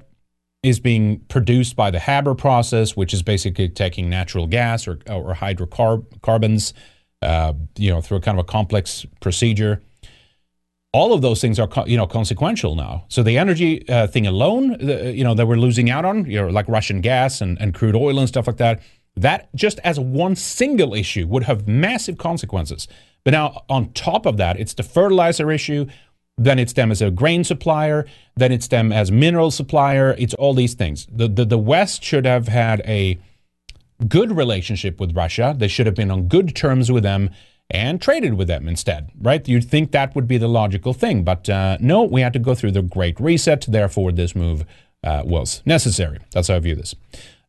is 0.64 0.80
being 0.80 1.20
produced 1.28 1.76
by 1.76 1.92
the 1.92 2.00
Haber 2.00 2.34
process, 2.34 2.96
which 2.96 3.14
is 3.14 3.22
basically 3.22 3.68
taking 3.68 4.10
natural 4.10 4.48
gas 4.48 4.88
or, 4.88 5.00
or 5.10 5.34
hydrocarbons, 5.34 6.74
uh, 7.22 7.54
you 7.78 7.92
know, 7.92 8.02
through 8.02 8.18
a 8.18 8.22
kind 8.22 8.40
of 8.40 8.46
a 8.46 8.48
complex 8.48 9.06
procedure. 9.20 9.82
All 10.94 11.12
of 11.12 11.22
those 11.22 11.42
things 11.42 11.60
are, 11.60 11.68
you 11.86 11.98
know, 11.98 12.08
consequential 12.08 12.76
now. 12.76 13.06
So 13.10 13.24
the 13.24 13.38
energy 13.38 13.88
uh, 13.90 14.08
thing 14.08 14.26
alone, 14.26 14.78
the, 14.78 15.12
you 15.12 15.24
know, 15.24 15.34
that 15.34 15.48
we're 15.48 15.58
losing 15.58 15.90
out 15.90 16.06
on, 16.06 16.26
you 16.30 16.42
know, 16.42 16.48
like 16.48 16.68
Russian 16.68 17.02
gas 17.02 17.42
and, 17.42 17.60
and 17.60 17.74
crude 17.74 17.96
oil 17.96 18.20
and 18.20 18.28
stuff 18.28 18.48
like 18.48 18.58
that, 18.58 18.82
that 19.16 19.54
just 19.56 19.80
as 19.80 20.00
one 20.00 20.36
single 20.36 20.94
issue 20.94 21.28
would 21.28 21.44
have 21.44 21.68
massive 21.68 22.18
consequences. 22.18 22.88
But 23.24 23.32
now 23.32 23.64
on 23.70 23.92
top 23.94 24.26
of 24.26 24.38
that, 24.38 24.60
it's 24.60 24.76
the 24.76 24.84
fertilizer 24.84 25.52
issue, 25.52 25.88
then 26.38 26.60
it's 26.60 26.74
them 26.74 26.92
as 26.92 27.02
a 27.02 27.12
grain 27.12 27.44
supplier, 27.44 28.06
then 28.36 28.52
it's 28.52 28.68
them 28.68 28.92
as 28.92 29.12
mineral 29.12 29.52
supplier. 29.52 30.16
It's 30.18 30.34
all 30.34 30.54
these 30.54 30.74
things. 30.74 31.08
The, 31.12 31.28
the, 31.28 31.46
the 31.46 31.58
West 31.58 32.04
should 32.04 32.26
have 32.26 32.48
had 32.48 32.82
a 32.86 33.20
good 34.08 34.36
relationship 34.36 35.00
with 35.00 35.16
Russia. 35.16 35.56
They 35.58 35.68
should 35.68 35.86
have 35.86 35.96
been 35.96 36.12
on 36.12 36.28
good 36.28 36.56
terms 36.56 36.92
with 36.92 37.04
them 37.04 37.30
and 37.70 38.02
traded 38.02 38.34
with 38.34 38.48
them 38.48 38.68
instead, 38.68 39.12
right? 39.22 39.48
You'd 39.48 39.70
think 39.70 39.92
that 39.92 40.16
would 40.16 40.28
be 40.28 40.38
the 40.38 40.48
logical 40.48 40.94
thing. 40.94 41.24
But 41.24 41.50
uh, 41.50 41.78
no, 41.80 42.04
we 42.04 42.22
had 42.22 42.34
to 42.34 42.40
go 42.40 42.56
through 42.56 42.72
the 42.72 42.82
Great 42.82 43.20
Reset. 43.20 43.66
Therefore, 43.68 44.12
this 44.12 44.36
move 44.36 44.66
uh, 45.04 45.24
was 45.26 45.62
necessary. 45.66 46.20
That's 46.32 46.48
how 46.48 46.56
I 46.56 46.60
view 46.60 46.76
this. 46.76 46.96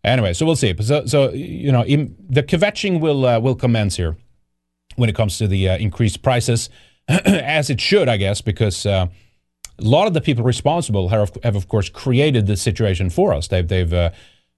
Anyway, 0.02 0.34
so 0.34 0.44
we'll 0.44 0.56
see. 0.56 0.74
So, 0.80 1.06
so 1.06 1.30
you 1.32 1.72
know, 1.72 1.82
in, 1.82 2.14
the 2.28 2.42
kvetching 2.42 3.00
will 3.00 3.24
uh, 3.24 3.40
will 3.40 3.54
commence 3.54 3.96
here 3.96 4.16
when 4.96 5.08
it 5.08 5.14
comes 5.14 5.38
to 5.38 5.48
the 5.48 5.70
uh, 5.70 5.78
increased 5.78 6.22
prices. 6.22 6.68
as 7.08 7.70
it 7.70 7.80
should, 7.80 8.08
I 8.08 8.16
guess, 8.16 8.40
because 8.40 8.86
uh, 8.86 9.06
a 9.78 9.82
lot 9.82 10.06
of 10.06 10.14
the 10.14 10.20
people 10.20 10.44
responsible 10.44 11.08
have, 11.08 11.36
have, 11.42 11.56
of 11.56 11.68
course, 11.68 11.88
created 11.88 12.46
the 12.46 12.56
situation 12.56 13.10
for 13.10 13.32
us. 13.32 13.48
They've, 13.48 13.66
they've 13.66 13.92
uh, 13.92 14.10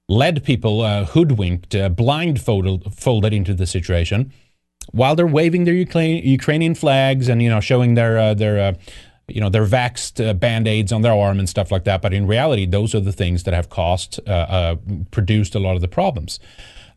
led 0.09 0.44
people 0.44 0.82
uh, 0.82 1.05
hoodwinked, 1.07 1.74
uh, 1.74 1.88
blindfolded 1.88 3.32
into 3.32 3.55
the 3.55 3.66
situation 3.66 4.32
while 4.92 5.16
they're 5.16 5.26
waving 5.26 5.64
their 5.64 5.74
Ukrainian 5.74 6.74
flags 6.74 7.28
and, 7.28 7.42
you 7.42 7.51
know, 7.51 7.61
showing 7.61 7.94
their, 7.94 8.18
uh, 8.18 8.34
their 8.34 8.61
uh, 8.61 8.74
you 9.26 9.40
know, 9.40 9.49
their 9.49 9.66
vaxxed 9.66 10.38
band-aids 10.38 10.92
on 10.92 11.03
their 11.03 11.12
arm 11.12 11.40
and 11.40 11.49
stuff 11.49 11.72
like 11.72 11.82
that. 11.82 12.01
But 12.01 12.14
in 12.14 12.28
reality, 12.28 12.64
those 12.64 12.94
are 12.94 13.01
the 13.01 13.11
things 13.11 13.42
that 13.42 13.55
have 13.55 13.68
caused, 13.68 14.20
produced 15.11 15.57
a 15.57 15.59
lot 15.59 15.74
of 15.74 15.80
the 15.80 15.88
problems. 15.88 16.38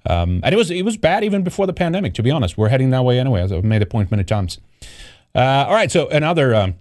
Um, 0.06 0.42
and 0.44 0.54
it 0.54 0.58
was 0.58 0.72
it 0.72 0.84
was 0.84 0.98
bad 0.98 1.24
even 1.24 1.44
before 1.44 1.68
the 1.68 1.74
pandemic. 1.74 2.14
To 2.14 2.24
be 2.24 2.32
honest, 2.32 2.58
we're 2.58 2.70
heading 2.70 2.90
that 2.92 3.04
way 3.04 3.20
anyway. 3.20 3.42
As 3.42 3.52
I've 3.52 3.64
made 3.64 3.82
the 3.82 3.86
point 3.86 4.12
many 4.12 4.24
times. 4.24 4.60
Uh, 5.36 5.66
all 5.68 5.74
right, 5.74 5.92
so 5.92 6.08
another 6.10 6.56
um, 6.56 6.76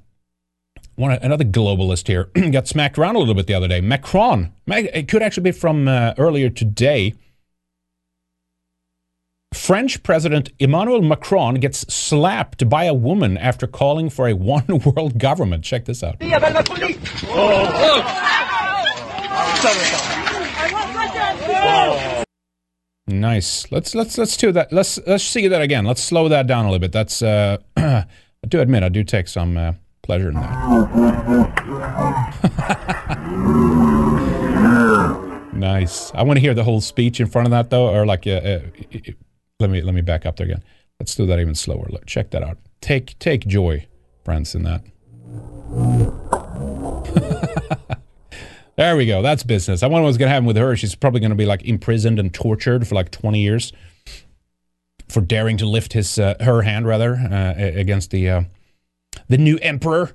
one, 0.96 1.12
another 1.12 1.44
globalist 1.44 2.07
here 2.07 2.24
got 2.51 2.66
smacked 2.66 2.99
around 2.99 3.16
a 3.16 3.18
little 3.18 3.34
bit 3.34 3.46
the 3.46 3.55
other 3.55 3.68
day. 3.68 3.80
Macron, 3.80 4.53
it 4.66 5.09
could 5.09 5.22
actually 5.22 5.44
be 5.44 5.53
from 5.53 5.86
uh, 5.86 6.14
earlier 6.18 6.51
today. 6.51 7.14
French 9.55 10.03
President 10.03 10.51
Emmanuel 10.59 11.01
Macron 11.01 11.55
gets 11.55 11.80
slapped 11.92 12.68
by 12.68 12.84
a 12.84 12.94
woman 12.94 13.38
after 13.38 13.66
calling 13.66 14.11
for 14.11 14.28
a 14.28 14.32
one 14.34 14.66
world 14.84 15.18
government. 15.18 15.64
Check 15.64 15.84
this 15.86 16.03
out. 16.03 16.16
Nice. 23.07 23.70
Let's 23.72 23.94
let's 23.94 24.18
let's 24.18 24.36
do 24.36 24.53
that. 24.53 24.70
Let's 24.70 24.99
let's 25.07 25.24
see 25.24 25.49
that 25.49 25.62
again. 25.62 25.86
Let's 25.86 26.03
slow 26.03 26.28
that 26.28 26.46
down 26.46 26.66
a 26.66 26.68
little 26.68 26.80
bit. 26.80 26.92
That's 26.92 27.22
uh 27.22 27.57
I 28.45 28.47
do 28.47 28.61
admit 28.61 28.84
I 28.84 28.89
do 28.89 29.03
take 29.03 29.26
some 29.26 29.57
uh, 29.57 29.72
pleasure 30.03 30.28
in 30.28 30.36
that. 30.36 30.53
nice. 35.55 36.12
I 36.14 36.22
want 36.22 36.36
to 36.36 36.41
hear 36.41 36.55
the 36.55 36.62
whole 36.62 36.80
speech 36.80 37.18
in 37.20 37.26
front 37.26 37.47
of 37.47 37.51
that 37.51 37.70
though, 37.70 37.89
or 37.89 38.07
like, 38.07 38.26
uh, 38.26 38.30
uh, 38.30 38.61
let 39.59 39.70
me 39.70 39.82
let 39.82 39.95
me 39.95 40.03
back 40.03 40.24
up 40.24 40.36
there 40.36 40.47
again. 40.47 40.62
Let's 41.01 41.16
do 41.16 41.26
that 41.26 41.41
even 41.41 41.57
slower. 41.57 41.89
Look, 41.91 42.07
check 42.07 42.30
that 42.30 42.45
out. 42.45 42.59
Take 42.80 43.18
take 43.18 43.45
joy, 43.47 43.86
friends, 44.24 44.55
in 44.55 44.62
that. 44.62 44.82
there 48.76 48.97
we 48.97 49.05
go. 49.05 49.20
That's 49.20 49.43
business. 49.43 49.82
I 49.82 49.89
wonder 49.89 50.05
what's 50.05 50.16
going 50.16 50.28
to 50.28 50.32
happen 50.32 50.47
with 50.47 50.57
her. 50.57 50.76
She's 50.76 50.95
probably 50.95 51.20
going 51.20 51.30
to 51.30 51.36
be 51.36 51.47
like 51.47 51.64
imprisoned 51.64 52.20
and 52.20 52.32
tortured 52.32 52.86
for 52.86 52.95
like 52.95 53.11
20 53.11 53.41
years 53.41 53.72
for 55.09 55.21
daring 55.21 55.57
to 55.59 55.67
lift 55.67 55.93
his 55.93 56.19
uh, 56.19 56.35
her 56.41 56.63
hand 56.63 56.87
rather 56.87 57.15
uh, 57.15 57.55
against 57.57 58.11
the 58.11 58.29
uh, 58.29 58.43
the 59.29 59.39
new 59.39 59.59
emperor. 59.59 60.13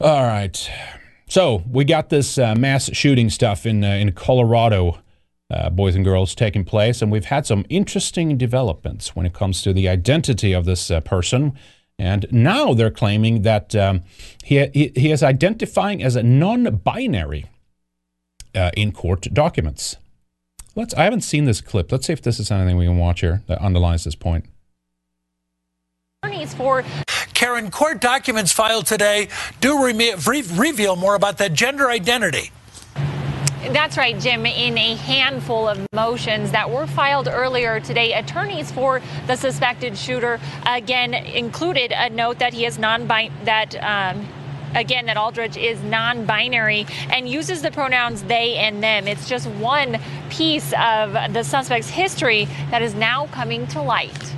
All 0.00 0.22
right, 0.22 0.70
so 1.28 1.62
we 1.70 1.84
got 1.84 2.08
this 2.08 2.38
uh, 2.38 2.54
mass 2.54 2.90
shooting 2.92 3.30
stuff 3.30 3.66
in 3.66 3.84
uh, 3.84 3.88
in 3.88 4.12
Colorado, 4.12 5.00
uh, 5.50 5.70
boys 5.70 5.94
and 5.94 6.04
girls, 6.04 6.34
taking 6.34 6.64
place, 6.64 7.02
and 7.02 7.12
we've 7.12 7.26
had 7.26 7.46
some 7.46 7.64
interesting 7.68 8.36
developments 8.36 9.14
when 9.14 9.26
it 9.26 9.32
comes 9.32 9.62
to 9.62 9.72
the 9.72 9.88
identity 9.88 10.52
of 10.52 10.64
this 10.64 10.90
person. 11.04 11.52
And 11.98 12.26
now 12.32 12.74
they're 12.74 12.90
claiming 12.90 13.42
that 13.42 13.76
um, 13.76 14.00
he, 14.42 14.66
he, 14.68 14.92
he 14.96 15.12
is 15.12 15.22
identifying 15.22 16.02
as 16.02 16.16
a 16.16 16.22
non-binary 16.22 17.44
in 18.74 18.90
court 18.92 19.28
documents. 19.32 19.96
Let's. 20.74 20.94
I 20.94 21.04
haven't 21.04 21.20
seen 21.22 21.44
this 21.44 21.60
clip. 21.60 21.92
Let's 21.92 22.06
see 22.06 22.12
if 22.12 22.22
this 22.22 22.40
is 22.40 22.50
anything 22.50 22.76
we 22.76 22.86
can 22.86 22.98
watch 22.98 23.20
here 23.20 23.42
that 23.46 23.60
underlines 23.60 24.04
this 24.04 24.14
point. 24.14 24.46
Attorneys 26.22 26.54
for 26.54 26.84
Karen, 27.34 27.70
court 27.70 28.00
documents 28.00 28.52
filed 28.52 28.86
today 28.86 29.28
do 29.60 29.84
re- 29.84 30.14
re- 30.26 30.44
reveal 30.52 30.96
more 30.96 31.14
about 31.14 31.38
that 31.38 31.52
gender 31.52 31.90
identity. 31.90 32.52
That's 33.70 33.96
right, 33.96 34.18
Jim. 34.18 34.44
In 34.44 34.76
a 34.76 34.96
handful 34.96 35.68
of 35.68 35.86
motions 35.92 36.50
that 36.50 36.68
were 36.68 36.86
filed 36.86 37.28
earlier 37.28 37.80
today, 37.80 38.12
attorneys 38.12 38.72
for 38.72 39.00
the 39.26 39.36
suspected 39.36 39.96
shooter 39.96 40.40
again 40.66 41.14
included 41.14 41.92
a 41.92 42.10
note 42.10 42.38
that 42.38 42.52
he 42.52 42.66
is 42.66 42.78
non 42.78 43.06
that 43.08 43.74
um, 43.82 44.26
again, 44.74 45.06
that 45.06 45.16
Aldrich 45.16 45.56
is 45.56 45.82
non 45.82 46.24
binary 46.26 46.86
and 47.10 47.28
uses 47.28 47.62
the 47.62 47.70
pronouns 47.70 48.22
they 48.24 48.56
and 48.56 48.82
them. 48.82 49.06
It's 49.06 49.28
just 49.28 49.46
one 49.48 49.98
piece 50.30 50.72
of 50.74 51.12
the 51.32 51.42
suspect's 51.42 51.88
history 51.88 52.46
that 52.70 52.82
is 52.82 52.94
now 52.94 53.26
coming 53.28 53.66
to 53.68 53.82
light. 53.82 54.34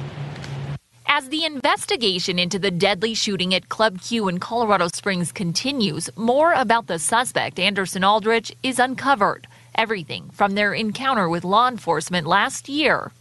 As 1.06 1.28
the 1.28 1.44
investigation 1.44 2.38
into 2.38 2.58
the 2.58 2.70
deadly 2.70 3.14
shooting 3.14 3.54
at 3.54 3.68
Club 3.68 4.00
Q 4.00 4.28
in 4.28 4.40
Colorado 4.40 4.88
Springs 4.88 5.30
continues, 5.30 6.10
more 6.16 6.52
about 6.54 6.88
the 6.88 6.98
suspect, 6.98 7.58
Anderson 7.58 8.02
Aldrich, 8.02 8.52
is 8.62 8.78
uncovered. 8.78 9.46
Everything 9.76 10.30
from 10.30 10.54
their 10.54 10.72
encounter 10.72 11.28
with 11.28 11.44
law 11.44 11.68
enforcement 11.68 12.26
last 12.26 12.68
year 12.68 13.12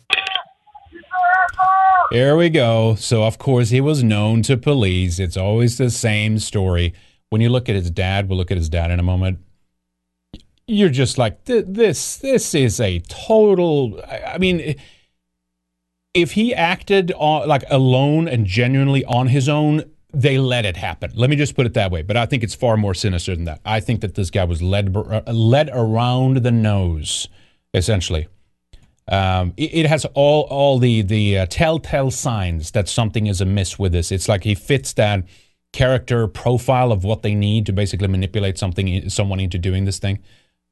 here 2.11 2.36
we 2.36 2.49
go. 2.49 2.95
So, 2.95 3.24
of 3.24 3.38
course, 3.38 3.69
he 3.69 3.82
was 3.82 4.03
known 4.03 4.43
to 4.43 4.55
police. 4.55 5.19
It's 5.19 5.38
always 5.38 5.78
the 5.78 5.89
same 5.89 6.38
story. 6.39 6.93
When 7.30 7.41
you 7.41 7.49
look 7.49 7.69
at 7.69 7.76
his 7.76 7.89
dad, 7.89 8.30
we'll 8.30 8.38
look 8.38 8.51
at 8.51 8.57
his 8.57 8.69
dad 8.69 8.91
in 8.91 8.99
a 8.99 9.03
moment. 9.03 9.39
You're 10.67 10.89
just 10.89 11.17
like 11.17 11.45
this. 11.45 12.17
This 12.17 12.53
is 12.53 12.80
a 12.80 12.99
total. 12.99 14.01
I 14.07 14.38
mean, 14.38 14.76
if 16.13 16.34
he 16.34 16.53
acted 16.53 17.11
on, 17.17 17.47
like 17.47 17.63
alone 17.69 18.28
and 18.28 18.45
genuinely 18.45 19.03
on 19.05 19.28
his 19.28 19.49
own, 19.49 19.84
they 20.13 20.38
let 20.38 20.65
it 20.65 20.78
happen. 20.78 21.11
Let 21.15 21.30
me 21.30 21.36
just 21.36 21.55
put 21.55 21.65
it 21.65 21.74
that 21.74 21.91
way. 21.91 22.03
But 22.03 22.17
I 22.17 22.28
think 22.28 22.43
it's 22.43 22.55
far 22.55 22.78
more 22.78 22.93
sinister 22.93 23.36
than 23.36 23.45
that. 23.45 23.59
I 23.65 23.80
think 23.80 24.01
that 24.01 24.13
this 24.15 24.30
guy 24.30 24.43
was 24.43 24.61
led 24.61 24.95
uh, 24.95 25.21
led 25.32 25.69
around 25.74 26.38
the 26.38 26.51
nose, 26.51 27.28
essentially. 27.74 28.28
Um, 29.08 29.54
it, 29.58 29.74
it, 29.74 29.86
has 29.86 30.06
all 30.14 30.43
all 30.49 30.80
the 30.80 31.01
the 31.01 31.39
uh, 31.39 31.45
telltale 31.49 32.10
signs 32.10 32.72
that 32.72 32.88
something 32.88 33.28
is 33.28 33.41
amiss 33.41 33.78
with 33.78 33.91
this. 33.91 34.12
It's 34.12 34.30
like 34.30 34.43
he 34.45 34.56
fits 34.56 34.93
that 34.93 35.26
character 35.74 36.28
profile 36.28 36.91
of 36.91 37.04
what 37.04 37.22
they 37.22 37.36
need 37.36 37.66
to 37.66 37.74
basically 37.74 38.08
manipulate 38.08 38.58
something 38.58 39.10
someone 39.10 39.41
into 39.41 39.58
doing 39.58 39.84
this 39.84 39.99
thing. 39.99 40.20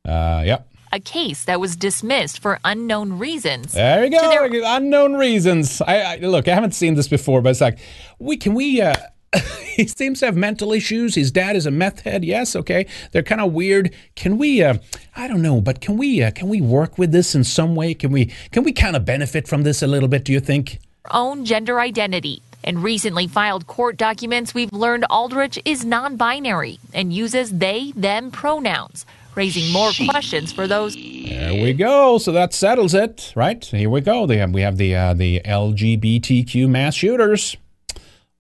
Uh, 0.08 0.44
yeah. 0.46 0.60
A 0.94 1.00
case 1.00 1.46
that 1.46 1.60
was 1.60 1.76
dismissed 1.76 2.42
for 2.42 2.60
unknown 2.66 3.18
reasons. 3.18 3.74
There 3.74 4.04
you 4.04 4.12
go. 4.12 4.30
Their- 4.30 4.62
unknown 4.66 5.14
reasons. 5.14 5.82
I, 5.82 6.02
I, 6.02 6.16
look. 6.18 6.48
I 6.48 6.54
haven't 6.54 6.74
seen 6.74 6.96
this 6.96 7.08
before, 7.08 7.42
but 7.42 7.50
it's 7.50 7.62
like, 7.62 7.80
we 8.20 8.38
can 8.38 8.54
we. 8.54 8.82
Uh, 8.82 8.94
he 9.64 9.88
seems 9.88 10.20
to 10.20 10.26
have 10.26 10.36
mental 10.36 10.74
issues. 10.74 11.16
His 11.16 11.32
dad 11.32 11.56
is 11.56 11.66
a 11.66 11.72
meth 11.72 12.02
head. 12.02 12.26
Yes, 12.26 12.56
okay. 12.56 12.86
They're 13.12 13.24
kind 13.24 13.42
of 13.42 13.54
weird. 13.54 13.94
Can 14.16 14.38
we? 14.38 14.62
Uh, 14.62 14.76
I 15.16 15.28
don't 15.28 15.42
know, 15.42 15.62
but 15.62 15.82
can 15.82 15.98
we? 15.98 16.22
Uh, 16.22 16.32
can 16.32 16.50
we 16.50 16.62
work 16.62 16.98
with 16.98 17.12
this 17.12 17.34
in 17.34 17.44
some 17.44 17.76
way? 17.76 17.94
Can 17.94 18.12
we? 18.12 18.32
Can 18.52 18.64
we 18.64 18.74
kind 18.74 18.96
of 18.96 19.06
benefit 19.06 19.48
from 19.48 19.64
this 19.64 19.82
a 19.82 19.88
little 19.88 20.10
bit? 20.10 20.26
Do 20.26 20.34
you 20.34 20.40
think? 20.40 20.80
Own 21.10 21.46
gender 21.46 21.80
identity. 21.80 22.42
In 22.64 22.82
recently 22.82 23.26
filed 23.26 23.66
court 23.66 23.98
documents, 23.98 24.54
we've 24.54 24.72
learned 24.72 25.06
Aldrich 25.10 25.60
is 25.66 25.84
non 25.84 26.16
binary 26.16 26.80
and 26.94 27.12
uses 27.12 27.58
they, 27.58 27.92
them 27.96 28.30
pronouns, 28.30 29.06
raising 29.34 29.72
more 29.72 29.92
she. 29.92 30.08
questions 30.08 30.52
for 30.52 30.68
those. 30.68 30.96
There 30.96 31.54
we 31.54 31.74
go. 31.74 32.20
So 32.20 32.32
that 32.34 32.54
settles 32.54 32.94
it, 32.94 33.34
right? 33.36 33.64
Here 33.66 33.90
we 33.90 34.02
go. 34.02 34.28
Have, 34.28 34.52
we 34.52 34.62
have 34.62 34.78
the, 34.78 34.96
uh, 34.96 35.14
the 35.16 35.42
LGBTQ 35.44 36.70
mass 36.70 36.94
shooters. 36.94 37.58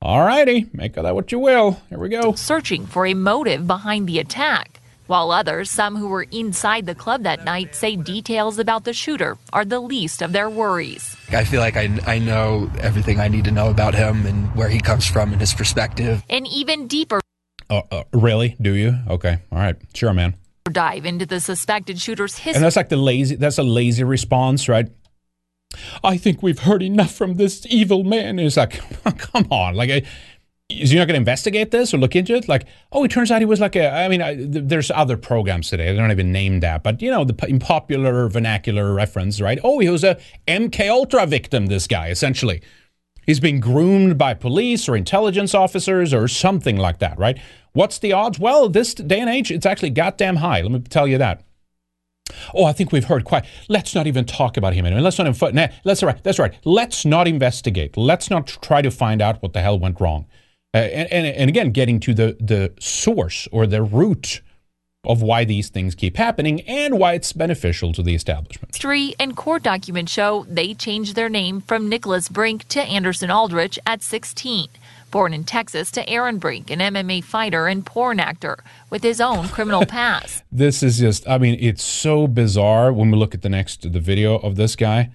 All 0.04 0.22
righty, 0.22 0.66
make 0.74 0.97
of 0.97 1.04
that 1.04 1.14
what 1.14 1.32
you 1.32 1.38
will. 1.38 1.80
Here 1.89 1.99
we 1.99 2.10
go. 2.10 2.34
Searching 2.34 2.88
for 2.88 3.06
a 3.06 3.14
motive 3.14 3.68
behind 3.68 4.08
the 4.08 4.18
attack. 4.18 4.80
While 5.06 5.30
others, 5.30 5.70
some 5.70 5.95
who 5.95 6.08
were 6.08 6.24
inside 6.32 6.88
the 6.88 6.95
club 6.95 7.22
that 7.24 7.45
night, 7.45 7.76
say 7.76 7.97
details 7.97 8.58
about 8.58 8.84
the 8.84 8.93
shooter 8.93 9.38
are 9.54 9.64
the 9.64 9.80
least 9.80 10.24
of 10.24 10.32
their 10.32 10.49
worries. 10.49 11.16
I 11.32 11.43
feel 11.43 11.60
like 11.60 11.78
I, 11.78 11.99
I 12.08 12.18
know 12.18 12.72
everything 12.80 13.20
I 13.20 13.28
need 13.28 13.43
to 13.45 13.52
know 13.52 13.70
about 13.70 13.93
him 13.93 14.26
and 14.26 14.47
where 14.56 14.70
he 14.70 14.80
comes 14.80 15.06
from 15.06 15.34
and 15.34 15.39
his 15.39 15.54
perspective. 15.54 16.24
An 16.32 16.47
even 16.47 16.88
deeper. 16.88 17.20
Uh, 17.70 17.82
uh, 17.91 18.04
really? 18.12 18.56
Do 18.60 18.74
you? 18.74 18.97
Okay. 19.08 19.38
All 19.52 19.60
right. 19.60 19.76
Sure, 19.93 20.14
man. 20.14 20.36
Dive 20.72 21.06
into 21.06 21.28
the 21.28 21.39
suspected 21.39 21.99
shooter's 21.99 22.38
history. 22.38 22.56
And 22.56 22.64
that's 22.64 22.76
like 22.76 22.89
the 22.89 22.97
lazy, 22.97 23.36
that's 23.36 23.60
a 23.60 23.64
lazy 23.64 24.04
response, 24.04 24.68
right? 24.68 24.88
I 26.04 26.18
think 26.18 26.42
we've 26.42 26.60
heard 26.60 26.82
enough 26.84 27.14
from 27.14 27.36
this 27.36 27.66
evil 27.70 28.04
man. 28.04 28.40
it's 28.40 28.58
like, 28.58 28.82
come 29.18 29.48
on, 29.52 29.76
like, 29.76 30.06
is 30.80 30.92
you're 30.92 31.02
not 31.02 31.08
going 31.08 31.16
to 31.16 31.22
investigate 31.22 31.72
this 31.72 31.94
or 31.94 31.98
look 31.98 32.16
into 32.16 32.36
it? 32.36 32.48
Like, 32.48 32.66
oh, 32.92 33.04
it 33.04 33.12
turns 33.12 33.32
out 33.32 33.42
he 33.42 33.46
was 33.46 33.60
like 33.60 33.76
a. 33.76 33.90
I 33.90 34.08
mean, 34.08 34.22
I, 34.22 34.36
there's 34.40 34.92
other 34.92 35.18
programs 35.18 35.70
today. 35.70 35.92
They 35.92 35.98
don't 35.98 36.12
even 36.12 36.32
name 36.32 36.60
that, 36.62 36.84
but 36.84 37.02
you 37.02 37.12
know, 37.12 37.24
the 37.24 37.34
popular 37.34 38.28
vernacular 38.28 38.94
reference, 38.94 39.42
right? 39.42 39.60
Oh, 39.64 39.80
he 39.80 39.90
was 39.90 40.04
a 40.04 40.20
MK 40.48 40.90
Ultra 40.90 41.26
victim. 41.26 41.68
This 41.68 41.88
guy, 41.88 42.10
essentially, 42.10 42.62
he's 43.26 43.40
being 43.40 43.60
groomed 43.60 44.18
by 44.18 44.34
police 44.34 44.88
or 44.88 44.96
intelligence 44.96 45.54
officers 45.54 46.14
or 46.14 46.28
something 46.28 46.78
like 46.78 47.00
that, 47.00 47.18
right? 47.18 47.38
What's 47.74 48.00
the 48.00 48.14
odds? 48.14 48.40
Well, 48.40 48.70
this 48.70 48.94
day 48.94 49.20
and 49.20 49.30
age, 49.30 49.52
it's 49.52 49.66
actually 49.66 49.92
goddamn 49.92 50.38
high. 50.38 50.62
Let 50.62 50.72
me 50.72 50.80
tell 50.80 51.08
you 51.08 51.18
that. 51.18 51.44
Oh, 52.54 52.66
I 52.66 52.74
think 52.74 52.92
we've 52.92 53.06
heard 53.06 53.26
quite. 53.26 53.46
Let's 53.70 53.96
not 53.96 54.08
even 54.08 54.26
talk 54.26 54.58
about 54.58 54.74
him 54.74 54.86
anymore. 54.86 55.02
Let's 55.02 55.18
not. 55.18 55.28
Inf- 55.28 55.54
nah, 55.54 55.68
that's 55.84 56.04
right. 56.04 56.22
That's 56.24 56.40
right. 56.40 56.54
Let's 56.66 57.06
not 57.06 57.28
investigate. 57.28 57.98
Let's 57.98 58.30
not 58.30 58.48
try 58.48 58.82
to 58.82 58.92
find 58.92 59.22
out 59.22 59.42
what 59.42 59.54
the 59.54 59.62
hell 59.62 59.80
went 59.80 60.00
wrong. 60.00 60.26
Uh, 60.74 60.78
and, 60.78 61.12
and, 61.12 61.28
and 61.28 61.50
again, 61.50 61.72
getting 61.72 62.00
to 62.02 62.14
the 62.14 62.38
the 62.40 62.74
source 62.80 63.48
or 63.52 63.68
the 63.68 63.84
root 63.84 64.42
of 65.04 65.22
why 65.22 65.44
these 65.44 65.70
things 65.70 65.96
keep 65.96 66.16
happening 66.18 66.62
and 66.62 67.00
why 67.00 67.14
it's 67.14 67.34
beneficial 67.34 67.92
to 67.92 68.04
the 68.04 68.14
establishment. 68.14 68.74
History 68.76 69.16
and 69.20 69.36
court 69.36 69.64
documents 69.64 70.12
show 70.12 70.46
they 70.48 70.74
changed 70.76 71.16
their 71.16 71.30
name 71.30 71.60
from 71.62 71.90
Nicholas 71.90 72.30
Brink 72.30 72.68
to 72.68 72.82
Anderson 72.82 73.32
Aldrich 73.32 73.80
at 73.86 74.04
16. 74.04 74.70
Born 75.12 75.34
in 75.34 75.43
Texas 75.43 75.91
to 75.91 76.09
Aaron 76.09 76.38
Brink, 76.38 76.72
an 76.72 76.80
MMA 76.80 77.24
fighter 77.24 77.68
and 77.68 77.86
porn 77.86 78.20
actor 78.20 78.64
with 78.89 79.03
his 79.03 79.20
own 79.22 79.49
criminal 79.49 79.86
past. 79.99 80.43
this 80.51 80.82
is 80.82 80.99
just, 80.99 81.28
I 81.28 81.38
mean, 81.38 81.57
it's 81.59 81.84
so 81.84 82.28
bizarre 82.28 82.91
when 82.93 83.12
we 83.12 83.18
look 83.18 83.36
at 83.36 83.41
the 83.41 83.49
next, 83.49 83.91
the 83.91 83.99
video 83.99 84.36
of 84.38 84.55
this 84.55 84.76
guy. 84.76 85.12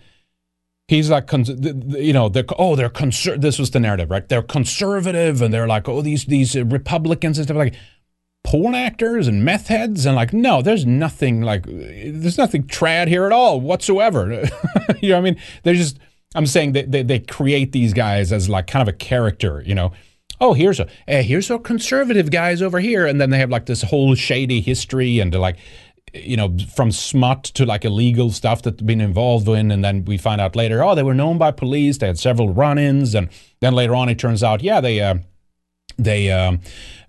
He's 0.88 1.11
like, 1.11 1.28
you 1.32 2.12
know, 2.12 2.28
they're, 2.28 2.44
oh, 2.59 2.76
they're 2.76 2.88
conser- 2.88 3.40
This 3.40 3.59
was 3.59 3.72
the 3.72 3.80
narrative, 3.80 4.09
right? 4.09 4.28
They're 4.28 4.42
conservative 4.42 5.42
and 5.42 5.53
they're 5.53 5.66
like, 5.66 5.88
oh, 5.88 6.01
these, 6.01 6.26
these 6.26 6.55
Republicans 6.55 7.38
and 7.38 7.47
stuff 7.47 7.57
like 7.57 7.74
porn 8.44 8.76
actors 8.76 9.26
and 9.26 9.44
meth 9.44 9.66
heads 9.66 10.07
and 10.07 10.14
like 10.14 10.32
no 10.32 10.62
there's 10.62 10.86
nothing 10.86 11.40
like 11.40 11.64
there's 11.66 12.38
nothing 12.38 12.62
trad 12.62 13.09
here 13.09 13.26
at 13.26 13.32
all 13.32 13.61
whatsoever 13.61 14.30
you 15.01 15.09
know 15.09 15.16
what 15.16 15.18
i 15.18 15.20
mean 15.20 15.36
they're 15.64 15.74
just 15.74 15.99
I'm 16.37 16.47
saying 16.47 16.72
that 16.72 16.93
they, 16.93 17.03
they 17.03 17.18
create 17.18 17.72
these 17.72 17.95
guys 17.95 18.30
as 18.30 18.49
like 18.49 18.66
kind 18.66 18.87
of 18.87 18.95
a 18.95 18.97
character, 18.97 19.62
you 19.64 19.74
know. 19.74 19.93
Oh, 20.39 20.53
here's 20.53 20.78
a 20.78 20.87
eh, 21.09 21.22
here's 21.22 21.51
our 21.51 21.59
conservative 21.59 22.30
guys 22.30 22.61
over 22.61 22.78
here, 22.78 23.07
and 23.07 23.18
then 23.18 23.30
they 23.30 23.39
have 23.39 23.51
like 23.51 23.64
this 23.66 23.82
whole 23.82 24.14
shady 24.14 24.61
history 24.61 25.18
and 25.18 25.34
like 25.34 25.57
you 26.12 26.37
know 26.37 26.55
from 26.74 26.93
smut 26.93 27.45
to 27.45 27.64
like 27.64 27.84
illegal 27.87 28.30
stuff 28.30 28.62
that 28.62 28.76
they've 28.76 28.87
been 28.87 29.01
involved 29.01 29.49
in, 29.49 29.70
and 29.70 29.82
then 29.82 30.05
we 30.05 30.18
find 30.18 30.41
out 30.41 30.55
later, 30.55 30.84
oh, 30.84 30.95
they 30.95 31.03
were 31.03 31.14
known 31.14 31.39
by 31.39 31.51
police, 31.51 31.99
they 31.99 32.07
had 32.07 32.18
several 32.18 32.53
run-ins, 32.53 33.14
and 33.14 33.30
then 33.61 33.72
later 33.72 33.95
on 33.95 34.11
it 34.11 34.18
turns 34.18 34.43
out, 34.43 34.62
yeah, 34.62 34.80
they. 34.80 35.01
Uh, 35.01 35.16
they 35.99 36.30
um, 36.30 36.61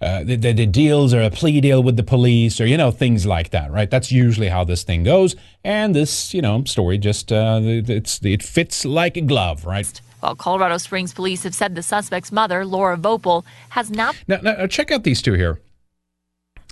uh, 0.01 0.23
the, 0.23 0.35
the, 0.35 0.65
deals 0.65 1.13
or 1.13 1.21
a 1.21 1.29
plea 1.29 1.59
deal 1.59 1.83
with 1.83 1.97
the 1.97 2.03
police 2.03 2.61
or 2.61 2.65
you 2.65 2.77
know 2.77 2.91
things 2.91 3.25
like 3.25 3.49
that 3.49 3.71
right 3.71 3.89
that's 3.89 4.11
usually 4.11 4.47
how 4.47 4.63
this 4.63 4.83
thing 4.83 5.03
goes 5.03 5.35
and 5.63 5.95
this 5.95 6.33
you 6.33 6.41
know 6.41 6.63
story 6.65 6.97
just 6.97 7.31
uh, 7.31 7.59
it's 7.61 8.23
it 8.23 8.43
fits 8.43 8.85
like 8.85 9.17
a 9.17 9.21
glove 9.21 9.65
right 9.65 10.01
well, 10.21 10.35
Colorado 10.35 10.77
Springs 10.77 11.13
police 11.13 11.43
have 11.43 11.53
said 11.53 11.75
the 11.75 11.83
suspect's 11.83 12.31
mother, 12.31 12.65
Laura 12.65 12.97
Voepel, 12.97 13.45
has 13.69 13.91
not. 13.91 14.15
Now, 14.27 14.37
now 14.41 14.65
check 14.65 14.91
out 14.91 15.03
these 15.03 15.21
two 15.21 15.33
here. 15.33 15.59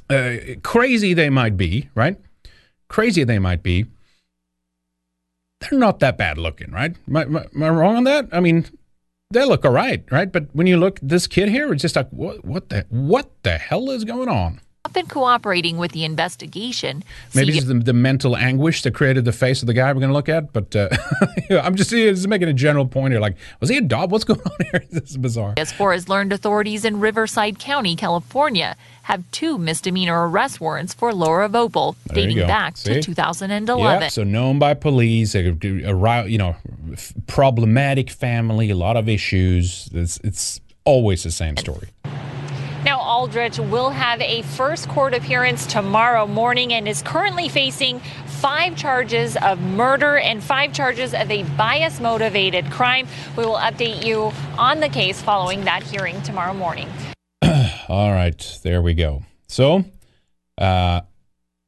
Uh, 0.10 0.56
crazy 0.64 1.14
they 1.14 1.30
might 1.30 1.56
be, 1.58 1.90
right? 1.96 2.18
Crazy 2.88 3.24
they 3.24 3.40
might 3.40 3.64
be. 3.64 3.86
They're 5.60 5.80
not 5.80 6.00
that 6.00 6.18
bad 6.18 6.38
looking, 6.38 6.72
right? 6.72 6.96
Am 7.08 7.16
I, 7.16 7.22
am 7.22 7.64
I 7.64 7.70
wrong 7.70 7.98
on 7.98 8.04
that? 8.06 8.28
I 8.32 8.40
mean, 8.40 8.66
they 9.32 9.46
look 9.46 9.66
all 9.66 9.72
right, 9.72 10.04
right? 10.12 10.32
But 10.32 10.48
when 10.54 10.68
you 10.68 10.78
look 10.78 11.00
this 11.02 11.28
kid 11.28 11.50
here, 11.50 11.72
it's 11.74 11.82
just 11.82 11.96
like 11.96 12.10
what 12.10 12.46
what 12.46 12.70
the 12.70 12.86
what 12.90 13.32
the 13.44 13.58
hell 13.58 13.90
is 13.90 14.04
going 14.04 14.30
on? 14.30 14.62
Been 14.94 15.08
cooperating 15.08 15.78
with 15.78 15.92
the 15.92 16.06
investigation. 16.06 17.04
Maybe 17.34 17.58
it's 17.58 17.66
the, 17.66 17.74
the, 17.74 17.92
mental 17.92 18.38
anguish 18.38 18.84
that 18.84 18.94
created 18.94 19.26
the 19.26 19.34
face 19.34 19.62
of 19.62 19.68
the 19.68 19.74
guy 19.74 19.92
we're 19.92 20.00
going 20.00 20.10
to 20.10 20.14
look 20.14 20.30
at. 20.30 20.54
But 20.54 20.74
uh, 20.74 20.88
I'm 21.50 21.76
just, 21.76 21.90
just, 21.90 22.28
making 22.30 22.48
a 22.48 22.54
general 22.54 22.86
point 22.86 23.12
here. 23.12 23.20
Like, 23.20 23.36
was 23.60 23.70
he 23.70 23.78
a 23.78 23.82
dog? 23.82 24.12
What's 24.12 24.24
going 24.26 24.40
on 24.40 24.66
here? 24.72 24.86
This 24.92 25.10
is 25.10 25.18
bizarre. 25.18 25.56
As 25.58 25.72
far 25.72 25.92
as 25.92 26.08
learned 26.08 26.32
authorities 26.32 26.86
in 26.86 27.02
Riverside 27.02 27.60
County, 27.60 27.98
California, 27.98 28.78
have 29.06 29.24
two 29.30 29.60
misdemeanor 29.60 30.28
arrest 30.28 30.60
warrants 30.60 30.92
for 30.92 31.14
Laura 31.14 31.48
Voepel 31.48 31.96
dating 32.08 32.40
back 32.48 32.76
See? 32.76 32.96
to 32.96 33.02
2011. 33.04 34.02
Yep, 34.02 34.12
so 34.12 34.24
known 34.24 34.58
by 34.58 34.74
police, 34.74 35.36
a, 35.36 35.50
a, 35.50 36.28
you 36.28 36.40
know, 36.40 36.56
problematic 37.28 38.10
family, 38.10 38.72
a 38.72 38.76
lot 38.76 38.98
of 38.98 39.08
issues. 39.08 39.90
It's, 39.94 40.20
it's 40.24 40.60
always 40.86 41.22
the 41.22 41.30
same 41.30 41.56
story. 41.56 41.90
Now, 42.84 43.00
Aldrich 43.00 43.60
will 43.60 43.92
have 43.92 44.20
a 44.22 44.42
first 44.42 44.90
court 44.90 45.14
appearance 45.14 45.68
tomorrow 45.68 46.26
morning 46.26 46.74
and 46.74 46.88
is 46.88 47.04
currently 47.04 47.48
facing 47.48 48.00
five 48.26 48.76
charges 48.76 49.38
of 49.38 49.62
murder 49.62 50.18
and 50.18 50.44
five 50.44 50.74
charges 50.74 51.14
of 51.14 51.30
a 51.30 51.44
bias 51.58 52.00
motivated 52.00 52.72
crime. 52.72 53.08
We 53.38 53.46
will 53.46 53.58
update 53.58 54.04
you 54.04 54.32
on 54.58 54.80
the 54.80 54.90
case 54.90 55.22
following 55.22 55.66
that 55.66 55.84
hearing 55.84 56.20
tomorrow 56.24 56.56
morning. 56.56 56.90
All 57.88 58.12
right, 58.12 58.60
there 58.64 58.82
we 58.82 58.94
go. 58.94 59.24
So, 59.48 59.86
uh, 60.58 61.02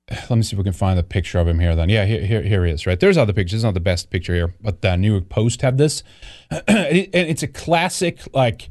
let 0.09 0.31
me 0.31 0.41
see 0.41 0.55
if 0.55 0.57
we 0.57 0.63
can 0.63 0.73
find 0.73 0.97
a 0.97 1.03
picture 1.03 1.37
of 1.37 1.47
him 1.47 1.59
here. 1.59 1.75
Then, 1.75 1.89
yeah, 1.89 2.05
here, 2.05 2.25
here, 2.25 2.41
here 2.41 2.65
he 2.65 2.71
is. 2.71 2.87
Right, 2.87 2.99
there's 2.99 3.17
other 3.17 3.33
pictures. 3.33 3.55
It's 3.55 3.63
not 3.63 3.73
the 3.73 3.79
best 3.79 4.09
picture 4.09 4.33
here, 4.33 4.53
but 4.61 4.81
the 4.81 4.95
New 4.95 5.11
York 5.11 5.29
Post 5.29 5.61
had 5.61 5.77
this, 5.77 6.03
and 6.49 7.07
it's 7.13 7.43
a 7.43 7.47
classic 7.47 8.21
like 8.33 8.69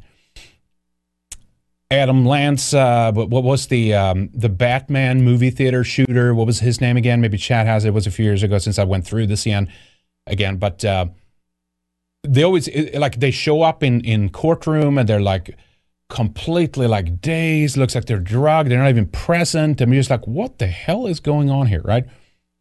Adam 1.89 2.25
Lanza. 2.25 2.79
Uh, 2.79 3.11
what, 3.13 3.29
what 3.29 3.43
was 3.43 3.67
the 3.67 3.93
um, 3.93 4.29
the 4.33 4.49
Batman 4.49 5.23
movie 5.23 5.51
theater 5.51 5.83
shooter? 5.83 6.33
What 6.33 6.47
was 6.47 6.59
his 6.59 6.81
name 6.81 6.97
again? 6.97 7.21
Maybe 7.21 7.37
Chad 7.37 7.65
has 7.65 7.85
it. 7.85 7.89
it 7.89 7.93
was 7.93 8.07
a 8.07 8.11
few 8.11 8.25
years 8.25 8.43
ago 8.43 8.57
since 8.57 8.77
I 8.77 8.83
went 8.83 9.05
through 9.05 9.27
this 9.27 9.45
again. 9.45 9.71
Again, 10.25 10.57
but 10.57 10.83
uh, 10.83 11.05
they 12.23 12.43
always 12.43 12.67
like 12.93 13.21
they 13.21 13.31
show 13.31 13.61
up 13.61 13.83
in 13.83 14.01
in 14.01 14.29
courtroom 14.29 14.97
and 14.97 15.07
they're 15.07 15.21
like 15.21 15.55
completely 16.09 16.87
like 16.87 17.21
dazed, 17.21 17.77
looks 17.77 17.95
like 17.95 18.05
they're 18.05 18.19
drugged, 18.19 18.69
they're 18.69 18.79
not 18.79 18.89
even 18.89 19.07
present. 19.07 19.81
I'm 19.81 19.91
just 19.93 20.09
like, 20.09 20.25
what 20.25 20.59
the 20.59 20.67
hell 20.67 21.07
is 21.07 21.19
going 21.19 21.49
on 21.49 21.67
here, 21.67 21.81
right? 21.83 22.05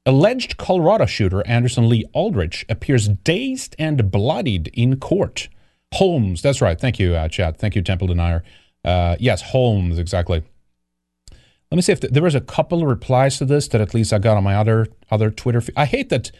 Alleged 0.04 0.56
Colorado 0.56 1.06
shooter 1.06 1.44
Anderson 1.46 1.88
Lee 1.88 2.04
Aldrich 2.12 2.64
appears 2.68 3.08
dazed 3.08 3.74
and 3.78 4.10
bloodied 4.10 4.68
in 4.68 4.98
court. 4.98 5.48
Holmes, 5.94 6.42
that's 6.42 6.60
right. 6.60 6.80
Thank 6.80 6.98
you, 6.98 7.14
uh, 7.14 7.28
Chad. 7.28 7.58
Thank 7.58 7.74
you, 7.74 7.82
Temple 7.82 8.08
Denier. 8.08 8.42
Uh, 8.84 9.16
yes, 9.18 9.42
Holmes, 9.42 9.98
exactly. 9.98 10.42
Let 11.70 11.76
me 11.76 11.82
see 11.82 11.92
if 11.92 12.00
the, 12.00 12.08
there 12.08 12.22
was 12.22 12.34
a 12.34 12.40
couple 12.40 12.82
of 12.82 12.88
replies 12.88 13.38
to 13.38 13.44
this 13.44 13.66
that 13.68 13.80
at 13.80 13.94
least 13.94 14.12
I 14.12 14.18
got 14.18 14.36
on 14.36 14.44
my 14.44 14.54
other 14.54 14.86
other 15.10 15.30
Twitter. 15.30 15.60
Feed. 15.60 15.74
I 15.76 15.84
hate 15.84 16.10
that 16.10 16.30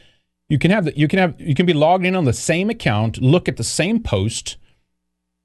you 0.48 0.58
can 0.58 0.70
have 0.70 0.84
that 0.84 0.96
you 0.96 1.08
can 1.08 1.18
have 1.18 1.40
you 1.40 1.54
can 1.54 1.66
be 1.66 1.72
logged 1.72 2.06
in 2.06 2.14
on 2.14 2.24
the 2.24 2.32
same 2.32 2.70
account, 2.70 3.20
look 3.20 3.48
at 3.48 3.56
the 3.56 3.64
same 3.64 4.00
post, 4.00 4.56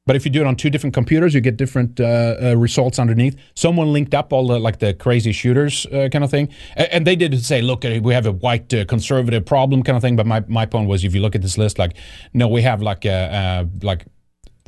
but 0.07 0.15
if 0.15 0.25
you 0.25 0.31
do 0.31 0.41
it 0.41 0.47
on 0.47 0.55
two 0.55 0.69
different 0.69 0.95
computers, 0.95 1.33
you 1.35 1.41
get 1.41 1.57
different 1.57 1.99
uh, 1.99 2.35
uh, 2.41 2.55
results 2.57 2.97
underneath. 2.97 3.35
Someone 3.53 3.93
linked 3.93 4.15
up 4.15 4.33
all 4.33 4.47
the 4.47 4.59
like 4.59 4.79
the 4.79 4.93
crazy 4.95 5.31
shooters 5.31 5.85
uh, 5.87 6.09
kind 6.11 6.23
of 6.23 6.31
thing, 6.31 6.49
and, 6.75 7.05
they 7.05 7.15
did 7.15 7.39
say, 7.45 7.61
"Look, 7.61 7.85
uh, 7.85 7.99
we 8.01 8.13
have 8.13 8.25
a 8.25 8.31
white 8.31 8.73
uh, 8.73 8.85
conservative 8.85 9.45
problem," 9.45 9.83
kind 9.83 9.95
of 9.95 10.01
thing. 10.01 10.15
But 10.15 10.25
my, 10.25 10.43
my 10.47 10.65
point 10.65 10.87
was, 10.89 11.03
if 11.03 11.13
you 11.13 11.21
look 11.21 11.35
at 11.35 11.43
this 11.43 11.57
list, 11.57 11.77
like, 11.77 11.95
no, 12.33 12.47
we 12.47 12.63
have 12.63 12.81
like 12.81 13.05
a, 13.05 13.11
uh, 13.11 13.65
like 13.83 14.05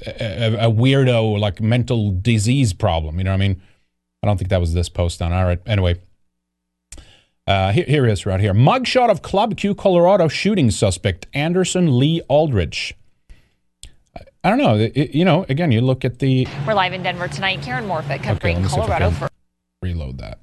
a, 0.06 0.68
a 0.68 0.72
weirdo 0.72 1.40
like 1.40 1.60
mental 1.60 2.12
disease 2.12 2.72
problem. 2.72 3.18
You 3.18 3.24
know 3.24 3.32
what 3.32 3.42
I 3.42 3.48
mean? 3.48 3.62
I 4.22 4.28
don't 4.28 4.38
think 4.38 4.52
that 4.52 4.60
was 4.60 4.74
this 4.74 4.90
post 4.90 5.22
on. 5.22 5.34
All 5.34 5.46
right. 5.46 5.60
Anyway. 5.66 6.00
Uh, 7.46 7.74
here, 7.74 7.84
here 7.86 8.06
is 8.06 8.26
right 8.26 8.40
here. 8.40 8.54
Mugshot 8.54 9.10
of 9.10 9.22
Club 9.22 9.58
Q 9.58 9.76
Colorado 9.76 10.30
shooting 10.30 10.72
suspect 10.72 11.28
Anderson 11.34 12.00
Lee 12.00 12.22
Aldrich. 12.30 12.96
I 14.44 14.50
don't 14.50 14.58
know. 14.58 14.76
It, 14.76 15.16
you 15.16 15.24
know, 15.24 15.46
again, 15.48 15.72
you 15.72 15.80
look 15.80 16.04
at 16.04 16.20
the. 16.20 16.48
We're 16.68 16.74
live 16.74 16.92
in 16.92 17.02
Denver 17.02 17.28
tonight. 17.30 17.62
Karen 17.62 17.88
Morfitt 17.88 18.24
covering 18.24 18.58
okay, 18.58 18.68
Colorado 18.68 19.12
for. 19.12 19.30
Reload 19.82 20.18
that. 20.18 20.40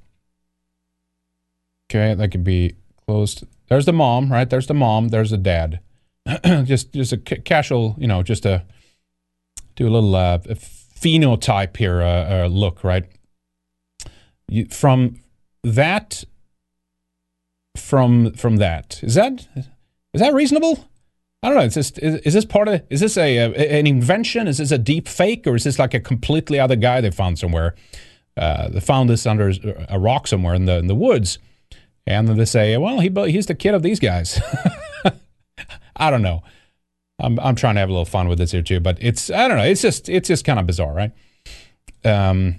Okay, 1.90 2.14
that 2.14 2.28
could 2.30 2.44
be 2.44 2.76
closed. 3.06 3.44
There's 3.68 3.84
the 3.84 3.92
mom, 3.92 4.32
right? 4.32 4.48
There's 4.48 4.66
the 4.68 4.74
mom. 4.74 5.08
There's 5.08 5.30
the 5.30 5.36
dad. 5.36 5.80
just, 6.44 6.92
just 6.92 7.12
a 7.12 7.18
casual, 7.18 7.96
you 7.98 8.06
know, 8.06 8.22
just 8.22 8.46
a 8.46 8.64
do 9.76 9.86
a 9.86 9.90
little 9.90 10.14
uh, 10.14 10.38
a 10.48 10.54
phenotype 10.54 11.76
here, 11.76 12.02
uh, 12.02 12.44
uh, 12.44 12.46
look, 12.46 12.84
right? 12.84 13.04
You, 14.48 14.66
from 14.66 15.20
that 15.62 16.24
from 17.76 18.32
from 18.32 18.56
that. 18.56 19.00
Is 19.02 19.14
that 19.14 19.46
is 20.14 20.20
that 20.20 20.34
reasonable? 20.34 20.89
I 21.42 21.48
don't 21.48 21.56
know. 21.56 21.64
Is 21.64 21.74
this 21.74 21.90
is, 21.92 22.16
is 22.16 22.34
this 22.34 22.44
part 22.44 22.68
of 22.68 22.82
is 22.90 23.00
this 23.00 23.16
a, 23.16 23.38
a, 23.38 23.78
an 23.78 23.86
invention? 23.86 24.46
Is 24.46 24.58
this 24.58 24.70
a 24.70 24.78
deep 24.78 25.08
fake 25.08 25.46
or 25.46 25.54
is 25.54 25.64
this 25.64 25.78
like 25.78 25.94
a 25.94 26.00
completely 26.00 26.60
other 26.60 26.76
guy 26.76 27.00
they 27.00 27.10
found 27.10 27.38
somewhere? 27.38 27.74
Uh, 28.36 28.68
they 28.68 28.80
found 28.80 29.08
this 29.08 29.26
under 29.26 29.52
a 29.88 29.98
rock 29.98 30.26
somewhere 30.26 30.54
in 30.54 30.66
the 30.66 30.76
in 30.78 30.86
the 30.86 30.94
woods, 30.94 31.38
and 32.06 32.28
then 32.28 32.36
they 32.36 32.44
say, 32.44 32.76
well, 32.76 33.00
he 33.00 33.10
he's 33.30 33.46
the 33.46 33.54
kid 33.54 33.74
of 33.74 33.82
these 33.82 34.00
guys. 34.00 34.40
I 35.96 36.10
don't 36.10 36.22
know. 36.22 36.42
I'm 37.18 37.40
I'm 37.40 37.54
trying 37.54 37.74
to 37.74 37.80
have 37.80 37.88
a 37.88 37.92
little 37.92 38.04
fun 38.04 38.28
with 38.28 38.38
this 38.38 38.52
here 38.52 38.62
too, 38.62 38.80
but 38.80 38.98
it's 39.00 39.30
I 39.30 39.48
don't 39.48 39.56
know. 39.56 39.64
It's 39.64 39.82
just 39.82 40.08
it's 40.08 40.28
just 40.28 40.44
kind 40.44 40.58
of 40.58 40.66
bizarre, 40.66 40.92
right? 40.92 41.12
Um, 42.04 42.56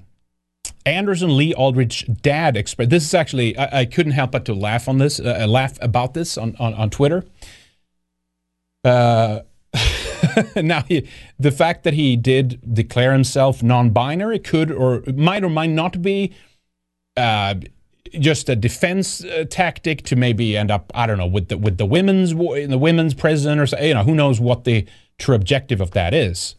Anderson 0.86 1.38
Lee 1.38 1.54
Aldrich 1.54 2.06
dad 2.22 2.58
expressed. 2.58 2.90
This 2.90 3.04
is 3.04 3.14
actually 3.14 3.58
I, 3.58 3.82
I, 3.82 3.86
couldn't 3.86 4.12
help 4.12 4.32
but 4.32 4.46
to 4.46 4.54
laugh 4.54 4.88
on 4.88 5.00
this, 5.00 5.20
uh, 5.20 5.46
laugh 5.48 5.78
about 5.82 6.14
this 6.14 6.38
on 6.38 6.56
on, 6.60 6.74
on 6.74 6.90
Twitter. 6.90 7.24
Uh, 8.84 9.42
now 10.56 10.82
he, 10.84 11.08
the 11.40 11.52
fact 11.52 11.84
that 11.84 11.94
he 11.94 12.16
did 12.16 12.60
declare 12.74 13.14
himself 13.14 13.62
non-binary 13.64 14.40
could 14.40 14.72
or 14.72 15.04
might 15.16 15.44
or 15.44 15.50
might 15.50 15.70
not 15.70 16.02
be 16.02 16.34
uh, 17.18 17.56
just 18.20 18.50
a 18.50 18.56
defense 18.56 19.24
uh, 19.24 19.46
tactic 19.50 20.04
to 20.04 20.16
maybe 20.16 20.58
end 20.58 20.72
up 20.72 20.92
I 20.94 21.08
don't 21.08 21.18
know 21.18 21.28
with 21.28 21.50
the 21.50 21.58
with 21.58 21.78
the 21.78 21.86
women's 21.86 22.32
in 22.32 22.70
the 22.70 22.78
women's 22.78 23.14
prison 23.14 23.60
or 23.60 23.66
you 23.82 23.94
know 23.94 24.04
who 24.04 24.16
knows 24.16 24.40
what 24.40 24.64
the 24.64 24.86
true 25.18 25.36
objective 25.36 25.80
of 25.80 25.92
that 25.92 26.14
is 26.14 26.56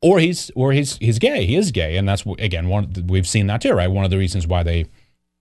or 0.00 0.20
he's 0.20 0.50
or 0.54 0.72
he's 0.72 0.96
he's 0.98 1.18
gay. 1.18 1.46
He 1.46 1.56
is 1.56 1.70
gay, 1.72 1.96
and 1.96 2.08
that's 2.08 2.24
again 2.38 2.68
one 2.68 2.92
we've 3.06 3.26
seen 3.26 3.46
that 3.48 3.60
too, 3.60 3.72
right? 3.72 3.90
One 3.90 4.04
of 4.04 4.10
the 4.10 4.18
reasons 4.18 4.46
why 4.46 4.62
they 4.62 4.86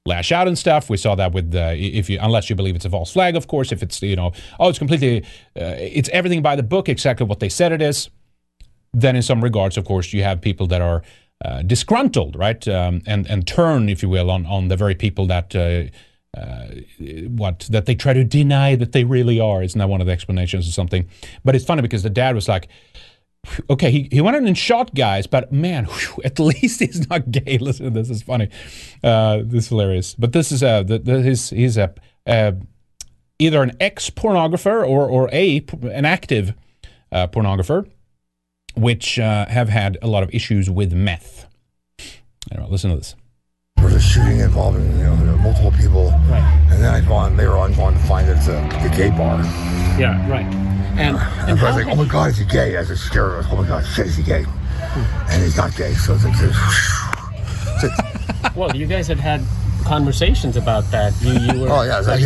lash 0.07 0.31
out 0.31 0.47
and 0.47 0.57
stuff. 0.57 0.89
We 0.89 0.97
saw 0.97 1.15
that 1.15 1.33
with 1.33 1.53
uh, 1.53 1.73
if 1.75 2.09
you 2.09 2.17
unless 2.21 2.49
you 2.49 2.55
believe 2.55 2.75
it's 2.75 2.85
a 2.85 2.89
false 2.89 3.11
flag, 3.11 3.35
of 3.35 3.47
course. 3.47 3.71
If 3.71 3.83
it's 3.83 4.01
you 4.01 4.15
know 4.15 4.31
oh 4.59 4.69
it's 4.69 4.79
completely 4.79 5.23
uh, 5.55 5.75
it's 5.77 6.09
everything 6.09 6.41
by 6.41 6.55
the 6.55 6.63
book 6.63 6.89
exactly 6.89 7.25
what 7.25 7.39
they 7.39 7.49
said 7.49 7.71
it 7.71 7.81
is. 7.81 8.09
Then 8.93 9.15
in 9.15 9.21
some 9.21 9.43
regards, 9.43 9.77
of 9.77 9.85
course, 9.85 10.13
you 10.13 10.23
have 10.23 10.41
people 10.41 10.65
that 10.67 10.81
are 10.81 11.03
uh, 11.45 11.61
disgruntled, 11.61 12.35
right, 12.35 12.67
um, 12.67 13.01
and 13.05 13.27
and 13.27 13.45
turn, 13.45 13.89
if 13.89 14.01
you 14.01 14.09
will, 14.09 14.31
on 14.31 14.45
on 14.45 14.69
the 14.69 14.77
very 14.77 14.95
people 14.95 15.27
that. 15.27 15.55
Uh, 15.55 15.83
uh, 16.37 16.67
what 17.29 17.67
that 17.71 17.85
they 17.85 17.95
try 17.95 18.13
to 18.13 18.23
deny 18.23 18.75
that 18.75 18.91
they 18.91 19.03
really 19.03 19.39
are 19.39 19.63
isn't 19.63 19.79
that 19.79 19.89
one 19.89 20.01
of 20.01 20.07
the 20.07 20.13
explanations 20.13 20.67
or 20.67 20.71
something 20.71 21.07
but 21.43 21.55
it's 21.55 21.65
funny 21.65 21.81
because 21.81 22.03
the 22.03 22.11
dad 22.11 22.35
was 22.35 22.47
like 22.47 22.67
okay, 23.69 23.91
he, 23.91 24.09
he 24.11 24.21
went 24.21 24.37
in 24.37 24.47
and 24.47 24.57
shot 24.57 24.93
guys, 24.93 25.27
but 25.27 25.51
man, 25.51 25.85
whew, 25.85 26.21
at 26.25 26.39
least 26.39 26.79
he's 26.79 27.09
not 27.09 27.31
gay. 27.31 27.57
Listen, 27.61 27.93
this 27.93 28.09
is 28.09 28.21
funny. 28.21 28.49
Uh, 29.03 29.39
this 29.43 29.65
is 29.65 29.69
hilarious. 29.69 30.15
But 30.15 30.33
this 30.33 30.51
is 30.51 30.63
uh, 30.63 30.83
the, 30.83 30.99
the, 30.99 31.21
he's, 31.21 31.49
he's 31.49 31.77
a, 31.77 31.93
uh, 32.25 32.53
either 33.39 33.63
an 33.63 33.71
ex 33.79 34.09
pornographer 34.09 34.87
or, 34.87 35.07
or 35.07 35.29
a 35.31 35.63
an 35.83 36.05
active 36.05 36.53
uh, 37.11 37.27
pornographer, 37.27 37.89
which 38.75 39.19
uh, 39.19 39.45
have 39.47 39.69
had 39.69 39.97
a 40.01 40.07
lot 40.07 40.23
of 40.23 40.33
issues 40.33 40.69
with 40.69 40.93
meth. 40.93 41.45
Anyway, 42.51 42.67
listen 42.69 42.91
to 42.91 42.97
this. 42.97 43.15
There 43.77 43.85
was 43.85 43.95
a 43.95 44.01
shooting 44.01 44.39
involving 44.39 44.83
you 44.97 45.03
know 45.03 45.15
multiple 45.37 45.71
people, 45.71 46.09
right. 46.29 46.67
and 46.71 46.83
then 46.83 46.93
I 46.93 47.01
found 47.01 47.37
later 47.37 47.57
on 47.57 47.75
wanted 47.77 47.99
to 47.99 48.05
find 48.07 48.27
it's 48.27 48.47
a, 48.47 48.57
a 48.57 48.97
gay 48.97 49.09
bar. 49.09 49.39
Yeah, 49.99 50.27
right. 50.29 50.76
And, 50.97 51.17
and, 51.49 51.59
I 51.59 51.63
was 51.63 51.75
like, 51.75 51.87
oh 51.87 51.95
my 51.95 52.07
God, 52.07 52.29
is 52.29 52.37
he 52.37 52.45
gay? 52.45 52.75
As 52.75 52.89
a 52.89 52.97
scare, 52.97 53.43
oh 53.51 53.55
my 53.55 53.67
God, 53.67 53.85
shit, 53.85 54.07
is 54.07 54.15
he 54.15 54.23
gay? 54.23 54.45
And 55.29 55.43
he's 55.43 55.55
not 55.55 55.75
gay, 55.75 55.93
so 55.93 56.15
it's 56.15 56.23
like, 56.23 56.33
well, 58.55 58.75
you 58.75 58.87
guys 58.87 59.07
had 59.07 59.19
had 59.19 59.43
conversations 59.85 60.57
about 60.57 60.89
that. 60.91 61.13
You, 61.21 61.33
you 61.33 61.61
were. 61.61 61.69
Oh 61.69 61.83
yeah, 61.83 61.99
like, 61.99 62.21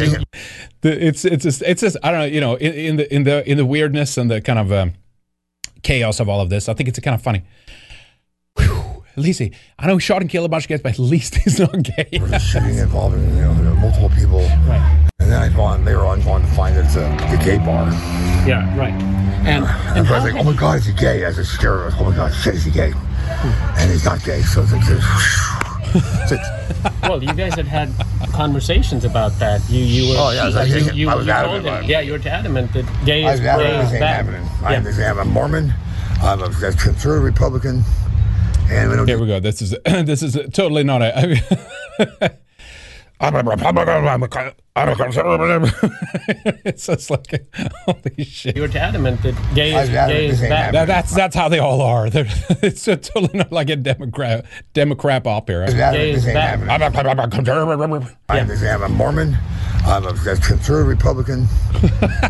the, 0.82 1.06
it's 1.06 1.26
it's 1.26 1.44
just, 1.44 1.62
it's 1.64 1.82
just 1.82 1.98
I 2.04 2.12
don't 2.12 2.22
know. 2.22 2.26
You 2.26 2.42
know, 2.42 2.56
in, 2.56 2.74
in 2.74 2.96
the 2.96 3.14
in 3.14 3.24
the 3.24 3.48
in 3.50 3.58
the 3.58 3.66
weirdness 3.66 4.18
and 4.18 4.32
the 4.32 4.42
kind 4.42 4.60
of 4.60 4.72
um, 4.72 4.94
chaos 5.84 6.20
of 6.20 6.30
all 6.30 6.42
of 6.42 6.50
this, 6.50 6.70
I 6.70 6.74
think 6.74 6.90
it's 6.90 7.00
kind 7.00 7.16
of 7.16 7.22
funny. 7.22 7.44
Whew, 9.14 9.22
at 9.22 9.26
least 9.26 9.40
he, 9.40 9.52
I 9.78 9.88
know 9.88 9.96
he 9.96 10.02
shot 10.02 10.22
and 10.22 10.30
killed 10.30 10.46
a 10.46 10.50
bunch 10.50 10.66
of 10.66 10.70
guys, 10.70 10.82
but 10.82 10.94
at 10.94 11.00
least 11.00 11.36
he's 11.36 11.60
not 11.60 11.82
gay. 11.84 12.08
There 12.12 12.22
was 12.22 12.32
a 12.32 12.40
shooting 12.40 12.78
involving 12.78 13.22
you 13.36 13.42
know 13.44 13.54
multiple 13.76 14.10
people. 14.10 14.40
Right. 14.40 15.10
And 15.20 15.32
then 15.32 15.42
I 15.42 15.50
found 15.50 15.86
later 15.86 16.06
on 16.06 16.24
wanted 16.26 16.48
to 16.48 16.54
find 16.54 16.76
it's 16.78 16.96
a, 16.96 17.06
a 17.06 17.44
gay 17.44 17.58
bar. 17.58 17.90
Yeah, 18.48 18.78
right. 18.78 18.94
And, 18.94 19.66
and, 19.66 19.66
and 19.98 20.08
I 20.08 20.24
was 20.24 20.34
like, 20.34 20.36
oh 20.36 20.44
my 20.44 20.56
god, 20.56 20.80
is 20.80 20.86
he 20.86 20.94
gay? 20.94 21.24
As 21.24 21.38
a 21.38 21.46
scare, 21.46 21.92
oh 21.92 22.04
my 22.04 22.16
god, 22.16 22.34
shit, 22.34 22.56
is 22.56 22.66
he 22.66 22.72
gay? 22.72 22.92
Hmm. 22.92 23.80
And 23.80 23.92
he's 23.92 24.06
not 24.06 24.24
gay, 24.24 24.42
so 24.42 24.64
it's 24.64 24.72
like, 24.72 24.82
well, 27.04 27.22
you 27.22 27.34
guys 27.34 27.54
had 27.56 27.68
had 27.68 27.90
conversations 28.32 29.04
about 29.04 29.38
that. 29.40 29.62
You, 29.70 29.84
you 29.84 30.10
were. 30.10 30.16
Oh 30.18 30.32
yeah, 30.32 30.44
I 30.44 30.46
was, 30.46 30.56
like, 30.56 30.70
you, 30.70 30.92
you, 30.94 31.10
I 31.10 31.16
was 31.16 31.26
you 31.26 31.32
adamant. 31.34 31.66
Him, 31.66 31.90
yeah, 31.90 32.00
you 32.00 32.14
were 32.14 32.22
adamant 32.24 32.74
that 32.74 32.86
gay 33.06 33.22
is, 33.22 33.28
I 33.28 33.32
was 33.32 33.40
gay 33.42 33.82
is 33.82 33.92
bad. 34.00 34.28
I'm, 34.64 34.86
yeah. 34.86 35.12
I'm 35.12 35.20
a 35.20 35.26
Mormon. 35.26 35.74
I'm 36.22 36.42
a 36.42 36.50
conservative 36.50 37.24
Republican. 37.24 37.84
And 38.72 38.90
we 38.90 39.06
Here 39.06 39.20
we 39.20 39.28
go. 39.28 39.42
This 39.42 39.62
is 39.62 39.76
this 39.86 40.24
is 40.24 40.38
totally 40.54 40.84
not 40.86 41.02
a. 41.02 41.18
I 41.20 41.26
mean, 41.28 42.32
I'm 43.22 43.36
a 43.36 43.44
Republican. 43.44 44.08
I'm 44.08 44.24
a, 44.24 44.54
I'm 44.76 44.90
a 44.90 44.96
conservative. 44.96 45.72
it's 46.66 46.88
just 46.88 47.12
like, 47.12 47.46
holy 47.86 48.26
shit. 48.26 48.56
You 48.56 48.64
were 48.64 48.70
adamant 48.70 49.22
that 49.22 49.36
gay 49.54 49.76
is, 49.80 49.90
gay 49.90 50.26
is 50.26 50.42
bad. 50.42 50.74
That, 50.74 50.86
that's 50.86 51.14
that's 51.14 51.36
how 51.36 51.48
they 51.48 51.60
all 51.60 51.82
are. 51.82 52.10
They're, 52.10 52.26
it's 52.64 52.86
totally 52.86 53.30
not 53.34 53.52
like 53.52 53.70
a 53.70 53.76
Democrat 53.76 54.46
Democrat 54.74 55.28
op 55.28 55.50
here. 55.50 55.66
Gay 55.68 56.12
is 56.12 56.26
bad. 56.26 56.68
I'm 56.70 56.82
a, 56.82 56.98
I'm 56.98 57.20
a 57.20 57.28
conservative. 57.28 58.16
I'm, 58.28 58.50
yeah. 58.50 58.76
I'm 58.76 58.84
a 58.84 58.90
Mormon. 58.90 59.38
I'm 59.86 60.06
a 60.06 60.14
conservative 60.14 60.88
Republican, 60.88 61.48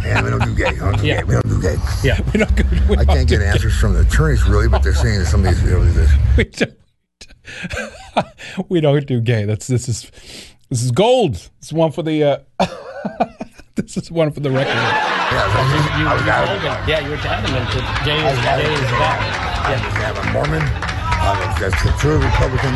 and 0.04 0.26
we 0.26 0.30
don't 0.30 0.44
do 0.44 0.56
gay. 0.56 0.72
We 0.72 0.80
don't 0.80 1.00
do 1.00 1.08
yeah. 1.08 1.18
gay. 1.18 1.24
We 1.24 1.34
don't 1.36 1.48
do 1.48 1.62
gay. 1.62 1.76
Yeah, 2.04 2.20
we 2.34 2.40
don't. 2.40 2.90
We 2.90 2.98
I 2.98 3.06
can't 3.06 3.30
get 3.30 3.42
answers 3.42 3.78
from 3.78 3.94
the 3.94 4.02
attorneys 4.02 4.44
really, 4.46 4.68
but 4.68 4.84
they're 4.84 4.94
saying 4.94 5.20
that 5.20 5.28
some 5.28 5.46
of 5.46 5.56
these. 5.56 5.64
You 5.64 5.80
know, 5.80 6.08
we 6.38 6.44
don't. 6.44 6.74
we 8.70 8.82
don't 8.82 9.06
do 9.06 9.22
gay. 9.22 9.46
That's 9.46 9.68
this 9.68 9.88
is 9.88 10.12
this 10.72 10.82
is 10.84 10.92
gold. 10.92 11.34
This 11.34 11.52
is 11.68 11.74
one 11.74 11.92
for 11.92 12.02
the. 12.02 12.24
Uh, 12.24 12.38
this 13.76 13.98
is 13.98 14.10
one 14.10 14.32
for 14.32 14.40
the 14.40 14.50
record. 14.50 14.72
Yeah, 14.72 15.46
you, 15.68 15.84
you, 16.00 16.08
you 16.08 16.32
yeah, 16.88 17.00
you 17.04 17.10
were 17.12 17.18
adamant 17.18 17.68
that 17.76 18.02
gay 18.06 18.16
is, 18.16 18.40
gay 18.40 18.74
is 18.74 18.92
bad. 18.96 19.20
Yeah. 19.70 20.16
I'm 20.16 20.30
a 20.30 20.34
Mormon. 20.34 20.64
I'm 20.64 21.62
a 21.68 22.00
true 22.00 22.18
Republican, 22.18 22.74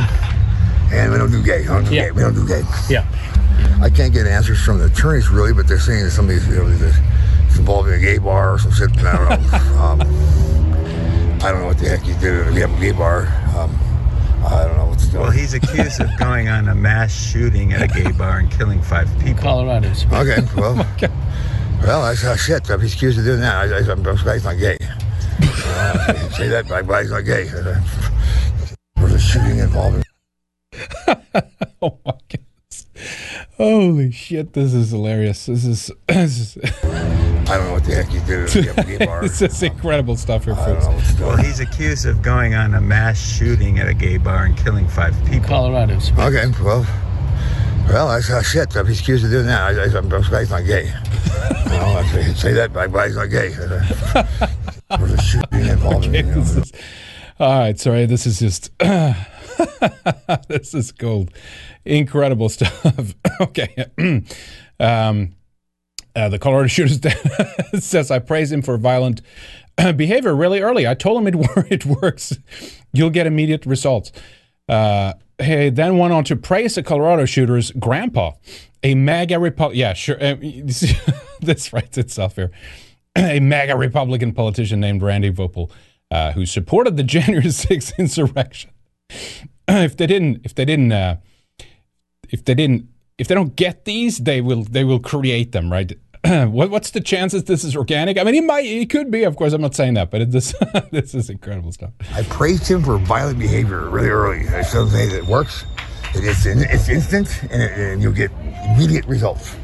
and 0.94 1.12
we 1.12 1.18
don't 1.18 1.32
do 1.32 1.42
gay. 1.42 1.62
We 1.62 1.68
don't 1.68 1.86
do 1.86 1.96
yeah. 1.96 2.04
gay. 2.04 2.12
We 2.12 2.22
don't 2.22 2.36
do 2.36 2.46
gay. 2.46 2.64
Yeah. 2.90 3.08
I 3.82 3.90
can't 3.90 4.14
get 4.14 4.28
answers 4.28 4.62
from 4.62 4.80
the 4.80 4.86
attorneys 4.86 5.30
really, 5.30 5.54
but 5.54 5.68
they're 5.68 5.80
saying 5.80 6.04
that 6.04 6.12
some 6.12 6.26
of 6.26 6.32
these, 6.32 6.46
you 6.48 6.56
know, 6.56 6.70
this 6.70 6.98
involving 7.58 7.94
a 7.94 8.00
gay 8.00 8.18
bar 8.18 8.54
or 8.54 8.60
some 8.60 8.72
shit. 8.72 8.92
I 9.00 9.38
don't 9.38 9.52
know. 9.52 9.58
um, 9.80 10.02
I 11.42 11.52
don't 11.52 11.62
know 11.62 11.68
what 11.68 11.80
the 11.80 11.88
heck 11.88 12.06
you 12.06 12.14
did 12.16 12.46
at 12.46 12.52
a 12.52 12.80
gay 12.80 12.92
bar. 12.92 13.28
Um, 13.56 13.72
I 14.46 14.68
don't 14.68 14.78
know 14.78 14.86
what's 14.88 15.06
going 15.08 15.24
Well, 15.24 15.32
he's 15.32 15.54
accused 15.54 16.02
of 16.02 16.10
going 16.18 16.50
on 16.50 16.68
a 16.68 16.76
mass 16.76 17.12
shooting 17.14 17.74
at 17.74 17.82
a 17.82 17.88
gay 17.88 18.12
bar 18.12 18.40
and 18.40 18.52
killing 18.52 18.82
five 18.82 19.10
people. 19.20 19.42
Colorado. 19.42 19.92
Okay, 20.12 20.42
well, 20.56 20.76
well, 21.82 22.02
that's 22.04 22.24
uh, 22.24 22.36
shit. 22.36 22.70
If 22.70 22.82
he's 22.82 22.94
accused 22.94 23.20
of 23.20 23.26
doing 23.26 23.42
that, 23.42 23.72
I, 23.72 23.78
I, 23.78 23.92
I'm, 23.92 24.06
I'm 24.06 24.44
not 24.44 24.60
gay. 24.60 24.78
Uh, 25.68 26.30
say 26.30 26.48
that, 26.48 26.68
but 26.70 27.02
he's 27.02 27.12
not 27.12 27.22
gay. 27.26 27.50
There 28.96 29.04
was 29.04 29.14
a 29.14 29.20
shooting 29.20 29.58
involving. 29.58 30.04
oh 31.82 32.00
my 32.06 32.14
goodness! 32.30 32.88
Holy 33.58 34.12
shit! 34.12 34.54
This 34.54 34.74
is 34.74 34.92
hilarious. 34.92 35.48
This 35.48 35.66
is. 35.66 35.92
This 36.08 36.56
is 36.56 37.35
I 37.48 37.58
don't 37.58 37.68
know 37.68 37.74
what 37.74 37.84
the 37.84 37.94
heck 37.96 38.08
he 38.08 38.20
did 38.20 38.50
at 38.68 38.78
a 38.80 38.84
gay 38.98 39.06
bar. 39.06 39.24
it's 39.26 39.40
just 39.40 39.62
incredible 39.62 40.18
stuff 40.18 40.46
here, 40.46 40.56
folks. 40.56 41.20
Well, 41.20 41.38
he's 41.38 41.60
accused 41.60 42.06
of 42.08 42.22
going 42.22 42.56
on 42.56 42.74
a 42.74 42.82
mass 42.82 43.20
shooting 43.20 43.78
at 43.80 43.88
a 43.88 43.94
gay 43.94 44.18
bar 44.18 44.46
and 44.46 44.58
killing 44.58 44.88
five 44.88 45.16
people. 45.26 45.48
Colorado. 45.48 45.96
Okay, 45.96 46.46
well, 46.64 46.86
well, 47.88 48.08
that's 48.08 48.32
uh, 48.32 48.42
shit. 48.42 48.76
If 48.76 48.88
he's 48.88 49.00
accused 49.00 49.26
of 49.26 49.32
doing 49.32 49.46
that, 49.46 49.62
I, 49.62 49.84
I, 49.84 49.98
I'm, 49.98 50.12
I'm 50.12 50.50
not 50.50 50.66
gay. 50.66 50.86
you 51.66 51.70
know, 51.70 51.86
I 51.98 52.10
say, 52.12 52.34
say 52.34 52.54
that, 52.54 52.74
but 52.74 52.90
he's 53.06 53.16
not 53.16 53.28
gay. 53.28 53.50
was 55.00 55.12
a 55.12 55.22
shooting 55.22 55.66
involved. 55.68 56.08
Okay, 56.08 56.18
you 56.18 56.24
know, 56.24 56.34
this 56.42 56.56
is- 56.56 56.72
all 57.38 57.60
right, 57.60 57.78
sorry. 57.78 58.06
This 58.06 58.26
is 58.26 58.40
just 58.40 58.72
this 60.48 60.74
is 60.74 60.94
gold, 60.94 61.32
incredible 61.84 62.48
stuff. 62.48 63.14
okay, 63.42 63.86
um, 64.80 65.35
uh, 66.16 66.30
the 66.30 66.40
Colorado 66.40 66.68
shooter 66.70 67.10
says 67.80 68.12
I 68.12 68.20
praise 68.20 68.52
him 68.52 68.62
for 68.62 68.78
violent 68.78 69.22
behavior 69.96 70.36
really 70.36 70.62
early. 70.62 70.88
I 70.88 70.94
told 70.94 71.22
him 71.22 71.28
it 71.28 71.50
it 71.72 71.86
works. 71.86 72.38
You'll 72.94 73.10
get 73.10 73.28
immediate 73.28 73.66
results. 73.66 74.12
Uh, 74.68 75.14
he 75.42 75.70
then 75.70 75.98
went 75.98 76.14
on 76.14 76.24
to 76.26 76.36
praise 76.36 76.76
the 76.76 76.84
Colorado 76.84 77.26
shooter's 77.26 77.72
grandpa, 77.72 78.32
a 78.84 78.96
MAGA 78.96 79.38
Republican. 79.40 79.80
Yeah, 79.80 79.94
sure. 79.94 80.22
Uh, 80.22 80.36
this 81.42 81.74
writes 81.74 81.98
itself 81.98 82.36
here. 82.36 82.52
a 83.16 83.40
MAGA 83.40 83.76
Republican 83.76 84.34
politician 84.34 84.80
named 84.80 85.02
Randy 85.02 85.32
Voepel, 85.32 85.72
uh, 86.12 86.32
who 86.32 86.46
supported 86.46 86.98
the 86.98 87.04
January 87.04 87.48
6th 87.48 87.98
insurrection. 87.98 88.72
if 89.68 89.98
they 89.98 90.08
didn't, 90.08 90.42
if 90.44 90.56
they 90.56 90.66
didn't, 90.66 90.92
uh, 90.92 91.18
if 92.30 92.46
they 92.46 92.54
didn't, 92.54 92.88
if 93.18 93.28
they 93.28 93.36
don't 93.36 93.56
get 93.56 93.86
these, 93.86 94.20
they 94.20 94.42
will, 94.42 94.64
they 94.64 94.84
will 94.84 95.00
create 95.00 95.52
them, 95.52 95.72
right? 95.72 95.94
what, 96.48 96.70
what's 96.70 96.92
the 96.92 97.02
chances 97.02 97.44
this 97.44 97.64
is 97.64 97.76
organic? 97.76 98.18
I 98.18 98.24
mean, 98.24 98.36
it 98.36 98.44
might, 98.44 98.66
it 98.66 98.90
could 98.90 99.12
be. 99.12 99.24
Of 99.24 99.36
course, 99.36 99.54
I'm 99.54 99.62
not 99.62 99.76
saying 99.76 99.94
that, 99.96 100.10
but 100.10 100.22
it, 100.22 100.32
this, 100.32 100.56
this 100.92 101.14
is 101.14 101.30
incredible 101.30 101.72
stuff. 101.72 101.92
I 102.14 102.24
praised 102.24 102.68
him 102.68 102.84
for 102.84 102.98
violent 102.98 103.38
behavior 103.38 103.90
really 103.90 104.10
early. 104.10 104.48
I 104.50 104.62
still 104.64 104.88
say 104.90 105.08
that 105.08 105.18
it 105.18 105.26
works. 105.26 105.66
It 106.16 106.24
is 106.24 106.46
in, 106.46 106.60
it's 106.60 106.90
instant, 106.90 107.44
and, 107.52 107.62
it, 107.62 107.72
and 107.78 108.02
you'll 108.02 108.14
get 108.14 108.32
immediate 108.66 109.06
results. 109.06 109.56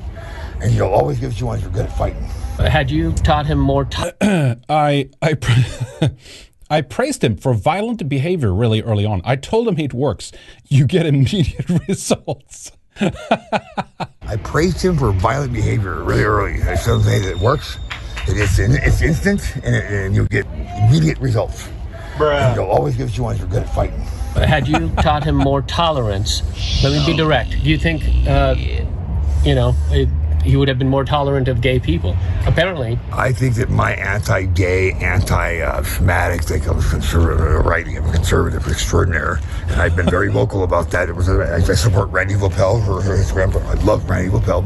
And 0.61 0.71
you'll 0.73 0.89
always 0.89 1.19
get 1.19 1.27
what 1.27 1.39
you 1.39 1.45
want 1.47 1.61
you're 1.61 1.71
good 1.71 1.85
at 1.85 1.97
fighting. 1.97 2.23
Had 2.59 2.91
you 2.91 3.13
taught 3.13 3.47
him 3.47 3.57
more 3.57 3.85
time? 3.85 4.13
I 4.69 5.09
I 5.21 5.33
pra- 5.33 6.11
I 6.69 6.81
praised 6.81 7.23
him 7.23 7.35
for 7.37 7.55
violent 7.55 8.07
behavior 8.07 8.53
really 8.53 8.83
early 8.83 9.05
on. 9.05 9.21
I 9.25 9.35
told 9.35 9.67
him 9.67 9.79
it 9.79 9.93
works. 9.93 10.31
You 10.67 10.85
get 10.85 11.07
immediate 11.07 11.67
results. 11.87 12.71
I 14.31 14.37
praised 14.37 14.81
him 14.81 14.95
for 14.97 15.11
violent 15.11 15.51
behavior 15.51 16.01
really 16.05 16.23
early. 16.23 16.63
I 16.63 16.75
still 16.75 17.01
say 17.01 17.19
that 17.19 17.31
it 17.31 17.39
works. 17.39 17.77
It 18.29 18.37
is 18.37 18.59
in, 18.59 18.71
it's 18.75 19.01
instant, 19.01 19.57
and, 19.57 19.75
it, 19.75 19.83
and 19.91 20.15
you'll 20.15 20.27
get 20.27 20.45
immediate 20.87 21.19
results. 21.19 21.67
And 22.17 22.55
you'll 22.55 22.67
always 22.67 22.95
get 22.95 23.07
what 23.07 23.17
you 23.17 23.23
want 23.23 23.35
if 23.35 23.41
you're 23.41 23.49
good 23.49 23.63
at 23.63 23.75
fighting. 23.75 23.99
Had 24.35 24.69
you 24.69 24.87
taught 25.01 25.25
him 25.25 25.35
more 25.35 25.61
tolerance? 25.63 26.43
Let 26.81 26.93
me 26.93 27.05
be 27.05 27.17
direct. 27.17 27.51
Do 27.51 27.69
you 27.69 27.77
think, 27.77 28.03
uh, 28.25 28.55
you 29.43 29.53
know, 29.53 29.75
it, 29.89 30.07
he 30.43 30.55
would 30.57 30.67
have 30.67 30.79
been 30.79 30.87
more 30.89 31.03
tolerant 31.05 31.47
of 31.47 31.61
gay 31.61 31.79
people? 31.79 32.15
Apparently, 32.45 32.99
I 33.11 33.31
think 33.31 33.55
that 33.55 33.69
my 33.69 33.93
anti-gay, 33.93 34.93
anti-Semitic 34.93 36.43
thing 36.43 36.61
comes 36.61 36.83
from 36.83 36.99
conservative 37.01 37.65
writing. 37.65 37.97
I'm 37.97 38.05
a 38.09 38.13
conservative 38.13 38.67
extraordinaire, 38.67 39.39
and 39.67 39.81
I've 39.81 39.95
been 39.95 40.09
very 40.09 40.29
vocal 40.31 40.63
about 40.63 40.91
that. 40.91 41.09
It 41.09 41.15
was 41.15 41.27
a, 41.29 41.53
I 41.53 41.59
support 41.61 42.09
Randy 42.09 42.35
Voepel 42.35 42.85
for, 42.85 43.01
for 43.01 43.15
his 43.15 43.31
grandpa. 43.31 43.59
I 43.59 43.73
love 43.83 44.09
Randy 44.09 44.29
Voepel. 44.31 44.65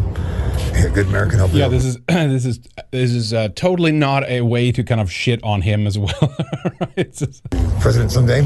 A 0.83 0.89
good 0.89 1.07
American 1.07 1.37
help. 1.39 1.53
Yeah, 1.53 1.69
this 1.69 1.85
is 1.85 1.97
this 2.07 2.45
is 2.45 2.59
this 2.91 3.11
is 3.11 3.33
uh, 3.33 3.47
totally 3.55 3.93
not 3.93 4.27
a 4.27 4.41
way 4.41 4.73
to 4.73 4.83
kind 4.83 4.99
of 4.99 5.09
shit 5.09 5.41
on 5.43 5.61
him 5.61 5.87
as 5.87 5.97
well. 5.97 6.11
It's 6.97 7.19
just- 7.19 7.43
president 7.79 8.11
someday. 8.11 8.39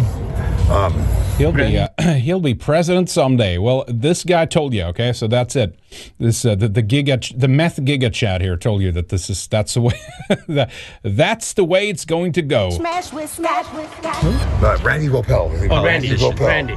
Um, 0.69 0.93
he'll 1.37 1.51
be 1.51 1.77
uh, 1.77 1.87
he'll 2.15 2.39
be 2.39 2.53
president 2.53 3.09
someday. 3.09 3.57
Well, 3.57 3.83
this 3.87 4.23
guy 4.23 4.45
told 4.45 4.73
you, 4.73 4.83
okay, 4.85 5.13
so 5.13 5.27
that's 5.27 5.55
it. 5.55 5.78
This 6.17 6.45
uh, 6.45 6.55
the 6.55 6.67
the 6.67 6.83
giga 6.83 7.37
the 7.37 7.47
meth 7.47 7.77
giga 7.77 8.11
chat 8.13 8.41
here 8.41 8.57
told 8.57 8.81
you 8.81 8.91
that 8.91 9.09
this 9.09 9.29
is 9.29 9.47
that's 9.47 9.73
the 9.73 9.81
way 9.81 9.99
that 10.47 10.71
that's 11.03 11.53
the 11.53 11.63
way 11.63 11.89
it's 11.89 12.05
going 12.05 12.31
to 12.33 12.41
go. 12.41 12.69
Smash 12.71 13.11
with 13.13 13.29
smash 13.29 13.71
with 13.73 13.91
smash. 13.99 14.23
uh, 14.63 14.77
Randy 14.83 15.07
Voepel. 15.07 15.69
Oh, 15.71 15.83
Randy, 15.83 16.15
Randy. 16.15 16.75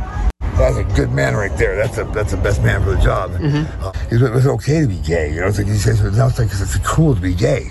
That's 0.57 0.77
a 0.77 0.85
good 0.95 1.11
man 1.11 1.35
right 1.35 1.57
there. 1.57 1.77
That's 1.77 1.99
a 1.99 2.05
that's 2.05 2.31
the 2.33 2.37
best 2.37 2.63
man 2.63 2.83
for 2.83 2.91
the 2.95 3.01
job. 3.01 3.33
Mm-hmm. 3.33 3.85
Uh, 3.85 3.93
it, 4.11 4.33
was, 4.33 4.47
okay 4.47 4.83
to 4.83 4.87
be 4.87 4.99
gay. 4.99 5.33
You 5.33 5.41
know, 5.41 5.49
it's 5.49 5.59
like 5.59 5.67
he 5.67 5.75
says 5.75 6.03
now 6.17 6.29
it's 6.29 6.39
like 6.39 6.49
it's 6.49 6.79
cool 6.79 7.15
to 7.15 7.21
be 7.21 7.35
gay. 7.35 7.71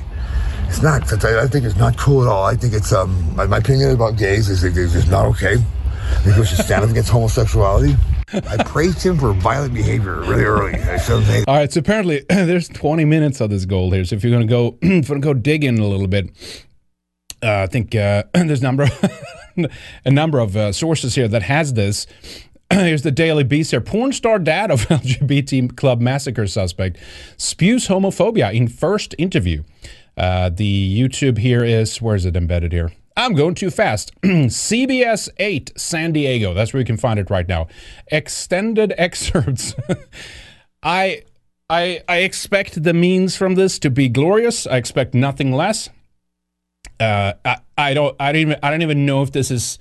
It's 0.68 0.82
not. 0.82 1.04
It's- 1.04 1.24
I 1.24 1.44
I 1.44 1.48
think 1.48 1.66
it's 1.66 1.78
not 1.78 1.98
cool 1.98 2.24
at 2.24 2.28
all. 2.28 2.46
I 2.46 2.56
think 2.56 2.74
it's 2.74 2.92
um 2.92 3.36
my, 3.36 3.46
my 3.46 3.58
opinion 3.58 3.92
about 3.92 4.18
gays 4.18 4.50
is 4.50 4.62
that 4.62 4.76
it's 4.76 4.94
just 4.94 5.10
not 5.10 5.26
okay. 5.28 5.56
I 5.56 6.16
think 6.24 6.38
we 6.38 6.46
should 6.46 6.58
stand 6.58 6.84
up 6.84 6.90
against 6.90 7.10
homosexuality. 7.10 7.96
I 8.34 8.64
praised 8.64 9.04
him 9.04 9.18
for 9.18 9.34
violent 9.34 9.74
behavior 9.74 10.22
really 10.22 10.44
early. 10.44 10.74
All 11.48 11.56
right, 11.56 11.72
so 11.72 11.80
apparently 11.80 12.24
there's 12.30 12.70
20 12.70 13.06
minutes 13.06 13.42
of 13.42 13.50
this 13.50 13.66
gold 13.66 13.94
here. 13.94 14.06
So 14.06 14.16
if 14.16 14.24
you're 14.24 14.32
gonna 14.32 14.46
go, 14.46 14.78
if 14.82 15.08
gonna 15.08 15.20
go 15.20 15.34
dig 15.34 15.64
in 15.64 15.80
a 15.80 15.88
little 15.88 16.08
bit, 16.08 16.30
uh, 17.44 17.64
I 17.64 17.68
think 17.68 17.96
uh, 17.96 18.24
there's 18.34 18.62
a 18.62 18.64
number, 18.64 18.88
a 20.06 20.12
number 20.12 20.40
of 20.40 20.56
uh, 20.56 20.72
sources 20.72 21.16
here 21.16 21.28
that 21.28 21.44
has 21.44 21.74
this. 21.74 22.08
Here's 22.72 23.02
the 23.02 23.12
Daily 23.12 23.44
Beast 23.44 23.72
here. 23.72 23.82
Porn 23.82 24.14
star 24.14 24.40
dad 24.40 24.72
of 24.72 24.88
LGBT 24.88 25.76
club 25.76 26.00
massacre 26.00 26.48
suspect 26.48 26.98
spews 27.36 27.88
homophobia 27.88 28.54
in 28.54 28.70
first 28.70 29.14
interview. 29.18 29.64
Uh, 30.16 30.50
the 30.50 31.00
YouTube 31.00 31.38
here 31.38 31.64
is 31.64 32.02
where 32.02 32.16
is 32.16 32.26
it 32.26 32.36
embedded 32.36 32.72
here? 32.72 32.92
I'm 33.22 33.36
going 33.36 33.54
too 33.54 33.70
fast. 33.70 34.20
CBS 34.24 35.30
8 35.38 35.74
San 35.78 36.12
Diego. 36.12 36.56
That's 36.56 36.74
where 36.74 36.80
you 36.80 36.86
can 36.86 36.98
find 36.98 37.20
it 37.20 37.30
right 37.30 37.48
now. 37.48 37.68
Extended 38.08 38.94
excerpts. 38.98 39.76
I 40.82 41.24
I 41.70 42.02
I 42.10 42.18
expect 42.18 42.82
the 42.82 42.94
means 42.94 43.36
from 43.36 43.54
this 43.54 43.78
to 43.80 43.92
be 43.92 44.10
glorious. 44.10 44.66
I 44.66 44.78
expect 44.78 45.14
nothing 45.14 45.52
less. 45.52 45.90
Uh, 47.00 47.34
I, 47.46 47.58
I 47.78 47.94
don't 47.94 48.16
I 48.20 48.32
don't 48.32 48.42
even 48.42 48.60
I 48.64 48.72
don't 48.72 48.82
even 48.82 49.06
know 49.06 49.22
if 49.22 49.32
this 49.32 49.52
is 49.52 49.78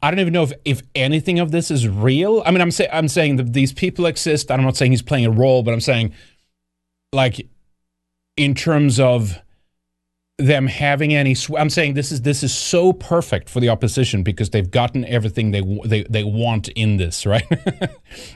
I 0.00 0.10
don't 0.10 0.20
even 0.20 0.32
know 0.32 0.44
if, 0.44 0.52
if 0.64 0.82
anything 0.94 1.40
of 1.40 1.50
this 1.50 1.72
is 1.72 1.88
real. 1.88 2.40
I 2.46 2.52
mean 2.52 2.60
I'm 2.60 2.70
saying 2.70 2.90
I'm 2.92 3.08
saying 3.08 3.36
that 3.36 3.52
these 3.52 3.72
people 3.72 4.06
exist. 4.06 4.52
I'm 4.52 4.62
not 4.62 4.76
saying 4.76 4.92
he's 4.92 5.02
playing 5.02 5.26
a 5.26 5.30
role, 5.30 5.64
but 5.64 5.74
I'm 5.74 5.80
saying 5.80 6.14
like 7.12 7.48
in 8.36 8.54
terms 8.54 9.00
of 9.00 9.40
them 10.38 10.66
having 10.66 11.14
any 11.14 11.34
sw- 11.34 11.56
I'm 11.56 11.70
saying 11.70 11.94
this 11.94 12.10
is 12.10 12.22
this 12.22 12.42
is 12.42 12.52
so 12.52 12.92
perfect 12.92 13.48
for 13.48 13.60
the 13.60 13.68
opposition 13.68 14.24
because 14.24 14.50
they've 14.50 14.68
gotten 14.68 15.04
everything 15.04 15.52
they 15.52 15.62
they 15.84 16.02
they 16.04 16.24
want 16.24 16.68
in 16.68 16.96
this 16.96 17.24
right 17.26 17.46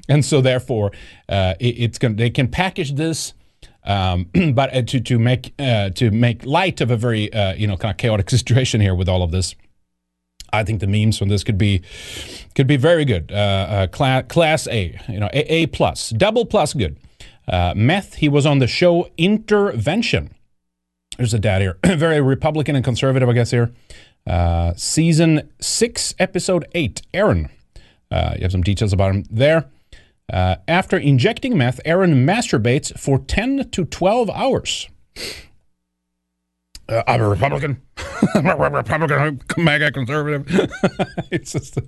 and 0.08 0.24
so 0.24 0.40
therefore 0.40 0.92
uh, 1.28 1.54
it, 1.58 1.74
it's 1.78 1.98
going 1.98 2.14
they 2.14 2.30
can 2.30 2.48
package 2.48 2.94
this 2.94 3.34
um, 3.82 4.30
but 4.54 4.74
uh, 4.74 4.82
to 4.82 5.00
to 5.00 5.18
make 5.18 5.54
uh, 5.58 5.90
to 5.90 6.12
make 6.12 6.46
light 6.46 6.80
of 6.80 6.92
a 6.92 6.96
very 6.96 7.32
uh, 7.32 7.54
you 7.54 7.66
know 7.66 7.76
kind 7.76 7.90
of 7.90 7.96
chaotic 7.96 8.30
situation 8.38 8.80
here 8.80 8.94
with 8.94 9.08
all 9.08 9.24
of 9.24 9.32
this 9.32 9.56
I 10.52 10.64
think 10.64 10.80
the 10.80 10.86
memes 10.86 11.18
from 11.18 11.28
this 11.28 11.44
could 11.44 11.58
be 11.58 11.82
could 12.54 12.66
be 12.66 12.76
very 12.76 13.04
good. 13.04 13.30
Uh, 13.30 13.34
uh, 13.34 13.86
class, 13.88 14.24
class 14.28 14.66
A, 14.68 14.98
you 15.08 15.20
know, 15.20 15.28
A, 15.32 15.40
A 15.52 15.66
plus, 15.66 16.10
double 16.10 16.46
plus 16.46 16.72
good. 16.72 16.96
Uh, 17.46 17.74
meth. 17.76 18.14
He 18.14 18.28
was 18.28 18.46
on 18.46 18.58
the 18.58 18.66
show 18.66 19.10
Intervention. 19.18 20.30
There's 21.18 21.34
a 21.34 21.38
dad 21.38 21.60
here, 21.60 21.76
very 21.84 22.20
Republican 22.20 22.76
and 22.76 22.84
conservative, 22.84 23.28
I 23.28 23.32
guess 23.32 23.50
here. 23.50 23.72
Uh, 24.24 24.72
season 24.76 25.50
six, 25.60 26.14
episode 26.20 26.66
eight. 26.72 27.02
Aaron. 27.12 27.50
Uh, 28.10 28.34
you 28.36 28.42
have 28.42 28.52
some 28.52 28.62
details 28.62 28.92
about 28.92 29.14
him 29.14 29.24
there. 29.28 29.68
Uh, 30.32 30.56
after 30.68 30.96
injecting 30.96 31.58
meth, 31.58 31.80
Aaron 31.84 32.24
masturbates 32.24 32.96
for 32.96 33.18
10 33.18 33.70
to 33.70 33.84
12 33.84 34.30
hours. 34.30 34.88
Uh, 36.88 37.02
I'm 37.08 37.20
a 37.20 37.28
Republican. 37.28 37.82
I'm 38.34 38.46
a 38.46 38.70
Republican. 38.70 39.18
I'm 39.18 39.64
mega 39.64 39.90
conservative. 39.90 40.46
it's 41.32 41.52
just 41.52 41.78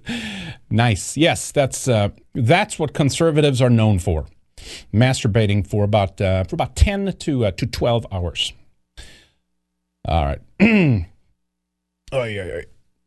nice. 0.71 1.17
Yes, 1.17 1.53
that's 1.53 1.87
uh, 1.87 2.09
that's 2.35 2.79
what 2.79 2.93
conservatives 2.93 3.63
are 3.63 3.71
known 3.71 3.99
for. 3.99 4.27
Masturbating 4.93 5.67
for 5.67 5.85
about 5.85 6.21
uh, 6.21 6.45
for 6.45 6.57
about 6.57 6.77
ten 6.77 7.15
to 7.19 7.47
uh, 7.47 7.51
to 7.53 7.67
twelve 7.67 8.07
hours. 8.13 8.53
All 10.07 10.25
right. 10.25 10.41
oh 10.61 12.25
yeah, 12.25 12.45
yeah. 12.45 12.61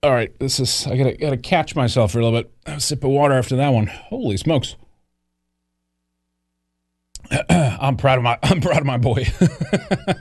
All 0.04 0.12
right. 0.12 0.38
This 0.40 0.60
is. 0.60 0.86
I 0.88 0.98
gotta 0.98 1.18
gotta 1.18 1.38
catch 1.38 1.76
myself 1.76 2.12
for 2.12 2.20
a 2.20 2.26
little 2.26 2.40
bit. 2.40 2.52
A 2.66 2.80
sip 2.80 3.04
of 3.04 3.12
water 3.12 3.34
after 3.34 3.56
that 3.56 3.70
one. 3.70 3.88
Holy 3.88 4.38
smokes. 4.38 4.76
I'm 7.50 7.98
proud 7.98 8.18
of 8.18 8.24
my. 8.24 8.38
I'm 8.44 8.62
proud 8.62 8.80
of 8.80 8.86
my 8.86 8.98
boy. 8.98 9.26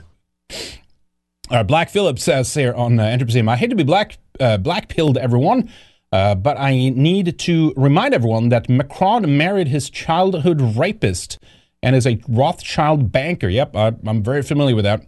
All 1.49 1.57
right, 1.59 1.67
Black 1.67 1.89
Phillips 1.89 2.23
says 2.23 2.53
here 2.53 2.73
on 2.73 2.99
uh, 2.99 3.03
Entropy, 3.03 3.47
I 3.47 3.55
hate 3.55 3.69
to 3.69 3.75
be 3.75 3.83
black 3.83 4.17
uh, 4.39 4.57
black 4.57 4.87
pilled 4.87 5.17
everyone, 5.17 5.69
uh, 6.11 6.35
but 6.35 6.57
I 6.57 6.89
need 6.89 7.37
to 7.37 7.73
remind 7.75 8.13
everyone 8.13 8.49
that 8.49 8.69
Macron 8.69 9.37
married 9.37 9.67
his 9.67 9.89
childhood 9.89 10.61
rapist 10.77 11.37
and 11.83 11.95
is 11.95 12.07
a 12.07 12.19
Rothschild 12.27 13.11
banker. 13.11 13.49
Yep, 13.49 13.75
I, 13.75 13.93
I'm 14.07 14.23
very 14.23 14.41
familiar 14.41 14.75
with 14.75 14.85
that. 14.85 15.05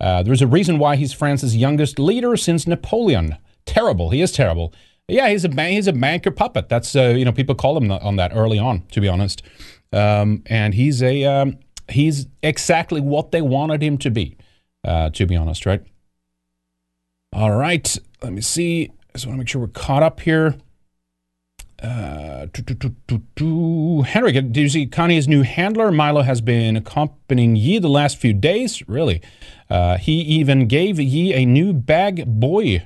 Uh, 0.00 0.22
there's 0.22 0.42
a 0.42 0.46
reason 0.46 0.78
why 0.78 0.96
he's 0.96 1.12
France's 1.12 1.56
youngest 1.56 1.98
leader 1.98 2.36
since 2.36 2.66
Napoleon. 2.66 3.36
Terrible. 3.66 4.10
He 4.10 4.20
is 4.20 4.32
terrible. 4.32 4.72
Yeah, 5.08 5.28
he's 5.30 5.44
a 5.44 5.68
he's 5.68 5.86
a 5.86 5.92
banker 5.92 6.30
puppet. 6.30 6.68
That's 6.68 6.94
uh, 6.94 7.14
you 7.16 7.24
know 7.24 7.32
people 7.32 7.54
call 7.54 7.76
him 7.76 7.90
on 7.90 8.16
that 8.16 8.32
early 8.34 8.58
on, 8.58 8.82
to 8.92 9.00
be 9.00 9.08
honest. 9.08 9.42
Um, 9.92 10.42
and 10.46 10.74
he's 10.74 11.02
a 11.02 11.24
um, 11.24 11.58
he's 11.88 12.26
exactly 12.42 13.00
what 13.00 13.32
they 13.32 13.42
wanted 13.42 13.82
him 13.82 13.98
to 13.98 14.10
be. 14.10 14.36
Uh, 14.84 15.10
to 15.10 15.26
be 15.26 15.34
honest, 15.34 15.66
right? 15.66 15.82
All 17.32 17.50
right, 17.52 17.96
let 18.22 18.32
me 18.32 18.40
see. 18.40 18.84
I 18.84 19.12
just 19.14 19.26
want 19.26 19.36
to 19.36 19.38
make 19.38 19.48
sure 19.48 19.60
we're 19.60 19.68
caught 19.68 20.02
up 20.02 20.20
here. 20.20 20.54
Uh, 21.82 22.46
do, 22.52 22.62
do, 22.62 22.90
do, 23.06 23.22
do, 23.36 24.02
Henrik, 24.02 24.34
did 24.34 24.56
you 24.56 24.68
see 24.68 24.86
Kanye's 24.86 25.28
new 25.28 25.42
handler? 25.42 25.92
Milo 25.92 26.22
has 26.22 26.40
been 26.40 26.76
accompanying 26.76 27.54
Ye 27.54 27.78
the 27.78 27.88
last 27.88 28.16
few 28.16 28.32
days. 28.32 28.86
Really, 28.88 29.22
uh, 29.70 29.96
he 29.96 30.20
even 30.20 30.66
gave 30.66 30.98
Ye 30.98 31.32
a 31.34 31.46
new 31.46 31.72
bag 31.72 32.24
boy 32.26 32.82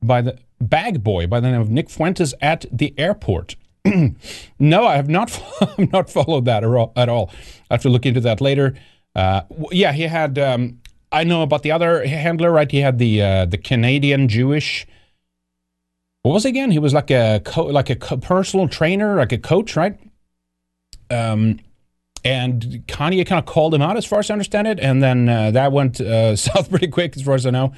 by 0.00 0.22
the 0.22 0.38
bag 0.60 1.02
boy 1.02 1.26
by 1.26 1.40
the 1.40 1.50
name 1.50 1.60
of 1.60 1.68
Nick 1.68 1.90
Fuentes 1.90 2.32
at 2.40 2.64
the 2.70 2.94
airport. 2.96 3.56
no, 4.58 4.86
I 4.86 4.94
have 4.94 5.08
not 5.08 5.36
not 5.92 6.08
followed 6.08 6.44
that 6.44 6.62
at 6.96 7.08
all. 7.08 7.30
I 7.70 7.74
have 7.74 7.82
to 7.82 7.88
look 7.88 8.06
into 8.06 8.20
that 8.20 8.40
later. 8.40 8.74
Uh, 9.16 9.42
yeah, 9.72 9.92
he 9.92 10.02
had. 10.02 10.38
Um, 10.38 10.78
I 11.10 11.24
know 11.24 11.42
about 11.42 11.62
the 11.62 11.72
other 11.72 12.06
handler, 12.06 12.52
right? 12.52 12.70
He 12.70 12.78
had 12.78 12.98
the 12.98 13.20
uh, 13.20 13.44
the 13.46 13.58
Canadian 13.58 14.28
Jewish 14.28 14.86
what 16.22 16.32
was 16.32 16.44
it 16.44 16.50
again? 16.50 16.70
He 16.70 16.78
was 16.78 16.94
like 16.94 17.10
a 17.10 17.40
co- 17.44 17.66
like 17.66 17.90
a 17.90 17.96
co- 17.96 18.16
personal 18.16 18.68
trainer, 18.68 19.16
like 19.16 19.32
a 19.32 19.38
coach, 19.38 19.76
right? 19.76 19.98
Um, 21.10 21.58
and 22.24 22.84
Kanye 22.86 23.26
kind 23.26 23.40
of 23.40 23.46
called 23.46 23.74
him 23.74 23.82
out, 23.82 23.96
as 23.96 24.06
far 24.06 24.20
as 24.20 24.30
I 24.30 24.34
understand 24.34 24.68
it, 24.68 24.78
and 24.78 25.02
then 25.02 25.28
uh, 25.28 25.50
that 25.50 25.72
went 25.72 26.00
uh, 26.00 26.36
south 26.36 26.70
pretty 26.70 26.86
quick, 26.86 27.16
as 27.16 27.22
far 27.22 27.34
as 27.34 27.44
I 27.46 27.50
know. 27.50 27.72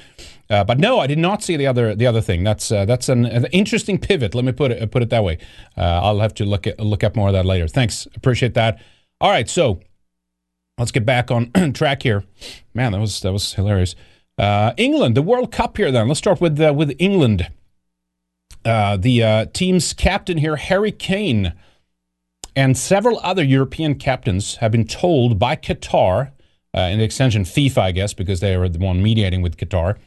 Uh, 0.51 0.63
but 0.65 0.79
no, 0.79 1.01
I 1.01 1.07
did 1.07 1.19
not 1.19 1.43
see 1.43 1.57
the 1.57 1.67
other 1.67 1.95
the 1.95 2.07
other 2.07 2.21
thing. 2.21 2.45
That's 2.45 2.71
uh, 2.71 2.85
that's 2.85 3.09
an, 3.09 3.25
an, 3.25 3.47
interesting 3.47 3.99
pivot. 3.99 4.35
Let 4.35 4.45
me 4.45 4.53
put 4.53 4.71
it 4.71 4.91
put 4.91 5.03
it 5.03 5.11
that 5.11 5.25
way. 5.25 5.39
Uh, 5.77 6.01
I'll 6.03 6.21
have 6.21 6.35
to 6.35 6.45
look 6.45 6.67
at, 6.67 6.79
look 6.79 7.03
up 7.03 7.17
more 7.17 7.29
of 7.29 7.33
that 7.33 7.47
later. 7.47 7.67
Thanks, 7.67 8.07
appreciate 8.15 8.55
that. 8.55 8.83
All 9.21 9.31
right, 9.31 9.49
so 9.49 9.81
let's 10.77 10.91
get 10.91 11.07
back 11.07 11.31
on 11.31 11.51
track 11.73 12.03
here. 12.03 12.25
Man, 12.75 12.93
that 12.93 13.01
was 13.01 13.21
that 13.21 13.33
was 13.33 13.55
hilarious. 13.55 13.95
Uh, 14.37 14.75
England, 14.77 15.17
the 15.17 15.23
World 15.23 15.51
Cup 15.51 15.79
here. 15.79 15.91
Then 15.91 16.09
let's 16.09 16.19
start 16.19 16.43
with 16.43 16.61
with 16.61 16.95
England. 16.99 17.49
Uh, 18.65 18.97
the 18.97 19.23
uh, 19.23 19.47
team's 19.53 19.93
captain 19.93 20.39
here, 20.39 20.57
Harry 20.57 20.93
Kane, 20.93 21.53
and 22.57 22.77
several 22.77 23.21
other 23.23 23.45
European 23.45 23.95
captains 23.97 24.57
have 24.57 24.73
been 24.73 24.87
told 24.87 25.39
by 25.39 25.57
Qatar, 25.57 26.31
uh, 26.77 26.81
in 26.81 26.99
the 26.99 27.05
extension 27.05 27.45
FIFA, 27.45 27.79
I 27.79 27.93
guess, 27.93 28.15
because 28.15 28.41
they 28.41 28.55
are 28.55 28.69
the 28.69 28.79
one 28.79 29.03
mediating 29.03 29.43
with 29.43 29.57
Qatar, 29.57 29.99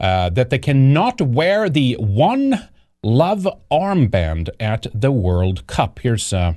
uh, 0.00 0.30
that 0.30 0.50
they 0.50 0.58
cannot 0.58 1.20
wear 1.20 1.68
the 1.68 1.94
One 1.94 2.68
Love 3.04 3.48
armband 3.70 4.48
at 4.60 4.86
the 4.94 5.10
World 5.10 5.66
Cup. 5.66 5.98
Here's 6.00 6.32
uh, 6.32 6.54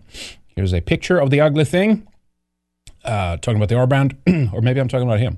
here's 0.56 0.74
a 0.74 0.82
picture 0.82 1.20
of 1.20 1.32
the 1.32 1.42
ugly 1.42 1.66
thing. 1.66 2.08
Uh, 3.06 3.38
talking 3.38 3.62
about 3.62 3.70
the 3.70 3.76
armband, 3.76 4.52
or 4.54 4.62
maybe 4.62 4.80
I'm 4.80 4.88
talking 4.88 5.08
about 5.08 5.20
him. 5.20 5.38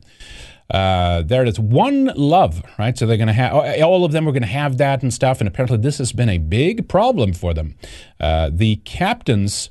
Uh, 0.69 1.21
there 1.21 1.43
it 1.43 1.47
is. 1.47 1.59
One 1.59 2.11
love, 2.15 2.61
right? 2.77 2.97
So 2.97 3.05
they're 3.05 3.17
going 3.17 3.27
to 3.27 3.33
have 3.33 3.53
all 3.81 4.03
of 4.03 4.11
them 4.11 4.27
are 4.27 4.31
going 4.31 4.41
to 4.41 4.47
have 4.47 4.77
that 4.77 5.01
and 5.01 5.13
stuff. 5.13 5.39
And 5.39 5.47
apparently, 5.47 5.77
this 5.77 5.97
has 5.99 6.11
been 6.11 6.29
a 6.29 6.37
big 6.37 6.89
problem 6.89 7.33
for 7.33 7.53
them. 7.53 7.75
Uh, 8.19 8.49
the 8.51 8.77
captains 8.77 9.69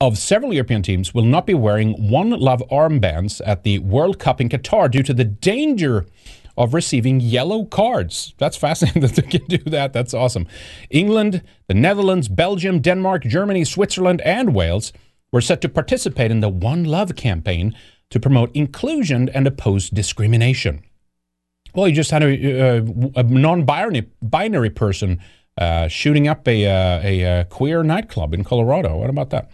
of 0.00 0.16
several 0.16 0.52
European 0.52 0.82
teams 0.82 1.12
will 1.12 1.24
not 1.24 1.46
be 1.46 1.54
wearing 1.54 2.10
One 2.10 2.30
Love 2.30 2.62
armbands 2.70 3.40
at 3.44 3.64
the 3.64 3.78
World 3.80 4.18
Cup 4.18 4.40
in 4.40 4.48
Qatar 4.48 4.90
due 4.90 5.02
to 5.02 5.14
the 5.14 5.24
danger 5.24 6.06
of 6.56 6.74
receiving 6.74 7.20
yellow 7.20 7.64
cards. 7.64 8.34
That's 8.38 8.56
fascinating 8.56 9.02
that 9.02 9.14
they 9.14 9.22
can 9.22 9.46
do 9.46 9.58
that. 9.70 9.92
That's 9.92 10.12
awesome. 10.12 10.46
England, 10.90 11.42
the 11.68 11.74
Netherlands, 11.74 12.28
Belgium, 12.28 12.80
Denmark, 12.80 13.22
Germany, 13.22 13.64
Switzerland, 13.64 14.20
and 14.22 14.54
Wales 14.54 14.92
were 15.32 15.40
set 15.40 15.60
to 15.62 15.68
participate 15.68 16.30
in 16.30 16.40
the 16.40 16.48
One 16.48 16.84
Love 16.84 17.16
campaign 17.16 17.74
to 18.10 18.20
promote 18.20 18.54
inclusion 18.54 19.28
and 19.28 19.46
oppose 19.46 19.90
discrimination. 19.90 20.82
Well, 21.74 21.88
you 21.88 21.94
just 21.94 22.10
had 22.10 22.22
a, 22.22 22.78
a, 22.78 22.82
a 23.16 23.22
non-binary 23.22 24.10
binary 24.22 24.70
person 24.70 25.20
uh, 25.58 25.88
shooting 25.88 26.28
up 26.28 26.46
a, 26.46 26.66
uh, 26.66 27.00
a, 27.02 27.22
a, 27.22 27.44
queer 27.46 27.82
nightclub 27.82 28.32
in 28.32 28.44
Colorado. 28.44 28.96
What 28.96 29.10
about 29.10 29.30
that? 29.30 29.50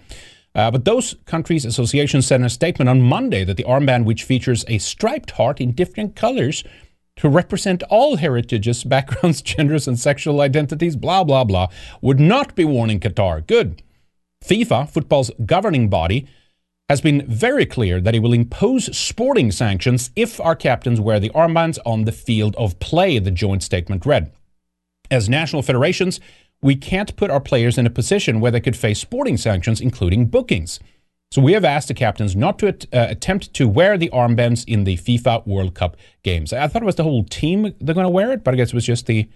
Uh, 0.54 0.70
but 0.70 0.84
those 0.84 1.16
countries' 1.24 1.64
associations 1.64 2.30
in 2.30 2.44
a 2.44 2.50
statement 2.50 2.88
on 2.88 3.00
Monday 3.00 3.42
that 3.42 3.56
the 3.56 3.64
armband, 3.64 4.04
which 4.04 4.22
features 4.22 4.64
a 4.68 4.78
striped 4.78 5.32
heart 5.32 5.60
in 5.60 5.72
different 5.72 6.14
colors 6.14 6.62
to 7.16 7.28
represent 7.28 7.82
all 7.84 8.16
heritages, 8.16 8.84
backgrounds, 8.94 9.42
genders, 9.42 9.88
and 9.88 9.98
sexual 9.98 10.40
identities, 10.40 10.94
blah, 10.94 11.24
blah, 11.24 11.42
blah, 11.42 11.68
would 12.00 12.20
not 12.20 12.54
be 12.54 12.64
worn 12.64 12.90
in 12.90 13.00
Qatar. 13.00 13.44
Good. 13.46 13.82
FIFA, 14.44 14.90
football's 14.90 15.30
governing 15.46 15.88
body, 15.88 16.26
has 16.88 17.00
been 17.00 17.26
very 17.26 17.64
clear 17.64 18.00
that 18.00 18.14
it 18.14 18.18
will 18.18 18.34
impose 18.34 18.94
sporting 18.96 19.50
sanctions 19.50 20.10
if 20.14 20.38
our 20.40 20.54
captains 20.54 21.00
wear 21.00 21.18
the 21.18 21.30
armbands 21.30 21.78
on 21.86 22.04
the 22.04 22.12
field 22.12 22.54
of 22.56 22.78
play, 22.78 23.18
the 23.18 23.30
joint 23.30 23.62
statement 23.62 24.04
read. 24.04 24.30
As 25.10 25.28
national 25.28 25.62
federations, 25.62 26.20
we 26.60 26.76
can't 26.76 27.16
put 27.16 27.30
our 27.30 27.40
players 27.40 27.78
in 27.78 27.86
a 27.86 27.90
position 27.90 28.40
where 28.40 28.50
they 28.50 28.60
could 28.60 28.76
face 28.76 28.98
sporting 28.98 29.38
sanctions, 29.38 29.80
including 29.80 30.26
bookings. 30.26 30.78
So 31.30 31.40
we 31.42 31.52
have 31.54 31.64
asked 31.64 31.88
the 31.88 31.94
captains 31.94 32.36
not 32.36 32.58
to 32.60 32.68
uh, 32.68 32.72
attempt 32.92 33.54
to 33.54 33.66
wear 33.66 33.98
the 33.98 34.10
armbands 34.10 34.64
in 34.68 34.84
the 34.84 34.96
FIFA 34.96 35.46
World 35.46 35.74
Cup 35.74 35.96
games. 36.22 36.52
I 36.52 36.68
thought 36.68 36.82
it 36.82 36.86
was 36.86 36.94
the 36.96 37.02
whole 37.02 37.24
team 37.24 37.74
they're 37.80 37.94
going 37.94 38.04
to 38.04 38.10
wear 38.10 38.30
it, 38.30 38.44
but 38.44 38.54
I 38.54 38.56
guess 38.56 38.68
it 38.68 38.74
was 38.74 38.86
just 38.86 39.06
the. 39.06 39.28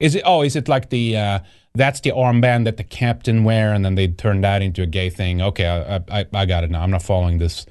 Is 0.00 0.14
it? 0.14 0.22
Oh, 0.24 0.42
is 0.42 0.56
it 0.56 0.68
like 0.68 0.90
the? 0.90 1.16
Uh, 1.16 1.38
that's 1.74 2.00
the 2.00 2.10
armband 2.10 2.64
that 2.64 2.76
the 2.76 2.84
captain 2.84 3.44
wear, 3.44 3.72
and 3.72 3.84
then 3.84 3.94
they 3.94 4.08
turn 4.08 4.42
that 4.42 4.62
into 4.62 4.82
a 4.82 4.86
gay 4.86 5.08
thing. 5.10 5.40
Okay, 5.40 5.66
I, 5.66 6.20
I, 6.20 6.26
I 6.34 6.46
got 6.46 6.64
it 6.64 6.70
now. 6.70 6.82
I'm 6.82 6.90
not 6.90 7.02
following 7.02 7.38
this, 7.38 7.64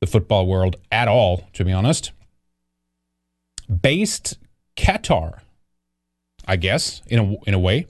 the 0.00 0.06
football 0.06 0.46
world 0.46 0.76
at 0.90 1.06
all, 1.06 1.48
to 1.52 1.64
be 1.64 1.72
honest. 1.72 2.12
Based 3.82 4.36
Qatar, 4.76 5.40
I 6.46 6.56
guess, 6.56 7.02
in 7.06 7.18
a, 7.18 7.48
in 7.48 7.54
a 7.54 7.58
way. 7.58 7.86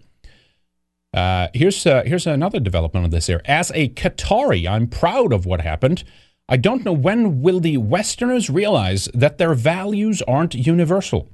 Uh, 1.14 1.48
here's 1.54 1.86
uh, 1.86 2.02
here's 2.04 2.26
another 2.26 2.60
development 2.60 3.06
of 3.06 3.10
this 3.10 3.26
here. 3.26 3.40
As 3.44 3.72
a 3.74 3.88
Qatari, 3.88 4.68
I'm 4.68 4.86
proud 4.86 5.32
of 5.32 5.46
what 5.46 5.62
happened. 5.62 6.04
I 6.48 6.56
don't 6.56 6.84
know 6.84 6.92
when 6.92 7.42
will 7.42 7.60
the 7.60 7.78
Westerners 7.78 8.50
realize 8.50 9.08
that 9.14 9.38
their 9.38 9.54
values 9.54 10.20
aren't 10.22 10.54
universal. 10.54 11.28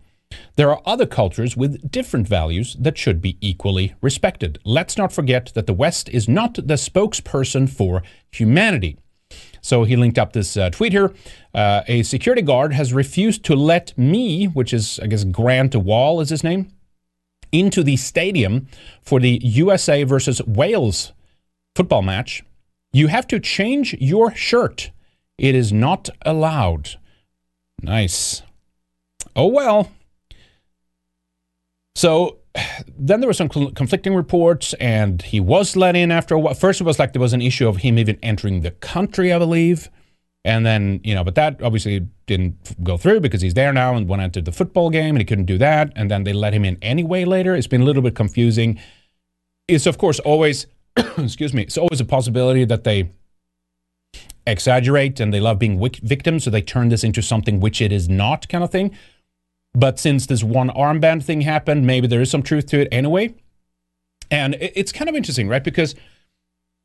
There 0.56 0.70
are 0.70 0.82
other 0.84 1.06
cultures 1.06 1.56
with 1.56 1.90
different 1.90 2.26
values 2.26 2.76
that 2.78 2.98
should 2.98 3.20
be 3.20 3.36
equally 3.40 3.94
respected. 4.00 4.58
Let's 4.64 4.96
not 4.96 5.12
forget 5.12 5.52
that 5.54 5.66
the 5.66 5.72
West 5.72 6.08
is 6.08 6.28
not 6.28 6.54
the 6.54 6.74
spokesperson 6.74 7.68
for 7.68 8.02
humanity. 8.32 8.98
So 9.60 9.84
he 9.84 9.96
linked 9.96 10.18
up 10.18 10.32
this 10.32 10.56
uh, 10.56 10.70
tweet 10.70 10.92
here. 10.92 11.12
Uh, 11.52 11.82
a 11.88 12.02
security 12.04 12.42
guard 12.42 12.72
has 12.72 12.92
refused 12.92 13.44
to 13.44 13.56
let 13.56 13.96
me, 13.98 14.46
which 14.46 14.72
is, 14.72 15.00
I 15.00 15.08
guess, 15.08 15.24
Grant 15.24 15.74
Wahl 15.74 16.20
is 16.20 16.30
his 16.30 16.44
name, 16.44 16.70
into 17.52 17.82
the 17.82 17.96
stadium 17.96 18.68
for 19.02 19.20
the 19.20 19.40
USA 19.42 20.04
versus 20.04 20.40
Wales 20.46 21.12
football 21.74 22.02
match. 22.02 22.42
You 22.92 23.08
have 23.08 23.26
to 23.28 23.40
change 23.40 23.94
your 23.94 24.34
shirt. 24.34 24.90
It 25.38 25.54
is 25.54 25.72
not 25.72 26.08
allowed. 26.22 26.96
Nice. 27.82 28.42
Oh 29.34 29.48
well. 29.48 29.90
So 31.96 32.36
then 32.98 33.20
there 33.20 33.26
were 33.26 33.32
some 33.32 33.48
conflicting 33.48 34.14
reports, 34.14 34.74
and 34.74 35.22
he 35.22 35.40
was 35.40 35.76
let 35.76 35.96
in 35.96 36.12
after 36.12 36.34
a 36.34 36.38
while. 36.38 36.52
First, 36.52 36.82
it 36.82 36.84
was 36.84 36.98
like 36.98 37.14
there 37.14 37.22
was 37.22 37.32
an 37.32 37.40
issue 37.40 37.66
of 37.66 37.78
him 37.78 37.98
even 37.98 38.18
entering 38.22 38.60
the 38.60 38.72
country, 38.72 39.32
I 39.32 39.38
believe. 39.38 39.88
And 40.44 40.66
then, 40.66 41.00
you 41.02 41.14
know, 41.14 41.24
but 41.24 41.36
that 41.36 41.62
obviously 41.62 42.06
didn't 42.26 42.84
go 42.84 42.98
through 42.98 43.20
because 43.20 43.40
he's 43.40 43.54
there 43.54 43.72
now 43.72 43.96
and 43.96 44.06
went 44.06 44.20
into 44.20 44.42
the 44.42 44.52
football 44.52 44.90
game 44.90 45.16
and 45.16 45.18
he 45.18 45.24
couldn't 45.24 45.46
do 45.46 45.56
that. 45.56 45.90
And 45.96 46.10
then 46.10 46.24
they 46.24 46.34
let 46.34 46.52
him 46.52 46.66
in 46.66 46.76
anyway 46.82 47.24
later. 47.24 47.56
It's 47.56 47.66
been 47.66 47.80
a 47.80 47.84
little 47.84 48.02
bit 48.02 48.14
confusing. 48.14 48.78
It's, 49.66 49.86
of 49.86 49.96
course, 49.96 50.20
always, 50.20 50.66
excuse 51.16 51.54
me, 51.54 51.62
it's 51.62 51.78
always 51.78 52.00
a 52.02 52.04
possibility 52.04 52.66
that 52.66 52.84
they 52.84 53.10
exaggerate 54.46 55.18
and 55.18 55.32
they 55.32 55.40
love 55.40 55.58
being 55.58 55.80
victims. 56.02 56.44
So 56.44 56.50
they 56.50 56.62
turn 56.62 56.90
this 56.90 57.02
into 57.02 57.22
something 57.22 57.58
which 57.58 57.80
it 57.80 57.90
is 57.90 58.06
not, 58.06 58.48
kind 58.50 58.62
of 58.62 58.70
thing. 58.70 58.94
But 59.76 59.98
since 59.98 60.24
this 60.24 60.42
one 60.42 60.70
armband 60.70 61.22
thing 61.22 61.42
happened, 61.42 61.86
maybe 61.86 62.06
there 62.06 62.22
is 62.22 62.30
some 62.30 62.42
truth 62.42 62.64
to 62.68 62.80
it 62.80 62.88
anyway. 62.90 63.34
And 64.30 64.56
it's 64.58 64.90
kind 64.90 65.10
of 65.10 65.14
interesting, 65.14 65.48
right? 65.48 65.62
Because 65.62 65.94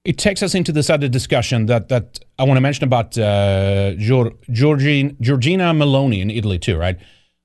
it 0.04 0.18
takes 0.18 0.44
us 0.44 0.54
into 0.54 0.74
this 0.74 0.90
other 0.90 1.08
discussion 1.08 1.68
that, 1.68 1.88
that 1.88 2.20
I 2.38 2.44
want 2.44 2.58
to 2.58 2.62
mention 2.62 2.84
about 2.84 3.18
uh, 3.18 3.94
Georgina 3.94 5.14
Meloni 5.14 6.22
in 6.22 6.30
Italy, 6.30 6.60
too, 6.60 6.76
right? 6.76 6.98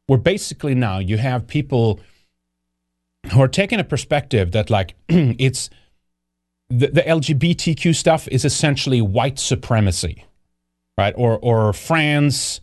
Where 0.09 0.19
basically 0.19 0.75
now 0.75 0.99
you 0.99 1.17
have 1.17 1.47
people 1.47 2.01
who 3.33 3.41
are 3.41 3.49
taking 3.49 3.79
a 3.79 3.85
perspective 3.85 4.51
that, 4.51 4.69
like, 4.69 4.97
it's 5.09 5.71
the, 6.71 6.89
the 6.89 7.03
LGBTQ 7.03 7.95
stuff 7.95 8.27
is 8.29 8.45
essentially 8.45 9.01
white 9.01 9.39
supremacy, 9.39 10.25
right? 10.99 11.15
Or, 11.17 11.39
or 11.39 11.73
France, 11.73 12.61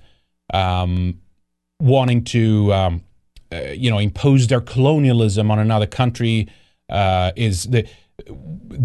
um, 0.54 1.22
wanting 1.84 2.24
to, 2.24 2.74
um, 2.74 3.04
uh, 3.52 3.58
you 3.84 3.92
know, 3.92 4.00
impose 4.00 4.48
their 4.48 4.62
colonialism 4.62 5.52
on 5.52 5.60
another 5.60 5.88
country 5.88 6.48
uh, 6.90 7.32
is 7.36 7.66
the, 7.66 7.86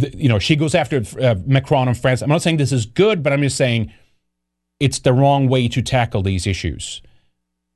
the, 0.01 0.11
you 0.17 0.29
know, 0.29 0.39
she 0.39 0.57
goes 0.57 0.75
after 0.75 1.03
uh, 1.21 1.37
Macron 1.47 1.89
in 1.89 1.95
France. 1.95 2.23
I'm 2.23 2.29
not 2.29 2.43
saying 2.43 2.59
this 2.59 2.73
is 2.73 2.87
good, 2.87 3.23
but 3.23 3.33
I'm 3.33 3.43
just 3.43 3.57
saying 3.57 3.93
it's 4.81 5.01
the 5.01 5.13
wrong 5.13 5.49
way 5.49 5.69
to 5.69 5.83
tackle 5.83 6.23
these 6.23 6.47
issues. 6.47 7.03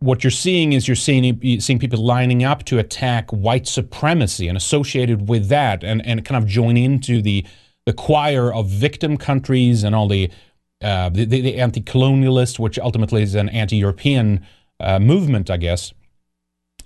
what 0.03 0.25
you're 0.25 0.31
seeing 0.33 0.73
is 0.73 0.89
you're 0.89 0.97
seeing 0.97 1.39
you're 1.43 1.61
seeing 1.61 1.79
people 1.79 2.05
lining 2.05 2.43
up 2.43 2.65
to 2.65 2.79
attack 2.79 3.31
white 3.31 3.69
supremacy 3.69 4.49
and 4.49 4.57
associated 4.57 5.29
with 5.29 5.49
that, 5.49 5.85
and 5.85 6.05
and 6.05 6.25
kind 6.25 6.43
of 6.43 6.49
join 6.49 6.77
into 6.77 7.23
the 7.23 7.47
the 7.87 7.93
choir 7.93 8.53
of 8.53 8.69
victim 8.69 9.17
countries 9.17 9.85
and 9.85 9.95
all 9.95 10.09
the 10.09 10.31
uh, 10.83 11.09
the, 11.09 11.25
the 11.25 11.61
anti-colonialists, 11.61 12.59
which 12.59 12.79
ultimately 12.79 13.23
is 13.23 13.37
an 13.37 13.49
anti-European 13.51 14.45
uh, 14.83 14.99
movement, 14.99 15.51
I 15.51 15.57
guess, 15.57 15.93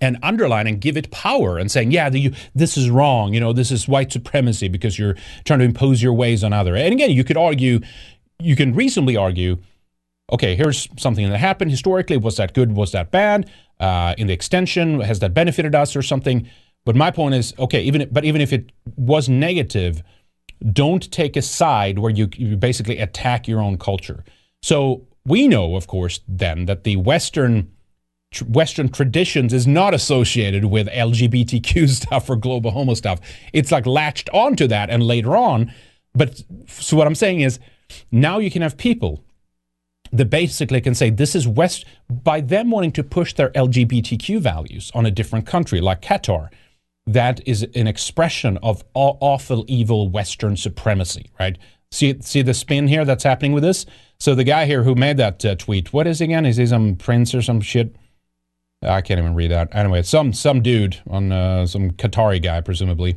and 0.00 0.18
underline 0.22 0.66
and 0.66 0.80
give 0.80 0.96
it 0.96 1.10
power 1.10 1.58
and 1.58 1.70
saying, 1.70 1.90
yeah, 1.90 2.10
the, 2.10 2.34
this 2.54 2.76
is 2.76 2.90
wrong. 2.90 3.32
You 3.32 3.40
know, 3.40 3.52
this 3.52 3.70
is 3.70 3.88
white 3.88 4.12
supremacy 4.12 4.68
because 4.68 4.98
you're 4.98 5.16
trying 5.44 5.60
to 5.60 5.64
impose 5.64 6.02
your 6.02 6.12
ways 6.12 6.44
on 6.44 6.52
other. 6.52 6.76
And 6.76 6.92
again, 6.92 7.10
you 7.10 7.24
could 7.24 7.36
argue, 7.36 7.80
you 8.38 8.56
can 8.56 8.74
reasonably 8.74 9.16
argue, 9.16 9.58
okay, 10.30 10.54
here's 10.54 10.88
something 10.98 11.28
that 11.28 11.38
happened 11.38 11.70
historically. 11.70 12.16
Was 12.16 12.36
that 12.36 12.52
good? 12.52 12.72
Was 12.72 12.92
that 12.92 13.10
bad? 13.10 13.50
Uh, 13.80 14.14
in 14.18 14.26
the 14.26 14.32
extension, 14.32 15.00
has 15.00 15.18
that 15.20 15.34
benefited 15.34 15.74
us 15.74 15.96
or 15.96 16.02
something? 16.02 16.48
But 16.84 16.96
my 16.96 17.10
point 17.10 17.34
is, 17.34 17.54
okay, 17.58 17.82
even 17.82 18.08
but 18.12 18.24
even 18.24 18.40
if 18.40 18.52
it 18.52 18.70
was 18.96 19.28
negative, 19.28 20.02
don't 20.72 21.10
take 21.10 21.36
a 21.36 21.42
side 21.42 21.98
where 21.98 22.12
you, 22.12 22.28
you 22.36 22.56
basically 22.56 22.98
attack 22.98 23.48
your 23.48 23.60
own 23.60 23.76
culture. 23.76 24.24
So 24.62 25.06
we 25.24 25.48
know, 25.48 25.76
of 25.76 25.86
course, 25.86 26.20
then 26.28 26.66
that 26.66 26.84
the 26.84 26.96
Western 26.96 27.72
Western 28.42 28.88
traditions 28.88 29.52
is 29.52 29.66
not 29.66 29.94
associated 29.94 30.66
with 30.66 30.88
LGBTQ 30.88 31.88
stuff 32.02 32.28
or 32.28 32.36
global 32.36 32.70
homo 32.70 32.94
stuff. 32.94 33.20
It's 33.52 33.72
like 33.72 33.86
latched 33.86 34.30
onto 34.32 34.66
that 34.68 34.90
and 34.90 35.02
later 35.02 35.36
on. 35.36 35.72
But 36.14 36.42
so 36.68 36.96
what 36.96 37.06
I'm 37.06 37.14
saying 37.14 37.40
is 37.40 37.58
now 38.10 38.38
you 38.38 38.50
can 38.50 38.62
have 38.62 38.76
people 38.76 39.22
that 40.12 40.26
basically 40.26 40.80
can 40.80 40.94
say 40.94 41.10
this 41.10 41.34
is 41.34 41.46
West 41.46 41.84
by 42.08 42.40
them 42.40 42.70
wanting 42.70 42.92
to 42.92 43.04
push 43.04 43.34
their 43.34 43.50
LGBTQ 43.50 44.40
values 44.40 44.90
on 44.94 45.04
a 45.06 45.10
different 45.10 45.46
country 45.46 45.80
like 45.80 46.00
Qatar 46.00 46.50
that 47.06 47.40
is 47.46 47.62
an 47.74 47.86
expression 47.86 48.58
of 48.62 48.84
awful, 48.94 49.64
evil 49.68 50.08
Western 50.08 50.56
supremacy, 50.56 51.30
right? 51.38 51.56
See, 51.92 52.16
see 52.20 52.42
the 52.42 52.54
spin 52.54 52.88
here 52.88 53.04
that's 53.04 53.22
happening 53.22 53.52
with 53.52 53.62
this. 53.62 53.86
So 54.18 54.34
the 54.34 54.44
guy 54.44 54.66
here 54.66 54.82
who 54.82 54.94
made 54.94 55.16
that 55.18 55.44
uh, 55.44 55.54
tweet, 55.54 55.92
what 55.92 56.06
is 56.06 56.18
he 56.18 56.24
again? 56.24 56.44
Is 56.44 56.56
he 56.56 56.66
some 56.66 56.96
prince 56.96 57.34
or 57.34 57.42
some 57.42 57.60
shit? 57.60 57.94
I 58.82 59.00
can't 59.00 59.18
even 59.18 59.34
read 59.34 59.50
that. 59.50 59.68
Anyway, 59.72 60.02
some 60.02 60.32
some 60.32 60.62
dude 60.62 61.00
on 61.08 61.32
uh, 61.32 61.66
some 61.66 61.92
Qatari 61.92 62.42
guy, 62.42 62.60
presumably, 62.60 63.16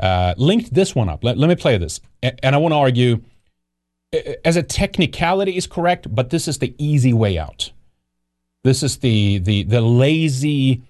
uh, 0.00 0.34
linked 0.36 0.74
this 0.74 0.94
one 0.94 1.08
up. 1.08 1.24
Let, 1.24 1.38
let 1.38 1.48
me 1.48 1.56
play 1.56 1.78
this, 1.78 2.00
and 2.22 2.54
I 2.54 2.58
want 2.58 2.72
to 2.72 2.76
argue, 2.76 3.22
as 4.44 4.56
a 4.56 4.62
technicality 4.62 5.56
is 5.56 5.66
correct, 5.66 6.14
but 6.14 6.30
this 6.30 6.46
is 6.46 6.58
the 6.58 6.74
easy 6.78 7.12
way 7.12 7.38
out. 7.38 7.72
This 8.64 8.82
is 8.82 8.98
the 8.98 9.38
the 9.38 9.64
the 9.64 9.80
lazy 9.80 10.82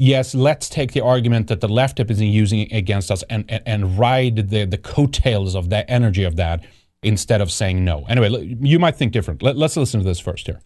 yes, 0.00 0.34
let's 0.34 0.68
take 0.68 0.92
the 0.92 1.02
argument 1.02 1.46
that 1.48 1.60
the 1.60 1.68
left 1.68 2.00
is 2.00 2.20
using 2.20 2.72
against 2.72 3.10
us 3.10 3.22
and, 3.30 3.44
and, 3.48 3.62
and 3.66 3.98
ride 3.98 4.48
the, 4.48 4.64
the 4.64 4.78
coattails 4.78 5.54
of 5.54 5.68
that 5.70 5.84
energy 5.88 6.24
of 6.24 6.36
that 6.36 6.64
instead 7.02 7.40
of 7.40 7.52
saying 7.52 7.84
no. 7.84 8.04
Anyway, 8.08 8.56
you 8.60 8.78
might 8.78 8.96
think 8.96 9.12
different. 9.12 9.42
Let, 9.42 9.56
let's 9.56 9.76
listen 9.76 10.00
to 10.00 10.06
this 10.06 10.18
first 10.18 10.46
here. 10.46 10.60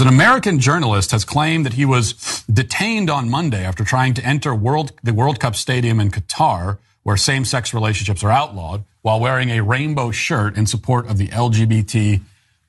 An 0.00 0.08
American 0.08 0.58
journalist 0.58 1.10
has 1.10 1.24
claimed 1.24 1.66
that 1.66 1.74
he 1.74 1.84
was 1.84 2.44
detained 2.52 3.10
on 3.10 3.28
Monday 3.28 3.64
after 3.64 3.84
trying 3.84 4.14
to 4.14 4.24
enter 4.24 4.54
World, 4.54 4.92
the 5.02 5.12
World 5.12 5.40
Cup 5.40 5.56
Stadium 5.56 6.00
in 6.00 6.10
Qatar, 6.10 6.78
where 7.02 7.16
same-sex 7.16 7.74
relationships 7.74 8.22
are 8.22 8.30
outlawed, 8.30 8.84
while 9.02 9.20
wearing 9.20 9.50
a 9.50 9.62
rainbow 9.62 10.10
shirt 10.10 10.56
in 10.56 10.66
support 10.66 11.06
of 11.08 11.18
the 11.18 11.28
LGBT 11.28 12.20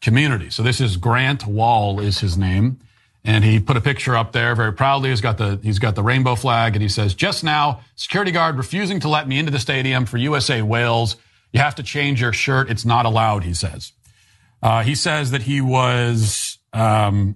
community. 0.01 0.49
So 0.49 0.63
this 0.63 0.81
is 0.81 0.97
Grant 0.97 1.45
Wahl 1.45 1.99
is 1.99 2.19
his 2.19 2.37
name 2.37 2.79
and 3.23 3.43
he 3.43 3.59
put 3.59 3.77
a 3.77 3.81
picture 3.81 4.15
up 4.15 4.31
there 4.31 4.55
very 4.55 4.73
proudly. 4.73 5.09
He's 5.09 5.21
got 5.21 5.37
the 5.37 5.59
he's 5.61 5.79
got 5.79 5.95
the 5.95 6.03
rainbow 6.03 6.35
flag, 6.35 6.75
and 6.75 6.81
he 6.81 6.89
says, 6.89 7.13
"Just 7.13 7.43
now, 7.43 7.81
security 7.95 8.31
guard 8.31 8.57
refusing 8.57 8.99
to 9.01 9.09
let 9.09 9.27
me 9.27 9.37
into 9.37 9.51
the 9.51 9.59
stadium 9.59 10.05
for 10.05 10.17
USA 10.17 10.61
Wales. 10.61 11.17
You 11.51 11.59
have 11.59 11.75
to 11.75 11.83
change 11.83 12.21
your 12.21 12.33
shirt. 12.33 12.69
It's 12.69 12.85
not 12.85 13.05
allowed." 13.05 13.43
He 13.43 13.53
says. 13.53 13.91
Uh, 14.63 14.83
he 14.83 14.95
says 14.95 15.31
that 15.31 15.43
he 15.43 15.61
was 15.61 16.59
um, 16.73 17.35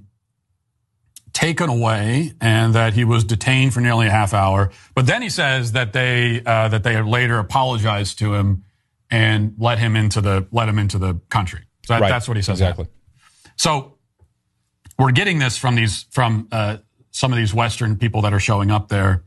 taken 1.34 1.70
away 1.70 2.34
and 2.40 2.74
that 2.76 2.94
he 2.94 3.03
was 3.03 3.24
detained 3.24 3.74
for 3.74 3.82
nearly 3.82 4.07
a 4.07 4.12
half 4.12 4.34
hour. 4.34 4.72
But 4.95 5.06
then 5.06 5.22
he 5.22 5.30
says 5.30 5.74
that 5.74 5.94
they 5.94 6.41
uh, 6.45 6.70
that 6.70 6.84
they 6.84 7.02
later 7.02 7.40
apologized 7.40 8.20
to 8.20 8.34
him 8.34 8.64
and 9.12 9.53
let 9.57 9.78
him 9.78 9.95
into 9.95 10.22
the 10.22 10.48
let 10.52 10.70
him 10.70 10.80
into 10.80 10.98
the 10.98 11.20
country. 11.30 11.62
So 11.86 11.94
that, 11.94 12.02
right. 12.02 12.10
that's 12.10 12.28
what 12.28 12.38
he 12.38 12.44
says. 12.44 12.60
Exactly. 12.62 12.88
So 13.57 13.98
we're 14.98 15.12
getting 15.12 15.40
this 15.40 15.57
from 15.57 15.76
these 15.76 16.06
from 16.12 16.48
uh, 16.52 16.78
some 17.12 17.32
of 17.32 17.38
these 17.38 17.53
Western 17.53 17.98
people 17.98 18.22
that 18.22 18.34
are 18.34 18.40
showing 18.40 18.72
up 18.72 18.88
there. 18.88 19.24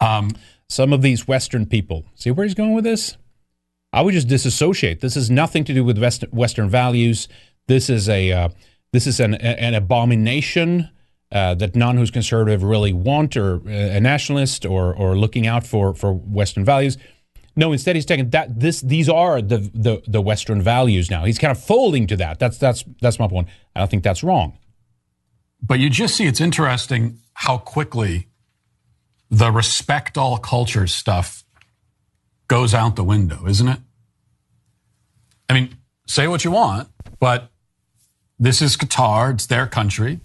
Um, 0.00 0.30
some 0.68 0.92
of 0.92 1.02
these 1.02 1.28
Western 1.28 1.66
people. 1.66 2.04
See 2.14 2.30
where 2.30 2.44
he's 2.44 2.54
going 2.54 2.74
with 2.74 2.84
this? 2.84 3.16
I 3.92 4.02
would 4.02 4.14
just 4.14 4.28
disassociate. 4.28 5.00
This 5.00 5.14
has 5.14 5.30
nothing 5.30 5.64
to 5.64 5.74
do 5.74 5.84
with 5.84 5.98
Western 6.32 6.68
values. 6.68 7.28
This 7.66 7.88
is 7.88 8.08
a 8.08 8.32
uh, 8.32 8.48
this 8.96 9.06
is 9.06 9.20
an, 9.20 9.34
an 9.34 9.74
abomination 9.74 10.88
uh, 11.30 11.54
that 11.54 11.76
none 11.76 11.98
who's 11.98 12.10
conservative 12.10 12.62
really 12.62 12.94
want, 12.94 13.36
or 13.36 13.56
uh, 13.56 13.70
a 13.70 14.00
nationalist, 14.00 14.64
or 14.64 14.94
or 14.94 15.18
looking 15.18 15.46
out 15.46 15.66
for 15.66 15.94
for 15.94 16.14
Western 16.14 16.64
values. 16.64 16.96
No, 17.56 17.72
instead 17.72 17.94
he's 17.94 18.06
taking 18.06 18.30
that 18.30 18.58
this 18.58 18.80
these 18.80 19.10
are 19.10 19.42
the, 19.42 19.58
the 19.74 20.02
the 20.06 20.22
Western 20.22 20.62
values 20.62 21.10
now. 21.10 21.26
He's 21.26 21.38
kind 21.38 21.50
of 21.50 21.62
folding 21.62 22.06
to 22.06 22.16
that. 22.16 22.38
That's 22.38 22.56
that's 22.56 22.84
that's 23.02 23.18
my 23.18 23.28
point. 23.28 23.48
I 23.74 23.80
don't 23.80 23.90
think 23.90 24.02
that's 24.02 24.22
wrong. 24.22 24.56
But 25.60 25.78
you 25.78 25.90
just 25.90 26.16
see 26.16 26.24
it's 26.24 26.40
interesting 26.40 27.18
how 27.34 27.58
quickly 27.58 28.28
the 29.28 29.52
respect 29.52 30.16
all 30.16 30.38
cultures 30.38 30.94
stuff 30.94 31.44
goes 32.48 32.72
out 32.72 32.96
the 32.96 33.04
window, 33.04 33.46
isn't 33.46 33.68
it? 33.68 33.80
I 35.50 35.52
mean, 35.52 35.76
say 36.06 36.28
what 36.28 36.44
you 36.46 36.50
want, 36.52 36.88
but 37.20 37.50
this 38.38 38.62
is 38.62 38.76
Qatar. 38.76 39.34
It's 39.34 39.46
their 39.46 39.66
country. 39.66 40.20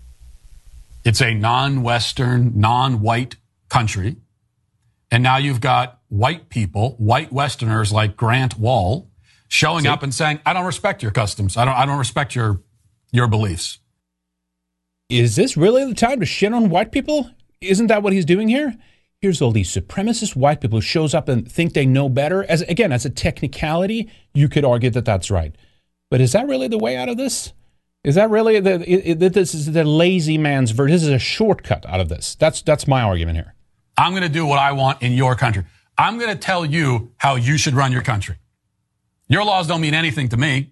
It's 1.03 1.21
a 1.21 1.33
non 1.33 1.83
Western, 1.83 2.59
non 2.59 3.01
white 3.01 3.35
country. 3.69 4.17
And 5.09 5.23
now 5.23 5.37
you've 5.37 5.61
got 5.61 5.99
white 6.09 6.49
people, 6.49 6.95
white 6.97 7.31
Westerners 7.33 7.91
like 7.91 8.15
Grant 8.15 8.57
Wahl 8.57 9.09
showing 9.49 9.83
See? 9.83 9.89
up 9.89 10.03
and 10.03 10.13
saying, 10.13 10.39
I 10.45 10.53
don't 10.53 10.65
respect 10.65 11.03
your 11.03 11.11
customs. 11.11 11.57
I 11.57 11.65
don't, 11.65 11.75
I 11.75 11.85
don't 11.85 11.99
respect 11.99 12.33
your, 12.35 12.61
your 13.11 13.27
beliefs 13.27 13.79
is 15.11 15.35
this 15.35 15.57
really 15.57 15.85
the 15.85 15.93
time 15.93 16.19
to 16.21 16.25
shit 16.25 16.53
on 16.53 16.69
white 16.69 16.91
people? 16.91 17.29
Isn't 17.59 17.87
that 17.87 18.01
what 18.01 18.13
he's 18.13 18.25
doing 18.25 18.47
here? 18.47 18.75
Here's 19.19 19.41
all 19.41 19.51
these 19.51 19.71
supremacist 19.71 20.35
white 20.35 20.61
people 20.61 20.77
who 20.77 20.81
shows 20.81 21.13
up 21.13 21.27
and 21.27 21.51
think 21.51 21.73
they 21.73 21.85
know 21.85 22.09
better. 22.09 22.43
As 22.45 22.61
again, 22.63 22.91
as 22.91 23.05
a 23.05 23.09
technicality, 23.09 24.09
you 24.33 24.49
could 24.49 24.65
argue 24.65 24.89
that 24.89 25.05
that's 25.05 25.29
right. 25.29 25.53
But 26.09 26.21
is 26.21 26.31
that 26.31 26.47
really 26.47 26.67
the 26.67 26.77
way 26.77 26.95
out 26.95 27.09
of 27.09 27.17
this? 27.17 27.53
Is 28.03 28.15
that 28.15 28.29
really 28.29 28.59
the 28.59 28.81
it, 28.81 29.21
it, 29.21 29.33
this 29.33 29.53
is 29.53 29.71
the 29.71 29.83
lazy 29.83 30.37
man's 30.37 30.71
version? 30.71 30.93
This 30.93 31.03
is 31.03 31.09
a 31.09 31.19
shortcut 31.19 31.85
out 31.87 31.99
of 31.99 32.09
this. 32.09 32.35
That's 32.35 32.61
that's 32.61 32.87
my 32.87 33.01
argument 33.01 33.37
here. 33.37 33.53
I'm 33.97 34.11
going 34.11 34.23
to 34.23 34.29
do 34.29 34.45
what 34.45 34.57
I 34.57 34.71
want 34.71 35.01
in 35.03 35.11
your 35.11 35.35
country. 35.35 35.65
I'm 35.97 36.17
going 36.17 36.31
to 36.31 36.37
tell 36.37 36.65
you 36.65 37.11
how 37.17 37.35
you 37.35 37.57
should 37.57 37.75
run 37.75 37.91
your 37.91 38.01
country. 38.01 38.37
Your 39.27 39.45
laws 39.45 39.67
don't 39.67 39.81
mean 39.81 39.93
anything 39.93 40.29
to 40.29 40.37
me 40.37 40.71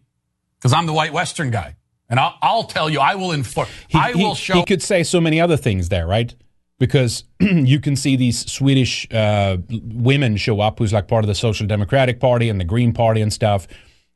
because 0.57 0.73
I'm 0.73 0.85
the 0.85 0.93
white 0.93 1.13
Western 1.13 1.51
guy. 1.51 1.75
And 2.09 2.19
I'll, 2.19 2.35
I'll 2.41 2.63
tell 2.63 2.89
you, 2.89 2.99
I 2.99 3.15
will 3.15 3.31
inform. 3.31 3.67
I 3.93 4.13
will 4.15 4.33
he, 4.33 4.41
show. 4.41 4.53
He 4.55 4.65
could 4.65 4.81
say 4.81 5.03
so 5.03 5.21
many 5.21 5.39
other 5.39 5.57
things 5.57 5.89
there, 5.89 6.07
right? 6.07 6.33
Because 6.79 7.25
you 7.39 7.79
can 7.79 7.95
see 7.95 8.15
these 8.15 8.51
Swedish 8.51 9.07
uh, 9.11 9.57
women 9.69 10.35
show 10.37 10.59
up, 10.59 10.79
who's 10.79 10.91
like 10.91 11.07
part 11.07 11.23
of 11.23 11.27
the 11.27 11.35
Social 11.35 11.67
Democratic 11.67 12.19
Party 12.19 12.49
and 12.49 12.59
the 12.59 12.65
Green 12.65 12.91
Party 12.93 13.21
and 13.21 13.31
stuff, 13.31 13.67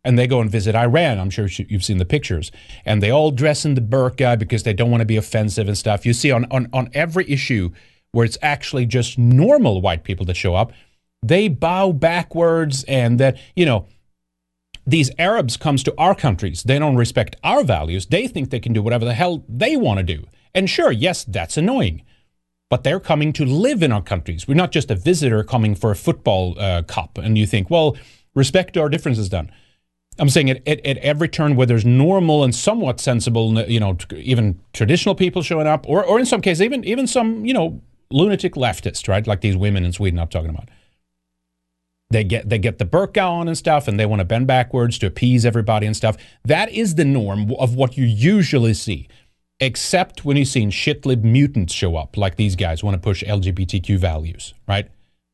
and 0.04 0.20
they 0.20 0.28
go 0.28 0.42
and 0.42 0.50
visit 0.50 0.76
Iran. 0.76 1.20
I'm 1.20 1.30
sure 1.30 1.48
you've 1.48 1.84
seen 1.84 1.98
the 1.98 2.06
pictures, 2.06 2.52
and 2.86 3.02
they 3.02 3.10
all 3.10 3.32
dress 3.32 3.66
in 3.66 3.76
the 3.76 3.82
burqa 3.82 4.38
because 4.38 4.64
they 4.64 4.74
don't 4.74 4.92
want 4.92 5.02
to 5.02 5.06
be 5.06 5.18
offensive 5.18 5.68
and 5.68 5.78
stuff. 5.78 6.06
You 6.06 6.14
see 6.14 6.32
on 6.32 6.46
on 6.52 6.70
on 6.74 6.90
every 6.94 7.30
issue 7.30 7.72
where 8.12 8.26
it's 8.26 8.38
actually 8.42 8.86
just 8.86 9.18
normal 9.18 9.82
white 9.82 10.04
people 10.04 10.26
that 10.26 10.36
show 10.36 10.56
up, 10.56 10.72
they 11.24 11.48
bow 11.48 11.92
backwards, 11.92 12.84
and 12.86 13.20
that 13.20 13.38
you 13.56 13.66
know 13.66 13.88
these 14.86 15.12
Arabs 15.18 15.58
comes 15.58 15.84
to 15.84 15.94
our 15.98 16.16
countries. 16.16 16.64
They 16.64 16.80
don't 16.80 16.96
respect 16.96 17.36
our 17.44 17.64
values. 17.64 18.08
They 18.08 18.28
think 18.28 18.50
they 18.50 18.60
can 18.60 18.74
do 18.74 18.82
whatever 18.82 19.06
the 19.06 19.14
hell 19.14 19.44
they 19.48 19.78
want 19.78 20.00
to 20.00 20.04
do. 20.04 20.26
And 20.54 20.70
sure, 20.70 20.92
yes, 20.92 21.24
that's 21.24 21.58
annoying. 21.58 22.04
But 22.70 22.84
they're 22.84 23.00
coming 23.00 23.34
to 23.34 23.46
live 23.46 23.84
in 23.84 23.92
our 23.92 24.02
countries. 24.02 24.48
We're 24.48 24.56
not 24.56 24.72
just 24.72 24.92
a 24.92 24.96
visitor 24.96 25.44
coming 25.44 25.76
for 25.76 25.92
a 25.92 25.96
football 25.96 26.60
uh, 26.60 26.82
cup. 26.84 27.18
And 27.18 27.38
you 27.38 27.46
think, 27.46 27.70
well, 27.70 27.96
respect 28.34 28.78
our 28.78 28.90
differences 28.90 29.30
then. 29.30 29.52
I'm 30.20 30.30
saying 30.30 30.50
at, 30.50 30.68
at, 30.68 30.86
at, 30.86 30.98
every 30.98 31.28
turn 31.28 31.56
where 31.56 31.66
there's 31.66 31.86
normal 31.86 32.44
and 32.44 32.54
somewhat 32.54 33.00
sensible, 33.00 33.60
you 33.70 33.80
know, 33.80 33.98
even 34.16 34.60
traditional 34.74 35.16
people 35.16 35.42
showing 35.42 35.68
up, 35.68 35.86
or, 35.88 36.04
or 36.06 36.20
in 36.20 36.26
some 36.26 36.42
cases, 36.42 36.62
even 36.62 36.84
even 36.84 37.08
some, 37.08 37.46
you 37.46 37.54
know, 37.54 37.82
lunatic 38.12 38.54
leftists, 38.54 39.08
right? 39.08 39.26
Like 39.26 39.42
these 39.42 39.58
women 39.58 39.84
in 39.84 39.92
Sweden 39.92 40.20
I'm 40.20 40.28
talking 40.28 40.50
about 40.50 40.70
they 42.12 42.24
get 42.24 42.48
they 42.48 42.60
get 42.60 42.78
the 42.78 42.86
burqa 42.86 43.28
on 43.28 43.48
and 43.48 43.58
stuff, 43.58 43.88
and 43.88 44.00
they 44.00 44.06
want 44.06 44.20
to 44.20 44.26
bend 44.26 44.46
backwards 44.48 45.00
to 45.00 45.08
appease 45.08 45.46
everybody 45.46 45.88
and 45.88 45.98
stuff. 45.98 46.16
That 46.46 46.70
is 46.70 46.96
the 46.96 47.06
norm 47.06 47.52
of 47.60 47.76
what 47.76 47.98
you 47.98 48.06
usually 48.06 48.76
see. 48.76 49.08
except 49.60 50.26
when 50.26 50.36
he's 50.36 50.52
seen 50.52 50.72
shitlib 50.72 51.24
mutants 51.24 51.74
show 51.74 51.96
up, 51.96 52.18
like 52.18 52.36
these 52.36 52.56
guys 52.56 52.84
want 52.84 52.96
to 52.96 53.00
push 53.00 53.24
LGBTQ 53.24 53.98
values, 53.98 54.54
right? 54.68 54.90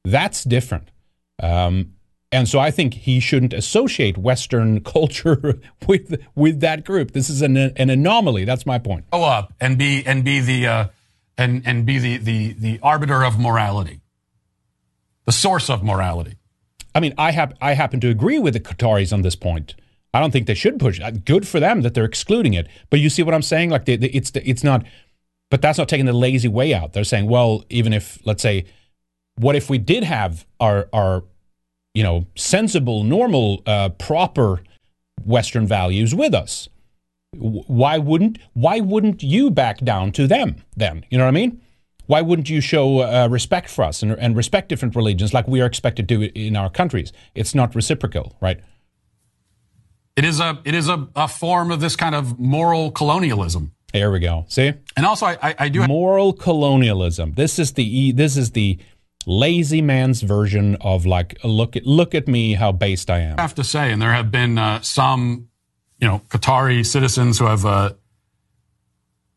That's 0.05 0.43
different. 0.43 0.91
Um, 1.41 1.95
and 2.31 2.47
so 2.47 2.59
I 2.59 2.69
think 2.71 2.93
he 2.93 3.19
shouldn't 3.19 3.53
associate 3.53 4.17
Western 4.17 4.81
culture 4.83 5.59
with 5.87 6.21
with 6.35 6.59
that 6.61 6.85
group. 6.85 7.11
This 7.11 7.29
is 7.29 7.41
an, 7.41 7.57
an 7.57 7.89
anomaly. 7.89 8.45
That's 8.45 8.65
my 8.65 8.79
point. 8.79 9.09
Go 9.11 9.23
up 9.23 9.53
and 9.59 9.77
be 9.77 10.03
and 10.05 10.23
be 10.23 10.39
the 10.39 10.67
uh, 10.67 10.87
and 11.37 11.63
and 11.65 11.85
be 11.85 11.97
the, 11.97 12.17
the 12.17 12.53
the 12.53 12.79
arbiter 12.83 13.23
of 13.23 13.39
morality, 13.39 14.01
the 15.25 15.31
source 15.31 15.69
of 15.69 15.83
morality. 15.83 16.35
I 16.93 16.99
mean, 16.99 17.13
I 17.17 17.31
have 17.31 17.53
I 17.61 17.73
happen 17.73 17.99
to 18.01 18.09
agree 18.09 18.39
with 18.39 18.53
the 18.53 18.59
Qataris 18.59 19.13
on 19.13 19.21
this 19.21 19.35
point. 19.35 19.75
I 20.13 20.19
don't 20.19 20.31
think 20.31 20.47
they 20.47 20.55
should 20.55 20.79
push. 20.79 20.99
it. 20.99 21.25
Good 21.25 21.47
for 21.47 21.59
them 21.59 21.81
that 21.81 21.93
they're 21.93 22.05
excluding 22.05 22.53
it. 22.53 22.67
But 22.89 22.99
you 22.99 23.09
see 23.09 23.21
what 23.21 23.33
I'm 23.33 23.43
saying? 23.43 23.69
Like, 23.69 23.85
they, 23.85 23.95
they, 23.95 24.07
it's 24.07 24.31
it's 24.35 24.63
not. 24.63 24.85
But 25.49 25.61
that's 25.61 25.79
not 25.79 25.89
taking 25.89 26.05
the 26.05 26.13
lazy 26.13 26.47
way 26.47 26.73
out. 26.73 26.93
They're 26.93 27.03
saying, 27.03 27.27
well, 27.27 27.63
even 27.69 27.93
if 27.93 28.19
let's 28.25 28.41
say, 28.41 28.65
what 29.35 29.55
if 29.55 29.69
we 29.69 29.77
did 29.77 30.03
have 30.03 30.45
our 30.59 30.87
our, 30.93 31.23
you 31.93 32.03
know, 32.03 32.25
sensible, 32.35 33.03
normal, 33.03 33.61
uh, 33.65 33.89
proper 33.89 34.61
Western 35.25 35.67
values 35.67 36.15
with 36.15 36.33
us? 36.33 36.69
Why 37.35 37.97
wouldn't 37.97 38.39
Why 38.53 38.79
wouldn't 38.79 39.21
you 39.21 39.51
back 39.51 39.79
down 39.79 40.11
to 40.13 40.27
them 40.27 40.63
then? 40.75 41.05
You 41.09 41.17
know 41.17 41.25
what 41.25 41.29
I 41.29 41.31
mean? 41.31 41.61
Why 42.07 42.21
wouldn't 42.21 42.49
you 42.49 42.59
show 42.59 43.01
uh, 43.01 43.27
respect 43.29 43.69
for 43.69 43.83
us 43.83 44.01
and, 44.01 44.13
and 44.13 44.35
respect 44.35 44.67
different 44.67 44.95
religions 44.95 45.31
like 45.31 45.47
we 45.47 45.61
are 45.61 45.67
expected 45.67 46.09
to 46.09 46.23
in 46.23 46.55
our 46.55 46.69
countries? 46.71 47.13
It's 47.35 47.53
not 47.53 47.75
reciprocal, 47.75 48.35
right? 48.41 48.59
It 50.15 50.25
is 50.25 50.39
a 50.39 50.59
it 50.65 50.73
is 50.73 50.89
a, 50.89 51.07
a 51.15 51.27
form 51.27 51.69
of 51.69 51.81
this 51.81 51.95
kind 51.95 52.15
of 52.15 52.39
moral 52.39 52.89
colonialism. 52.89 53.73
There 53.93 54.11
we 54.11 54.19
go. 54.19 54.45
See, 54.47 54.73
and 54.97 55.05
also 55.05 55.27
I, 55.27 55.37
I, 55.41 55.55
I 55.59 55.69
do 55.69 55.87
moral 55.87 56.33
colonialism. 56.33 57.33
This 57.33 57.59
is 57.59 57.73
the 57.73 58.11
this 58.13 58.37
is 58.37 58.51
the 58.51 58.79
lazy 59.25 59.81
man's 59.81 60.21
version 60.21 60.75
of 60.81 61.05
like 61.05 61.37
look 61.43 61.75
at 61.75 61.85
look 61.85 62.15
at 62.15 62.27
me 62.27 62.53
how 62.53 62.71
based 62.71 63.09
I 63.09 63.19
am. 63.19 63.39
I 63.39 63.41
have 63.41 63.55
to 63.55 63.63
say, 63.63 63.91
and 63.91 64.01
there 64.01 64.13
have 64.13 64.31
been 64.31 64.57
uh, 64.57 64.81
some, 64.81 65.49
you 65.99 66.07
know, 66.07 66.21
Qatari 66.29 66.85
citizens 66.85 67.39
who 67.39 67.45
have 67.45 67.65
uh, 67.65 67.93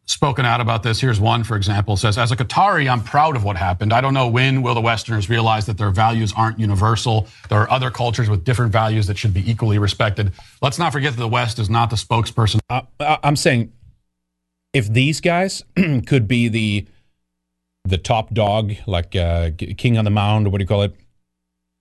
spoken 0.06 0.44
out 0.44 0.60
about 0.60 0.82
this. 0.82 1.00
Here's 1.00 1.20
one, 1.20 1.44
for 1.44 1.56
example, 1.56 1.96
says, 1.96 2.18
as 2.18 2.30
a 2.32 2.36
Qatari, 2.36 2.90
I'm 2.90 3.02
proud 3.02 3.36
of 3.36 3.44
what 3.44 3.56
happened. 3.56 3.92
I 3.92 4.00
don't 4.00 4.14
know 4.14 4.28
when 4.28 4.62
will 4.62 4.74
the 4.74 4.80
Westerners 4.80 5.28
realize 5.28 5.66
that 5.66 5.78
their 5.78 5.90
values 5.90 6.32
aren't 6.36 6.59
universal. 6.59 7.28
There 7.48 7.60
are 7.60 7.70
other 7.70 7.90
cultures 7.90 8.28
with 8.28 8.44
different 8.44 8.72
values 8.72 9.06
that 9.06 9.18
should 9.18 9.34
be 9.34 9.48
equally 9.50 9.78
respected. 9.78 10.32
Let's 10.60 10.78
not 10.78 10.92
forget 10.92 11.14
that 11.14 11.20
the 11.20 11.28
West 11.28 11.59
is 11.59 11.70
not 11.70 11.90
the 11.90 11.96
spokesperson. 11.96 12.60
Uh, 12.68 12.82
I'm 13.00 13.36
saying 13.36 13.72
if 14.72 14.88
these 14.88 15.20
guys 15.20 15.64
could 16.06 16.26
be 16.26 16.48
the 16.48 16.86
the 17.84 17.98
top 17.98 18.32
dog, 18.32 18.74
like 18.86 19.16
uh, 19.16 19.50
king 19.59 19.98
on 19.98 20.04
the 20.04 20.10
mound, 20.10 20.46
or 20.46 20.50
what 20.50 20.59
do 20.59 20.62
you 20.62 20.68
call 20.68 20.82
it? 20.82 20.94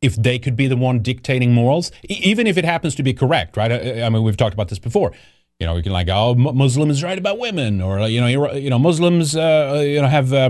If 0.01 0.15
they 0.15 0.39
could 0.39 0.55
be 0.55 0.67
the 0.67 0.77
one 0.77 1.01
dictating 1.01 1.53
morals, 1.53 1.91
even 2.09 2.47
if 2.47 2.57
it 2.57 2.65
happens 2.65 2.95
to 2.95 3.03
be 3.03 3.13
correct, 3.13 3.55
right? 3.55 3.71
I, 3.71 4.01
I 4.03 4.09
mean, 4.09 4.23
we've 4.23 4.37
talked 4.37 4.53
about 4.53 4.69
this 4.69 4.79
before 4.79 5.13
you 5.61 5.67
know, 5.67 5.75
we 5.75 5.83
can 5.83 5.91
like, 5.91 6.09
oh, 6.09 6.33
Muslims 6.33 7.03
are 7.03 7.05
right 7.05 7.19
about 7.19 7.37
women, 7.37 7.81
or 7.81 8.07
you 8.07 8.19
know, 8.19 8.51
you 8.53 8.71
know, 8.71 8.79
Muslims, 8.79 9.35
uh, 9.35 9.79
you 9.85 10.01
know, 10.01 10.07
have 10.07 10.33
uh, 10.33 10.49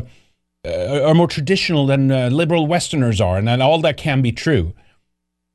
uh, 0.66 1.02
are 1.04 1.14
more 1.14 1.28
traditional 1.28 1.86
than 1.86 2.10
uh, 2.10 2.30
liberal 2.30 2.66
Westerners 2.66 3.20
are, 3.20 3.38
and, 3.38 3.50
and 3.50 3.62
all 3.62 3.82
that 3.82 3.98
can 3.98 4.22
be 4.22 4.32
true. 4.32 4.74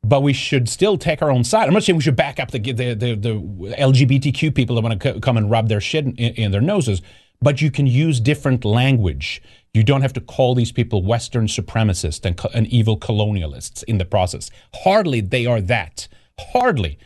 But 0.02 0.22
we 0.22 0.34
should 0.34 0.68
still 0.68 0.98
take 0.98 1.22
our 1.22 1.30
own 1.30 1.42
side. 1.42 1.68
I'm 1.68 1.72
not 1.72 1.84
saying 1.84 1.96
we 1.96 2.02
should 2.02 2.16
back 2.16 2.38
up 2.38 2.50
the 2.50 2.58
the, 2.58 2.92
the, 2.92 3.14
the 3.14 3.32
LGBTQ 3.78 4.54
people 4.54 4.76
that 4.76 4.82
want 4.82 5.00
to 5.00 5.20
come 5.20 5.38
and 5.38 5.50
rub 5.50 5.68
their 5.68 5.80
shit 5.80 6.04
in, 6.04 6.14
in 6.16 6.52
their 6.52 6.60
noses. 6.60 7.00
But 7.40 7.62
you 7.62 7.70
can 7.70 7.86
use 7.86 8.20
different 8.20 8.62
language. 8.62 9.40
You 9.76 9.82
don't 9.82 10.00
have 10.00 10.14
to 10.14 10.22
call 10.22 10.54
these 10.54 10.72
people 10.72 11.02
Western 11.02 11.48
supremacists 11.48 12.24
and, 12.24 12.40
and 12.54 12.66
evil 12.68 12.98
colonialists 12.98 13.84
in 13.84 13.98
the 13.98 14.06
process. 14.06 14.50
Hardly 14.74 15.20
they 15.20 15.44
are 15.44 15.60
that. 15.60 16.08
Hardly 16.40 16.98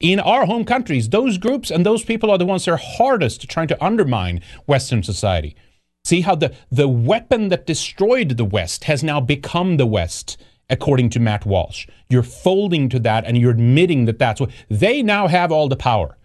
in 0.00 0.20
our 0.20 0.44
home 0.44 0.66
countries, 0.66 1.08
those 1.08 1.38
groups 1.38 1.70
and 1.70 1.84
those 1.84 2.04
people 2.04 2.30
are 2.30 2.36
the 2.36 2.44
ones 2.44 2.66
that 2.66 2.72
are 2.72 2.76
hardest 2.76 3.48
trying 3.48 3.68
to 3.68 3.82
undermine 3.82 4.42
Western 4.66 5.02
society. 5.02 5.56
See 6.04 6.20
how 6.20 6.34
the, 6.34 6.54
the 6.70 6.88
weapon 6.88 7.48
that 7.48 7.66
destroyed 7.66 8.36
the 8.36 8.44
West 8.44 8.84
has 8.84 9.02
now 9.02 9.20
become 9.20 9.78
the 9.78 9.86
West, 9.86 10.36
according 10.68 11.08
to 11.10 11.20
Matt 11.20 11.46
Walsh. 11.46 11.86
You're 12.10 12.22
folding 12.22 12.90
to 12.90 12.98
that 12.98 13.24
and 13.24 13.38
you're 13.38 13.52
admitting 13.52 14.04
that 14.04 14.18
that's 14.18 14.42
what 14.42 14.50
they 14.68 15.02
now 15.02 15.26
have 15.26 15.50
all 15.50 15.68
the 15.68 15.76
power. 15.76 16.18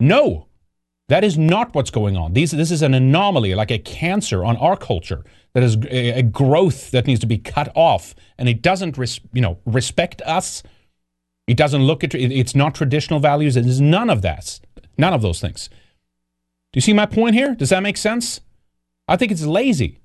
No, 0.00 0.47
that 1.08 1.24
is 1.24 1.38
not 1.38 1.74
what's 1.74 1.90
going 1.90 2.16
on. 2.16 2.34
These, 2.34 2.50
this 2.50 2.70
is 2.70 2.82
an 2.82 2.94
anomaly, 2.94 3.54
like 3.54 3.70
a 3.70 3.78
cancer 3.78 4.44
on 4.44 4.56
our 4.58 4.76
culture 4.76 5.24
that 5.54 5.62
is 5.62 5.76
a, 5.88 6.22
growth 6.22 6.90
that 6.90 7.06
needs 7.06 7.20
to 7.20 7.26
be 7.26 7.38
cut 7.38 7.72
off, 7.74 8.14
and 8.36 8.48
it 8.48 8.62
doesn't, 8.62 8.98
res, 8.98 9.18
you 9.32 9.40
know, 9.40 9.58
respect 9.64 10.20
us 10.22 10.62
it 11.48 11.56
doesn't 11.56 11.82
look 11.82 12.04
at 12.04 12.14
it's 12.14 12.54
not 12.54 12.74
traditional 12.74 13.20
values. 13.20 13.56
It 13.56 13.66
is 13.66 13.80
none 13.80 14.10
of 14.10 14.20
that. 14.22 14.60
None 14.98 15.14
of 15.14 15.22
those 15.22 15.40
things. 15.40 15.68
Do 16.72 16.76
you 16.76 16.82
see 16.82 16.92
my 16.92 17.06
point 17.06 17.34
here? 17.34 17.54
Does 17.54 17.70
that 17.70 17.82
make 17.82 17.96
sense? 17.96 18.42
I 19.08 19.16
think 19.16 19.32
it's 19.32 19.44
lazy. 19.46 19.98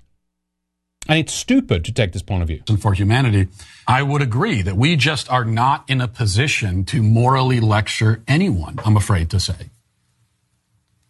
And 1.06 1.18
it's 1.18 1.34
stupid 1.34 1.84
to 1.84 1.92
take 1.92 2.12
this 2.12 2.22
point 2.22 2.40
of 2.40 2.48
view. 2.48 2.62
And 2.66 2.80
for 2.80 2.94
humanity, 2.94 3.48
I 3.86 4.02
would 4.02 4.22
agree 4.22 4.62
that 4.62 4.78
we 4.78 4.96
just 4.96 5.30
are 5.30 5.44
not 5.44 5.84
in 5.86 6.00
a 6.00 6.08
position 6.08 6.82
to 6.86 7.02
morally 7.02 7.60
lecture 7.60 8.22
anyone, 8.26 8.78
I'm 8.82 8.96
afraid 8.96 9.28
to 9.30 9.38
say. 9.38 9.68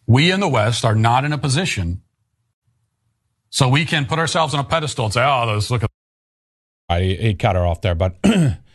We 0.07 0.31
in 0.31 0.39
the 0.39 0.47
West 0.47 0.85
are 0.85 0.95
not 0.95 1.25
in 1.25 1.33
a 1.33 1.37
position 1.37 2.01
so 3.49 3.69
we 3.69 3.85
can 3.85 4.05
put 4.05 4.19
ourselves 4.19 4.53
on 4.53 4.59
a 4.59 4.63
pedestal 4.63 5.05
and 5.05 5.13
say, 5.13 5.23
oh, 5.25 5.45
those 5.45 5.71
look 5.71 5.83
at. 5.83 5.89
I, 6.87 7.01
he 7.01 7.33
cut 7.33 7.55
her 7.55 7.65
off 7.65 7.81
there, 7.81 7.95
but 7.95 8.17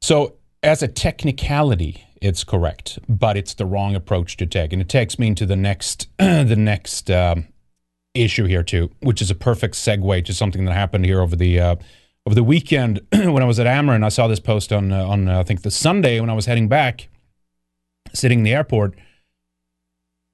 So, 0.00 0.36
as 0.62 0.82
a 0.82 0.88
technicality, 0.88 2.04
it's 2.20 2.44
correct, 2.44 2.98
but 3.08 3.36
it's 3.36 3.54
the 3.54 3.66
wrong 3.66 3.94
approach 3.94 4.36
to 4.38 4.46
take, 4.46 4.72
and 4.72 4.80
it 4.80 4.88
takes 4.88 5.18
me 5.18 5.26
into 5.26 5.46
the 5.46 5.56
next 5.56 6.08
the 6.18 6.56
next 6.56 7.10
um, 7.10 7.48
issue 8.14 8.46
here 8.46 8.62
too, 8.62 8.90
which 9.00 9.22
is 9.22 9.30
a 9.30 9.34
perfect 9.34 9.74
segue 9.74 10.24
to 10.24 10.34
something 10.34 10.64
that 10.64 10.72
happened 10.72 11.04
here 11.04 11.20
over 11.20 11.36
the 11.36 11.60
uh, 11.60 11.76
over 12.26 12.34
the 12.34 12.42
weekend 12.42 13.00
when 13.12 13.42
I 13.42 13.46
was 13.46 13.60
at 13.60 13.66
AmRen. 13.66 14.04
I 14.04 14.08
saw 14.08 14.26
this 14.26 14.40
post 14.40 14.72
on 14.72 14.90
uh, 14.90 15.06
on 15.06 15.28
uh, 15.28 15.40
I 15.40 15.42
think 15.42 15.62
the 15.62 15.70
Sunday 15.70 16.18
when 16.18 16.30
I 16.30 16.34
was 16.34 16.46
heading 16.46 16.68
back, 16.68 17.08
sitting 18.14 18.40
in 18.40 18.44
the 18.44 18.54
airport, 18.54 18.94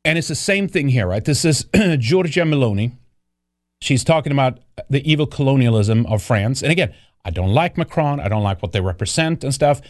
and 0.06 0.16
it's 0.16 0.28
the 0.28 0.34
same 0.34 0.68
thing 0.68 0.88
here, 0.88 1.06
right? 1.06 1.24
This 1.24 1.44
is 1.44 1.64
Giorgia 1.74 2.44
Meloni. 2.46 2.92
She's 3.82 4.04
talking 4.04 4.32
about 4.32 4.60
the 4.88 5.02
evil 5.10 5.26
colonialism 5.26 6.06
of 6.06 6.22
France, 6.22 6.62
and 6.62 6.72
again, 6.72 6.94
I 7.24 7.30
don't 7.30 7.52
like 7.52 7.76
Macron. 7.76 8.20
I 8.20 8.28
don't 8.28 8.44
like 8.44 8.62
what 8.62 8.70
they 8.70 8.80
represent 8.80 9.42
and 9.42 9.52
stuff. 9.52 9.80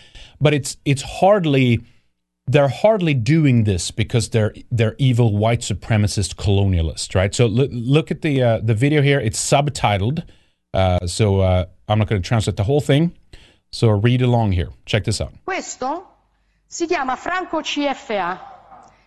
But 0.40 0.54
it's 0.54 0.78
it's 0.84 1.02
hardly 1.02 1.84
they're 2.46 2.68
hardly 2.68 3.12
doing 3.12 3.64
this 3.64 3.90
because 3.90 4.30
they're 4.30 4.54
they're 4.72 4.96
evil 4.98 5.36
white 5.36 5.60
supremacist 5.60 6.36
colonialists, 6.36 7.14
right? 7.14 7.34
So 7.34 7.44
l- 7.44 7.68
look 7.70 8.10
at 8.10 8.22
the 8.22 8.42
uh, 8.42 8.60
the 8.60 8.74
video 8.74 9.02
here. 9.02 9.20
It's 9.20 9.38
subtitled, 9.38 10.24
uh, 10.72 11.06
so 11.06 11.40
uh, 11.40 11.66
I'm 11.88 11.98
not 11.98 12.08
going 12.08 12.22
to 12.22 12.26
translate 12.26 12.56
the 12.56 12.64
whole 12.64 12.80
thing. 12.80 13.14
So 13.70 13.90
read 13.90 14.22
along 14.22 14.52
here. 14.52 14.70
Check 14.86 15.04
this 15.04 15.20
out. 15.20 15.34
Questo 15.44 16.06
si 16.66 16.86
chiama 16.86 17.16
franco 17.18 17.60
CFA. 17.60 18.55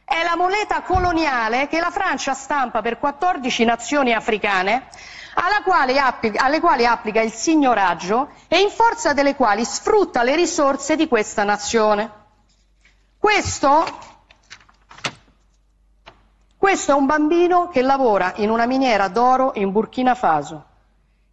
È 0.10 0.24
la 0.24 0.36
moneta 0.36 0.82
coloniale 0.82 1.68
che 1.68 1.80
la 1.80 1.92
Francia 1.92 2.34
stampa 2.34 2.82
per 2.82 2.98
14 2.98 3.64
nazioni 3.64 4.12
africane 4.14 4.88
quale 5.70 6.00
applica, 6.00 6.44
alle 6.44 6.60
quali 6.60 6.84
applica 6.84 7.22
il 7.22 7.32
signoraggio 7.32 8.32
e 8.48 8.60
in 8.60 8.72
forza 8.72 9.14
delle 9.14 9.36
quali 9.36 9.64
sfrutta 9.64 10.24
le 10.24 10.36
risorse 10.36 10.96
di 10.96 11.08
questa 11.08 11.44
nazione. 11.44 12.12
Questo, 13.20 13.86
questo 16.58 16.92
è 16.92 16.96
un 16.96 17.06
bambino 17.06 17.70
che 17.70 17.84
lavora 17.84 18.34
in 18.38 18.50
una 18.50 18.66
miniera 18.66 19.10
d'oro 19.10 19.52
in 19.56 19.72
Burkina 19.72 20.16
Faso. 20.16 20.66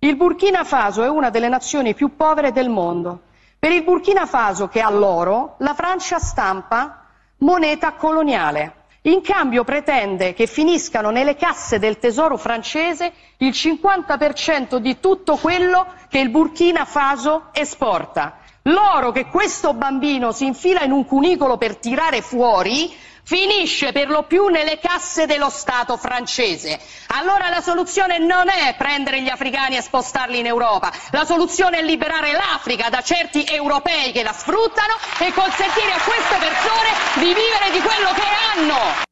Il 0.01 0.16
Burkina 0.16 0.65
Faso 0.65 1.03
è 1.03 1.09
una 1.09 1.31
delle 1.31 1.48
nazioni 1.48 1.94
più 1.94 2.15
povere 2.15 2.53
del 2.53 2.69
mondo. 2.69 3.23
Per 3.59 3.73
il 3.73 3.85
Burkina 3.85 4.27
Faso, 4.27 4.69
che 4.69 4.82
ha 4.82 4.90
l'oro, 4.90 5.55
la 5.61 5.73
Francia 5.73 6.19
stampa 6.19 7.05
moneta 7.38 7.92
coloniale. 7.92 8.84
In 9.02 9.20
cambio 9.20 9.62
pretende 9.62 10.34
che 10.34 10.46
finiscano 10.46 11.10
nelle 11.10 11.36
casse 11.36 11.78
del 11.78 11.98
tesoro 11.98 12.36
francese 12.36 13.12
il 13.38 13.50
50% 13.50 14.76
di 14.78 14.98
tutto 14.98 15.36
quello 15.36 15.86
che 16.08 16.18
il 16.18 16.30
Burkina 16.30 16.84
Faso 16.84 17.50
esporta. 17.52 18.38
L'oro 18.62 19.12
che 19.12 19.26
questo 19.26 19.74
bambino 19.74 20.32
si 20.32 20.46
infila 20.46 20.82
in 20.82 20.90
un 20.90 21.04
cunicolo 21.06 21.56
per 21.56 21.76
tirare 21.76 22.20
fuori 22.20 22.92
finisce 23.27 23.90
per 23.90 24.09
lo 24.09 24.23
più 24.23 24.47
nelle 24.47 24.78
casse 24.78 25.27
dello 25.27 25.51
Stato 25.51 25.97
francese. 25.97 26.78
Allora 27.09 27.48
la 27.48 27.61
soluzione 27.61 28.19
non 28.19 28.48
è 28.48 28.77
prendere 28.78 29.20
gli 29.20 29.28
africani 29.28 29.77
e 29.77 29.82
spostarli 29.82 30.39
in 30.39 30.47
Europa, 30.47 30.93
la 31.11 31.24
soluzione 31.24 31.78
è 31.78 31.82
liberare 31.82 32.32
l'Africa 32.32 32.89
da 32.89 33.03
certi 33.03 33.44
europei 33.44 34.12
che 34.12 34.23
la 34.23 34.32
sfruttano 34.32 34.94
e 35.19 35.32
consentire 35.32 35.93
a 35.93 36.01
queste 36.01 36.36
persone 36.39 36.90
di 37.16 37.35
vivere 37.35 37.73
di 37.73 37.81
quello 37.81 38.12
che 38.15 38.23
hanno. 38.55 39.05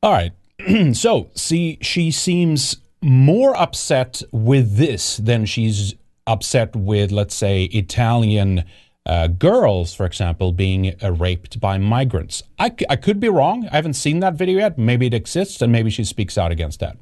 All 0.00 0.12
right. 0.12 0.32
so, 0.94 1.28
see, 1.34 1.78
she 1.80 2.10
seems 2.10 2.76
more 3.00 3.54
upset 3.56 4.22
with 4.32 4.76
this 4.76 5.18
than 5.18 5.44
she's 5.44 5.94
upset 6.26 6.74
with, 6.74 7.12
let's 7.12 7.34
say, 7.34 7.64
Italian 7.72 8.64
uh, 9.08 9.26
girls, 9.26 9.94
for 9.94 10.04
example, 10.04 10.52
being 10.52 10.94
uh, 11.02 11.10
raped 11.12 11.58
by 11.58 11.78
migrants. 11.78 12.42
I, 12.58 12.74
I 12.90 12.96
could 12.96 13.18
be 13.18 13.30
wrong. 13.30 13.66
I 13.72 13.76
haven't 13.76 13.94
seen 13.94 14.20
that 14.20 14.34
video 14.34 14.58
yet. 14.58 14.76
Maybe 14.76 15.06
it 15.06 15.14
exists, 15.14 15.62
and 15.62 15.72
maybe 15.72 15.88
she 15.88 16.04
speaks 16.04 16.36
out 16.36 16.52
against 16.52 16.80
that. 16.80 16.98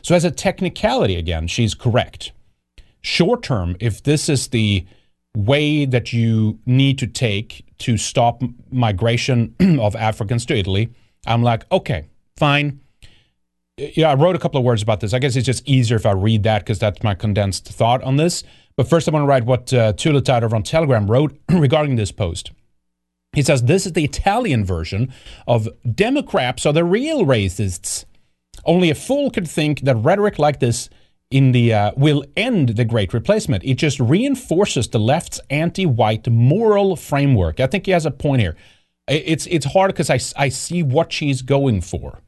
So, 0.00 0.14
as 0.14 0.24
a 0.24 0.30
technicality, 0.30 1.16
again, 1.16 1.48
she's 1.48 1.74
correct. 1.74 2.30
Short 3.00 3.42
term, 3.42 3.76
if 3.80 4.04
this 4.04 4.28
is 4.28 4.48
the 4.48 4.86
way 5.36 5.84
that 5.84 6.12
you 6.12 6.60
need 6.64 6.98
to 7.00 7.08
take 7.08 7.64
to 7.78 7.96
stop 7.96 8.42
migration 8.70 9.54
of 9.80 9.96
Africans 9.96 10.46
to 10.46 10.56
Italy, 10.56 10.90
I'm 11.26 11.42
like, 11.42 11.70
okay, 11.72 12.06
fine. 12.36 12.80
Yeah, 13.76 14.10
I 14.10 14.14
wrote 14.14 14.36
a 14.36 14.38
couple 14.38 14.58
of 14.58 14.64
words 14.64 14.82
about 14.82 15.00
this. 15.00 15.12
I 15.12 15.18
guess 15.18 15.34
it's 15.36 15.46
just 15.46 15.68
easier 15.68 15.96
if 15.96 16.06
I 16.06 16.12
read 16.12 16.44
that 16.44 16.60
because 16.60 16.78
that's 16.78 17.02
my 17.02 17.14
condensed 17.14 17.66
thought 17.66 18.02
on 18.02 18.16
this. 18.16 18.44
But 18.78 18.88
first, 18.88 19.08
I 19.08 19.10
want 19.10 19.24
to 19.24 19.26
write 19.26 19.44
what 19.44 19.74
uh, 19.74 19.92
Tulatide 19.94 20.52
on 20.52 20.62
Telegram 20.62 21.10
wrote 21.10 21.36
regarding 21.50 21.96
this 21.96 22.12
post. 22.12 22.52
He 23.32 23.42
says, 23.42 23.64
This 23.64 23.86
is 23.86 23.94
the 23.94 24.04
Italian 24.04 24.64
version 24.64 25.12
of 25.48 25.68
Democrats 25.96 26.64
are 26.64 26.72
the 26.72 26.84
real 26.84 27.26
racists. 27.26 28.04
Only 28.64 28.88
a 28.88 28.94
fool 28.94 29.32
could 29.32 29.48
think 29.48 29.80
that 29.80 29.96
rhetoric 29.96 30.38
like 30.38 30.60
this 30.60 30.88
in 31.28 31.50
the 31.50 31.74
uh, 31.74 31.90
will 31.96 32.24
end 32.36 32.70
the 32.70 32.84
great 32.84 33.12
replacement. 33.12 33.64
It 33.64 33.78
just 33.78 33.98
reinforces 33.98 34.86
the 34.86 35.00
left's 35.00 35.40
anti-white 35.50 36.28
moral 36.28 36.94
framework. 36.94 37.58
I 37.58 37.66
think 37.66 37.86
he 37.86 37.90
has 37.90 38.06
a 38.06 38.12
point 38.12 38.42
here. 38.42 38.54
It's 39.08 39.46
it's 39.46 39.66
hard 39.66 39.92
because 39.92 40.08
I, 40.08 40.20
I 40.40 40.50
see 40.50 40.84
what 40.84 41.12
she's 41.12 41.42
going 41.42 41.80
for, 41.80 42.20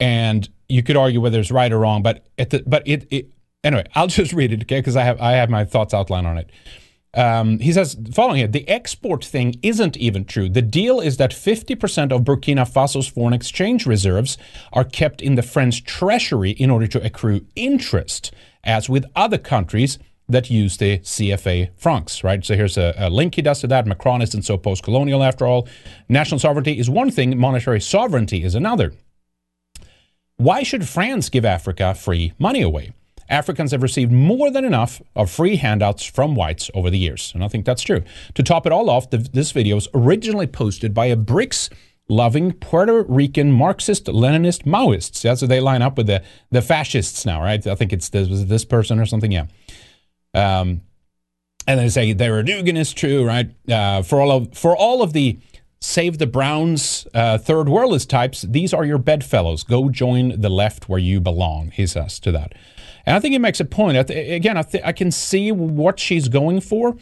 and 0.00 0.48
you 0.68 0.82
could 0.82 0.96
argue 0.96 1.20
whether 1.20 1.38
it's 1.38 1.52
right 1.52 1.70
or 1.70 1.78
wrong. 1.78 2.02
But 2.02 2.26
at 2.36 2.50
the, 2.50 2.64
but 2.66 2.82
it, 2.88 3.06
it 3.10 3.30
Anyway, 3.66 3.84
I'll 3.96 4.06
just 4.06 4.32
read 4.32 4.52
it, 4.52 4.62
okay? 4.62 4.78
Because 4.78 4.94
I 4.94 5.02
have 5.02 5.20
I 5.20 5.32
have 5.32 5.50
my 5.50 5.64
thoughts 5.64 5.92
outlined 5.92 6.26
on 6.26 6.38
it. 6.38 6.50
Um, 7.14 7.58
he 7.58 7.72
says, 7.72 7.96
following 8.12 8.40
it, 8.40 8.52
the 8.52 8.68
export 8.68 9.24
thing 9.24 9.58
isn't 9.62 9.96
even 9.96 10.24
true. 10.24 10.48
The 10.48 10.62
deal 10.62 11.00
is 11.00 11.16
that 11.16 11.30
50% 11.30 12.12
of 12.12 12.22
Burkina 12.22 12.70
Faso's 12.70 13.08
foreign 13.08 13.32
exchange 13.32 13.86
reserves 13.86 14.36
are 14.72 14.84
kept 14.84 15.22
in 15.22 15.34
the 15.34 15.42
French 15.42 15.82
treasury 15.84 16.50
in 16.50 16.68
order 16.70 16.86
to 16.86 17.02
accrue 17.04 17.46
interest, 17.56 18.34
as 18.62 18.90
with 18.90 19.06
other 19.16 19.38
countries 19.38 19.98
that 20.28 20.50
use 20.50 20.76
the 20.76 20.98
CFA 20.98 21.70
francs, 21.76 22.22
right? 22.22 22.44
So 22.44 22.54
here's 22.54 22.76
a, 22.76 22.94
a 22.98 23.08
link 23.08 23.36
he 23.36 23.42
does 23.42 23.60
to 23.60 23.66
that. 23.68 23.86
Macron 23.86 24.22
isn't 24.22 24.42
so 24.42 24.58
post 24.58 24.82
colonial 24.82 25.24
after 25.24 25.46
all. 25.46 25.66
National 26.08 26.38
sovereignty 26.38 26.78
is 26.78 26.90
one 26.90 27.10
thing, 27.10 27.36
monetary 27.38 27.80
sovereignty 27.80 28.44
is 28.44 28.54
another. 28.54 28.92
Why 30.36 30.62
should 30.62 30.86
France 30.86 31.30
give 31.30 31.46
Africa 31.46 31.94
free 31.94 32.34
money 32.38 32.60
away? 32.60 32.92
Africans 33.28 33.72
have 33.72 33.82
received 33.82 34.12
more 34.12 34.50
than 34.50 34.64
enough 34.64 35.02
of 35.14 35.30
free 35.30 35.56
handouts 35.56 36.04
from 36.04 36.34
whites 36.34 36.70
over 36.74 36.90
the 36.90 36.98
years. 36.98 37.32
And 37.34 37.44
I 37.44 37.48
think 37.48 37.64
that's 37.64 37.82
true. 37.82 38.02
To 38.34 38.42
top 38.42 38.66
it 38.66 38.72
all 38.72 38.88
off, 38.90 39.10
the, 39.10 39.18
this 39.18 39.52
video 39.52 39.74
was 39.74 39.88
originally 39.94 40.46
posted 40.46 40.94
by 40.94 41.06
a 41.06 41.16
BRICS 41.16 41.70
loving 42.08 42.52
Puerto 42.52 43.02
Rican 43.02 43.50
Marxist, 43.50 44.06
Leninist 44.06 44.64
Maoists. 44.64 45.24
Yeah, 45.24 45.34
so 45.34 45.46
they 45.46 45.60
line 45.60 45.82
up 45.82 45.96
with 45.96 46.06
the, 46.06 46.22
the 46.50 46.62
fascists 46.62 47.26
now, 47.26 47.42
right? 47.42 47.66
I 47.66 47.74
think 47.74 47.92
it's 47.92 48.10
this, 48.10 48.28
this 48.44 48.64
person 48.64 49.00
or 49.00 49.06
something. 49.06 49.32
Yeah. 49.32 49.46
Um, 50.34 50.82
and 51.66 51.80
they 51.80 51.88
say 51.88 52.12
they're 52.12 52.42
Dugan 52.42 52.82
true, 52.84 53.26
right? 53.26 53.50
Uh, 53.68 54.02
for 54.02 54.20
all 54.20 54.30
of 54.30 54.56
for 54.56 54.76
all 54.76 55.02
of 55.02 55.12
the 55.12 55.38
save 55.80 56.18
the 56.18 56.26
Browns 56.26 57.06
uh, 57.12 57.38
third 57.38 57.66
worldist 57.66 58.08
types, 58.08 58.42
these 58.42 58.72
are 58.72 58.84
your 58.84 58.98
bedfellows. 58.98 59.64
Go 59.64 59.88
join 59.88 60.40
the 60.40 60.48
left 60.48 60.88
where 60.88 60.98
you 60.98 61.20
belong. 61.20 61.70
He 61.72 61.86
says 61.86 62.20
to 62.20 62.32
that. 62.32 62.54
And 63.06 63.16
I 63.16 63.20
think 63.20 63.32
he 63.32 63.38
makes 63.38 63.60
a 63.60 63.64
point. 63.64 63.96
I 63.96 64.02
th- 64.02 64.32
again, 64.32 64.56
I, 64.56 64.62
th- 64.62 64.84
I 64.84 64.92
can 64.92 65.10
see 65.10 65.52
what 65.52 66.00
she's 66.00 66.28
going 66.28 66.60
for, 66.60 66.96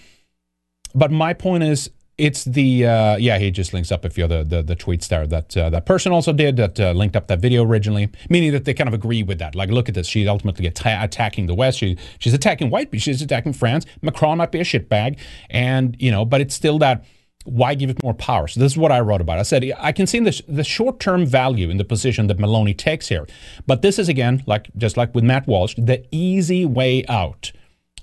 but 0.95 1.11
my 1.11 1.33
point 1.33 1.65
is, 1.65 1.91
it's 2.17 2.45
the 2.45 2.87
uh, 2.87 3.17
yeah. 3.17 3.39
He 3.39 3.51
just 3.51 3.75
links 3.75 3.91
up 3.91 4.05
a 4.05 4.11
few 4.11 4.23
of 4.25 4.31
the 4.31 4.45
the, 4.45 4.63
the 4.63 4.77
tweets 4.77 5.09
there 5.09 5.27
that 5.27 5.57
uh, 5.57 5.69
that 5.71 5.85
person 5.85 6.13
also 6.13 6.33
did 6.33 6.57
that 6.59 6.79
uh, 6.79 6.93
linked 6.93 7.17
up 7.17 7.27
that 7.27 7.41
video 7.41 7.65
originally, 7.65 8.09
meaning 8.31 8.53
that 8.53 8.65
they 8.65 8.73
kind 8.73 8.87
of 8.87 8.95
agree 8.95 9.25
with 9.25 9.41
that. 9.41 9.57
Like, 9.57 9.71
look 9.71 9.89
at 9.89 9.97
this. 9.97 10.07
She's 10.07 10.29
ultimately 10.29 10.69
atta- 10.69 11.03
attacking 11.03 11.47
the 11.47 11.55
West. 11.55 11.79
She 11.79 11.97
she's 12.21 12.33
attacking 12.33 12.71
white. 12.71 12.89
She's 13.01 13.21
attacking 13.21 13.55
France. 13.55 13.85
Macron 14.01 14.39
might 14.39 14.53
be 14.53 14.61
a 14.61 14.65
shitbag, 14.65 15.19
and 15.51 15.97
you 15.99 16.13
know, 16.13 16.25
but 16.25 16.41
it's 16.41 16.55
still 16.55 16.79
that 16.79 17.05
why 17.45 17.75
give 17.75 17.91
it 17.91 18.03
more 18.03 18.15
power? 18.15 18.49
So 18.49 18.61
this 18.61 18.73
is 18.73 18.79
what 18.79 18.93
I 18.93 19.01
wrote 19.01 19.21
about. 19.21 19.39
I 19.39 19.43
said 19.43 19.71
I 19.79 19.93
can 19.93 20.07
see 20.07 20.19
the, 20.21 20.43
the 20.49 20.65
short-term 20.65 21.27
value 21.27 21.71
in 21.71 21.77
the 21.77 21.85
position 21.85 22.27
that 22.27 22.39
Meloni 22.39 22.77
takes 22.77 23.09
here, 23.09 23.27
but 23.67 23.83
this 23.83 23.99
is 23.99 24.09
again 24.09 24.43
like 24.47 24.69
just 24.77 24.97
like 24.97 25.15
with 25.15 25.25
Matt 25.25 25.47
Walsh, 25.47 25.75
the 25.77 26.05
easy 26.11 26.65
way 26.65 27.05
out. 27.07 27.53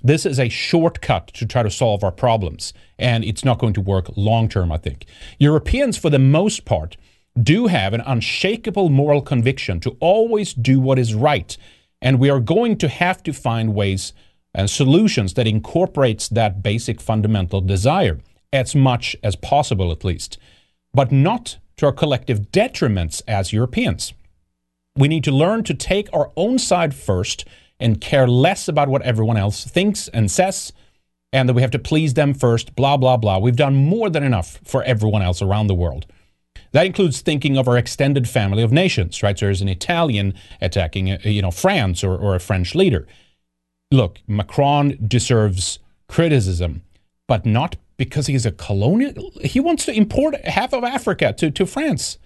This 0.04 0.26
is 0.26 0.40
a 0.40 0.50
shortcut 0.50 1.28
to 1.28 1.46
try 1.46 1.62
to 1.62 1.70
solve 1.70 2.04
our 2.04 2.12
problems, 2.12 2.74
and 2.98 3.24
it's 3.24 3.46
not 3.46 3.60
going 3.60 3.74
to 3.74 3.82
work 3.82 4.08
long 4.16 4.50
term. 4.50 4.72
I 4.72 4.78
think 4.78 5.06
Europeans, 5.38 5.98
for 5.98 6.10
the 6.10 6.20
most 6.20 6.66
part, 6.66 6.98
do 7.42 7.68
have 7.68 7.94
an 7.94 8.02
unshakable 8.02 8.90
moral 8.90 9.22
conviction 9.22 9.80
to 9.82 9.96
always 10.00 10.54
do 10.54 10.80
what 10.80 10.98
is 10.98 11.14
right, 11.14 11.56
and 12.02 12.20
we 12.20 12.30
are 12.30 12.40
going 12.40 12.78
to 12.78 12.88
have 12.88 13.22
to 13.24 13.34
find 13.34 13.76
ways 13.76 14.14
and 14.54 14.70
solutions 14.70 15.36
that 15.36 15.48
incorporates 15.48 16.28
that 16.30 16.62
basic 16.62 17.00
fundamental 17.00 17.62
desire 17.62 18.20
as 18.54 18.76
much 18.76 19.16
as 19.24 19.36
possible 19.36 19.92
at 19.92 20.04
least, 20.04 20.38
but 20.94 21.12
not 21.12 21.58
to 21.78 21.86
our 21.86 21.92
collective 21.92 22.52
detriments 22.52 23.22
as 23.28 23.54
Europeans. 23.54 24.14
We 24.96 25.08
need 25.08 25.24
to 25.24 25.32
learn 25.32 25.64
to 25.64 25.74
take 25.74 26.10
our 26.14 26.32
own 26.36 26.60
side 26.60 26.94
first 26.94 27.46
and 27.80 28.02
care 28.02 28.28
less 28.28 28.68
about 28.68 28.90
what 28.90 29.02
everyone 29.02 29.38
else 29.38 29.64
thinks 29.64 30.08
and 30.10 30.30
says, 30.30 30.74
and 31.34 31.48
that 31.48 31.54
we 31.54 31.62
have 31.62 31.72
to 31.72 31.80
please 31.80 32.14
them 32.14 32.34
first, 32.34 32.76
blah, 32.76 32.98
blah, 32.98 33.18
blah. 33.18 33.40
We've 33.40 33.56
done 33.56 33.76
more 33.76 34.10
than 34.10 34.24
enough 34.24 34.60
for 34.64 34.84
everyone 34.84 35.22
else 35.22 35.42
around 35.42 35.68
the 35.68 35.74
world. 35.74 36.06
That 36.74 36.86
includes 36.86 37.22
thinking 37.22 37.58
of 37.58 37.68
our 37.68 37.78
extended 37.78 38.30
family 38.30 38.64
of 38.64 38.72
nations, 38.72 39.24
right? 39.24 39.38
So 39.38 39.46
there's 39.46 39.62
an 39.62 39.70
Italian 39.70 40.34
attacking, 40.62 41.12
uh, 41.12 41.18
you 41.24 41.42
know, 41.42 41.52
France 41.52 42.04
or, 42.04 42.16
or 42.16 42.36
a 42.36 42.40
French 42.40 42.76
leader. 42.76 43.08
Look, 43.92 44.20
Macron 44.28 44.98
deserves 45.06 45.80
criticism, 46.08 46.84
but 47.28 47.46
not 47.46 47.76
because 48.02 48.26
he's 48.26 48.48
a 48.48 48.52
colonial. 48.52 49.30
He 49.44 49.60
wants 49.60 49.86
to 49.86 49.94
import 49.94 50.34
half 50.44 50.74
of 50.74 50.84
Africa 50.84 51.34
to, 51.34 51.52
to 51.52 51.68
France. 51.68 52.18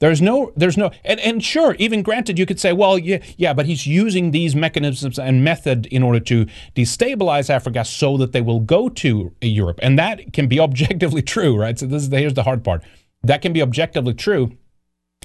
There's 0.00 0.20
no, 0.20 0.52
there's 0.56 0.76
no, 0.76 0.90
and, 1.04 1.20
and 1.20 1.44
sure, 1.44 1.76
even 1.78 2.02
granted, 2.02 2.36
you 2.36 2.46
could 2.46 2.58
say, 2.58 2.72
well, 2.72 2.98
yeah, 2.98 3.22
yeah, 3.36 3.54
but 3.54 3.66
he's 3.66 3.86
using 3.86 4.32
these 4.32 4.56
mechanisms 4.56 5.20
and 5.20 5.44
method 5.44 5.86
in 5.86 6.02
order 6.02 6.18
to 6.18 6.46
destabilize 6.74 7.48
Africa 7.48 7.84
so 7.84 8.16
that 8.16 8.32
they 8.32 8.40
will 8.40 8.58
go 8.58 8.88
to 8.88 9.32
Europe, 9.40 9.78
and 9.84 9.96
that 10.00 10.32
can 10.32 10.48
be 10.48 10.58
objectively 10.68 11.22
true, 11.22 11.56
right? 11.56 11.78
So 11.78 11.86
this 11.86 12.02
is 12.02 12.08
here's 12.08 12.34
the 12.34 12.42
hard 12.42 12.64
part. 12.64 12.82
That 13.22 13.42
can 13.42 13.52
be 13.52 13.62
objectively 13.62 14.14
true, 14.14 14.58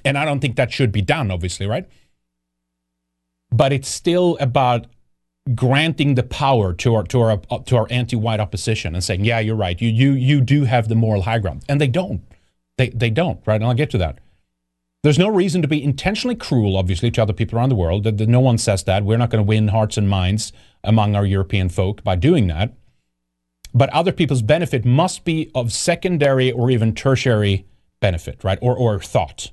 and 0.06 0.20
I 0.20 0.24
don't 0.24 0.40
think 0.40 0.56
that 0.58 0.72
should 0.72 0.92
be 0.92 1.02
done, 1.02 1.32
obviously, 1.32 1.66
right? 1.66 1.90
But 3.52 3.74
it's 3.74 3.90
still 3.90 4.38
about 4.40 4.86
granting 5.56 6.16
the 6.16 6.24
power 6.24 6.74
to 6.74 6.96
our 6.96 7.04
to 7.04 7.20
our 7.22 7.38
to 7.66 7.76
our 7.78 7.88
anti-white 7.90 8.40
opposition 8.40 8.94
and 8.94 9.04
saying, 9.04 9.26
yeah, 9.26 9.40
you're 9.40 9.56
right, 9.56 9.82
you 9.82 9.90
you 9.90 10.12
you 10.14 10.42
do 10.42 10.66
have 10.66 10.88
the 10.88 10.96
moral 10.96 11.24
high 11.24 11.40
ground, 11.40 11.64
and 11.68 11.82
they 11.82 11.88
don't, 11.88 12.22
they 12.78 12.90
they 12.90 13.10
don't, 13.10 13.40
right? 13.46 13.56
And 13.56 13.66
I'll 13.66 13.74
get 13.74 13.90
to 13.92 13.98
that. 13.98 14.20
There's 15.04 15.18
no 15.18 15.30
reason 15.30 15.64
to 15.64 15.68
be 15.68 15.84
intentionally 15.84 16.36
cruel, 16.36 16.78
obviously, 16.78 17.10
to 17.12 17.22
other 17.24 17.34
people 17.34 17.58
around 17.58 17.70
the 17.70 17.76
world. 17.76 18.06
No 18.30 18.40
one 18.40 18.60
says 18.60 18.84
that. 18.84 19.04
We're 19.04 19.18
not 19.18 19.32
going 19.32 19.44
to 19.44 19.48
win 19.48 19.70
hearts 19.70 19.98
and 19.98 20.08
minds 20.08 20.54
among 20.84 21.16
our 21.16 21.26
European 21.26 21.70
folk 21.70 22.04
by 22.04 22.16
doing 22.16 22.46
that. 22.48 22.74
But 23.74 23.90
other 23.90 24.12
people's 24.12 24.44
benefit 24.44 24.86
must 24.86 25.24
be 25.24 25.50
of 25.56 25.74
secondary 25.74 26.52
or 26.52 26.70
even 26.70 26.94
tertiary 26.94 27.66
benefit, 28.00 28.44
right? 28.44 28.60
Or 28.62 28.76
or 28.78 29.00
thought 29.00 29.52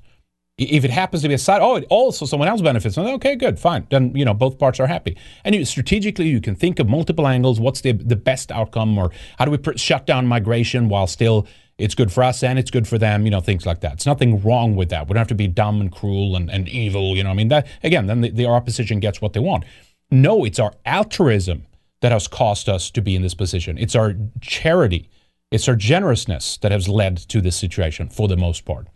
if 0.59 0.83
it 0.83 0.91
happens 0.91 1.21
to 1.23 1.27
be 1.27 1.33
a 1.33 1.37
side, 1.37 1.61
oh, 1.61 1.75
it 1.77 1.85
also 1.89 2.25
someone 2.25 2.47
else 2.47 2.61
benefits. 2.61 2.97
Okay, 2.97 3.35
good, 3.35 3.59
fine. 3.59 3.87
Then 3.89 4.15
you 4.15 4.25
know 4.25 4.33
both 4.33 4.59
parts 4.59 4.79
are 4.79 4.87
happy. 4.87 5.17
And 5.43 5.55
you, 5.55 5.65
strategically, 5.65 6.27
you 6.27 6.41
can 6.41 6.55
think 6.55 6.79
of 6.79 6.87
multiple 6.87 7.27
angles. 7.27 7.59
What's 7.59 7.81
the 7.81 7.93
the 7.93 8.15
best 8.15 8.51
outcome, 8.51 8.97
or 8.97 9.11
how 9.37 9.45
do 9.45 9.51
we 9.51 9.57
pr- 9.57 9.77
shut 9.77 10.05
down 10.05 10.27
migration 10.27 10.89
while 10.89 11.07
still 11.07 11.47
it's 11.77 11.95
good 11.95 12.11
for 12.11 12.23
us 12.23 12.43
and 12.43 12.59
it's 12.59 12.71
good 12.71 12.87
for 12.87 12.97
them? 12.97 13.25
You 13.25 13.31
know, 13.31 13.39
things 13.41 13.65
like 13.65 13.81
that. 13.81 13.93
It's 13.93 14.05
nothing 14.05 14.41
wrong 14.43 14.75
with 14.75 14.89
that. 14.89 15.07
We 15.07 15.13
don't 15.13 15.21
have 15.21 15.27
to 15.27 15.35
be 15.35 15.47
dumb 15.47 15.81
and 15.81 15.91
cruel 15.91 16.35
and, 16.35 16.49
and 16.49 16.67
evil. 16.67 17.15
You 17.15 17.23
know, 17.23 17.31
I 17.31 17.33
mean 17.33 17.47
that 17.49 17.67
again. 17.83 18.07
Then 18.07 18.21
the, 18.21 18.29
the 18.29 18.45
opposition 18.45 18.99
gets 18.99 19.21
what 19.21 19.33
they 19.33 19.39
want. 19.39 19.63
No, 20.11 20.43
it's 20.43 20.59
our 20.59 20.73
altruism 20.85 21.65
that 22.01 22.11
has 22.11 22.27
caused 22.27 22.69
us 22.69 22.89
to 22.91 23.01
be 23.01 23.15
in 23.15 23.21
this 23.21 23.33
position. 23.33 23.77
It's 23.77 23.95
our 23.95 24.15
charity, 24.41 25.09
it's 25.51 25.67
our 25.67 25.75
generousness 25.75 26.57
that 26.57 26.71
has 26.71 26.87
led 26.87 27.17
to 27.29 27.41
this 27.41 27.55
situation 27.55 28.09
for 28.09 28.27
the 28.27 28.37
most 28.37 28.65
part. 28.65 28.87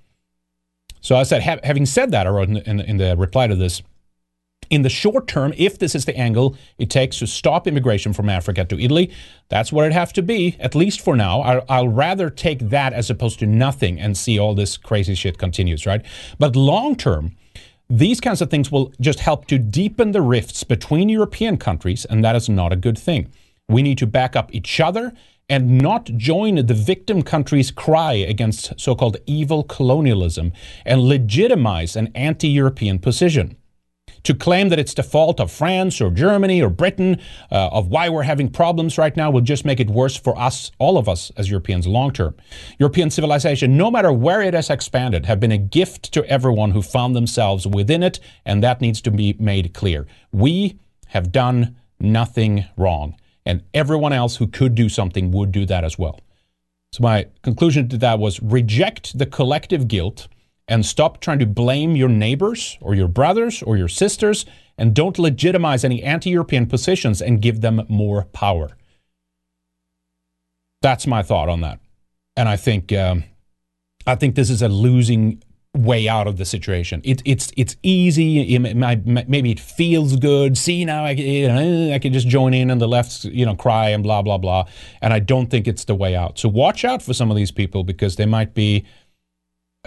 So 1.04 1.18
I 1.18 1.24
said, 1.24 1.44
ha- 1.44 1.60
having 1.64 1.86
said 1.86 2.12
that, 2.12 2.26
I 2.26 2.30
wrote 2.32 2.50
in, 2.50 2.58
in, 2.58 2.80
in 2.80 2.98
the 2.98 3.16
reply 3.16 3.46
to 3.48 3.56
this, 3.56 3.84
in 4.70 4.82
the 4.82 4.90
short 4.90 5.28
term, 5.28 5.54
if 5.58 5.78
this 5.78 5.94
is 5.94 6.06
the 6.06 6.18
angle 6.18 6.56
it 6.78 6.90
takes 6.90 7.20
to 7.20 7.28
stop 7.28 7.68
immigration 7.68 8.14
from 8.14 8.30
Africa 8.30 8.64
to 8.66 8.80
Italy, 8.80 9.12
that's 9.50 9.72
what 9.72 9.86
it 9.86 9.92
has 9.92 10.14
to 10.14 10.22
be, 10.24 10.56
at 10.60 10.74
least 10.74 11.02
for 11.02 11.16
now. 11.16 11.42
I'll, 11.42 11.66
I'll, 11.70 11.88
rather 11.90 12.30
take 12.30 12.70
that 12.70 12.94
as 12.94 13.10
opposed 13.10 13.40
to 13.40 13.46
nothing 13.46 14.00
and 14.00 14.18
see 14.18 14.40
all 14.40 14.56
this 14.56 14.78
crazy 14.78 15.14
shit 15.14 15.38
continues, 15.38 15.86
right? 15.86 16.04
But 16.40 16.56
long 16.56 16.96
term, 16.96 17.36
these 17.90 18.22
kinds 18.22 18.42
of 18.42 18.50
things 18.50 18.72
will 18.72 18.94
just 19.02 19.20
help 19.20 19.46
to 19.48 19.60
deepen 19.60 20.14
the 20.14 20.22
rifts 20.22 20.64
between 20.64 21.10
European 21.10 21.58
countries, 21.58 22.06
and 22.06 22.24
that 22.24 22.36
is 22.36 22.48
not 22.48 22.72
a 22.72 22.78
good 22.78 22.98
thing. 22.98 23.30
We 23.68 23.84
need 23.84 23.98
to 23.98 24.08
back 24.08 24.36
up 24.36 24.56
each 24.56 24.80
other 24.80 25.14
and 25.54 25.78
not 25.78 26.06
join 26.18 26.56
the 26.56 26.74
victim 26.74 27.22
country's 27.22 27.70
cry 27.70 28.14
against 28.14 28.74
so 28.80 28.96
called 28.96 29.18
evil 29.28 29.62
colonialism 29.62 30.52
and 30.84 31.00
legitimize 31.00 31.96
an 31.96 32.12
anti 32.16 32.48
European 32.48 32.98
position 32.98 33.56
to 34.24 34.34
claim 34.34 34.70
that 34.70 34.80
it's 34.80 34.96
the 34.96 35.04
fault 35.04 35.40
of 35.40 35.52
France 35.52 36.02
or 36.02 36.10
Germany 36.10 36.60
or 36.60 36.70
Britain 36.70 37.20
uh, 37.52 37.68
of 37.68 37.90
why 37.90 38.10
we're 38.10 38.24
having 38.24 38.50
problems 38.50 38.98
right 38.98 39.16
now 39.16 39.30
will 39.30 39.42
just 39.42 39.64
make 39.64 39.80
it 39.80 39.92
worse 39.92 40.18
for 40.18 40.36
us, 40.40 40.72
all 40.80 40.98
of 40.98 41.08
us 41.08 41.32
as 41.38 41.52
Europeans 41.52 41.86
long 41.86 42.12
term. 42.12 42.34
European 42.80 43.12
civilization, 43.12 43.78
no 43.78 43.92
matter 43.92 44.12
where 44.12 44.42
it 44.42 44.56
has 44.56 44.72
expanded, 44.72 45.28
have 45.28 45.40
been 45.40 45.52
a 45.52 45.58
gift 45.60 46.12
to 46.14 46.26
everyone 46.26 46.72
who 46.72 46.82
found 46.82 47.16
themselves 47.16 47.68
within 47.68 48.02
it, 48.02 48.20
and 48.44 48.64
that 48.64 48.82
needs 48.82 49.02
to 49.02 49.12
be 49.12 49.36
made 49.40 49.72
clear. 49.76 50.08
We 50.32 50.80
have 51.10 51.32
done 51.32 51.76
nothing 52.00 52.66
wrong, 52.76 53.16
and 53.46 53.64
everyone 53.74 54.14
else 54.14 54.38
who 54.38 54.48
could 54.48 54.76
do 54.76 54.90
something 54.90 55.32
would 55.32 55.52
do 55.52 55.66
that 55.66 55.84
as 55.84 55.98
well. 55.98 56.20
So 56.92 57.02
my 57.02 57.28
conclusion 57.42 57.90
to 57.90 57.98
that 57.98 58.20
was 58.20 58.42
reject 58.42 59.18
the 59.18 59.26
collective 59.26 59.88
guilt 59.88 60.28
and 60.68 60.86
stop 60.86 61.20
trying 61.20 61.40
to 61.40 61.46
blame 61.46 61.96
your 61.96 62.10
neighbors 62.10 62.78
or 62.82 62.96
your 62.96 63.08
brothers 63.08 63.62
or 63.64 63.78
your 63.78 63.88
sisters 63.88 64.46
and 64.78 64.94
don't 64.94 65.20
legitimize 65.20 65.84
any 65.84 66.02
anti 66.04 66.30
European 66.30 66.66
positions 66.68 67.22
and 67.22 67.42
give 67.42 67.62
them 67.62 67.82
more 67.90 68.26
power. 68.26 68.78
That's 70.82 71.08
my 71.08 71.24
thought 71.24 71.50
on 71.50 71.62
that. 71.62 71.80
And 72.36 72.50
I 72.50 72.56
think, 72.56 72.92
um, 72.92 73.24
I 74.06 74.16
think 74.16 74.36
this 74.36 74.50
is 74.50 74.62
a 74.62 74.70
losing 74.70 75.44
way 75.76 76.08
out 76.08 76.28
of 76.28 76.38
the 76.38 76.46
situation. 76.46 77.02
It, 77.04 77.22
it's 77.26 77.52
it's 77.58 77.76
easy. 77.84 78.56
It, 78.56 78.76
maybe 79.28 79.52
it 79.52 79.60
feels 79.60 80.16
good. 80.18 80.58
See 80.58 80.86
now, 80.86 81.06
I, 81.06 81.12
you 81.12 81.48
know, 81.48 81.94
I 81.94 82.00
can 82.00 82.14
just 82.14 82.28
join 82.28 82.54
in, 82.54 82.70
and 82.70 82.80
the 82.80 82.88
left, 82.88 83.26
you 83.26 83.46
know, 83.46 83.56
cry 83.56 83.90
and 83.90 84.04
blah 84.04 84.22
blah 84.22 84.38
blah. 84.38 84.66
And 85.02 85.14
I 85.14 85.20
don't 85.20 85.48
think 85.48 85.68
it's 85.68 85.86
the 85.86 85.96
way 85.96 86.16
out. 86.16 86.38
So 86.40 86.50
watch 86.50 86.86
out 86.86 87.02
for 87.02 87.14
some 87.14 87.32
of 87.32 87.38
these 87.38 87.52
people 87.52 87.84
because 87.84 88.16
they 88.16 88.26
might 88.26 88.54
be 88.54 88.86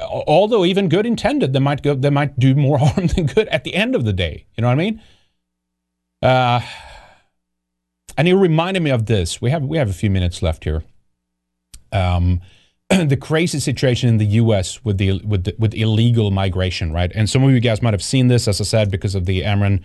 although 0.02 0.64
even 0.64 0.88
good 0.88 1.06
intended, 1.06 1.52
they 1.52 1.58
might 1.58 1.82
go, 1.82 1.94
they 1.94 2.10
might 2.10 2.38
do 2.38 2.54
more 2.54 2.78
harm 2.82 3.06
than 3.08 3.26
good 3.26 3.48
at 3.48 3.64
the 3.64 3.74
end 3.74 3.94
of 3.94 4.04
the 4.04 4.12
day. 4.12 4.46
You 4.56 4.62
know 4.62 4.68
what 4.68 4.74
I 4.74 4.76
mean? 4.76 5.02
Uh, 6.22 6.60
and 8.16 8.26
it 8.26 8.34
reminded 8.34 8.82
me 8.82 8.90
of 8.90 9.06
this. 9.06 9.40
We 9.40 9.50
have 9.50 9.62
we 9.62 9.78
have 9.78 9.90
a 9.90 9.94
few 9.94 10.10
minutes 10.10 10.42
left 10.42 10.64
here. 10.64 10.82
Um, 11.92 12.40
the 13.08 13.16
crazy 13.16 13.58
situation 13.58 14.08
in 14.08 14.18
the 14.18 14.26
U.S. 14.26 14.84
with 14.84 14.98
the 14.98 15.20
with 15.24 15.44
the, 15.44 15.54
with 15.58 15.74
illegal 15.74 16.30
migration, 16.30 16.92
right? 16.92 17.10
And 17.14 17.28
some 17.28 17.42
of 17.42 17.50
you 17.50 17.60
guys 17.60 17.82
might 17.82 17.94
have 17.94 18.02
seen 18.02 18.28
this, 18.28 18.46
as 18.46 18.60
I 18.60 18.64
said, 18.64 18.90
because 18.90 19.14
of 19.14 19.26
the 19.26 19.42
AmRen 19.42 19.82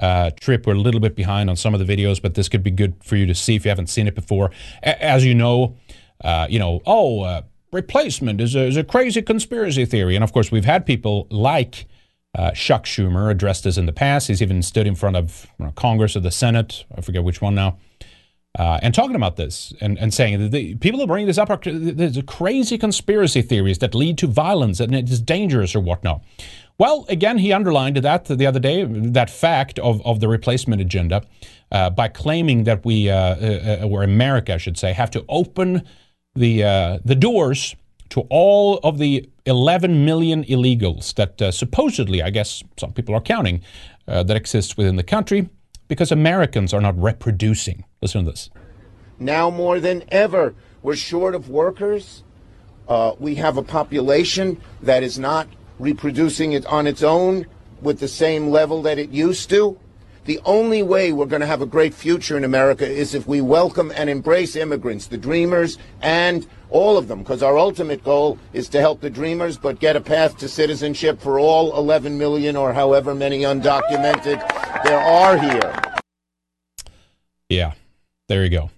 uh, 0.00 0.30
trip. 0.38 0.66
We're 0.66 0.74
a 0.74 0.78
little 0.78 1.00
bit 1.00 1.14
behind 1.16 1.48
on 1.48 1.56
some 1.56 1.74
of 1.74 1.84
the 1.84 1.96
videos, 1.96 2.20
but 2.20 2.34
this 2.34 2.48
could 2.48 2.62
be 2.62 2.70
good 2.70 2.94
for 3.02 3.16
you 3.16 3.26
to 3.26 3.34
see 3.34 3.54
if 3.54 3.64
you 3.64 3.70
haven't 3.70 3.88
seen 3.88 4.06
it 4.06 4.14
before. 4.14 4.50
A- 4.82 5.02
as 5.02 5.24
you 5.24 5.34
know, 5.34 5.76
uh, 6.22 6.46
you 6.50 6.58
know, 6.58 6.80
oh, 6.86 7.22
uh, 7.22 7.42
replacement 7.72 8.40
is 8.40 8.54
a, 8.54 8.66
is 8.66 8.76
a 8.76 8.84
crazy 8.84 9.22
conspiracy 9.22 9.84
theory. 9.84 10.14
And 10.14 10.22
of 10.22 10.32
course, 10.32 10.50
we've 10.52 10.64
had 10.64 10.84
people 10.86 11.26
like 11.30 11.86
uh, 12.34 12.52
Chuck 12.52 12.84
Schumer 12.84 13.30
addressed 13.30 13.64
this 13.64 13.76
in 13.76 13.86
the 13.86 13.92
past. 13.92 14.28
He's 14.28 14.42
even 14.42 14.62
stood 14.62 14.86
in 14.86 14.94
front 14.94 15.16
of 15.16 15.46
you 15.58 15.66
know, 15.66 15.72
Congress 15.72 16.16
or 16.16 16.20
the 16.20 16.30
Senate, 16.30 16.84
I 16.96 17.00
forget 17.00 17.24
which 17.24 17.40
one 17.42 17.54
now, 17.54 17.78
uh, 18.58 18.78
and 18.82 18.94
talking 18.94 19.16
about 19.16 19.36
this 19.36 19.72
and, 19.80 19.98
and 19.98 20.12
saying 20.12 20.38
that 20.38 20.50
the 20.50 20.74
people 20.76 21.00
who 21.00 21.06
bring 21.06 21.26
this 21.26 21.38
up 21.38 21.48
are 21.48 21.58
there's 21.64 22.20
crazy 22.26 22.76
conspiracy 22.76 23.40
theories 23.40 23.78
that 23.78 23.94
lead 23.94 24.18
to 24.18 24.26
violence 24.26 24.78
and 24.78 24.94
it 24.94 25.08
is 25.08 25.20
dangerous 25.20 25.74
or 25.74 25.80
whatnot. 25.80 26.22
Well, 26.78 27.06
again, 27.08 27.38
he 27.38 27.52
underlined 27.52 27.96
that 27.96 28.24
the 28.26 28.46
other 28.46 28.60
day, 28.60 28.84
that 28.84 29.30
fact 29.30 29.78
of, 29.78 30.04
of 30.06 30.20
the 30.20 30.28
replacement 30.28 30.82
agenda, 30.82 31.22
uh, 31.70 31.90
by 31.90 32.08
claiming 32.08 32.64
that 32.64 32.84
we, 32.84 33.08
uh, 33.08 33.16
uh, 33.16 33.88
or 33.88 34.02
America, 34.02 34.54
I 34.54 34.56
should 34.58 34.76
say, 34.76 34.92
have 34.92 35.10
to 35.12 35.24
open 35.28 35.82
the 36.34 36.64
uh, 36.64 36.98
the 37.04 37.14
doors 37.14 37.76
to 38.10 38.22
all 38.30 38.78
of 38.82 38.98
the 38.98 39.28
11 39.46 40.04
million 40.04 40.44
illegals 40.44 41.14
that 41.14 41.40
uh, 41.40 41.50
supposedly, 41.50 42.22
I 42.22 42.30
guess 42.30 42.62
some 42.78 42.92
people 42.92 43.14
are 43.14 43.20
counting, 43.20 43.62
that 44.06 44.30
exist 44.30 44.76
within 44.76 44.96
the 44.96 45.02
country 45.02 45.48
because 45.92 46.10
Americans 46.10 46.72
are 46.72 46.80
not 46.80 46.98
reproducing. 46.98 47.84
Listen 48.00 48.24
to 48.24 48.30
this. 48.30 48.48
Now 49.18 49.50
more 49.50 49.78
than 49.78 50.04
ever, 50.08 50.54
we're 50.82 50.96
short 50.96 51.34
of 51.34 51.50
workers. 51.50 52.22
Uh, 52.88 53.12
we 53.18 53.34
have 53.34 53.58
a 53.58 53.62
population 53.62 54.58
that 54.80 55.02
is 55.02 55.18
not 55.18 55.48
reproducing 55.78 56.54
it 56.54 56.64
on 56.64 56.86
its 56.86 57.02
own 57.02 57.46
with 57.82 58.00
the 58.00 58.08
same 58.08 58.48
level 58.48 58.80
that 58.80 58.98
it 58.98 59.10
used 59.10 59.50
to. 59.50 59.78
The 60.24 60.40
only 60.46 60.82
way 60.82 61.12
we're 61.12 61.26
going 61.26 61.40
to 61.40 61.46
have 61.46 61.60
a 61.60 61.66
great 61.66 61.92
future 61.92 62.38
in 62.38 62.44
America 62.44 62.88
is 62.88 63.14
if 63.14 63.26
we 63.26 63.42
welcome 63.42 63.92
and 63.94 64.08
embrace 64.08 64.56
immigrants, 64.56 65.08
the 65.08 65.18
dreamers, 65.18 65.76
and 66.00 66.46
all 66.72 66.96
of 66.98 67.08
them, 67.08 67.20
because 67.20 67.42
our 67.42 67.58
ultimate 67.58 68.02
goal 68.02 68.38
is 68.52 68.68
to 68.70 68.80
help 68.80 69.00
the 69.00 69.10
dreamers, 69.10 69.56
but 69.56 69.78
get 69.78 69.96
a 69.96 70.00
path 70.00 70.36
to 70.38 70.48
citizenship 70.48 71.20
for 71.20 71.38
all 71.38 71.76
11 71.76 72.18
million 72.18 72.56
or 72.56 72.72
however 72.72 73.14
many 73.14 73.40
undocumented 73.40 74.40
there 74.84 74.98
are 74.98 75.38
here. 75.38 75.82
Yeah, 77.48 77.74
there 78.28 78.44
you 78.44 78.50
go. 78.50 78.70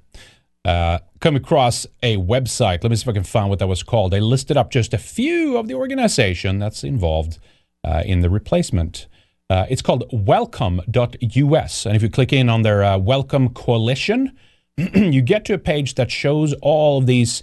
Uh, 0.65 0.99
come 1.21 1.37
across 1.37 1.87
a 2.03 2.17
website. 2.17 2.83
Let 2.83 2.91
me 2.91 2.97
see 2.97 3.03
if 3.03 3.09
I 3.09 3.13
can 3.13 3.23
find 3.23 3.49
what 3.49 3.59
that 3.61 3.67
was 3.67 3.83
called. 3.83 4.13
They 4.13 4.21
listed 4.21 4.57
up 4.57 4.71
just 4.71 4.93
a 4.93 4.99
few 4.99 5.57
of 5.57 5.69
the 5.69 5.75
organization 5.75 6.59
that's 6.59 6.85
involved 6.85 7.39
uh, 7.85 8.03
in 8.05 8.21
the 8.21 8.31
replacement 8.31 9.07
uh, 9.51 9.67
it's 9.69 9.83
called 9.83 10.05
welcome.us. 10.11 11.87
And 11.87 11.97
if 11.97 12.03
you 12.03 12.09
click 12.09 12.33
in 12.33 12.49
on 12.49 12.63
their 12.63 12.83
uh, 12.83 12.99
Welcome 12.99 13.51
Coalition, 13.51 14.37
you 14.77 15.21
get 15.21 15.45
to 15.47 15.55
a 15.55 15.59
page 15.59 15.95
that 15.95 16.11
shows 16.11 16.55
all 16.63 16.99
of 16.99 17.07
these 17.07 17.43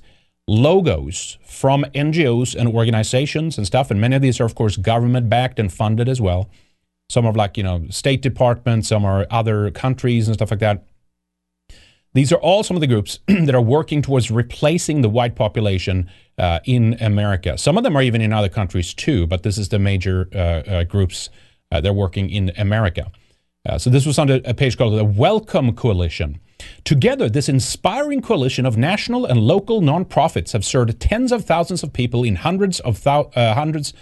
logos 0.52 1.38
from 1.44 1.86
NGOs 1.96 2.56
and 2.56 2.68
organizations 2.68 3.58
and 3.58 3.66
stuff. 3.66 3.90
And 3.90 4.02
many 4.02 4.16
of 4.16 4.22
these 4.22 4.40
are, 4.40 4.46
of 4.46 4.56
course, 4.56 4.76
government 4.76 5.30
backed 5.30 5.60
and 5.60 5.72
funded 5.72 6.10
as 6.10 6.20
well. 6.20 6.50
Some 7.10 7.26
are 7.26 7.34
like, 7.34 7.58
you 7.58 7.64
know, 7.64 7.88
State 7.90 8.22
Department, 8.22 8.86
some 8.86 9.06
are 9.06 9.26
other 9.30 9.72
countries 9.72 10.28
and 10.28 10.36
stuff 10.36 10.52
like 10.52 10.60
that. 10.60 10.86
These 12.14 12.34
are 12.34 12.40
all 12.40 12.64
some 12.64 12.76
of 12.76 12.82
the 12.82 12.88
groups 12.88 13.20
that 13.28 13.56
are 13.56 13.62
working 13.62 14.02
towards 14.02 14.30
replacing 14.30 15.02
the 15.02 15.10
white 15.10 15.36
population 15.36 16.10
uh, 16.38 16.60
in 16.66 16.98
America. 17.00 17.58
Some 17.58 17.78
of 17.78 17.84
them 17.84 17.96
are 17.96 18.02
even 18.02 18.22
in 18.22 18.34
other 18.34 18.50
countries 18.50 18.94
too, 18.94 19.28
but 19.28 19.44
this 19.44 19.58
is 19.58 19.70
the 19.70 19.80
major 19.80 20.28
uh, 20.34 20.38
uh, 20.38 20.84
groups 20.84 21.30
uh, 21.72 21.80
they're 21.80 21.94
working 21.94 22.30
in 22.30 22.52
America. 22.58 23.10
Uh, 23.66 23.78
so 23.78 23.90
this 23.90 24.06
was 24.06 24.20
on 24.20 24.30
a, 24.30 24.54
page 24.54 24.78
called 24.78 24.98
the 24.98 25.06
Welcome 25.06 25.74
Coalition. 25.74 26.40
Together, 26.84 27.30
this 27.30 27.50
inspiring 27.50 28.22
coalition 28.22 28.66
of 28.66 28.78
national 28.78 29.26
and 29.26 29.40
local 29.40 29.82
nonprofits 29.82 30.54
have 30.54 30.66
served 30.66 31.00
tens 31.00 31.32
of 31.32 31.46
thousands 31.46 31.84
of 31.84 31.94
people 31.94 32.24
in 32.24 32.36
hundreds 32.36 32.80
of 32.82 33.04
thou- 33.04 33.32
uh, 33.36 33.54
hundreds, 33.54 33.94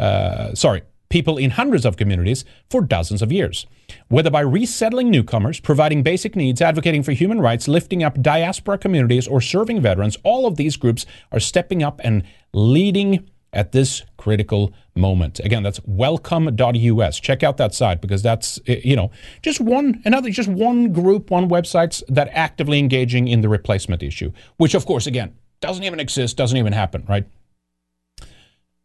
uh, 0.00 0.54
sorry, 0.54 0.82
people 1.08 1.38
in 1.38 1.50
hundreds 1.50 1.84
of 1.84 1.96
communities 1.96 2.44
for 2.70 2.80
dozens 2.80 3.22
of 3.22 3.32
years. 3.32 3.66
Whether 4.08 4.30
by 4.30 4.40
resettling 4.40 5.10
newcomers, 5.10 5.60
providing 5.60 6.02
basic 6.02 6.36
needs, 6.36 6.60
advocating 6.60 7.02
for 7.02 7.12
human 7.12 7.40
rights, 7.40 7.68
lifting 7.68 8.02
up 8.02 8.20
diaspora 8.20 8.78
communities, 8.78 9.26
or 9.26 9.40
serving 9.40 9.80
veterans, 9.80 10.18
all 10.22 10.46
of 10.46 10.56
these 10.56 10.76
groups 10.76 11.06
are 11.32 11.40
stepping 11.40 11.82
up 11.82 12.00
and 12.04 12.22
leading 12.52 13.28
at 13.52 13.72
this 13.72 14.02
critical 14.16 14.72
moment. 14.94 15.40
Again, 15.40 15.62
that's 15.62 15.80
welcome.us. 15.84 17.20
Check 17.20 17.42
out 17.42 17.56
that 17.56 17.74
site 17.74 18.00
because 18.00 18.22
that's 18.22 18.60
eh, 18.66 18.80
you 18.84 18.96
know 18.96 19.10
just 19.42 19.60
one 19.60 20.02
another 20.04 20.30
just 20.30 20.48
one 20.48 20.92
group, 20.92 21.30
one 21.30 21.48
websites 21.48 22.02
that 22.08 22.28
actively 22.32 22.78
engaging 22.78 23.28
in 23.28 23.40
the 23.40 23.48
replacement 23.48 24.02
issue, 24.02 24.32
which 24.56 24.74
of 24.74 24.86
course 24.86 25.06
again 25.06 25.34
doesn't 25.60 25.84
even 25.84 26.00
exist, 26.00 26.36
doesn't 26.36 26.58
even 26.58 26.72
happen, 26.72 27.04
right? 27.08 27.26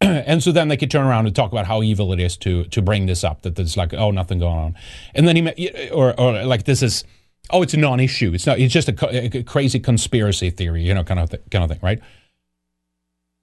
and 0.00 0.42
so 0.42 0.50
then 0.50 0.68
they 0.68 0.76
could 0.76 0.90
turn 0.90 1.06
around 1.06 1.26
and 1.26 1.36
talk 1.36 1.52
about 1.52 1.66
how 1.66 1.82
evil 1.82 2.12
it 2.12 2.20
is 2.20 2.36
to 2.38 2.64
to 2.64 2.80
bring 2.80 3.06
this 3.06 3.22
up 3.22 3.42
that 3.42 3.56
there's 3.56 3.76
like 3.76 3.92
oh 3.94 4.10
nothing 4.10 4.38
going 4.38 4.58
on, 4.58 4.74
and 5.14 5.28
then 5.28 5.36
he 5.36 5.68
eh, 5.68 5.90
or 5.90 6.18
or 6.18 6.44
like 6.44 6.64
this 6.64 6.82
is 6.82 7.04
oh 7.50 7.62
it's 7.62 7.74
a 7.74 7.76
non-issue, 7.76 8.32
it's 8.32 8.46
not 8.46 8.58
it's 8.58 8.72
just 8.72 8.88
a, 8.88 9.36
a 9.36 9.42
crazy 9.42 9.78
conspiracy 9.78 10.50
theory, 10.50 10.82
you 10.82 10.94
know 10.94 11.04
kind 11.04 11.20
of 11.20 11.30
th- 11.30 11.42
kind 11.50 11.64
of 11.64 11.70
thing, 11.70 11.80
right? 11.82 12.00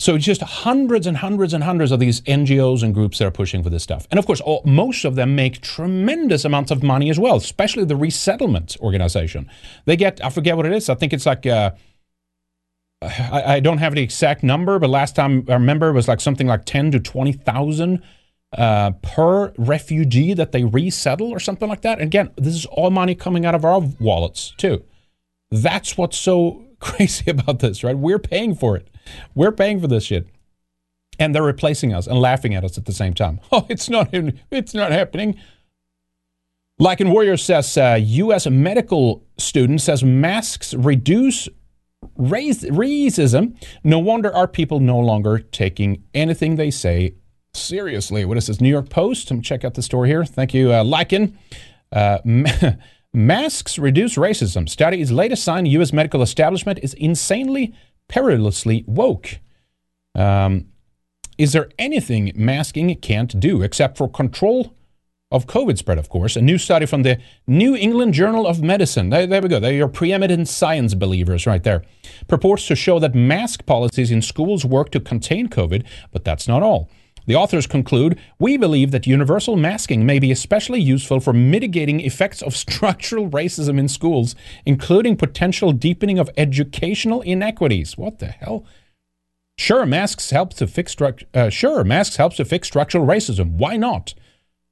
So 0.01 0.17
just 0.17 0.41
hundreds 0.41 1.05
and 1.05 1.17
hundreds 1.17 1.53
and 1.53 1.63
hundreds 1.63 1.91
of 1.91 1.99
these 1.99 2.21
NGOs 2.21 2.81
and 2.81 2.91
groups 2.91 3.19
that 3.19 3.27
are 3.27 3.31
pushing 3.31 3.61
for 3.61 3.69
this 3.69 3.83
stuff. 3.83 4.07
And 4.09 4.17
of 4.17 4.25
course, 4.25 4.41
all, 4.41 4.63
most 4.65 5.05
of 5.05 5.13
them 5.13 5.35
make 5.35 5.61
tremendous 5.61 6.43
amounts 6.43 6.71
of 6.71 6.81
money 6.81 7.11
as 7.11 7.19
well, 7.19 7.35
especially 7.35 7.85
the 7.85 7.95
resettlement 7.95 8.75
organization. 8.81 9.47
They 9.85 9.95
get, 9.95 10.19
I 10.25 10.31
forget 10.31 10.57
what 10.57 10.65
it 10.65 10.73
is, 10.73 10.89
I 10.89 10.95
think 10.95 11.13
it's 11.13 11.27
like, 11.27 11.45
uh, 11.45 11.71
I, 13.03 13.43
I, 13.55 13.59
don't 13.59 13.77
have 13.77 13.93
the 13.93 14.01
exact 14.01 14.41
number, 14.41 14.79
but 14.79 14.89
last 14.89 15.15
time 15.15 15.45
I 15.47 15.53
remember 15.53 15.89
it 15.89 15.93
was 15.93 16.07
like 16.07 16.19
something 16.19 16.47
like 16.47 16.65
10 16.65 16.89
to 16.93 16.99
20,000 16.99 18.01
uh, 18.57 18.91
per 19.03 19.53
refugee 19.59 20.33
that 20.33 20.51
they 20.51 20.63
resettle 20.63 21.29
or 21.29 21.39
something 21.39 21.69
like 21.69 21.81
that. 21.81 21.99
And 21.99 22.07
again, 22.07 22.31
this 22.37 22.55
is 22.55 22.65
all 22.65 22.89
money 22.89 23.13
coming 23.13 23.45
out 23.45 23.53
of 23.53 23.63
our 23.63 23.79
wallets 23.99 24.55
too. 24.57 24.83
That's 25.51 25.95
what's 25.95 26.17
so 26.17 26.65
crazy 26.79 27.29
about 27.29 27.59
this, 27.59 27.83
right? 27.83 27.95
We're 27.95 28.17
paying 28.17 28.55
for 28.55 28.75
it. 28.77 28.87
We're 29.35 29.51
paying 29.51 29.79
for 29.79 29.87
this 29.87 30.05
shit. 30.05 30.27
And 31.19 31.35
they're 31.35 31.43
replacing 31.43 31.93
us 31.93 32.07
and 32.07 32.19
laughing 32.19 32.55
at 32.55 32.63
us 32.63 32.77
at 32.77 32.85
the 32.85 32.93
same 32.93 33.13
time. 33.13 33.39
Oh, 33.51 33.65
it's 33.69 33.89
not 33.89 34.09
it's 34.13 34.73
not 34.73 34.91
happening. 34.91 35.37
Lycan 36.81 37.11
Warrior 37.11 37.37
says, 37.37 37.77
uh, 37.77 37.99
U.S. 38.01 38.47
medical 38.47 39.23
student 39.37 39.81
says 39.81 40.03
masks 40.03 40.73
reduce 40.73 41.47
racism. 42.17 43.55
No 43.83 43.99
wonder 43.99 44.33
our 44.33 44.47
people 44.47 44.79
no 44.79 44.97
longer 44.97 45.37
taking 45.37 46.03
anything 46.15 46.55
they 46.55 46.71
say 46.71 47.13
seriously. 47.53 48.25
What 48.25 48.37
is 48.37 48.47
this? 48.47 48.61
New 48.61 48.69
York 48.69 48.89
Post. 48.89 49.31
Check 49.43 49.63
out 49.63 49.75
the 49.75 49.81
story 49.81 50.09
here. 50.09 50.25
Thank 50.25 50.53
you, 50.53 50.71
uh, 50.71 50.83
Lycan. 50.83 51.35
Uh, 51.91 52.19
masks 53.13 53.77
reduce 53.77 54.15
racism. 54.15 54.67
Study's 54.67 55.11
latest 55.11 55.43
sign 55.43 55.65
U.S. 55.67 55.93
medical 55.93 56.21
establishment 56.21 56.79
is 56.81 56.93
insanely, 56.95 57.75
perilously 58.11 58.83
woke. 58.87 59.39
Um, 60.13 60.65
is 61.37 61.53
there 61.53 61.69
anything 61.79 62.33
masking 62.35 62.93
can't 62.95 63.39
do 63.39 63.61
except 63.61 63.97
for 63.97 64.09
control 64.09 64.75
of 65.31 65.47
COVID 65.47 65.77
spread, 65.77 65.97
of 65.97 66.09
course. 66.09 66.35
A 66.35 66.41
new 66.41 66.57
study 66.57 66.85
from 66.85 67.03
the 67.03 67.17
New 67.47 67.73
England 67.73 68.13
Journal 68.13 68.45
of 68.45 68.61
Medicine, 68.61 69.09
there, 69.09 69.25
there 69.25 69.41
we 69.41 69.47
go, 69.47 69.61
they're 69.61 69.71
your 69.71 69.87
preeminent 69.87 70.49
science 70.49 70.93
believers 70.93 71.47
right 71.47 71.63
there, 71.63 71.83
purports 72.27 72.67
to 72.67 72.75
show 72.75 72.99
that 72.99 73.15
mask 73.15 73.65
policies 73.65 74.11
in 74.11 74.21
schools 74.21 74.65
work 74.65 74.91
to 74.91 74.99
contain 74.99 75.47
COVID, 75.47 75.85
but 76.11 76.25
that's 76.25 76.49
not 76.49 76.61
all. 76.61 76.89
The 77.25 77.35
authors 77.35 77.67
conclude 77.67 78.19
We 78.39 78.57
believe 78.57 78.91
that 78.91 79.07
universal 79.07 79.55
masking 79.55 80.05
may 80.05 80.19
be 80.19 80.31
especially 80.31 80.81
useful 80.81 81.19
for 81.19 81.33
mitigating 81.33 82.01
effects 82.01 82.41
of 82.41 82.55
structural 82.55 83.29
racism 83.29 83.79
in 83.79 83.87
schools, 83.87 84.35
including 84.65 85.17
potential 85.17 85.71
deepening 85.71 86.19
of 86.19 86.29
educational 86.37 87.21
inequities. 87.21 87.97
What 87.97 88.19
the 88.19 88.27
hell? 88.27 88.65
Sure, 89.57 89.85
masks 89.85 90.31
help 90.31 90.53
to 90.55 90.65
fix 90.67 90.95
stru- 90.95 91.23
uh, 91.33 91.49
sure 91.49 91.83
masks 91.83 92.15
help 92.15 92.33
to 92.35 92.45
fix 92.45 92.67
structural 92.67 93.05
racism. 93.05 93.51
Why 93.51 93.77
not? 93.77 94.13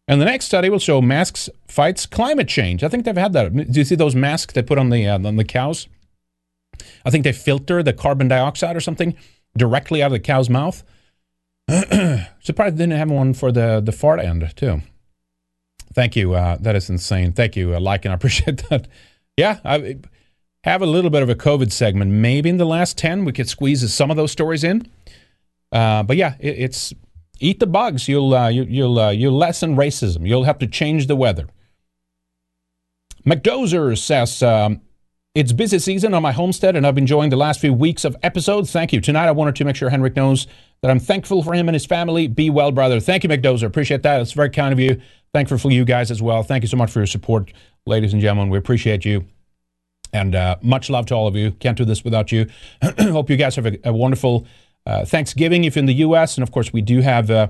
And 0.07 0.19
the 0.19 0.25
next 0.25 0.45
study 0.45 0.71
will 0.71 0.79
show 0.79 1.01
masks 1.01 1.49
fights 1.67 2.07
climate 2.07 2.47
change. 2.47 2.83
I 2.83 2.87
think 2.87 3.05
they've 3.05 3.15
had 3.15 3.33
that. 3.33 3.53
Do 3.53 3.79
you 3.79 3.85
see 3.85 3.93
those 3.93 4.15
masks 4.15 4.53
they 4.53 4.63
put 4.63 4.79
on 4.79 4.89
the 4.89 5.07
uh, 5.07 5.19
on 5.19 5.35
the 5.35 5.43
cows? 5.43 5.87
I 7.05 7.11
think 7.11 7.23
they 7.23 7.31
filter 7.31 7.83
the 7.83 7.93
carbon 7.93 8.27
dioxide 8.27 8.75
or 8.75 8.79
something 8.79 9.15
directly 9.55 10.01
out 10.01 10.07
of 10.07 10.13
the 10.13 10.19
cow's 10.19 10.49
mouth. 10.49 10.83
Surprised 12.41 12.77
they 12.77 12.83
didn't 12.83 12.97
have 12.97 13.11
one 13.11 13.33
for 13.33 13.51
the 13.51 13.81
the 13.83 13.91
fart 13.91 14.19
end 14.19 14.53
too. 14.55 14.81
Thank 15.93 16.15
you. 16.15 16.33
Uh, 16.33 16.57
that 16.59 16.75
is 16.75 16.89
insane. 16.89 17.33
Thank 17.33 17.55
you, 17.55 17.75
uh, 17.75 17.79
like, 17.79 18.05
and 18.05 18.11
I 18.11 18.15
appreciate 18.19 18.69
that. 18.69 18.87
Yeah, 19.37 19.59
I 19.63 19.97
have 20.63 20.81
a 20.81 20.85
little 20.85 21.09
bit 21.09 21.23
of 21.23 21.29
a 21.29 21.35
COVID 21.35 21.71
segment. 21.71 22.11
Maybe 22.11 22.49
in 22.49 22.57
the 22.57 22.65
last 22.65 22.97
ten, 22.97 23.25
we 23.25 23.31
could 23.31 23.49
squeeze 23.49 23.93
some 23.93 24.11
of 24.11 24.17
those 24.17 24.31
stories 24.31 24.63
in. 24.63 24.87
Uh, 25.71 26.03
but 26.03 26.17
yeah, 26.17 26.35
it, 26.39 26.55
it's 26.57 26.93
Eat 27.39 27.59
the 27.59 27.67
bugs. 27.67 28.07
You'll 28.07 28.33
uh, 28.33 28.49
you, 28.49 28.63
you'll 28.63 28.99
uh, 28.99 29.11
you'll 29.11 29.37
lessen 29.37 29.75
racism. 29.75 30.27
You'll 30.27 30.43
have 30.43 30.59
to 30.59 30.67
change 30.67 31.07
the 31.07 31.15
weather. 31.15 31.47
McDozer 33.25 33.97
says. 33.97 34.43
Um, 34.43 34.81
it's 35.35 35.53
busy 35.53 35.77
season 35.77 36.15
on 36.15 36.23
my 36.23 36.31
homestead, 36.31 36.75
and 36.75 36.87
I've 36.87 36.95
been 36.95 37.03
enjoying 37.03 37.29
the 37.29 37.37
last 37.37 37.61
few 37.61 37.71
weeks 37.71 38.03
of 38.03 38.17
episodes. 38.23 38.71
Thank 38.71 38.91
you. 38.91 38.99
Tonight, 38.99 39.27
I 39.27 39.31
wanted 39.31 39.55
to 39.57 39.63
make 39.63 39.75
sure 39.75 39.89
Henrik 39.89 40.15
knows 40.15 40.47
that 40.81 40.91
I'm 40.91 40.99
thankful 40.99 41.43
for 41.43 41.53
him 41.53 41.67
and 41.67 41.75
his 41.75 41.85
family. 41.85 42.27
Be 42.27 42.49
well, 42.49 42.71
brother. 42.71 42.99
Thank 42.99 43.23
you, 43.23 43.29
McDozer. 43.29 43.63
Appreciate 43.63 44.03
that. 44.03 44.21
It's 44.21 44.31
very 44.31 44.49
kind 44.49 44.73
of 44.73 44.79
you. 44.79 45.01
Thankful 45.33 45.57
for 45.57 45.71
you 45.71 45.85
guys 45.85 46.09
as 46.11 46.21
well. 46.21 46.43
Thank 46.43 46.63
you 46.63 46.67
so 46.67 46.77
much 46.77 46.91
for 46.91 46.99
your 46.99 47.07
support, 47.07 47.51
ladies 47.85 48.13
and 48.13 48.21
gentlemen. 48.21 48.49
We 48.49 48.57
appreciate 48.57 49.05
you. 49.05 49.25
And 50.11 50.33
uh, 50.33 50.55
much 50.61 50.89
love 50.89 51.05
to 51.07 51.15
all 51.15 51.27
of 51.27 51.35
you. 51.35 51.51
Can't 51.51 51.77
do 51.77 51.85
this 51.85 52.03
without 52.03 52.31
you. 52.31 52.47
Hope 52.99 53.29
you 53.29 53.37
guys 53.37 53.55
have 53.57 53.67
a, 53.67 53.77
a 53.83 53.93
wonderful 53.93 54.47
uh, 54.85 55.05
Thanksgiving 55.05 55.65
if 55.65 55.75
you're 55.75 55.81
in 55.81 55.85
the 55.85 55.93
U.S. 55.95 56.35
And 56.35 56.43
of 56.43 56.51
course, 56.51 56.73
we 56.73 56.81
do 56.81 57.01
have 57.01 57.29
uh, 57.29 57.49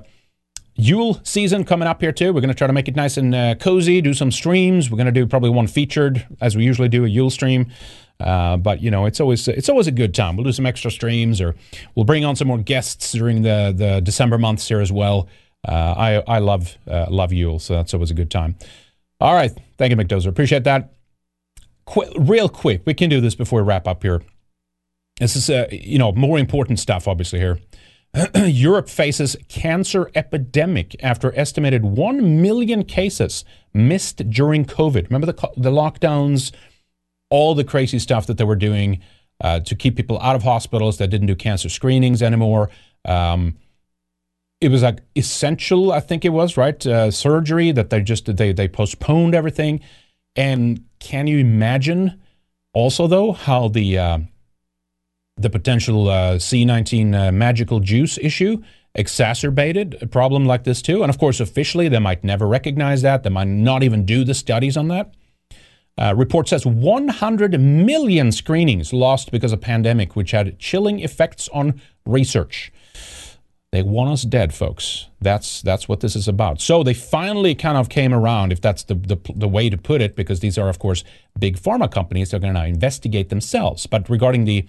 Yule 0.74 1.20
season 1.24 1.64
coming 1.64 1.88
up 1.88 2.00
here 2.00 2.12
too. 2.12 2.32
We're 2.32 2.40
going 2.40 2.48
to 2.48 2.54
try 2.54 2.66
to 2.66 2.72
make 2.72 2.88
it 2.88 2.96
nice 2.96 3.16
and 3.16 3.34
uh, 3.34 3.54
cozy, 3.54 4.00
do 4.00 4.14
some 4.14 4.30
streams. 4.30 4.90
We're 4.90 4.96
going 4.96 5.06
to 5.06 5.12
do 5.12 5.26
probably 5.26 5.50
one 5.50 5.66
featured, 5.66 6.26
as 6.40 6.56
we 6.56 6.64
usually 6.64 6.88
do, 6.88 7.04
a 7.04 7.08
Yule 7.08 7.30
stream. 7.30 7.70
Uh, 8.20 8.56
but 8.56 8.82
you 8.82 8.90
know, 8.90 9.06
it's 9.06 9.20
always 9.20 9.48
it's 9.48 9.68
always 9.68 9.86
a 9.86 9.92
good 9.92 10.14
time. 10.14 10.36
We'll 10.36 10.44
do 10.44 10.52
some 10.52 10.66
extra 10.66 10.90
streams, 10.90 11.40
or 11.40 11.54
we'll 11.94 12.04
bring 12.04 12.24
on 12.24 12.36
some 12.36 12.48
more 12.48 12.58
guests 12.58 13.12
during 13.12 13.42
the 13.42 13.72
the 13.76 14.00
December 14.00 14.38
months 14.38 14.68
here 14.68 14.80
as 14.80 14.92
well. 14.92 15.28
Uh, 15.66 15.94
I 15.96 16.22
I 16.26 16.38
love 16.38 16.76
uh, 16.86 17.06
love 17.08 17.32
Yule, 17.32 17.58
so 17.58 17.74
that's 17.74 17.94
always 17.94 18.10
a 18.10 18.14
good 18.14 18.30
time. 18.30 18.56
All 19.20 19.34
right, 19.34 19.52
thank 19.78 19.90
you, 19.90 19.96
McDozer. 19.96 20.28
Appreciate 20.28 20.64
that. 20.64 20.92
Qu- 21.84 22.12
real 22.16 22.48
quick, 22.48 22.82
we 22.86 22.94
can 22.94 23.10
do 23.10 23.20
this 23.20 23.34
before 23.34 23.62
we 23.62 23.68
wrap 23.68 23.86
up 23.88 24.02
here. 24.02 24.22
This 25.18 25.36
is, 25.36 25.50
uh, 25.50 25.66
you 25.70 25.98
know, 25.98 26.12
more 26.12 26.38
important 26.38 26.78
stuff, 26.78 27.06
obviously, 27.06 27.38
here. 27.38 27.58
Europe 28.34 28.88
faces 28.88 29.36
cancer 29.48 30.10
epidemic 30.14 30.96
after 31.02 31.36
estimated 31.38 31.84
1 31.84 32.40
million 32.40 32.84
cases 32.84 33.44
missed 33.74 34.30
during 34.30 34.64
COVID. 34.64 35.04
Remember 35.04 35.26
the, 35.26 35.50
the 35.56 35.70
lockdowns, 35.70 36.52
all 37.30 37.54
the 37.54 37.64
crazy 37.64 37.98
stuff 37.98 38.26
that 38.26 38.36
they 38.36 38.44
were 38.44 38.56
doing 38.56 39.00
uh, 39.40 39.60
to 39.60 39.74
keep 39.74 39.96
people 39.96 40.20
out 40.20 40.36
of 40.36 40.42
hospitals 40.42 40.98
that 40.98 41.08
didn't 41.08 41.26
do 41.26 41.34
cancer 41.34 41.68
screenings 41.68 42.22
anymore. 42.22 42.70
Um, 43.04 43.56
it 44.60 44.70
was 44.70 44.82
like 44.82 45.00
essential, 45.16 45.92
I 45.92 46.00
think 46.00 46.24
it 46.24 46.30
was, 46.30 46.56
right? 46.56 46.84
Uh, 46.86 47.10
surgery 47.10 47.72
that 47.72 47.88
they 47.88 48.02
just 48.02 48.36
they 48.36 48.52
they 48.52 48.68
postponed 48.68 49.34
everything. 49.34 49.80
And 50.36 50.84
can 50.98 51.26
you 51.26 51.38
imagine 51.38 52.20
also 52.74 53.06
though 53.06 53.32
how 53.32 53.68
the 53.68 53.98
uh, 53.98 54.18
the 55.36 55.50
potential 55.50 56.08
uh, 56.08 56.34
C19 56.34 57.14
uh, 57.14 57.32
magical 57.32 57.80
juice 57.80 58.18
issue 58.18 58.62
exacerbated 58.94 59.96
a 60.02 60.06
problem 60.06 60.44
like 60.44 60.64
this 60.64 60.82
too. 60.82 61.02
And 61.02 61.10
of 61.10 61.18
course, 61.18 61.40
officially, 61.40 61.88
they 61.88 61.98
might 61.98 62.22
never 62.22 62.46
recognize 62.46 63.02
that. 63.02 63.22
They 63.22 63.30
might 63.30 63.48
not 63.48 63.82
even 63.82 64.04
do 64.04 64.24
the 64.24 64.34
studies 64.34 64.76
on 64.76 64.88
that. 64.88 65.14
Uh, 66.00 66.14
report 66.16 66.48
says 66.48 66.64
100 66.64 67.60
million 67.60 68.32
screenings 68.32 68.92
lost 68.92 69.30
because 69.30 69.52
of 69.52 69.60
pandemic, 69.60 70.16
which 70.16 70.30
had 70.30 70.58
chilling 70.58 71.00
effects 71.00 71.48
on 71.52 71.80
research. 72.06 72.72
They 73.70 73.82
want 73.82 74.10
us 74.10 74.22
dead, 74.22 74.52
folks. 74.52 75.08
That's 75.20 75.62
that's 75.62 75.88
what 75.88 76.00
this 76.00 76.16
is 76.16 76.26
about. 76.26 76.60
So 76.60 76.82
they 76.82 76.94
finally 76.94 77.54
kind 77.54 77.76
of 77.78 77.88
came 77.88 78.12
around, 78.12 78.50
if 78.50 78.60
that's 78.60 78.82
the, 78.84 78.94
the, 78.94 79.18
the 79.36 79.46
way 79.46 79.70
to 79.70 79.76
put 79.76 80.00
it, 80.00 80.16
because 80.16 80.40
these 80.40 80.58
are, 80.58 80.68
of 80.68 80.80
course, 80.80 81.04
big 81.38 81.56
pharma 81.56 81.88
companies. 81.90 82.30
They're 82.30 82.40
going 82.40 82.54
to 82.54 82.66
investigate 82.66 83.28
themselves. 83.28 83.86
But 83.86 84.08
regarding 84.08 84.44
the 84.44 84.66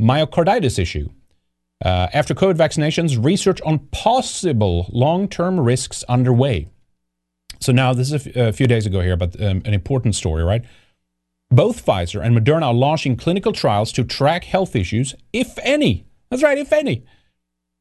myocarditis 0.00 0.78
issue. 0.78 1.08
Uh, 1.84 2.08
after 2.12 2.34
COVID 2.34 2.56
vaccinations, 2.56 3.22
research 3.22 3.60
on 3.62 3.78
possible 3.90 4.88
long 4.92 5.28
term 5.28 5.60
risks 5.60 6.02
underway. 6.04 6.68
So 7.64 7.72
now, 7.72 7.94
this 7.94 8.12
is 8.12 8.26
a, 8.36 8.52
few 8.52 8.66
days 8.66 8.84
ago 8.84 9.00
here, 9.00 9.16
but 9.16 9.40
um, 9.40 9.62
an 9.64 9.72
important 9.72 10.14
story, 10.14 10.44
right? 10.44 10.62
Both 11.50 11.84
Pfizer 11.84 12.22
and 12.22 12.36
Moderna 12.36 12.66
are 12.66 12.74
launching 12.74 13.16
clinical 13.16 13.52
trials 13.52 13.90
to 13.92 14.04
track 14.04 14.44
health 14.44 14.76
issues, 14.76 15.14
if 15.32 15.58
any. 15.62 16.04
That's 16.28 16.42
right, 16.42 16.58
if 16.58 16.74
any, 16.74 17.06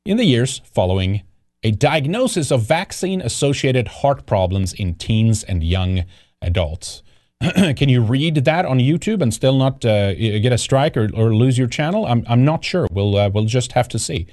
in 0.06 0.16
the 0.16 0.24
years 0.24 0.62
following 0.64 1.24
a 1.64 1.72
diagnosis 1.72 2.50
of 2.50 2.62
vaccine 2.62 3.20
associated 3.22 3.90
heart 3.90 4.26
problems 4.26 4.72
in 4.72 4.96
teens 4.96 5.44
and 5.44 5.62
young 5.62 6.06
adults. 6.42 7.04
can 7.42 7.90
you 7.90 8.02
read 8.02 8.36
that 8.36 8.66
on 8.66 8.80
YouTube 8.80 9.22
and 9.22 9.34
still 9.34 9.58
not 9.58 9.84
uh, 9.84 10.14
get 10.14 10.54
a 10.54 10.58
strike 10.58 10.96
or, 10.96 11.10
or 11.14 11.36
lose 11.36 11.58
your 11.58 11.68
channel? 11.68 12.06
I'm, 12.06 12.24
I'm 12.30 12.46
not 12.46 12.64
sure. 12.64 12.88
We'll, 12.90 13.18
uh, 13.18 13.30
we'll 13.30 13.46
just 13.46 13.74
have 13.74 13.90
to 13.90 14.00
see, 14.00 14.28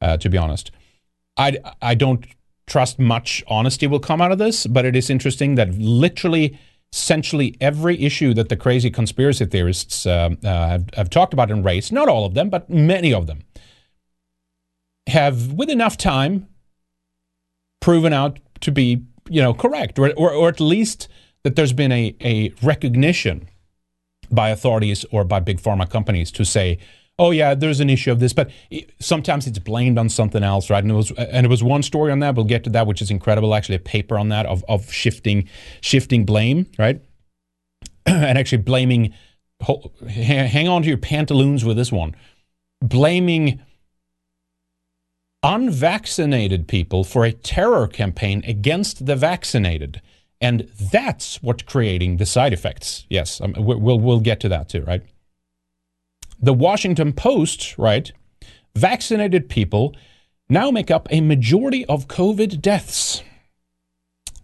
uh, 0.00 0.16
to 0.16 0.30
be 0.30 0.38
honest. 0.38 0.70
I, 1.36 1.58
I 1.82 1.94
don't 1.94 2.24
trust 2.66 2.98
much 2.98 3.42
honesty 3.46 3.86
will 3.86 4.00
come 4.00 4.20
out 4.20 4.32
of 4.32 4.38
this, 4.38 4.66
but 4.66 4.84
it 4.84 4.96
is 4.96 5.10
interesting 5.10 5.54
that 5.56 5.74
literally, 5.74 6.58
essentially 6.92 7.56
every 7.60 8.00
issue 8.02 8.32
that 8.34 8.48
the 8.48 8.56
crazy 8.56 8.90
conspiracy 8.90 9.44
theorists 9.44 10.06
uh, 10.06 10.30
uh, 10.44 10.68
have, 10.68 10.86
have 10.94 11.10
talked 11.10 11.32
about 11.32 11.50
in 11.50 11.62
race, 11.62 11.92
not 11.92 12.08
all 12.08 12.24
of 12.24 12.34
them, 12.34 12.48
but 12.50 12.68
many 12.70 13.12
of 13.12 13.26
them, 13.26 13.40
have, 15.06 15.52
with 15.52 15.68
enough 15.68 15.96
time, 15.96 16.48
proven 17.80 18.12
out 18.12 18.38
to 18.60 18.72
be, 18.72 19.04
you 19.28 19.42
know, 19.42 19.52
correct, 19.52 19.98
or, 19.98 20.12
or, 20.16 20.32
or 20.32 20.48
at 20.48 20.60
least– 20.60 21.08
that 21.44 21.56
there's 21.56 21.72
been 21.72 21.92
a, 21.92 22.16
a 22.22 22.52
recognition 22.62 23.48
by 24.30 24.48
authorities 24.48 25.04
or 25.12 25.22
by 25.24 25.38
big 25.38 25.60
pharma 25.60 25.88
companies 25.88 26.32
to 26.32 26.44
say, 26.44 26.78
oh 27.18 27.30
yeah, 27.30 27.54
there's 27.54 27.80
an 27.80 27.90
issue 27.90 28.10
of 28.12 28.20
this, 28.20 28.32
but 28.32 28.50
sometimes 29.00 29.46
it's 29.46 29.58
blamed 29.58 29.98
on 29.98 30.08
something 30.08 30.42
else, 30.42 30.70
right? 30.70 30.82
And 30.82 30.90
it 30.90 30.94
was 30.94 31.10
and 31.12 31.46
it 31.46 31.48
was 31.48 31.62
one 31.62 31.82
story 31.82 32.12
on 32.12 32.20
that. 32.20 32.34
We'll 32.34 32.44
get 32.44 32.64
to 32.64 32.70
that, 32.70 32.86
which 32.86 33.02
is 33.02 33.10
incredible. 33.10 33.54
Actually, 33.54 33.76
a 33.76 33.80
paper 33.80 34.18
on 34.18 34.28
that 34.30 34.46
of 34.46 34.64
of 34.68 34.90
shifting 34.92 35.48
shifting 35.80 36.24
blame, 36.24 36.66
right? 36.78 37.00
and 38.06 38.38
actually 38.38 38.62
blaming. 38.62 39.14
Hang 40.08 40.68
on 40.68 40.82
to 40.82 40.88
your 40.88 40.98
pantaloons 40.98 41.64
with 41.64 41.76
this 41.76 41.90
one. 41.90 42.14
Blaming 42.82 43.60
unvaccinated 45.42 46.66
people 46.66 47.04
for 47.04 47.24
a 47.24 47.32
terror 47.32 47.86
campaign 47.86 48.42
against 48.46 49.06
the 49.06 49.14
vaccinated. 49.14 50.00
And 50.40 50.68
that's 50.92 51.42
what's 51.42 51.62
creating 51.62 52.16
the 52.16 52.26
side 52.26 52.52
effects. 52.52 53.06
Yes, 53.08 53.40
um, 53.40 53.54
we'll, 53.56 54.00
we'll 54.00 54.20
get 54.20 54.40
to 54.40 54.48
that 54.48 54.68
too, 54.68 54.82
right? 54.82 55.02
The 56.40 56.54
Washington 56.54 57.12
Post, 57.12 57.76
right? 57.78 58.12
Vaccinated 58.76 59.48
people 59.48 59.94
now 60.48 60.70
make 60.70 60.90
up 60.90 61.08
a 61.10 61.20
majority 61.20 61.84
of 61.86 62.08
COVID 62.08 62.60
deaths. 62.60 63.22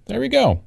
There 0.06 0.20
we 0.20 0.28
go. 0.28 0.62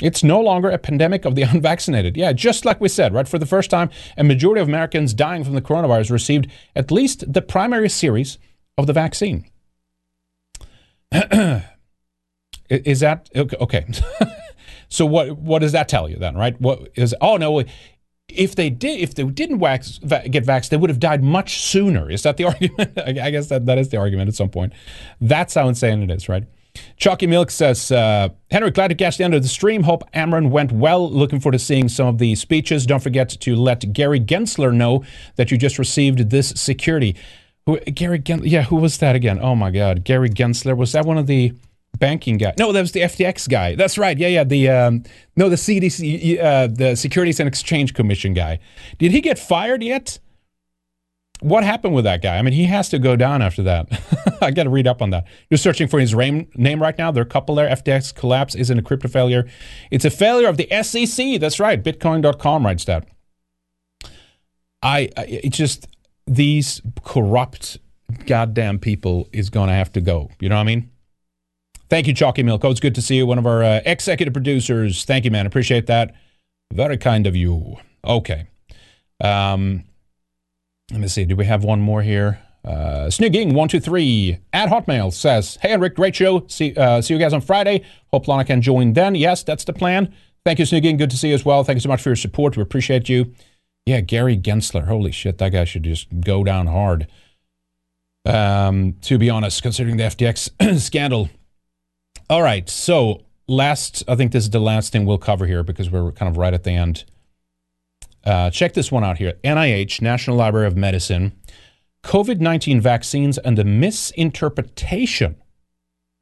It's 0.00 0.24
no 0.24 0.40
longer 0.40 0.68
a 0.68 0.78
pandemic 0.78 1.24
of 1.24 1.36
the 1.36 1.42
unvaccinated. 1.50 2.16
Yeah, 2.16 2.32
just 2.32 2.64
like 2.64 2.80
we 2.80 2.88
said, 2.88 3.14
right? 3.14 3.28
For 3.28 3.38
the 3.38 3.46
first 3.46 3.70
time, 3.70 3.90
a 4.18 4.24
majority 4.24 4.60
of 4.60 4.68
Americans 4.68 5.14
dying 5.14 5.44
from 5.44 5.54
the 5.54 5.62
coronavirus 5.62 6.10
received 6.10 6.48
at 6.74 6.90
least 6.90 7.32
the 7.32 7.42
primary 7.42 7.88
series 7.88 8.38
of 8.76 8.86
the 8.86 8.92
vaccine. 8.92 9.46
is 12.68 13.00
that 13.00 13.28
okay? 13.36 13.86
so 14.88 15.04
what 15.06 15.36
what 15.36 15.60
does 15.60 15.72
that 15.72 15.88
tell 15.88 16.08
you 16.08 16.16
then, 16.16 16.36
right? 16.36 16.58
What 16.60 16.88
is 16.94 17.14
oh 17.20 17.36
no, 17.36 17.62
if 18.34 18.54
they 18.56 18.70
did 18.70 19.00
if 19.00 19.14
they 19.14 19.24
didn't 19.24 19.58
wax, 19.58 19.98
get 19.98 20.44
vaxxed, 20.44 20.70
they 20.70 20.76
would 20.76 20.90
have 20.90 21.00
died 21.00 21.22
much 21.22 21.62
sooner. 21.62 22.10
Is 22.10 22.22
that 22.22 22.36
the 22.36 22.44
argument? 22.52 22.98
I 22.98 23.30
guess 23.30 23.48
that, 23.48 23.66
that 23.66 23.78
is 23.78 23.88
the 23.90 23.96
argument 23.98 24.28
at 24.28 24.34
some 24.34 24.48
point. 24.48 24.72
That's 25.20 25.54
how 25.54 25.68
insane 25.68 26.02
it 26.02 26.10
is, 26.10 26.28
right? 26.28 26.44
Chalky 26.96 27.26
Milk 27.26 27.50
says, 27.50 27.92
uh, 27.92 28.30
Henry, 28.50 28.70
glad 28.70 28.88
to 28.88 28.94
catch 28.94 29.18
the 29.18 29.24
end 29.24 29.34
of 29.34 29.42
the 29.42 29.48
stream. 29.48 29.82
Hope 29.82 30.10
AmRen 30.12 30.50
went 30.50 30.72
well. 30.72 31.10
Looking 31.10 31.40
forward 31.40 31.58
to 31.58 31.64
seeing 31.64 31.88
some 31.88 32.06
of 32.06 32.18
the 32.18 32.34
speeches. 32.34 32.86
Don't 32.86 33.02
forget 33.02 33.28
to 33.28 33.56
let 33.56 33.92
Gary 33.92 34.20
Gensler 34.20 34.72
know 34.72 35.04
that 35.36 35.50
you 35.50 35.58
just 35.58 35.78
received 35.78 36.30
this 36.30 36.50
security. 36.50 37.14
Who, 37.66 37.78
Gary 37.80 38.18
Gensler, 38.18 38.50
yeah, 38.50 38.62
who 38.62 38.76
was 38.76 38.98
that 38.98 39.14
again? 39.14 39.38
Oh 39.40 39.54
my 39.54 39.70
God, 39.70 40.04
Gary 40.04 40.30
Gensler. 40.30 40.76
Was 40.76 40.92
that 40.92 41.04
one 41.04 41.18
of 41.18 41.26
the 41.26 41.52
banking 41.98 42.38
guy? 42.38 42.54
No, 42.58 42.72
that 42.72 42.80
was 42.80 42.92
the 42.92 43.00
FTX 43.00 43.48
guy. 43.48 43.74
That's 43.74 43.98
right. 43.98 44.16
Yeah, 44.18 44.28
yeah. 44.28 44.44
The 44.44 44.68
um, 44.68 45.02
no, 45.36 45.48
the 45.48 45.56
CDC, 45.56 46.42
uh, 46.42 46.68
the 46.68 46.96
Securities 46.96 47.40
and 47.40 47.48
Exchange 47.48 47.94
Commission 47.94 48.34
guy. 48.34 48.58
Did 48.98 49.12
he 49.12 49.20
get 49.20 49.38
fired 49.38 49.82
yet? 49.82 50.18
what 51.42 51.64
happened 51.64 51.94
with 51.94 52.04
that 52.04 52.22
guy? 52.22 52.38
I 52.38 52.42
mean, 52.42 52.54
he 52.54 52.64
has 52.64 52.88
to 52.90 52.98
go 52.98 53.16
down 53.16 53.42
after 53.42 53.62
that. 53.64 53.88
I 54.40 54.50
got 54.52 54.64
to 54.64 54.70
read 54.70 54.86
up 54.86 55.02
on 55.02 55.10
that. 55.10 55.24
You're 55.50 55.58
searching 55.58 55.88
for 55.88 55.98
his 55.98 56.14
name 56.14 56.82
right 56.82 56.96
now. 56.96 57.10
There 57.10 57.22
are 57.22 57.26
a 57.26 57.28
couple 57.28 57.56
there. 57.56 57.68
FTX 57.68 58.14
collapse 58.14 58.54
isn't 58.54 58.78
a 58.78 58.82
crypto 58.82 59.08
failure. 59.08 59.46
It's 59.90 60.04
a 60.04 60.10
failure 60.10 60.48
of 60.48 60.56
the 60.56 60.68
SEC. 60.82 61.40
That's 61.40 61.58
right. 61.58 61.82
Bitcoin.com 61.82 62.64
writes 62.64 62.84
that. 62.84 63.08
I, 64.82 65.10
I 65.16 65.24
it's 65.24 65.56
just 65.56 65.88
these 66.26 66.80
corrupt 67.04 67.78
goddamn 68.26 68.78
people 68.78 69.28
is 69.32 69.50
going 69.50 69.68
to 69.68 69.74
have 69.74 69.92
to 69.92 70.00
go. 70.00 70.30
You 70.40 70.48
know 70.48 70.56
what 70.56 70.62
I 70.62 70.64
mean? 70.64 70.90
Thank 71.92 72.06
you, 72.06 72.14
Chalky 72.14 72.42
Milk. 72.42 72.64
It's 72.64 72.80
good 72.80 72.94
to 72.94 73.02
see 73.02 73.16
you. 73.16 73.26
One 73.26 73.36
of 73.36 73.46
our 73.46 73.62
uh, 73.62 73.80
executive 73.84 74.32
producers. 74.32 75.04
Thank 75.04 75.26
you, 75.26 75.30
man. 75.30 75.44
Appreciate 75.44 75.88
that. 75.88 76.14
Very 76.72 76.96
kind 76.96 77.26
of 77.26 77.36
you. 77.36 77.76
Okay. 78.02 78.46
Um, 79.20 79.84
let 80.90 81.00
me 81.00 81.08
see. 81.08 81.26
Do 81.26 81.36
we 81.36 81.44
have 81.44 81.64
one 81.64 81.82
more 81.82 82.00
here? 82.00 82.40
Uh, 82.64 83.08
Snigging123 83.10 84.40
at 84.54 84.70
Hotmail 84.70 85.12
says, 85.12 85.58
Hey, 85.60 85.76
Rick, 85.76 85.96
great 85.96 86.16
show. 86.16 86.46
See, 86.48 86.74
uh, 86.74 87.02
see 87.02 87.12
you 87.12 87.20
guys 87.20 87.34
on 87.34 87.42
Friday. 87.42 87.84
Hope 88.10 88.26
Lana 88.26 88.46
can 88.46 88.62
join 88.62 88.94
then. 88.94 89.14
Yes, 89.14 89.42
that's 89.42 89.64
the 89.64 89.74
plan. 89.74 90.14
Thank 90.46 90.60
you, 90.60 90.64
Snigging. 90.64 90.96
Good 90.96 91.10
to 91.10 91.18
see 91.18 91.28
you 91.28 91.34
as 91.34 91.44
well. 91.44 91.62
Thank 91.62 91.76
you 91.76 91.82
so 91.82 91.90
much 91.90 92.00
for 92.00 92.08
your 92.08 92.16
support. 92.16 92.56
We 92.56 92.62
appreciate 92.62 93.10
you. 93.10 93.34
Yeah, 93.84 94.00
Gary 94.00 94.38
Gensler. 94.38 94.86
Holy 94.86 95.12
shit, 95.12 95.36
that 95.36 95.50
guy 95.50 95.64
should 95.64 95.82
just 95.82 96.08
go 96.22 96.42
down 96.42 96.68
hard. 96.68 97.06
Um, 98.24 98.94
to 99.02 99.18
be 99.18 99.28
honest, 99.28 99.62
considering 99.62 99.98
the 99.98 100.04
FTX 100.04 100.80
scandal. 100.80 101.28
All 102.32 102.40
right, 102.40 102.66
so 102.66 103.26
last, 103.46 104.04
I 104.08 104.16
think 104.16 104.32
this 104.32 104.44
is 104.44 104.48
the 104.48 104.58
last 104.58 104.90
thing 104.90 105.04
we'll 105.04 105.18
cover 105.18 105.46
here 105.46 105.62
because 105.62 105.90
we're 105.90 106.12
kind 106.12 106.30
of 106.30 106.38
right 106.38 106.54
at 106.54 106.64
the 106.64 106.70
end. 106.70 107.04
Uh, 108.24 108.48
check 108.48 108.72
this 108.72 108.90
one 108.90 109.04
out 109.04 109.18
here 109.18 109.34
NIH, 109.44 110.00
National 110.00 110.38
Library 110.38 110.66
of 110.66 110.74
Medicine, 110.74 111.32
COVID 112.04 112.40
19 112.40 112.80
vaccines 112.80 113.36
and 113.36 113.58
the 113.58 113.66
misinterpretation 113.66 115.36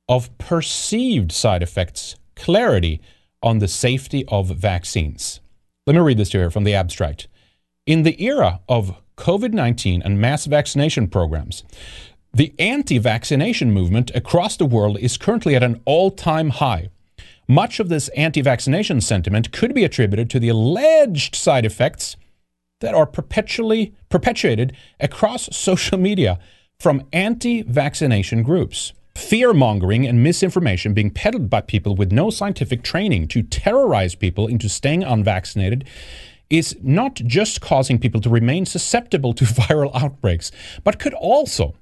of 0.08 0.36
perceived 0.36 1.30
side 1.30 1.62
effects, 1.62 2.16
clarity 2.34 3.00
on 3.40 3.60
the 3.60 3.68
safety 3.68 4.24
of 4.26 4.48
vaccines. 4.48 5.38
Let 5.86 5.94
me 5.94 6.00
read 6.00 6.18
this 6.18 6.30
to 6.30 6.38
you 6.38 6.42
here 6.42 6.50
from 6.50 6.64
the 6.64 6.74
abstract. 6.74 7.28
In 7.86 8.02
the 8.02 8.20
era 8.20 8.58
of 8.68 8.96
COVID 9.16 9.52
19 9.52 10.02
and 10.02 10.20
mass 10.20 10.46
vaccination 10.46 11.06
programs, 11.06 11.62
the 12.32 12.54
anti 12.58 12.98
vaccination 12.98 13.72
movement 13.72 14.12
across 14.14 14.56
the 14.56 14.66
world 14.66 14.98
is 14.98 15.16
currently 15.16 15.56
at 15.56 15.62
an 15.62 15.80
all 15.84 16.10
time 16.10 16.50
high. 16.50 16.88
Much 17.48 17.80
of 17.80 17.88
this 17.88 18.08
anti 18.10 18.40
vaccination 18.40 19.00
sentiment 19.00 19.50
could 19.50 19.74
be 19.74 19.82
attributed 19.82 20.30
to 20.30 20.38
the 20.38 20.48
alleged 20.48 21.34
side 21.34 21.66
effects 21.66 22.16
that 22.80 22.94
are 22.94 23.06
perpetually 23.06 23.94
perpetuated 24.08 24.76
across 25.00 25.54
social 25.54 25.98
media 25.98 26.38
from 26.78 27.02
anti 27.12 27.62
vaccination 27.62 28.44
groups. 28.44 28.92
Fear 29.16 29.52
mongering 29.52 30.06
and 30.06 30.22
misinformation 30.22 30.94
being 30.94 31.10
peddled 31.10 31.50
by 31.50 31.60
people 31.62 31.96
with 31.96 32.12
no 32.12 32.30
scientific 32.30 32.84
training 32.84 33.26
to 33.28 33.42
terrorize 33.42 34.14
people 34.14 34.46
into 34.46 34.68
staying 34.68 35.02
unvaccinated 35.02 35.84
is 36.48 36.76
not 36.82 37.16
just 37.16 37.60
causing 37.60 37.98
people 37.98 38.20
to 38.20 38.30
remain 38.30 38.66
susceptible 38.66 39.32
to 39.34 39.44
viral 39.46 39.90
outbreaks, 39.94 40.52
but 40.84 41.00
could 41.00 41.14
also 41.14 41.74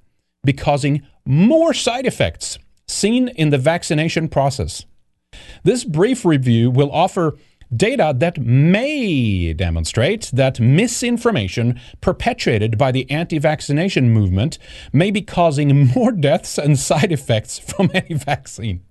be 0.45 0.53
causing 0.53 1.03
more 1.25 1.75
side 1.75 2.07
effects 2.07 2.59
seen 2.87 3.29
in 3.29 3.51
the 3.51 3.59
vaccination 3.59 4.29
process. 4.29 4.85
This 5.63 5.85
brief 5.85 6.25
review 6.25 6.71
will 6.71 6.91
offer 6.91 7.37
data 7.75 8.15
that 8.17 8.39
may 8.39 9.53
demonstrate 9.53 10.31
that 10.33 10.59
misinformation 10.59 11.79
perpetuated 12.01 12.79
by 12.79 12.91
the 12.91 13.11
anti 13.11 13.39
vaccination 13.39 14.11
movement 14.11 14.59
may 14.93 15.11
be 15.11 15.21
causing 15.21 15.87
more 15.95 16.13
deaths 16.13 16.59
and 16.59 16.79
side 16.79 17.13
effects 17.13 17.59
from 17.59 17.91
any 17.93 18.15
vaccine. 18.15 18.83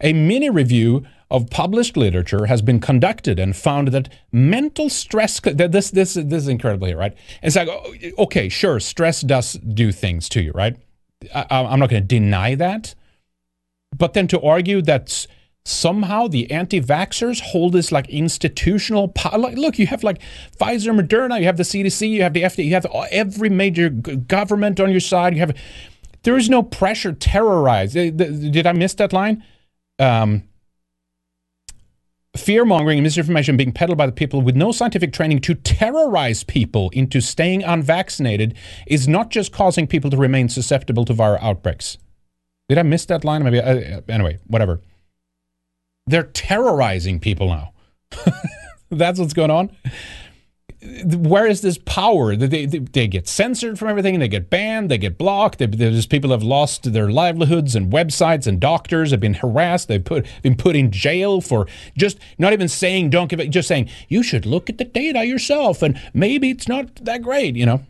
A 0.00 0.12
mini 0.12 0.50
review 0.50 1.04
of 1.30 1.50
published 1.50 1.96
literature 1.96 2.46
has 2.46 2.62
been 2.62 2.80
conducted 2.80 3.38
and 3.38 3.54
found 3.54 3.88
that 3.88 4.08
mental 4.32 4.88
stress 4.88 5.40
this 5.40 5.90
this 5.90 6.14
this 6.14 6.16
is 6.16 6.48
incredibly 6.48 6.94
right 6.94 7.14
it's 7.42 7.56
like 7.56 7.68
okay 8.18 8.48
sure 8.48 8.80
stress 8.80 9.20
does 9.20 9.54
do 9.54 9.92
things 9.92 10.28
to 10.28 10.40
you 10.40 10.52
right 10.52 10.76
I, 11.34 11.46
i'm 11.50 11.78
not 11.78 11.90
going 11.90 12.02
to 12.02 12.08
deny 12.08 12.54
that 12.54 12.94
but 13.96 14.14
then 14.14 14.26
to 14.28 14.40
argue 14.40 14.82
that 14.82 15.26
somehow 15.68 16.26
the 16.26 16.50
anti-vaxxers 16.50 17.40
hold 17.40 17.74
this 17.74 17.92
like 17.92 18.08
institutional 18.08 19.08
power. 19.08 19.38
Look, 19.38 19.78
you 19.78 19.86
have 19.86 20.02
like 20.02 20.20
Pfizer, 20.58 20.98
Moderna, 20.98 21.38
you 21.38 21.46
have 21.46 21.58
the 21.58 21.62
CDC, 21.62 22.08
you 22.08 22.22
have 22.22 22.32
the 22.32 22.42
FDA, 22.42 22.64
you 22.64 22.74
have 22.74 22.86
every 23.10 23.50
major 23.50 23.90
government 23.90 24.80
on 24.80 24.90
your 24.90 25.00
side. 25.00 25.34
You 25.34 25.40
have 25.40 25.56
there 26.22 26.36
is 26.36 26.50
no 26.50 26.62
pressure 26.62 27.12
terrorize. 27.12 27.94
Eh, 27.94 28.10
did 28.10 28.66
I 28.66 28.72
miss 28.72 28.94
that 28.94 29.12
line? 29.12 29.44
Um, 29.98 30.47
fear 32.38 32.64
mongering 32.64 32.98
and 32.98 33.04
misinformation 33.04 33.56
being 33.56 33.72
peddled 33.72 33.98
by 33.98 34.06
the 34.06 34.12
people 34.12 34.40
with 34.40 34.56
no 34.56 34.72
scientific 34.72 35.12
training 35.12 35.40
to 35.40 35.54
terrorize 35.54 36.44
people 36.44 36.90
into 36.90 37.20
staying 37.20 37.62
unvaccinated 37.62 38.54
is 38.86 39.08
not 39.08 39.30
just 39.30 39.52
causing 39.52 39.86
people 39.86 40.10
to 40.10 40.16
remain 40.16 40.48
susceptible 40.48 41.04
to 41.04 41.14
viral 41.14 41.42
outbreaks. 41.42 41.98
Did 42.68 42.78
I 42.78 42.82
miss 42.82 43.06
that 43.06 43.24
line? 43.24 43.42
Maybe. 43.44 43.60
Uh, 43.60 44.00
anyway, 44.08 44.38
whatever. 44.46 44.80
They're 46.06 46.24
terrorizing 46.24 47.20
people 47.20 47.48
now. 47.48 47.72
That's 48.90 49.18
what's 49.18 49.34
going 49.34 49.50
on. 49.50 49.70
Where 50.80 51.46
is 51.46 51.60
this 51.60 51.76
power? 51.78 52.36
They, 52.36 52.66
they, 52.66 52.78
they 52.78 53.08
get 53.08 53.26
censored 53.26 53.78
from 53.78 53.88
everything, 53.88 54.14
and 54.14 54.22
they 54.22 54.28
get 54.28 54.48
banned, 54.48 54.90
they 54.90 54.98
get 54.98 55.18
blocked. 55.18 55.58
They, 55.58 55.66
there's 55.66 56.06
people 56.06 56.30
have 56.30 56.42
lost 56.42 56.92
their 56.92 57.10
livelihoods 57.10 57.74
and 57.74 57.92
websites, 57.92 58.46
and 58.46 58.60
doctors 58.60 59.10
have 59.10 59.18
been 59.18 59.34
harassed. 59.34 59.88
They've 59.88 60.04
put, 60.04 60.26
been 60.42 60.56
put 60.56 60.76
in 60.76 60.92
jail 60.92 61.40
for 61.40 61.66
just 61.96 62.18
not 62.38 62.52
even 62.52 62.68
saying 62.68 63.10
don't 63.10 63.28
give 63.28 63.40
it, 63.40 63.48
just 63.48 63.66
saying 63.66 63.88
you 64.08 64.22
should 64.22 64.46
look 64.46 64.70
at 64.70 64.78
the 64.78 64.84
data 64.84 65.24
yourself, 65.24 65.82
and 65.82 66.00
maybe 66.14 66.50
it's 66.50 66.68
not 66.68 66.94
that 67.04 67.22
great, 67.22 67.56
you 67.56 67.66
know. 67.66 67.82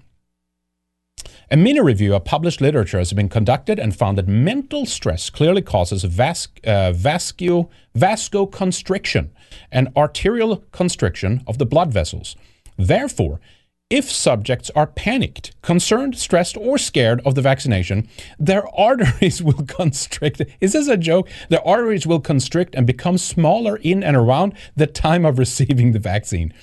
A 1.50 1.56
mini 1.56 1.80
review 1.80 2.14
of 2.14 2.24
published 2.24 2.60
literature 2.60 2.98
has 2.98 3.12
been 3.14 3.30
conducted 3.30 3.78
and 3.78 3.96
found 3.96 4.18
that 4.18 4.28
mental 4.28 4.84
stress 4.84 5.30
clearly 5.30 5.62
causes 5.62 6.04
vas- 6.04 6.48
uh, 6.66 6.92
vasco- 6.92 7.70
vasoconstriction 7.96 9.30
and 9.72 9.88
arterial 9.96 10.58
constriction 10.72 11.42
of 11.46 11.56
the 11.56 11.64
blood 11.64 11.90
vessels. 11.90 12.36
Therefore, 12.78 13.40
if 13.90 14.10
subjects 14.10 14.70
are 14.76 14.86
panicked, 14.86 15.60
concerned, 15.62 16.16
stressed, 16.16 16.56
or 16.56 16.78
scared 16.78 17.20
of 17.26 17.34
the 17.34 17.42
vaccination, 17.42 18.08
their 18.38 18.66
arteries 18.78 19.42
will 19.42 19.64
constrict. 19.64 20.42
Is 20.60 20.72
this 20.72 20.88
a 20.88 20.96
joke? 20.96 21.28
Their 21.48 21.66
arteries 21.66 22.06
will 22.06 22.20
constrict 22.20 22.74
and 22.74 22.86
become 22.86 23.18
smaller 23.18 23.76
in 23.76 24.02
and 24.02 24.16
around 24.16 24.54
the 24.76 24.86
time 24.86 25.24
of 25.24 25.38
receiving 25.38 25.92
the 25.92 25.98
vaccine. 25.98 26.54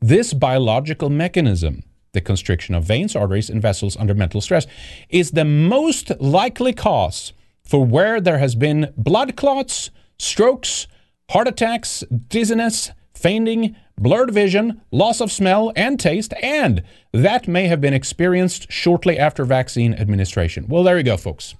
This 0.00 0.34
biological 0.34 1.10
mechanism 1.10 1.82
the 2.14 2.20
constriction 2.20 2.74
of 2.74 2.84
veins, 2.84 3.14
arteries, 3.14 3.50
and 3.50 3.60
vessels 3.60 3.96
under 3.96 4.14
mental 4.14 4.40
stress, 4.40 4.66
is 5.10 5.32
the 5.32 5.44
most 5.44 6.10
likely 6.18 6.72
cause 6.72 7.34
for 7.62 7.84
where 7.84 8.20
there 8.20 8.38
has 8.38 8.54
been 8.54 8.92
blood 8.96 9.36
clots, 9.36 9.90
strokes, 10.18 10.86
heart 11.30 11.48
attacks, 11.48 12.02
dizziness, 12.28 12.92
fainting, 13.12 13.76
blurred 13.98 14.32
vision, 14.32 14.80
loss 14.90 15.20
of 15.20 15.32
smell 15.32 15.72
and 15.76 15.98
taste, 15.98 16.34
and 16.42 16.82
that 17.12 17.48
may 17.48 17.66
have 17.66 17.80
been 17.80 17.94
experienced 17.94 18.70
shortly 18.70 19.18
after 19.18 19.44
vaccine 19.44 19.94
administration. 19.94 20.66
Well, 20.68 20.82
there 20.82 20.98
you 20.98 21.04
go, 21.04 21.16
folks. 21.16 21.54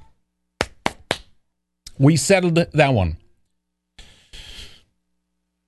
We 1.99 2.17
settled 2.17 2.57
that 2.57 2.95
one. 2.95 3.19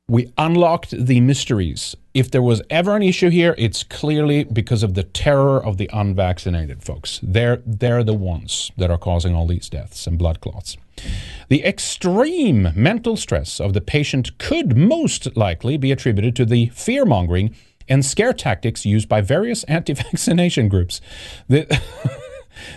We 0.08 0.32
unlocked 0.38 0.92
the 0.92 1.20
mysteries. 1.20 1.96
If 2.14 2.30
there 2.30 2.42
was 2.42 2.62
ever 2.70 2.94
an 2.94 3.02
issue 3.02 3.28
here, 3.28 3.56
it's 3.58 3.82
clearly 3.82 4.44
because 4.44 4.84
of 4.84 4.94
the 4.94 5.02
terror 5.02 5.58
of 5.60 5.78
the 5.78 5.90
unvaccinated 5.92 6.84
folks. 6.84 7.18
They're, 7.24 7.60
they're 7.66 8.04
the 8.04 8.14
ones 8.14 8.70
that 8.76 8.88
are 8.88 8.98
causing 8.98 9.34
all 9.34 9.48
these 9.48 9.68
deaths 9.68 10.06
and 10.06 10.16
blood 10.16 10.40
clots. 10.40 10.76
The 11.48 11.64
extreme 11.64 12.68
mental 12.76 13.16
stress 13.16 13.58
of 13.58 13.72
the 13.72 13.80
patient 13.80 14.38
could 14.38 14.76
most 14.76 15.36
likely 15.36 15.76
be 15.76 15.90
attributed 15.90 16.36
to 16.36 16.44
the 16.44 16.68
fear 16.68 17.04
mongering 17.04 17.52
and 17.88 18.06
scare 18.06 18.32
tactics 18.32 18.86
used 18.86 19.08
by 19.08 19.22
various 19.22 19.64
anti 19.68 19.94
vaccination 19.94 20.68
groups. 20.68 21.00
The 21.48 21.66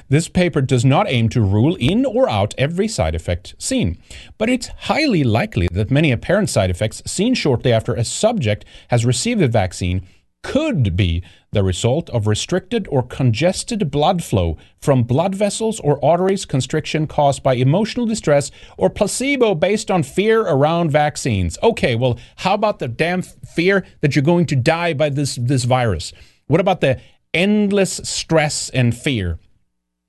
This 0.10 0.28
paper 0.28 0.62
does 0.62 0.86
not 0.86 1.10
aim 1.10 1.30
to 1.30 1.42
rule 1.42 1.76
in 1.76 2.06
or 2.06 2.30
out 2.30 2.54
every 2.58 2.88
side 2.88 3.16
effect 3.16 3.56
seen, 3.58 3.98
but 4.38 4.50
it's 4.50 4.68
highly 4.68 5.24
likely 5.24 5.68
that 5.72 5.92
many 5.92 6.12
apparent 6.12 6.50
side 6.50 6.70
effects 6.70 7.02
seen 7.06 7.34
shortly 7.34 7.72
after 7.72 7.94
a 7.94 8.04
subject 8.04 8.66
has 8.90 9.06
received 9.06 9.40
the 9.40 9.48
vaccine 9.48 10.06
could 10.42 10.96
be 10.96 11.22
the 11.52 11.64
result 11.64 12.10
of 12.12 12.28
restricted 12.28 12.88
or 12.90 13.04
congested 13.04 13.92
blood 13.92 14.24
flow 14.24 14.58
from 14.80 15.04
blood 15.04 15.36
vessels 15.36 15.80
or 15.82 16.04
arteries 16.04 16.46
constriction 16.46 17.08
caused 17.08 17.44
by 17.44 17.56
emotional 17.56 18.06
distress 18.06 18.52
or 18.78 18.90
placebo 18.90 19.56
based 19.56 19.90
on 19.92 20.04
fear 20.04 20.42
around 20.42 20.92
vaccines. 20.92 21.58
Okay, 21.64 21.96
well, 21.96 22.18
how 22.38 22.54
about 22.54 22.80
the 22.80 22.88
damn 22.88 23.22
fear 23.22 23.86
that 24.02 24.16
you're 24.16 24.24
going 24.24 24.46
to 24.46 24.56
die 24.56 24.94
by 24.94 25.10
this, 25.10 25.36
this 25.36 25.66
virus? 25.66 26.14
What 26.48 26.62
about 26.62 26.82
the 26.82 27.02
endless 27.34 28.00
stress 28.04 28.70
and 28.70 28.96
fear 28.96 29.40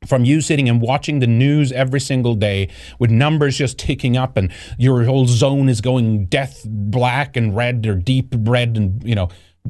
from 0.06 0.24
you 0.24 0.40
sitting 0.40 0.68
and 0.68 0.80
watching 0.80 1.18
the 1.18 1.26
news 1.26 1.72
every 1.72 2.00
single 2.00 2.34
day 2.34 2.68
with 2.98 3.10
numbers 3.10 3.58
just 3.58 3.78
ticking 3.78 4.16
up 4.16 4.36
and 4.38 4.50
your 4.78 5.04
whole 5.04 5.26
zone 5.26 5.68
is 5.68 5.82
going 5.82 6.24
death 6.26 6.64
black 6.66 7.36
and 7.36 7.54
red 7.54 7.86
or 7.86 7.94
deep 7.96 8.34
red 8.38 8.78
and 8.78 9.02
you 9.06 9.14
know 9.14 9.28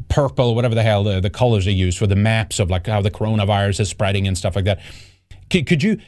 purple 0.09 0.55
whatever 0.55 0.77
the 0.77 0.85
hell 0.85 1.03
the, 1.03 1.19
the 1.19 1.31
colors 1.31 1.65
they 1.65 1.73
use 1.73 1.97
for 1.97 2.07
the 2.07 2.15
maps 2.15 2.61
of 2.61 2.71
like 2.71 2.87
how 2.87 3.03
the 3.03 3.11
coronavirus 3.11 3.81
is 3.81 3.89
spreading 3.89 4.29
and 4.29 4.39
stuff 4.39 4.55
like 4.55 4.67
that. 4.67 4.81
Could, 5.51 5.67
could 5.67 5.83
you 5.83 5.99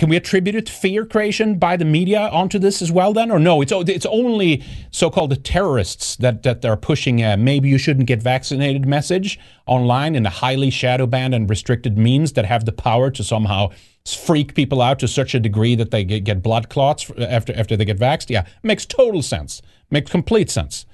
can 0.00 0.08
we 0.08 0.16
attribute 0.16 0.56
it 0.56 0.64
to 0.64 0.72
fear 0.72 1.04
creation 1.04 1.58
by 1.58 1.76
the 1.76 1.84
media 1.84 2.30
onto 2.32 2.58
this 2.58 2.80
as 2.80 2.90
well 2.90 3.12
then 3.12 3.30
or 3.30 3.38
no? 3.38 3.60
It's 3.60 3.70
it's 3.70 4.06
only 4.06 4.64
so-called 4.90 5.44
terrorists 5.44 6.16
that 6.16 6.42
that 6.42 6.64
are 6.64 6.78
pushing 6.78 7.22
a 7.22 7.36
maybe 7.36 7.68
you 7.68 7.76
shouldn't 7.76 8.06
get 8.06 8.22
vaccinated 8.22 8.86
message 8.86 9.38
online 9.66 10.14
in 10.14 10.24
a 10.24 10.30
highly 10.30 10.70
shadow 10.70 11.06
banned 11.06 11.34
and 11.34 11.50
restricted 11.50 11.98
means 11.98 12.32
that 12.32 12.46
have 12.46 12.64
the 12.64 12.72
power 12.72 13.10
to 13.10 13.22
somehow 13.22 13.68
freak 14.06 14.54
people 14.54 14.80
out 14.80 14.98
to 15.00 15.06
such 15.06 15.34
a 15.34 15.38
degree 15.38 15.74
that 15.74 15.90
they 15.90 16.02
get, 16.02 16.24
get 16.24 16.42
blood 16.42 16.70
clots 16.70 17.10
after 17.18 17.52
after 17.54 17.76
they 17.76 17.84
get 17.84 17.98
vaxxed? 17.98 18.30
Yeah 18.30 18.46
makes 18.62 18.86
total 18.86 19.20
sense. 19.20 19.60
Makes 19.90 20.10
complete 20.10 20.48
sense. 20.48 20.86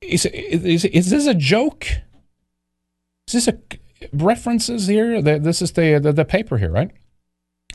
Is, 0.00 0.24
is, 0.24 0.86
is 0.86 1.10
this 1.10 1.26
a 1.26 1.34
joke? 1.34 1.86
Is 3.26 3.34
this 3.34 3.48
a 3.48 3.58
references 4.14 4.86
here? 4.86 5.20
This 5.20 5.60
is 5.60 5.72
the, 5.72 5.98
the, 5.98 6.14
the 6.14 6.24
paper 6.24 6.56
here 6.56 6.70
right 6.70 6.92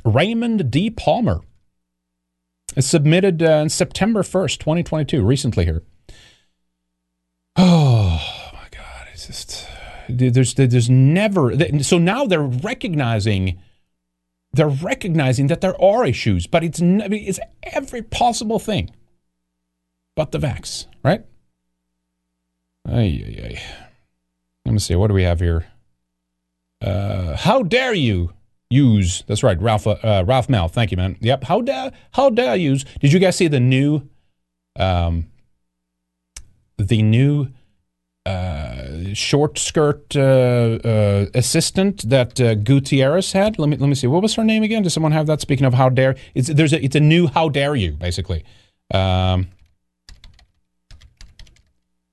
Raymond 0.06 0.72
D. 0.72 0.90
Palmer. 0.90 1.42
It's 2.76 2.88
submitted 2.88 3.44
uh, 3.44 3.62
on 3.62 3.70
September 3.70 4.24
1st, 4.24 4.60
2022, 4.60 5.24
recently 5.24 5.66
here. 5.66 5.84
Oh 7.56 8.20
my 8.54 8.68
God. 8.72 9.08
It's 9.14 9.28
just, 9.28 9.68
there's, 10.10 10.56
there's 10.56 10.90
never, 10.90 11.54
so 11.82 11.98
now 12.00 12.26
they're 12.26 12.42
recognizing, 12.42 13.60
they're 14.54 14.68
recognizing 14.68 15.48
that 15.48 15.62
there 15.62 15.80
are 15.80 16.06
issues, 16.06 16.48
but 16.48 16.64
it's, 16.64 16.80
it's 16.82 17.40
every 17.64 18.02
possible 18.02 18.60
thing 18.60 18.90
but 20.16 20.32
the 20.32 20.40
vax, 20.40 20.88
right? 21.04 21.26
Ay, 22.88 23.24
ay, 23.26 23.42
ay. 23.46 23.62
Let 24.66 24.74
me 24.74 24.80
see. 24.80 24.96
What 24.96 25.08
do 25.08 25.14
we 25.14 25.24
have 25.24 25.40
here? 25.40 25.66
Uh, 26.82 27.36
how 27.38 27.64
dare 27.64 27.94
you 27.94 28.34
use. 28.74 29.24
That's 29.28 29.44
right, 29.44 29.60
Ralph 29.62 29.88
uh, 29.88 30.24
Ralph 30.26 30.50
Mel. 30.50 30.68
Thank 30.68 30.92
you, 30.92 30.98
man. 30.98 31.18
Yep. 31.20 31.44
How 31.46 31.62
dare 31.62 31.92
how 32.12 32.30
dare 32.30 32.56
use? 32.56 32.84
Did 33.00 33.14
you 33.14 33.20
guys 33.20 33.36
see 33.36 33.48
the 33.48 33.60
new 33.60 34.10
um 34.78 35.28
the 36.78 37.02
new 37.02 37.50
uh, 38.26 39.14
short 39.14 39.58
skirt 39.58 40.16
uh, 40.16 40.80
uh, 40.84 41.26
assistant 41.34 42.10
that 42.10 42.40
uh, 42.40 42.56
Gutierrez 42.56 43.34
had. 43.34 43.60
Let 43.60 43.70
me 43.70 43.78
let 43.78 43.88
me 43.88 43.96
see. 43.96 44.08
What 44.08 44.22
was 44.22 44.36
her 44.36 44.44
name 44.44 44.64
again? 44.64 44.84
Does 44.84 44.94
someone 44.94 45.12
have 45.12 45.28
that? 45.28 45.42
Speaking 45.42 45.66
of 45.66 45.74
how 45.74 45.90
dare, 45.90 46.16
it's 46.34 46.48
there's 46.48 46.74
a 46.74 46.84
it's 46.84 46.96
a 46.96 47.02
new 47.02 47.28
how 47.28 47.50
dare 47.50 47.76
you 47.76 47.92
basically. 47.92 48.44
Um, 48.94 49.48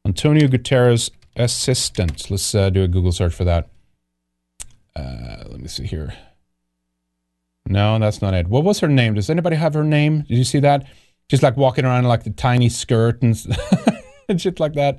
Antonio 0.04 0.48
Gutierrez 0.48 1.10
assistant. 1.36 2.30
Let's 2.30 2.54
uh, 2.54 2.70
do 2.70 2.82
a 2.82 2.88
Google 2.88 3.12
search 3.12 3.34
for 3.34 3.44
that. 3.44 3.68
Uh, 4.96 5.44
let 5.46 5.60
me 5.60 5.68
see 5.68 5.86
here. 5.86 6.12
No, 7.66 7.98
that's 7.98 8.22
not 8.22 8.34
it. 8.34 8.48
What 8.48 8.64
was 8.64 8.80
her 8.80 8.88
name? 8.88 9.14
Does 9.14 9.30
anybody 9.30 9.56
have 9.56 9.74
her 9.74 9.84
name? 9.84 10.22
Did 10.22 10.38
you 10.38 10.44
see 10.44 10.60
that? 10.60 10.86
She's 11.30 11.42
like 11.42 11.56
walking 11.56 11.84
around 11.84 12.00
in 12.00 12.08
like 12.08 12.24
the 12.24 12.30
tiny 12.30 12.68
skirt 12.68 13.22
and, 13.22 13.36
and 14.28 14.40
shit 14.40 14.58
like 14.58 14.74
that. 14.74 14.98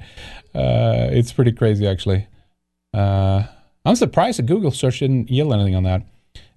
Uh, 0.55 1.09
it's 1.11 1.33
pretty 1.33 1.51
crazy, 1.51 1.87
actually. 1.87 2.27
Uh, 2.93 3.43
I'm 3.83 3.95
surprised 3.95 4.39
that 4.39 4.45
Google 4.45 4.71
search 4.71 4.99
didn't 4.99 5.29
yield 5.29 5.53
anything 5.53 5.75
on 5.75 5.83
that. 5.83 6.03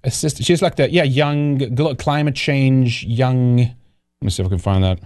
Assist- 0.05 0.43
she's 0.43 0.61
like 0.61 0.77
the 0.77 0.91
yeah 0.91 1.03
young 1.03 1.75
climate 1.97 2.35
change 2.35 3.05
young. 3.05 3.57
Let 3.59 3.75
me 4.21 4.31
see 4.31 4.43
if 4.43 4.47
I 4.47 4.51
can 4.51 4.59
find 4.59 4.85
that. 4.85 5.01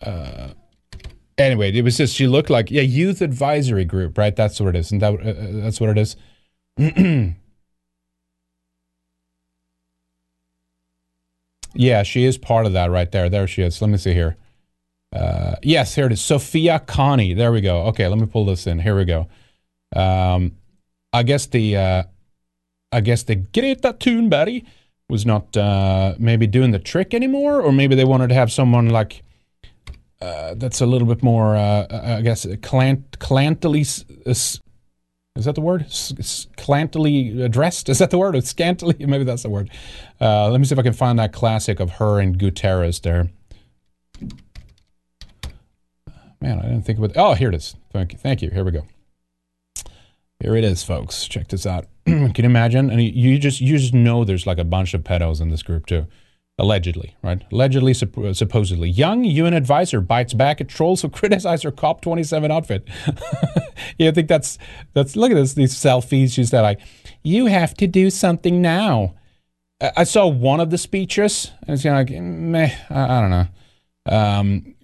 Uh, 0.00 0.48
anyway, 1.36 1.72
it 1.72 1.82
was 1.82 1.96
just 1.96 2.14
she 2.14 2.26
looked 2.26 2.50
like 2.50 2.70
yeah 2.70 2.82
youth 2.82 3.20
advisory 3.20 3.84
group, 3.84 4.16
right? 4.16 4.34
That's 4.34 4.60
what 4.60 4.74
it 4.74 4.78
is, 4.78 4.92
and 4.92 5.02
that 5.02 5.14
uh, 5.14 5.62
that's 5.62 5.80
what 5.80 5.90
it 5.90 5.98
is. 5.98 6.16
Yeah, 11.74 12.02
she 12.02 12.24
is 12.24 12.38
part 12.38 12.66
of 12.66 12.72
that 12.72 12.90
right 12.90 13.10
there. 13.10 13.28
There 13.28 13.46
she 13.46 13.62
is. 13.62 13.80
Let 13.80 13.90
me 13.90 13.98
see 13.98 14.14
here. 14.14 14.36
Uh, 15.12 15.56
yes, 15.62 15.94
here 15.94 16.06
it 16.06 16.12
is. 16.12 16.20
Sophia 16.20 16.80
Kianni. 16.80 17.36
There 17.36 17.52
we 17.52 17.60
go. 17.60 17.82
Okay, 17.86 18.06
let 18.08 18.18
me 18.18 18.26
pull 18.26 18.46
this 18.46 18.66
in. 18.66 18.78
Here 18.80 18.96
we 18.96 19.04
go. 19.04 19.28
Um, 19.94 20.56
I 21.12 21.22
guess 21.22 21.46
the 21.46 21.76
uh, 21.76 22.02
I 22.90 23.00
guess 23.00 23.22
the 23.22 23.36
Greta 23.36 23.92
Thunberg 23.92 24.64
was 25.08 25.26
not 25.26 25.56
uh, 25.56 26.14
maybe 26.18 26.46
doing 26.46 26.70
the 26.70 26.78
trick 26.78 27.14
anymore, 27.14 27.60
or 27.60 27.72
maybe 27.72 27.94
they 27.94 28.04
wanted 28.04 28.28
to 28.28 28.34
have 28.34 28.50
someone 28.50 28.88
like 28.88 29.22
uh, 30.20 30.54
that's 30.54 30.80
a 30.80 30.86
little 30.86 31.06
bit 31.06 31.22
more, 31.22 31.54
uh, 31.54 31.86
I 31.90 32.22
guess, 32.22 32.46
clant, 32.62 33.18
clantily 33.18 33.84
is 35.36 35.46
that 35.46 35.56
the 35.56 35.60
word? 35.60 35.90
Scantily 35.90 37.42
addressed? 37.42 37.88
Is 37.88 37.98
that 37.98 38.10
the 38.10 38.18
word? 38.18 38.36
Or 38.36 38.40
scantily? 38.42 38.94
Maybe 38.98 39.24
that's 39.24 39.42
the 39.42 39.50
word. 39.50 39.70
Uh, 40.20 40.48
let 40.50 40.60
me 40.60 40.66
see 40.66 40.74
if 40.74 40.78
I 40.78 40.82
can 40.82 40.92
find 40.92 41.18
that 41.18 41.32
classic 41.32 41.80
of 41.80 41.92
her 41.92 42.20
and 42.20 42.38
Gutierrez 42.38 43.00
there. 43.00 43.30
Man, 46.40 46.58
I 46.58 46.62
didn't 46.62 46.82
think 46.82 46.98
about. 46.98 47.12
Oh, 47.16 47.34
here 47.34 47.48
it 47.48 47.54
is. 47.54 47.74
Thank 47.92 48.12
you. 48.12 48.18
Thank 48.18 48.42
you. 48.42 48.50
Here 48.50 48.64
we 48.64 48.70
go. 48.70 48.86
Here 50.40 50.54
it 50.54 50.64
is, 50.64 50.84
folks. 50.84 51.26
Check 51.26 51.48
this 51.48 51.66
out. 51.66 51.86
can 52.04 52.34
you 52.36 52.44
imagine? 52.44 52.90
And 52.90 53.02
you 53.02 53.38
just 53.38 53.60
you 53.60 53.78
just 53.78 53.94
know 53.94 54.24
there's 54.24 54.46
like 54.46 54.58
a 54.58 54.64
bunch 54.64 54.94
of 54.94 55.02
pedos 55.02 55.40
in 55.40 55.48
this 55.48 55.62
group 55.62 55.86
too. 55.86 56.06
Allegedly, 56.56 57.16
right? 57.22 57.42
Allegedly, 57.50 57.92
supp- 57.92 58.36
supposedly. 58.36 58.88
Young 58.88 59.24
UN 59.24 59.54
advisor 59.54 60.00
bites 60.00 60.34
back 60.34 60.60
at 60.60 60.68
trolls 60.68 61.02
who 61.02 61.08
criticize 61.20 61.62
her 61.62 61.72
COP27 61.72 62.50
outfit. 62.52 62.88
yeah, 63.98 64.08
I 64.08 64.12
think 64.12 64.28
that's, 64.28 64.58
that's, 64.92 65.16
look 65.16 65.32
at 65.32 65.34
this, 65.34 65.54
these 65.54 65.74
selfies. 65.74 66.32
She's 66.32 66.52
like, 66.52 66.80
you 67.22 67.46
have 67.46 67.74
to 67.74 67.86
do 67.86 68.08
something 68.08 68.62
now. 68.62 69.14
I, 69.96 70.04
saw 70.04 70.28
one 70.28 70.60
of 70.60 70.70
the 70.70 70.78
speeches, 70.78 71.50
and 71.66 71.74
it's 71.74 71.84
like, 71.84 72.10
meh, 72.10 72.70
I, 72.88 73.18
I 73.18 73.20
don't 73.20 73.30
know. 73.30 73.46
Um, 74.06 74.74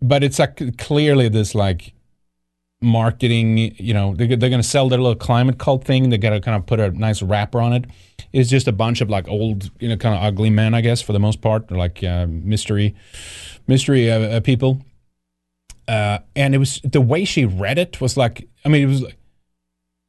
but 0.00 0.24
it's 0.24 0.38
like 0.38 0.78
clearly 0.78 1.28
this 1.28 1.54
like 1.54 1.92
marketing, 2.80 3.74
you 3.76 3.92
know, 3.92 4.14
they're, 4.14 4.36
they're 4.36 4.50
going 4.50 4.62
to 4.62 4.68
sell 4.68 4.88
their 4.88 4.98
little 5.00 5.16
climate 5.16 5.58
cult 5.58 5.84
thing. 5.84 6.10
They 6.10 6.18
got 6.18 6.30
to 6.30 6.40
kind 6.40 6.56
of 6.56 6.66
put 6.66 6.78
a 6.80 6.90
nice 6.92 7.22
wrapper 7.22 7.60
on 7.60 7.72
it. 7.72 7.86
it 8.32 8.40
is 8.40 8.50
just 8.50 8.68
a 8.68 8.72
bunch 8.72 9.00
of 9.00 9.10
like 9.10 9.26
old, 9.28 9.70
you 9.80 9.88
know, 9.88 9.96
kind 9.96 10.14
of 10.14 10.22
ugly 10.22 10.50
men, 10.50 10.74
I 10.74 10.80
guess, 10.80 11.02
for 11.02 11.12
the 11.12 11.18
most 11.18 11.40
part, 11.40 11.68
They're 11.68 11.78
like 11.78 12.02
uh, 12.04 12.26
mystery, 12.28 12.94
mystery 13.66 14.10
uh, 14.10 14.20
uh, 14.20 14.40
people. 14.40 14.80
uh, 15.88 16.18
and 16.36 16.54
it 16.54 16.58
was 16.58 16.80
the 16.84 17.00
way 17.00 17.24
she 17.24 17.44
read 17.44 17.78
it 17.78 18.00
was 18.00 18.16
like, 18.16 18.46
I 18.64 18.68
mean, 18.68 18.82
it 18.82 18.86
was 18.86 19.02
like. 19.02 19.16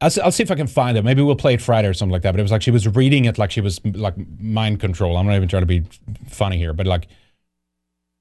I'll, 0.02 0.12
I'll 0.24 0.32
see 0.32 0.44
if 0.44 0.52
I 0.52 0.56
can 0.56 0.68
find 0.68 0.98
it. 0.98 1.04
Maybe 1.04 1.22
we'll 1.22 1.36
play 1.36 1.56
it 1.56 1.62
Friday 1.62 1.88
or 1.90 1.94
something 1.94 2.14
like 2.14 2.22
that. 2.22 2.32
But 2.32 2.40
it 2.40 2.44
was 2.44 2.52
like 2.54 2.62
she 2.62 2.72
was 2.72 2.88
reading 2.88 3.26
it 3.26 3.38
like 3.38 3.52
she 3.52 3.60
was 3.60 3.82
like 3.84 4.14
mind 4.40 4.80
control. 4.80 5.18
I'm 5.18 5.26
not 5.26 5.36
even 5.36 5.50
trying 5.50 5.64
to 5.64 5.66
be 5.66 5.84
funny 6.30 6.58
here, 6.58 6.72
but 6.72 6.88
like 6.88 7.08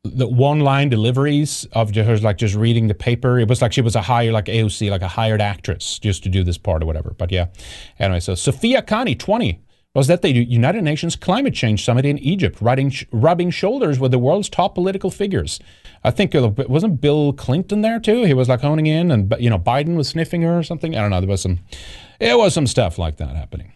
the 0.08 0.26
one 0.26 0.60
line 0.60 0.88
deliveries 0.88 1.66
of 1.72 1.94
her 1.94 2.18
like 2.18 2.38
just 2.38 2.54
reading 2.54 2.88
the 2.88 2.94
paper. 2.94 3.38
It 3.38 3.48
was 3.48 3.62
like 3.62 3.72
she 3.72 3.80
was 3.80 3.96
a 3.96 4.02
higher 4.02 4.32
like 4.32 4.46
AOC, 4.46 4.90
like 4.90 5.02
a 5.02 5.08
hired 5.08 5.40
actress 5.40 5.98
just 5.98 6.22
to 6.24 6.28
do 6.28 6.42
this 6.42 6.58
part 6.58 6.82
or 6.82 6.86
whatever. 6.86 7.14
But 7.16 7.30
yeah. 7.32 7.46
Anyway, 7.98 8.20
so 8.20 8.34
Sophia 8.34 8.82
Kianni, 8.82 9.18
20, 9.18 9.60
was 9.94 10.10
at 10.10 10.22
the 10.22 10.30
United 10.30 10.82
Nations 10.82 11.16
Climate 11.16 11.54
Change 11.54 11.84
Summit 11.84 12.04
in 12.04 12.18
Egypt, 12.18 12.60
riding, 12.60 12.92
rubbing 13.10 13.50
shoulders 13.50 13.98
with 13.98 14.12
the 14.12 14.18
world's 14.18 14.48
top 14.48 14.74
political 14.74 15.10
figures. 15.10 15.58
I 16.04 16.10
think 16.10 16.34
uh, 16.34 16.50
wasn't 16.68 17.00
Bill 17.00 17.32
Clinton 17.32 17.80
there 17.80 17.98
too? 17.98 18.24
He 18.24 18.34
was 18.34 18.48
like 18.48 18.60
honing 18.60 18.86
in, 18.86 19.10
and 19.10 19.34
you 19.40 19.50
know 19.50 19.58
Biden 19.58 19.96
was 19.96 20.08
sniffing 20.08 20.42
her 20.42 20.58
or 20.58 20.62
something. 20.62 20.94
I 20.94 21.00
don't 21.00 21.10
know. 21.10 21.20
There 21.20 21.28
was 21.28 21.42
some, 21.42 21.60
it 22.20 22.38
was 22.38 22.54
some 22.54 22.66
stuff 22.66 22.98
like 22.98 23.16
that 23.16 23.34
happening. 23.34 23.72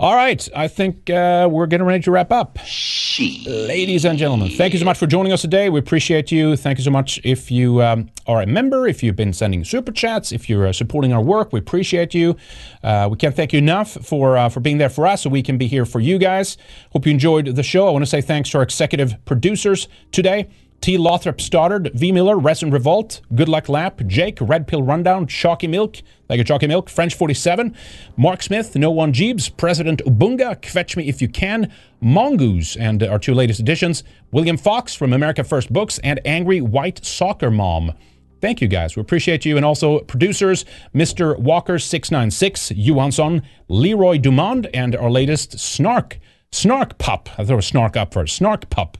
All 0.00 0.16
right, 0.16 0.48
I 0.56 0.66
think 0.66 1.08
uh, 1.08 1.48
we're 1.48 1.66
getting 1.66 1.86
ready 1.86 2.02
to 2.02 2.10
wrap 2.10 2.32
up. 2.32 2.58
She. 2.64 3.44
Ladies 3.48 4.04
and 4.04 4.18
gentlemen, 4.18 4.50
thank 4.50 4.72
you 4.72 4.80
so 4.80 4.84
much 4.84 4.98
for 4.98 5.06
joining 5.06 5.32
us 5.32 5.40
today. 5.40 5.70
We 5.70 5.78
appreciate 5.78 6.32
you. 6.32 6.56
Thank 6.56 6.78
you 6.78 6.84
so 6.84 6.90
much 6.90 7.20
if 7.22 7.48
you 7.48 7.80
um, 7.80 8.10
are 8.26 8.42
a 8.42 8.46
member, 8.46 8.88
if 8.88 9.04
you've 9.04 9.14
been 9.14 9.32
sending 9.32 9.62
super 9.62 9.92
chats, 9.92 10.32
if 10.32 10.48
you're 10.48 10.66
uh, 10.66 10.72
supporting 10.72 11.12
our 11.12 11.22
work. 11.22 11.52
We 11.52 11.60
appreciate 11.60 12.12
you. 12.12 12.34
Uh, 12.82 13.06
we 13.08 13.16
can't 13.16 13.36
thank 13.36 13.52
you 13.52 13.60
enough 13.60 13.92
for 14.04 14.36
uh, 14.36 14.48
for 14.48 14.58
being 14.58 14.78
there 14.78 14.90
for 14.90 15.06
us, 15.06 15.22
so 15.22 15.30
we 15.30 15.42
can 15.44 15.58
be 15.58 15.68
here 15.68 15.86
for 15.86 16.00
you 16.00 16.18
guys. 16.18 16.56
Hope 16.90 17.06
you 17.06 17.12
enjoyed 17.12 17.46
the 17.46 17.62
show. 17.62 17.86
I 17.86 17.92
want 17.92 18.02
to 18.02 18.10
say 18.10 18.20
thanks 18.20 18.50
to 18.50 18.58
our 18.58 18.64
executive 18.64 19.14
producers 19.26 19.86
today. 20.10 20.48
T. 20.84 20.98
Lothrop 20.98 21.40
Stoddard, 21.40 21.92
V. 21.94 22.12
Miller, 22.12 22.36
Resin 22.36 22.70
Revolt, 22.70 23.22
Good 23.34 23.48
Luck 23.48 23.70
Lap, 23.70 24.02
Jake, 24.06 24.36
Red 24.38 24.66
Pill 24.66 24.82
Rundown, 24.82 25.26
Chalky 25.26 25.66
Milk, 25.66 25.96
Thank 26.28 26.36
you, 26.36 26.44
Chalky 26.44 26.66
Milk, 26.66 26.90
French 26.90 27.14
47, 27.14 27.74
Mark 28.18 28.42
Smith, 28.42 28.76
No 28.76 28.90
One 28.90 29.10
Jeebs, 29.10 29.56
President 29.56 30.02
Ubunga, 30.04 30.62
Fetch 30.62 30.94
Me 30.94 31.08
If 31.08 31.22
You 31.22 31.28
Can, 31.28 31.72
Mongoose, 32.02 32.76
and 32.76 33.02
our 33.02 33.18
two 33.18 33.32
latest 33.32 33.60
additions, 33.60 34.04
William 34.30 34.58
Fox 34.58 34.94
from 34.94 35.14
America 35.14 35.42
First 35.42 35.72
Books, 35.72 35.98
and 36.00 36.20
Angry 36.26 36.60
White 36.60 37.02
Soccer 37.02 37.50
Mom. 37.50 37.94
Thank 38.42 38.60
you 38.60 38.68
guys. 38.68 38.94
We 38.94 39.00
appreciate 39.00 39.46
you. 39.46 39.56
And 39.56 39.64
also 39.64 40.00
producers, 40.00 40.66
Mr. 40.94 41.34
Walker696, 41.42 42.74
Johansson, 42.76 43.40
Leroy 43.68 44.18
Dumond, 44.18 44.68
and 44.74 44.94
our 44.94 45.10
latest 45.10 45.58
Snark, 45.58 46.18
Snark 46.52 46.98
Pup. 46.98 47.30
I 47.38 47.42
was 47.42 47.66
Snark 47.66 47.96
Up 47.96 48.12
first. 48.12 48.36
Snark 48.36 48.68
Pup. 48.68 48.98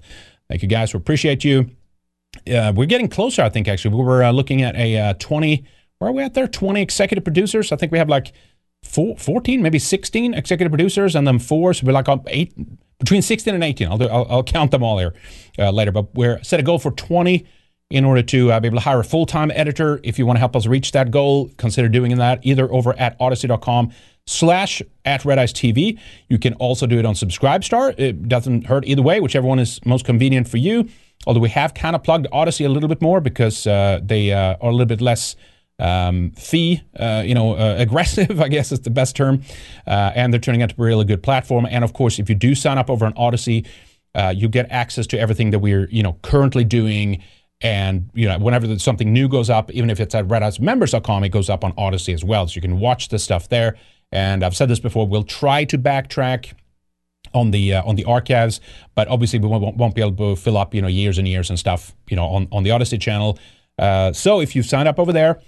Thank 0.48 0.62
you 0.62 0.68
guys. 0.68 0.92
We 0.92 0.98
appreciate 0.98 1.44
you. 1.44 1.70
Uh, 2.52 2.72
we're 2.74 2.86
getting 2.86 3.08
closer, 3.08 3.42
I 3.42 3.48
think, 3.48 3.68
actually. 3.68 3.94
We 3.94 4.04
were 4.04 4.22
uh, 4.22 4.32
looking 4.32 4.62
at 4.62 4.74
a 4.76 4.98
uh, 4.98 5.14
20, 5.14 5.64
where 5.98 6.10
are 6.10 6.12
we 6.12 6.22
at 6.22 6.34
there? 6.34 6.48
20 6.48 6.80
executive 6.82 7.24
producers. 7.24 7.72
I 7.72 7.76
think 7.76 7.92
we 7.92 7.98
have 7.98 8.08
like 8.08 8.32
four, 8.82 9.16
14, 9.16 9.62
maybe 9.62 9.78
16 9.78 10.34
executive 10.34 10.70
producers, 10.70 11.14
and 11.14 11.26
then 11.26 11.38
four. 11.38 11.72
So 11.74 11.86
we're 11.86 11.92
like 11.92 12.08
eight, 12.26 12.54
between 12.98 13.22
16 13.22 13.54
and 13.54 13.64
18. 13.64 13.88
I'll, 13.88 13.98
do, 13.98 14.08
I'll, 14.08 14.26
I'll 14.28 14.42
count 14.42 14.70
them 14.70 14.82
all 14.82 14.98
here 14.98 15.14
uh, 15.58 15.70
later. 15.70 15.92
But 15.92 16.14
we're 16.14 16.42
set 16.42 16.60
a 16.60 16.62
goal 16.62 16.78
for 16.78 16.90
20 16.90 17.46
in 17.90 18.04
order 18.04 18.22
to 18.22 18.50
uh, 18.50 18.60
be 18.60 18.66
able 18.66 18.78
to 18.78 18.84
hire 18.84 19.00
a 19.00 19.04
full 19.04 19.26
time 19.26 19.50
editor. 19.54 20.00
If 20.02 20.18
you 20.18 20.26
want 20.26 20.36
to 20.36 20.40
help 20.40 20.56
us 20.56 20.66
reach 20.66 20.92
that 20.92 21.10
goal, 21.10 21.50
consider 21.56 21.88
doing 21.88 22.16
that 22.16 22.40
either 22.42 22.70
over 22.72 22.98
at 22.98 23.18
odysee.com 23.18 23.92
slash 24.26 24.82
at 25.04 25.24
Red 25.24 25.38
Ice 25.38 25.52
TV. 25.52 25.98
You 26.28 26.38
can 26.38 26.54
also 26.54 26.86
do 26.86 26.98
it 26.98 27.04
on 27.04 27.14
Subscribestar. 27.14 27.98
It 27.98 28.28
doesn't 28.28 28.66
hurt 28.66 28.84
either 28.86 29.02
way, 29.02 29.20
whichever 29.20 29.46
one 29.46 29.58
is 29.58 29.80
most 29.84 30.04
convenient 30.04 30.48
for 30.48 30.56
you. 30.56 30.88
Although 31.26 31.40
we 31.40 31.50
have 31.50 31.74
kind 31.74 31.96
of 31.96 32.02
plugged 32.02 32.26
Odysee 32.32 32.64
a 32.64 32.68
little 32.68 32.88
bit 32.88 33.00
more 33.00 33.20
because 33.20 33.66
uh, 33.66 34.00
they 34.02 34.32
uh, 34.32 34.56
are 34.60 34.68
a 34.68 34.72
little 34.72 34.86
bit 34.86 35.00
less 35.00 35.36
um, 35.78 36.30
fee, 36.32 36.82
uh, 36.98 37.22
you 37.24 37.34
know, 37.34 37.54
uh, 37.56 37.76
aggressive, 37.78 38.40
I 38.40 38.48
guess 38.48 38.72
is 38.72 38.80
the 38.80 38.90
best 38.90 39.16
term. 39.16 39.42
Uh, 39.86 40.12
and 40.14 40.32
they're 40.32 40.40
turning 40.40 40.62
out 40.62 40.70
to 40.70 40.76
be 40.76 40.82
a 40.82 40.86
really 40.86 41.04
good 41.04 41.22
platform. 41.22 41.66
And 41.68 41.84
of 41.84 41.92
course, 41.92 42.18
if 42.18 42.28
you 42.28 42.34
do 42.34 42.54
sign 42.54 42.78
up 42.78 42.90
over 42.90 43.06
on 43.06 43.14
Odysee, 43.14 43.66
uh, 44.14 44.32
you 44.34 44.48
get 44.48 44.70
access 44.70 45.06
to 45.08 45.18
everything 45.18 45.50
that 45.50 45.58
we're, 45.58 45.88
you 45.90 46.02
know, 46.02 46.18
currently 46.22 46.64
doing. 46.64 47.22
And, 47.60 48.10
you 48.14 48.28
know, 48.28 48.38
whenever 48.38 48.78
something 48.78 49.12
new 49.12 49.28
goes 49.28 49.48
up, 49.48 49.70
even 49.72 49.90
if 49.90 49.98
it's 49.98 50.14
at 50.14 50.28
redicemembers.com, 50.28 51.24
it 51.24 51.30
goes 51.30 51.48
up 51.48 51.64
on 51.64 51.72
Odyssey 51.76 52.12
as 52.12 52.22
well. 52.22 52.46
So 52.46 52.56
you 52.56 52.60
can 52.60 52.78
watch 52.78 53.08
the 53.08 53.18
stuff 53.18 53.48
there. 53.48 53.76
And 54.14 54.44
I've 54.44 54.56
said 54.56 54.70
this 54.70 54.80
before, 54.80 55.06
we'll 55.06 55.24
try 55.24 55.64
to 55.64 55.76
backtrack 55.76 56.52
on 57.34 57.50
the 57.50 57.74
uh, 57.74 57.82
on 57.82 57.96
the 57.96 58.04
archives, 58.04 58.60
but 58.94 59.08
obviously 59.08 59.40
we 59.40 59.48
won't, 59.48 59.76
won't, 59.76 59.94
be 59.94 60.00
able 60.00 60.34
to 60.34 60.40
fill 60.40 60.56
up 60.56 60.72
you 60.72 60.80
know 60.80 60.88
years 60.88 61.18
and 61.18 61.26
years 61.26 61.50
and 61.50 61.58
stuff 61.58 61.94
you 62.08 62.16
know 62.16 62.26
on, 62.26 62.48
on 62.52 62.62
the 62.62 62.70
Odysee 62.70 63.00
channel. 63.00 63.38
Uh, 63.76 64.12
so 64.12 64.40
if 64.40 64.54
you've 64.54 64.66
signed 64.66 64.86
up 64.86 65.00
over 65.00 65.12
there, 65.12 65.40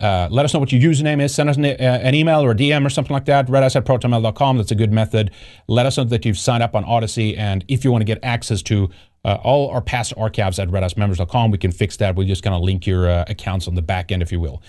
uh, 0.00 0.26
let 0.30 0.46
us 0.46 0.54
know 0.54 0.60
what 0.60 0.72
your 0.72 0.80
username 0.90 1.22
is. 1.22 1.34
Send 1.34 1.50
us 1.50 1.58
an, 1.58 1.66
uh, 1.66 1.68
an, 1.78 2.14
email 2.14 2.42
or 2.42 2.52
a 2.52 2.54
DM 2.54 2.84
or 2.84 2.88
something 2.88 3.12
like 3.12 3.26
that. 3.26 3.46
Redice 3.46 3.76
at 3.76 3.84
protonmail.com. 3.84 4.56
That's 4.56 4.70
a 4.70 4.74
good 4.74 4.90
method. 4.90 5.30
Let 5.68 5.84
us 5.84 5.98
know 5.98 6.04
that 6.04 6.24
you've 6.24 6.38
signed 6.38 6.62
up 6.62 6.74
on 6.74 6.84
Odysee. 6.84 7.36
And 7.36 7.62
if 7.68 7.84
you 7.84 7.92
want 7.92 8.00
to 8.00 8.06
get 8.06 8.18
access 8.22 8.62
to 8.62 8.88
uh, 9.24 9.38
all 9.44 9.68
our 9.68 9.82
past 9.82 10.14
archives 10.16 10.58
at 10.58 10.68
redicemembers.com, 10.68 11.50
we 11.50 11.58
can 11.58 11.72
fix 11.72 11.98
that. 11.98 12.16
We 12.16 12.24
just 12.24 12.42
kind 12.42 12.56
of 12.56 12.62
link 12.62 12.86
your 12.86 13.08
uh, 13.08 13.24
accounts 13.28 13.68
on 13.68 13.74
the 13.74 13.82
back 13.82 14.10
end, 14.10 14.22
if 14.22 14.32
you 14.32 14.40
will. 14.40 14.62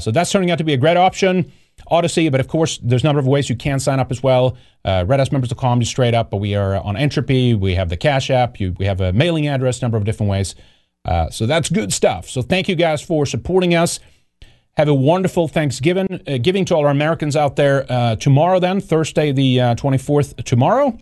So 0.00 0.10
that's 0.10 0.32
turning 0.32 0.50
out 0.50 0.58
to 0.58 0.64
be 0.64 0.72
a 0.72 0.78
great 0.78 0.96
option. 0.96 1.52
Odysee, 1.90 2.30
but 2.30 2.40
of 2.40 2.48
course, 2.48 2.78
there's 2.82 3.02
a 3.02 3.06
number 3.06 3.20
of 3.20 3.26
ways 3.26 3.48
you 3.48 3.56
can 3.56 3.78
sign 3.78 4.00
up 4.00 4.10
as 4.10 4.22
well. 4.22 4.56
Uh, 4.84 5.04
RedIceMembers.com 5.04 5.80
just 5.80 5.90
straight 5.90 6.14
up, 6.14 6.30
but 6.30 6.38
we 6.38 6.54
are 6.54 6.76
on 6.76 6.96
Entropy. 6.96 7.54
We 7.54 7.74
have 7.74 7.88
the 7.88 7.96
Cash 7.96 8.30
App. 8.30 8.58
You, 8.58 8.74
we 8.78 8.86
have 8.86 9.00
a 9.00 9.12
mailing 9.12 9.46
address, 9.46 9.82
number 9.82 9.96
of 9.96 10.04
different 10.04 10.30
ways. 10.30 10.54
Uh, 11.04 11.30
so 11.30 11.46
that's 11.46 11.68
good 11.68 11.92
stuff. 11.92 12.28
So 12.28 12.42
thank 12.42 12.68
you 12.68 12.74
guys 12.74 13.00
for 13.02 13.26
supporting 13.26 13.74
us. 13.74 14.00
Have 14.76 14.88
a 14.88 14.94
wonderful 14.94 15.48
Thanksgiving, 15.48 16.20
uh, 16.26 16.38
giving 16.38 16.64
to 16.66 16.74
all 16.74 16.84
our 16.84 16.90
Americans 16.90 17.36
out 17.36 17.56
there. 17.56 17.86
Uh, 17.88 18.16
tomorrow, 18.16 18.58
then 18.58 18.80
Thursday, 18.80 19.32
the 19.32 19.56
24th. 19.56 20.38
Uh, 20.38 20.42
tomorrow, 20.42 20.98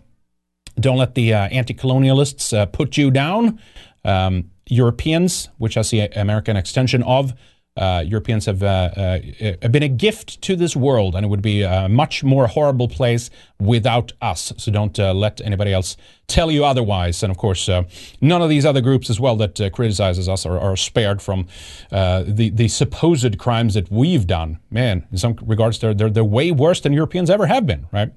don't 0.79 0.97
let 0.97 1.15
the 1.15 1.33
uh, 1.33 1.47
anti-colonialists 1.47 2.57
uh, 2.57 2.65
put 2.67 2.95
you 2.97 3.11
down. 3.11 3.59
Um, 4.03 4.51
Europeans, 4.67 5.49
which 5.57 5.77
I 5.77 5.81
see 5.81 5.99
American 5.99 6.55
extension 6.57 7.03
of, 7.03 7.33
uh, 7.77 8.01
Europeans 8.05 8.45
have 8.45 8.63
uh, 8.63 8.89
uh, 8.95 9.67
been 9.67 9.83
a 9.83 9.89
gift 9.89 10.41
to 10.41 10.55
this 10.55 10.77
world, 10.77 11.13
and 11.13 11.25
it 11.25 11.29
would 11.29 11.41
be 11.41 11.61
a 11.61 11.89
much 11.89 12.23
more 12.23 12.47
horrible 12.47 12.87
place 12.87 13.29
without 13.59 14.13
us. 14.21 14.53
So 14.57 14.71
don't 14.71 14.97
uh, 14.97 15.13
let 15.13 15.41
anybody 15.41 15.73
else 15.73 15.97
tell 16.27 16.49
you 16.49 16.63
otherwise. 16.63 17.21
And 17.21 17.31
of 17.31 17.37
course, 17.37 17.67
uh, 17.67 17.83
none 18.21 18.41
of 18.41 18.47
these 18.47 18.65
other 18.65 18.79
groups 18.79 19.09
as 19.09 19.19
well 19.19 19.35
that 19.37 19.59
uh, 19.59 19.69
criticizes 19.71 20.29
us 20.29 20.45
are, 20.45 20.57
are 20.57 20.77
spared 20.77 21.21
from 21.21 21.47
the 21.91 22.51
the 22.53 22.69
supposed 22.69 23.37
crimes 23.37 23.73
that 23.73 23.91
we've 23.91 24.25
done. 24.25 24.59
Man, 24.71 25.05
in 25.11 25.17
some 25.17 25.35
regards, 25.41 25.79
they're 25.79 25.93
they're, 25.93 26.09
they're 26.09 26.23
way 26.23 26.51
worse 26.51 26.79
than 26.79 26.93
Europeans 26.93 27.29
ever 27.29 27.45
have 27.45 27.65
been. 27.65 27.87
Right. 27.91 28.11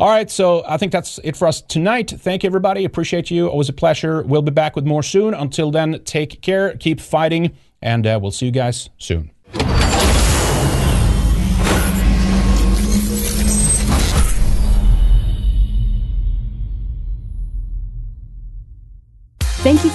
All 0.00 0.10
right, 0.10 0.30
so 0.30 0.62
I 0.64 0.76
think 0.76 0.92
that's 0.92 1.18
it 1.24 1.36
for 1.36 1.48
us 1.48 1.60
tonight. 1.60 2.08
Thank 2.10 2.44
you, 2.44 2.46
everybody. 2.46 2.84
Appreciate 2.84 3.32
you. 3.32 3.48
Always 3.48 3.68
a 3.68 3.72
pleasure. 3.72 4.22
We'll 4.22 4.42
be 4.42 4.52
back 4.52 4.76
with 4.76 4.86
more 4.86 5.02
soon. 5.02 5.34
Until 5.34 5.72
then, 5.72 6.00
take 6.04 6.40
care. 6.40 6.76
Keep 6.76 7.00
fighting 7.00 7.56
and 7.82 8.06
uh, 8.06 8.18
we'll 8.20 8.30
see 8.30 8.46
you 8.46 8.52
guys 8.52 8.90
soon. 8.98 9.30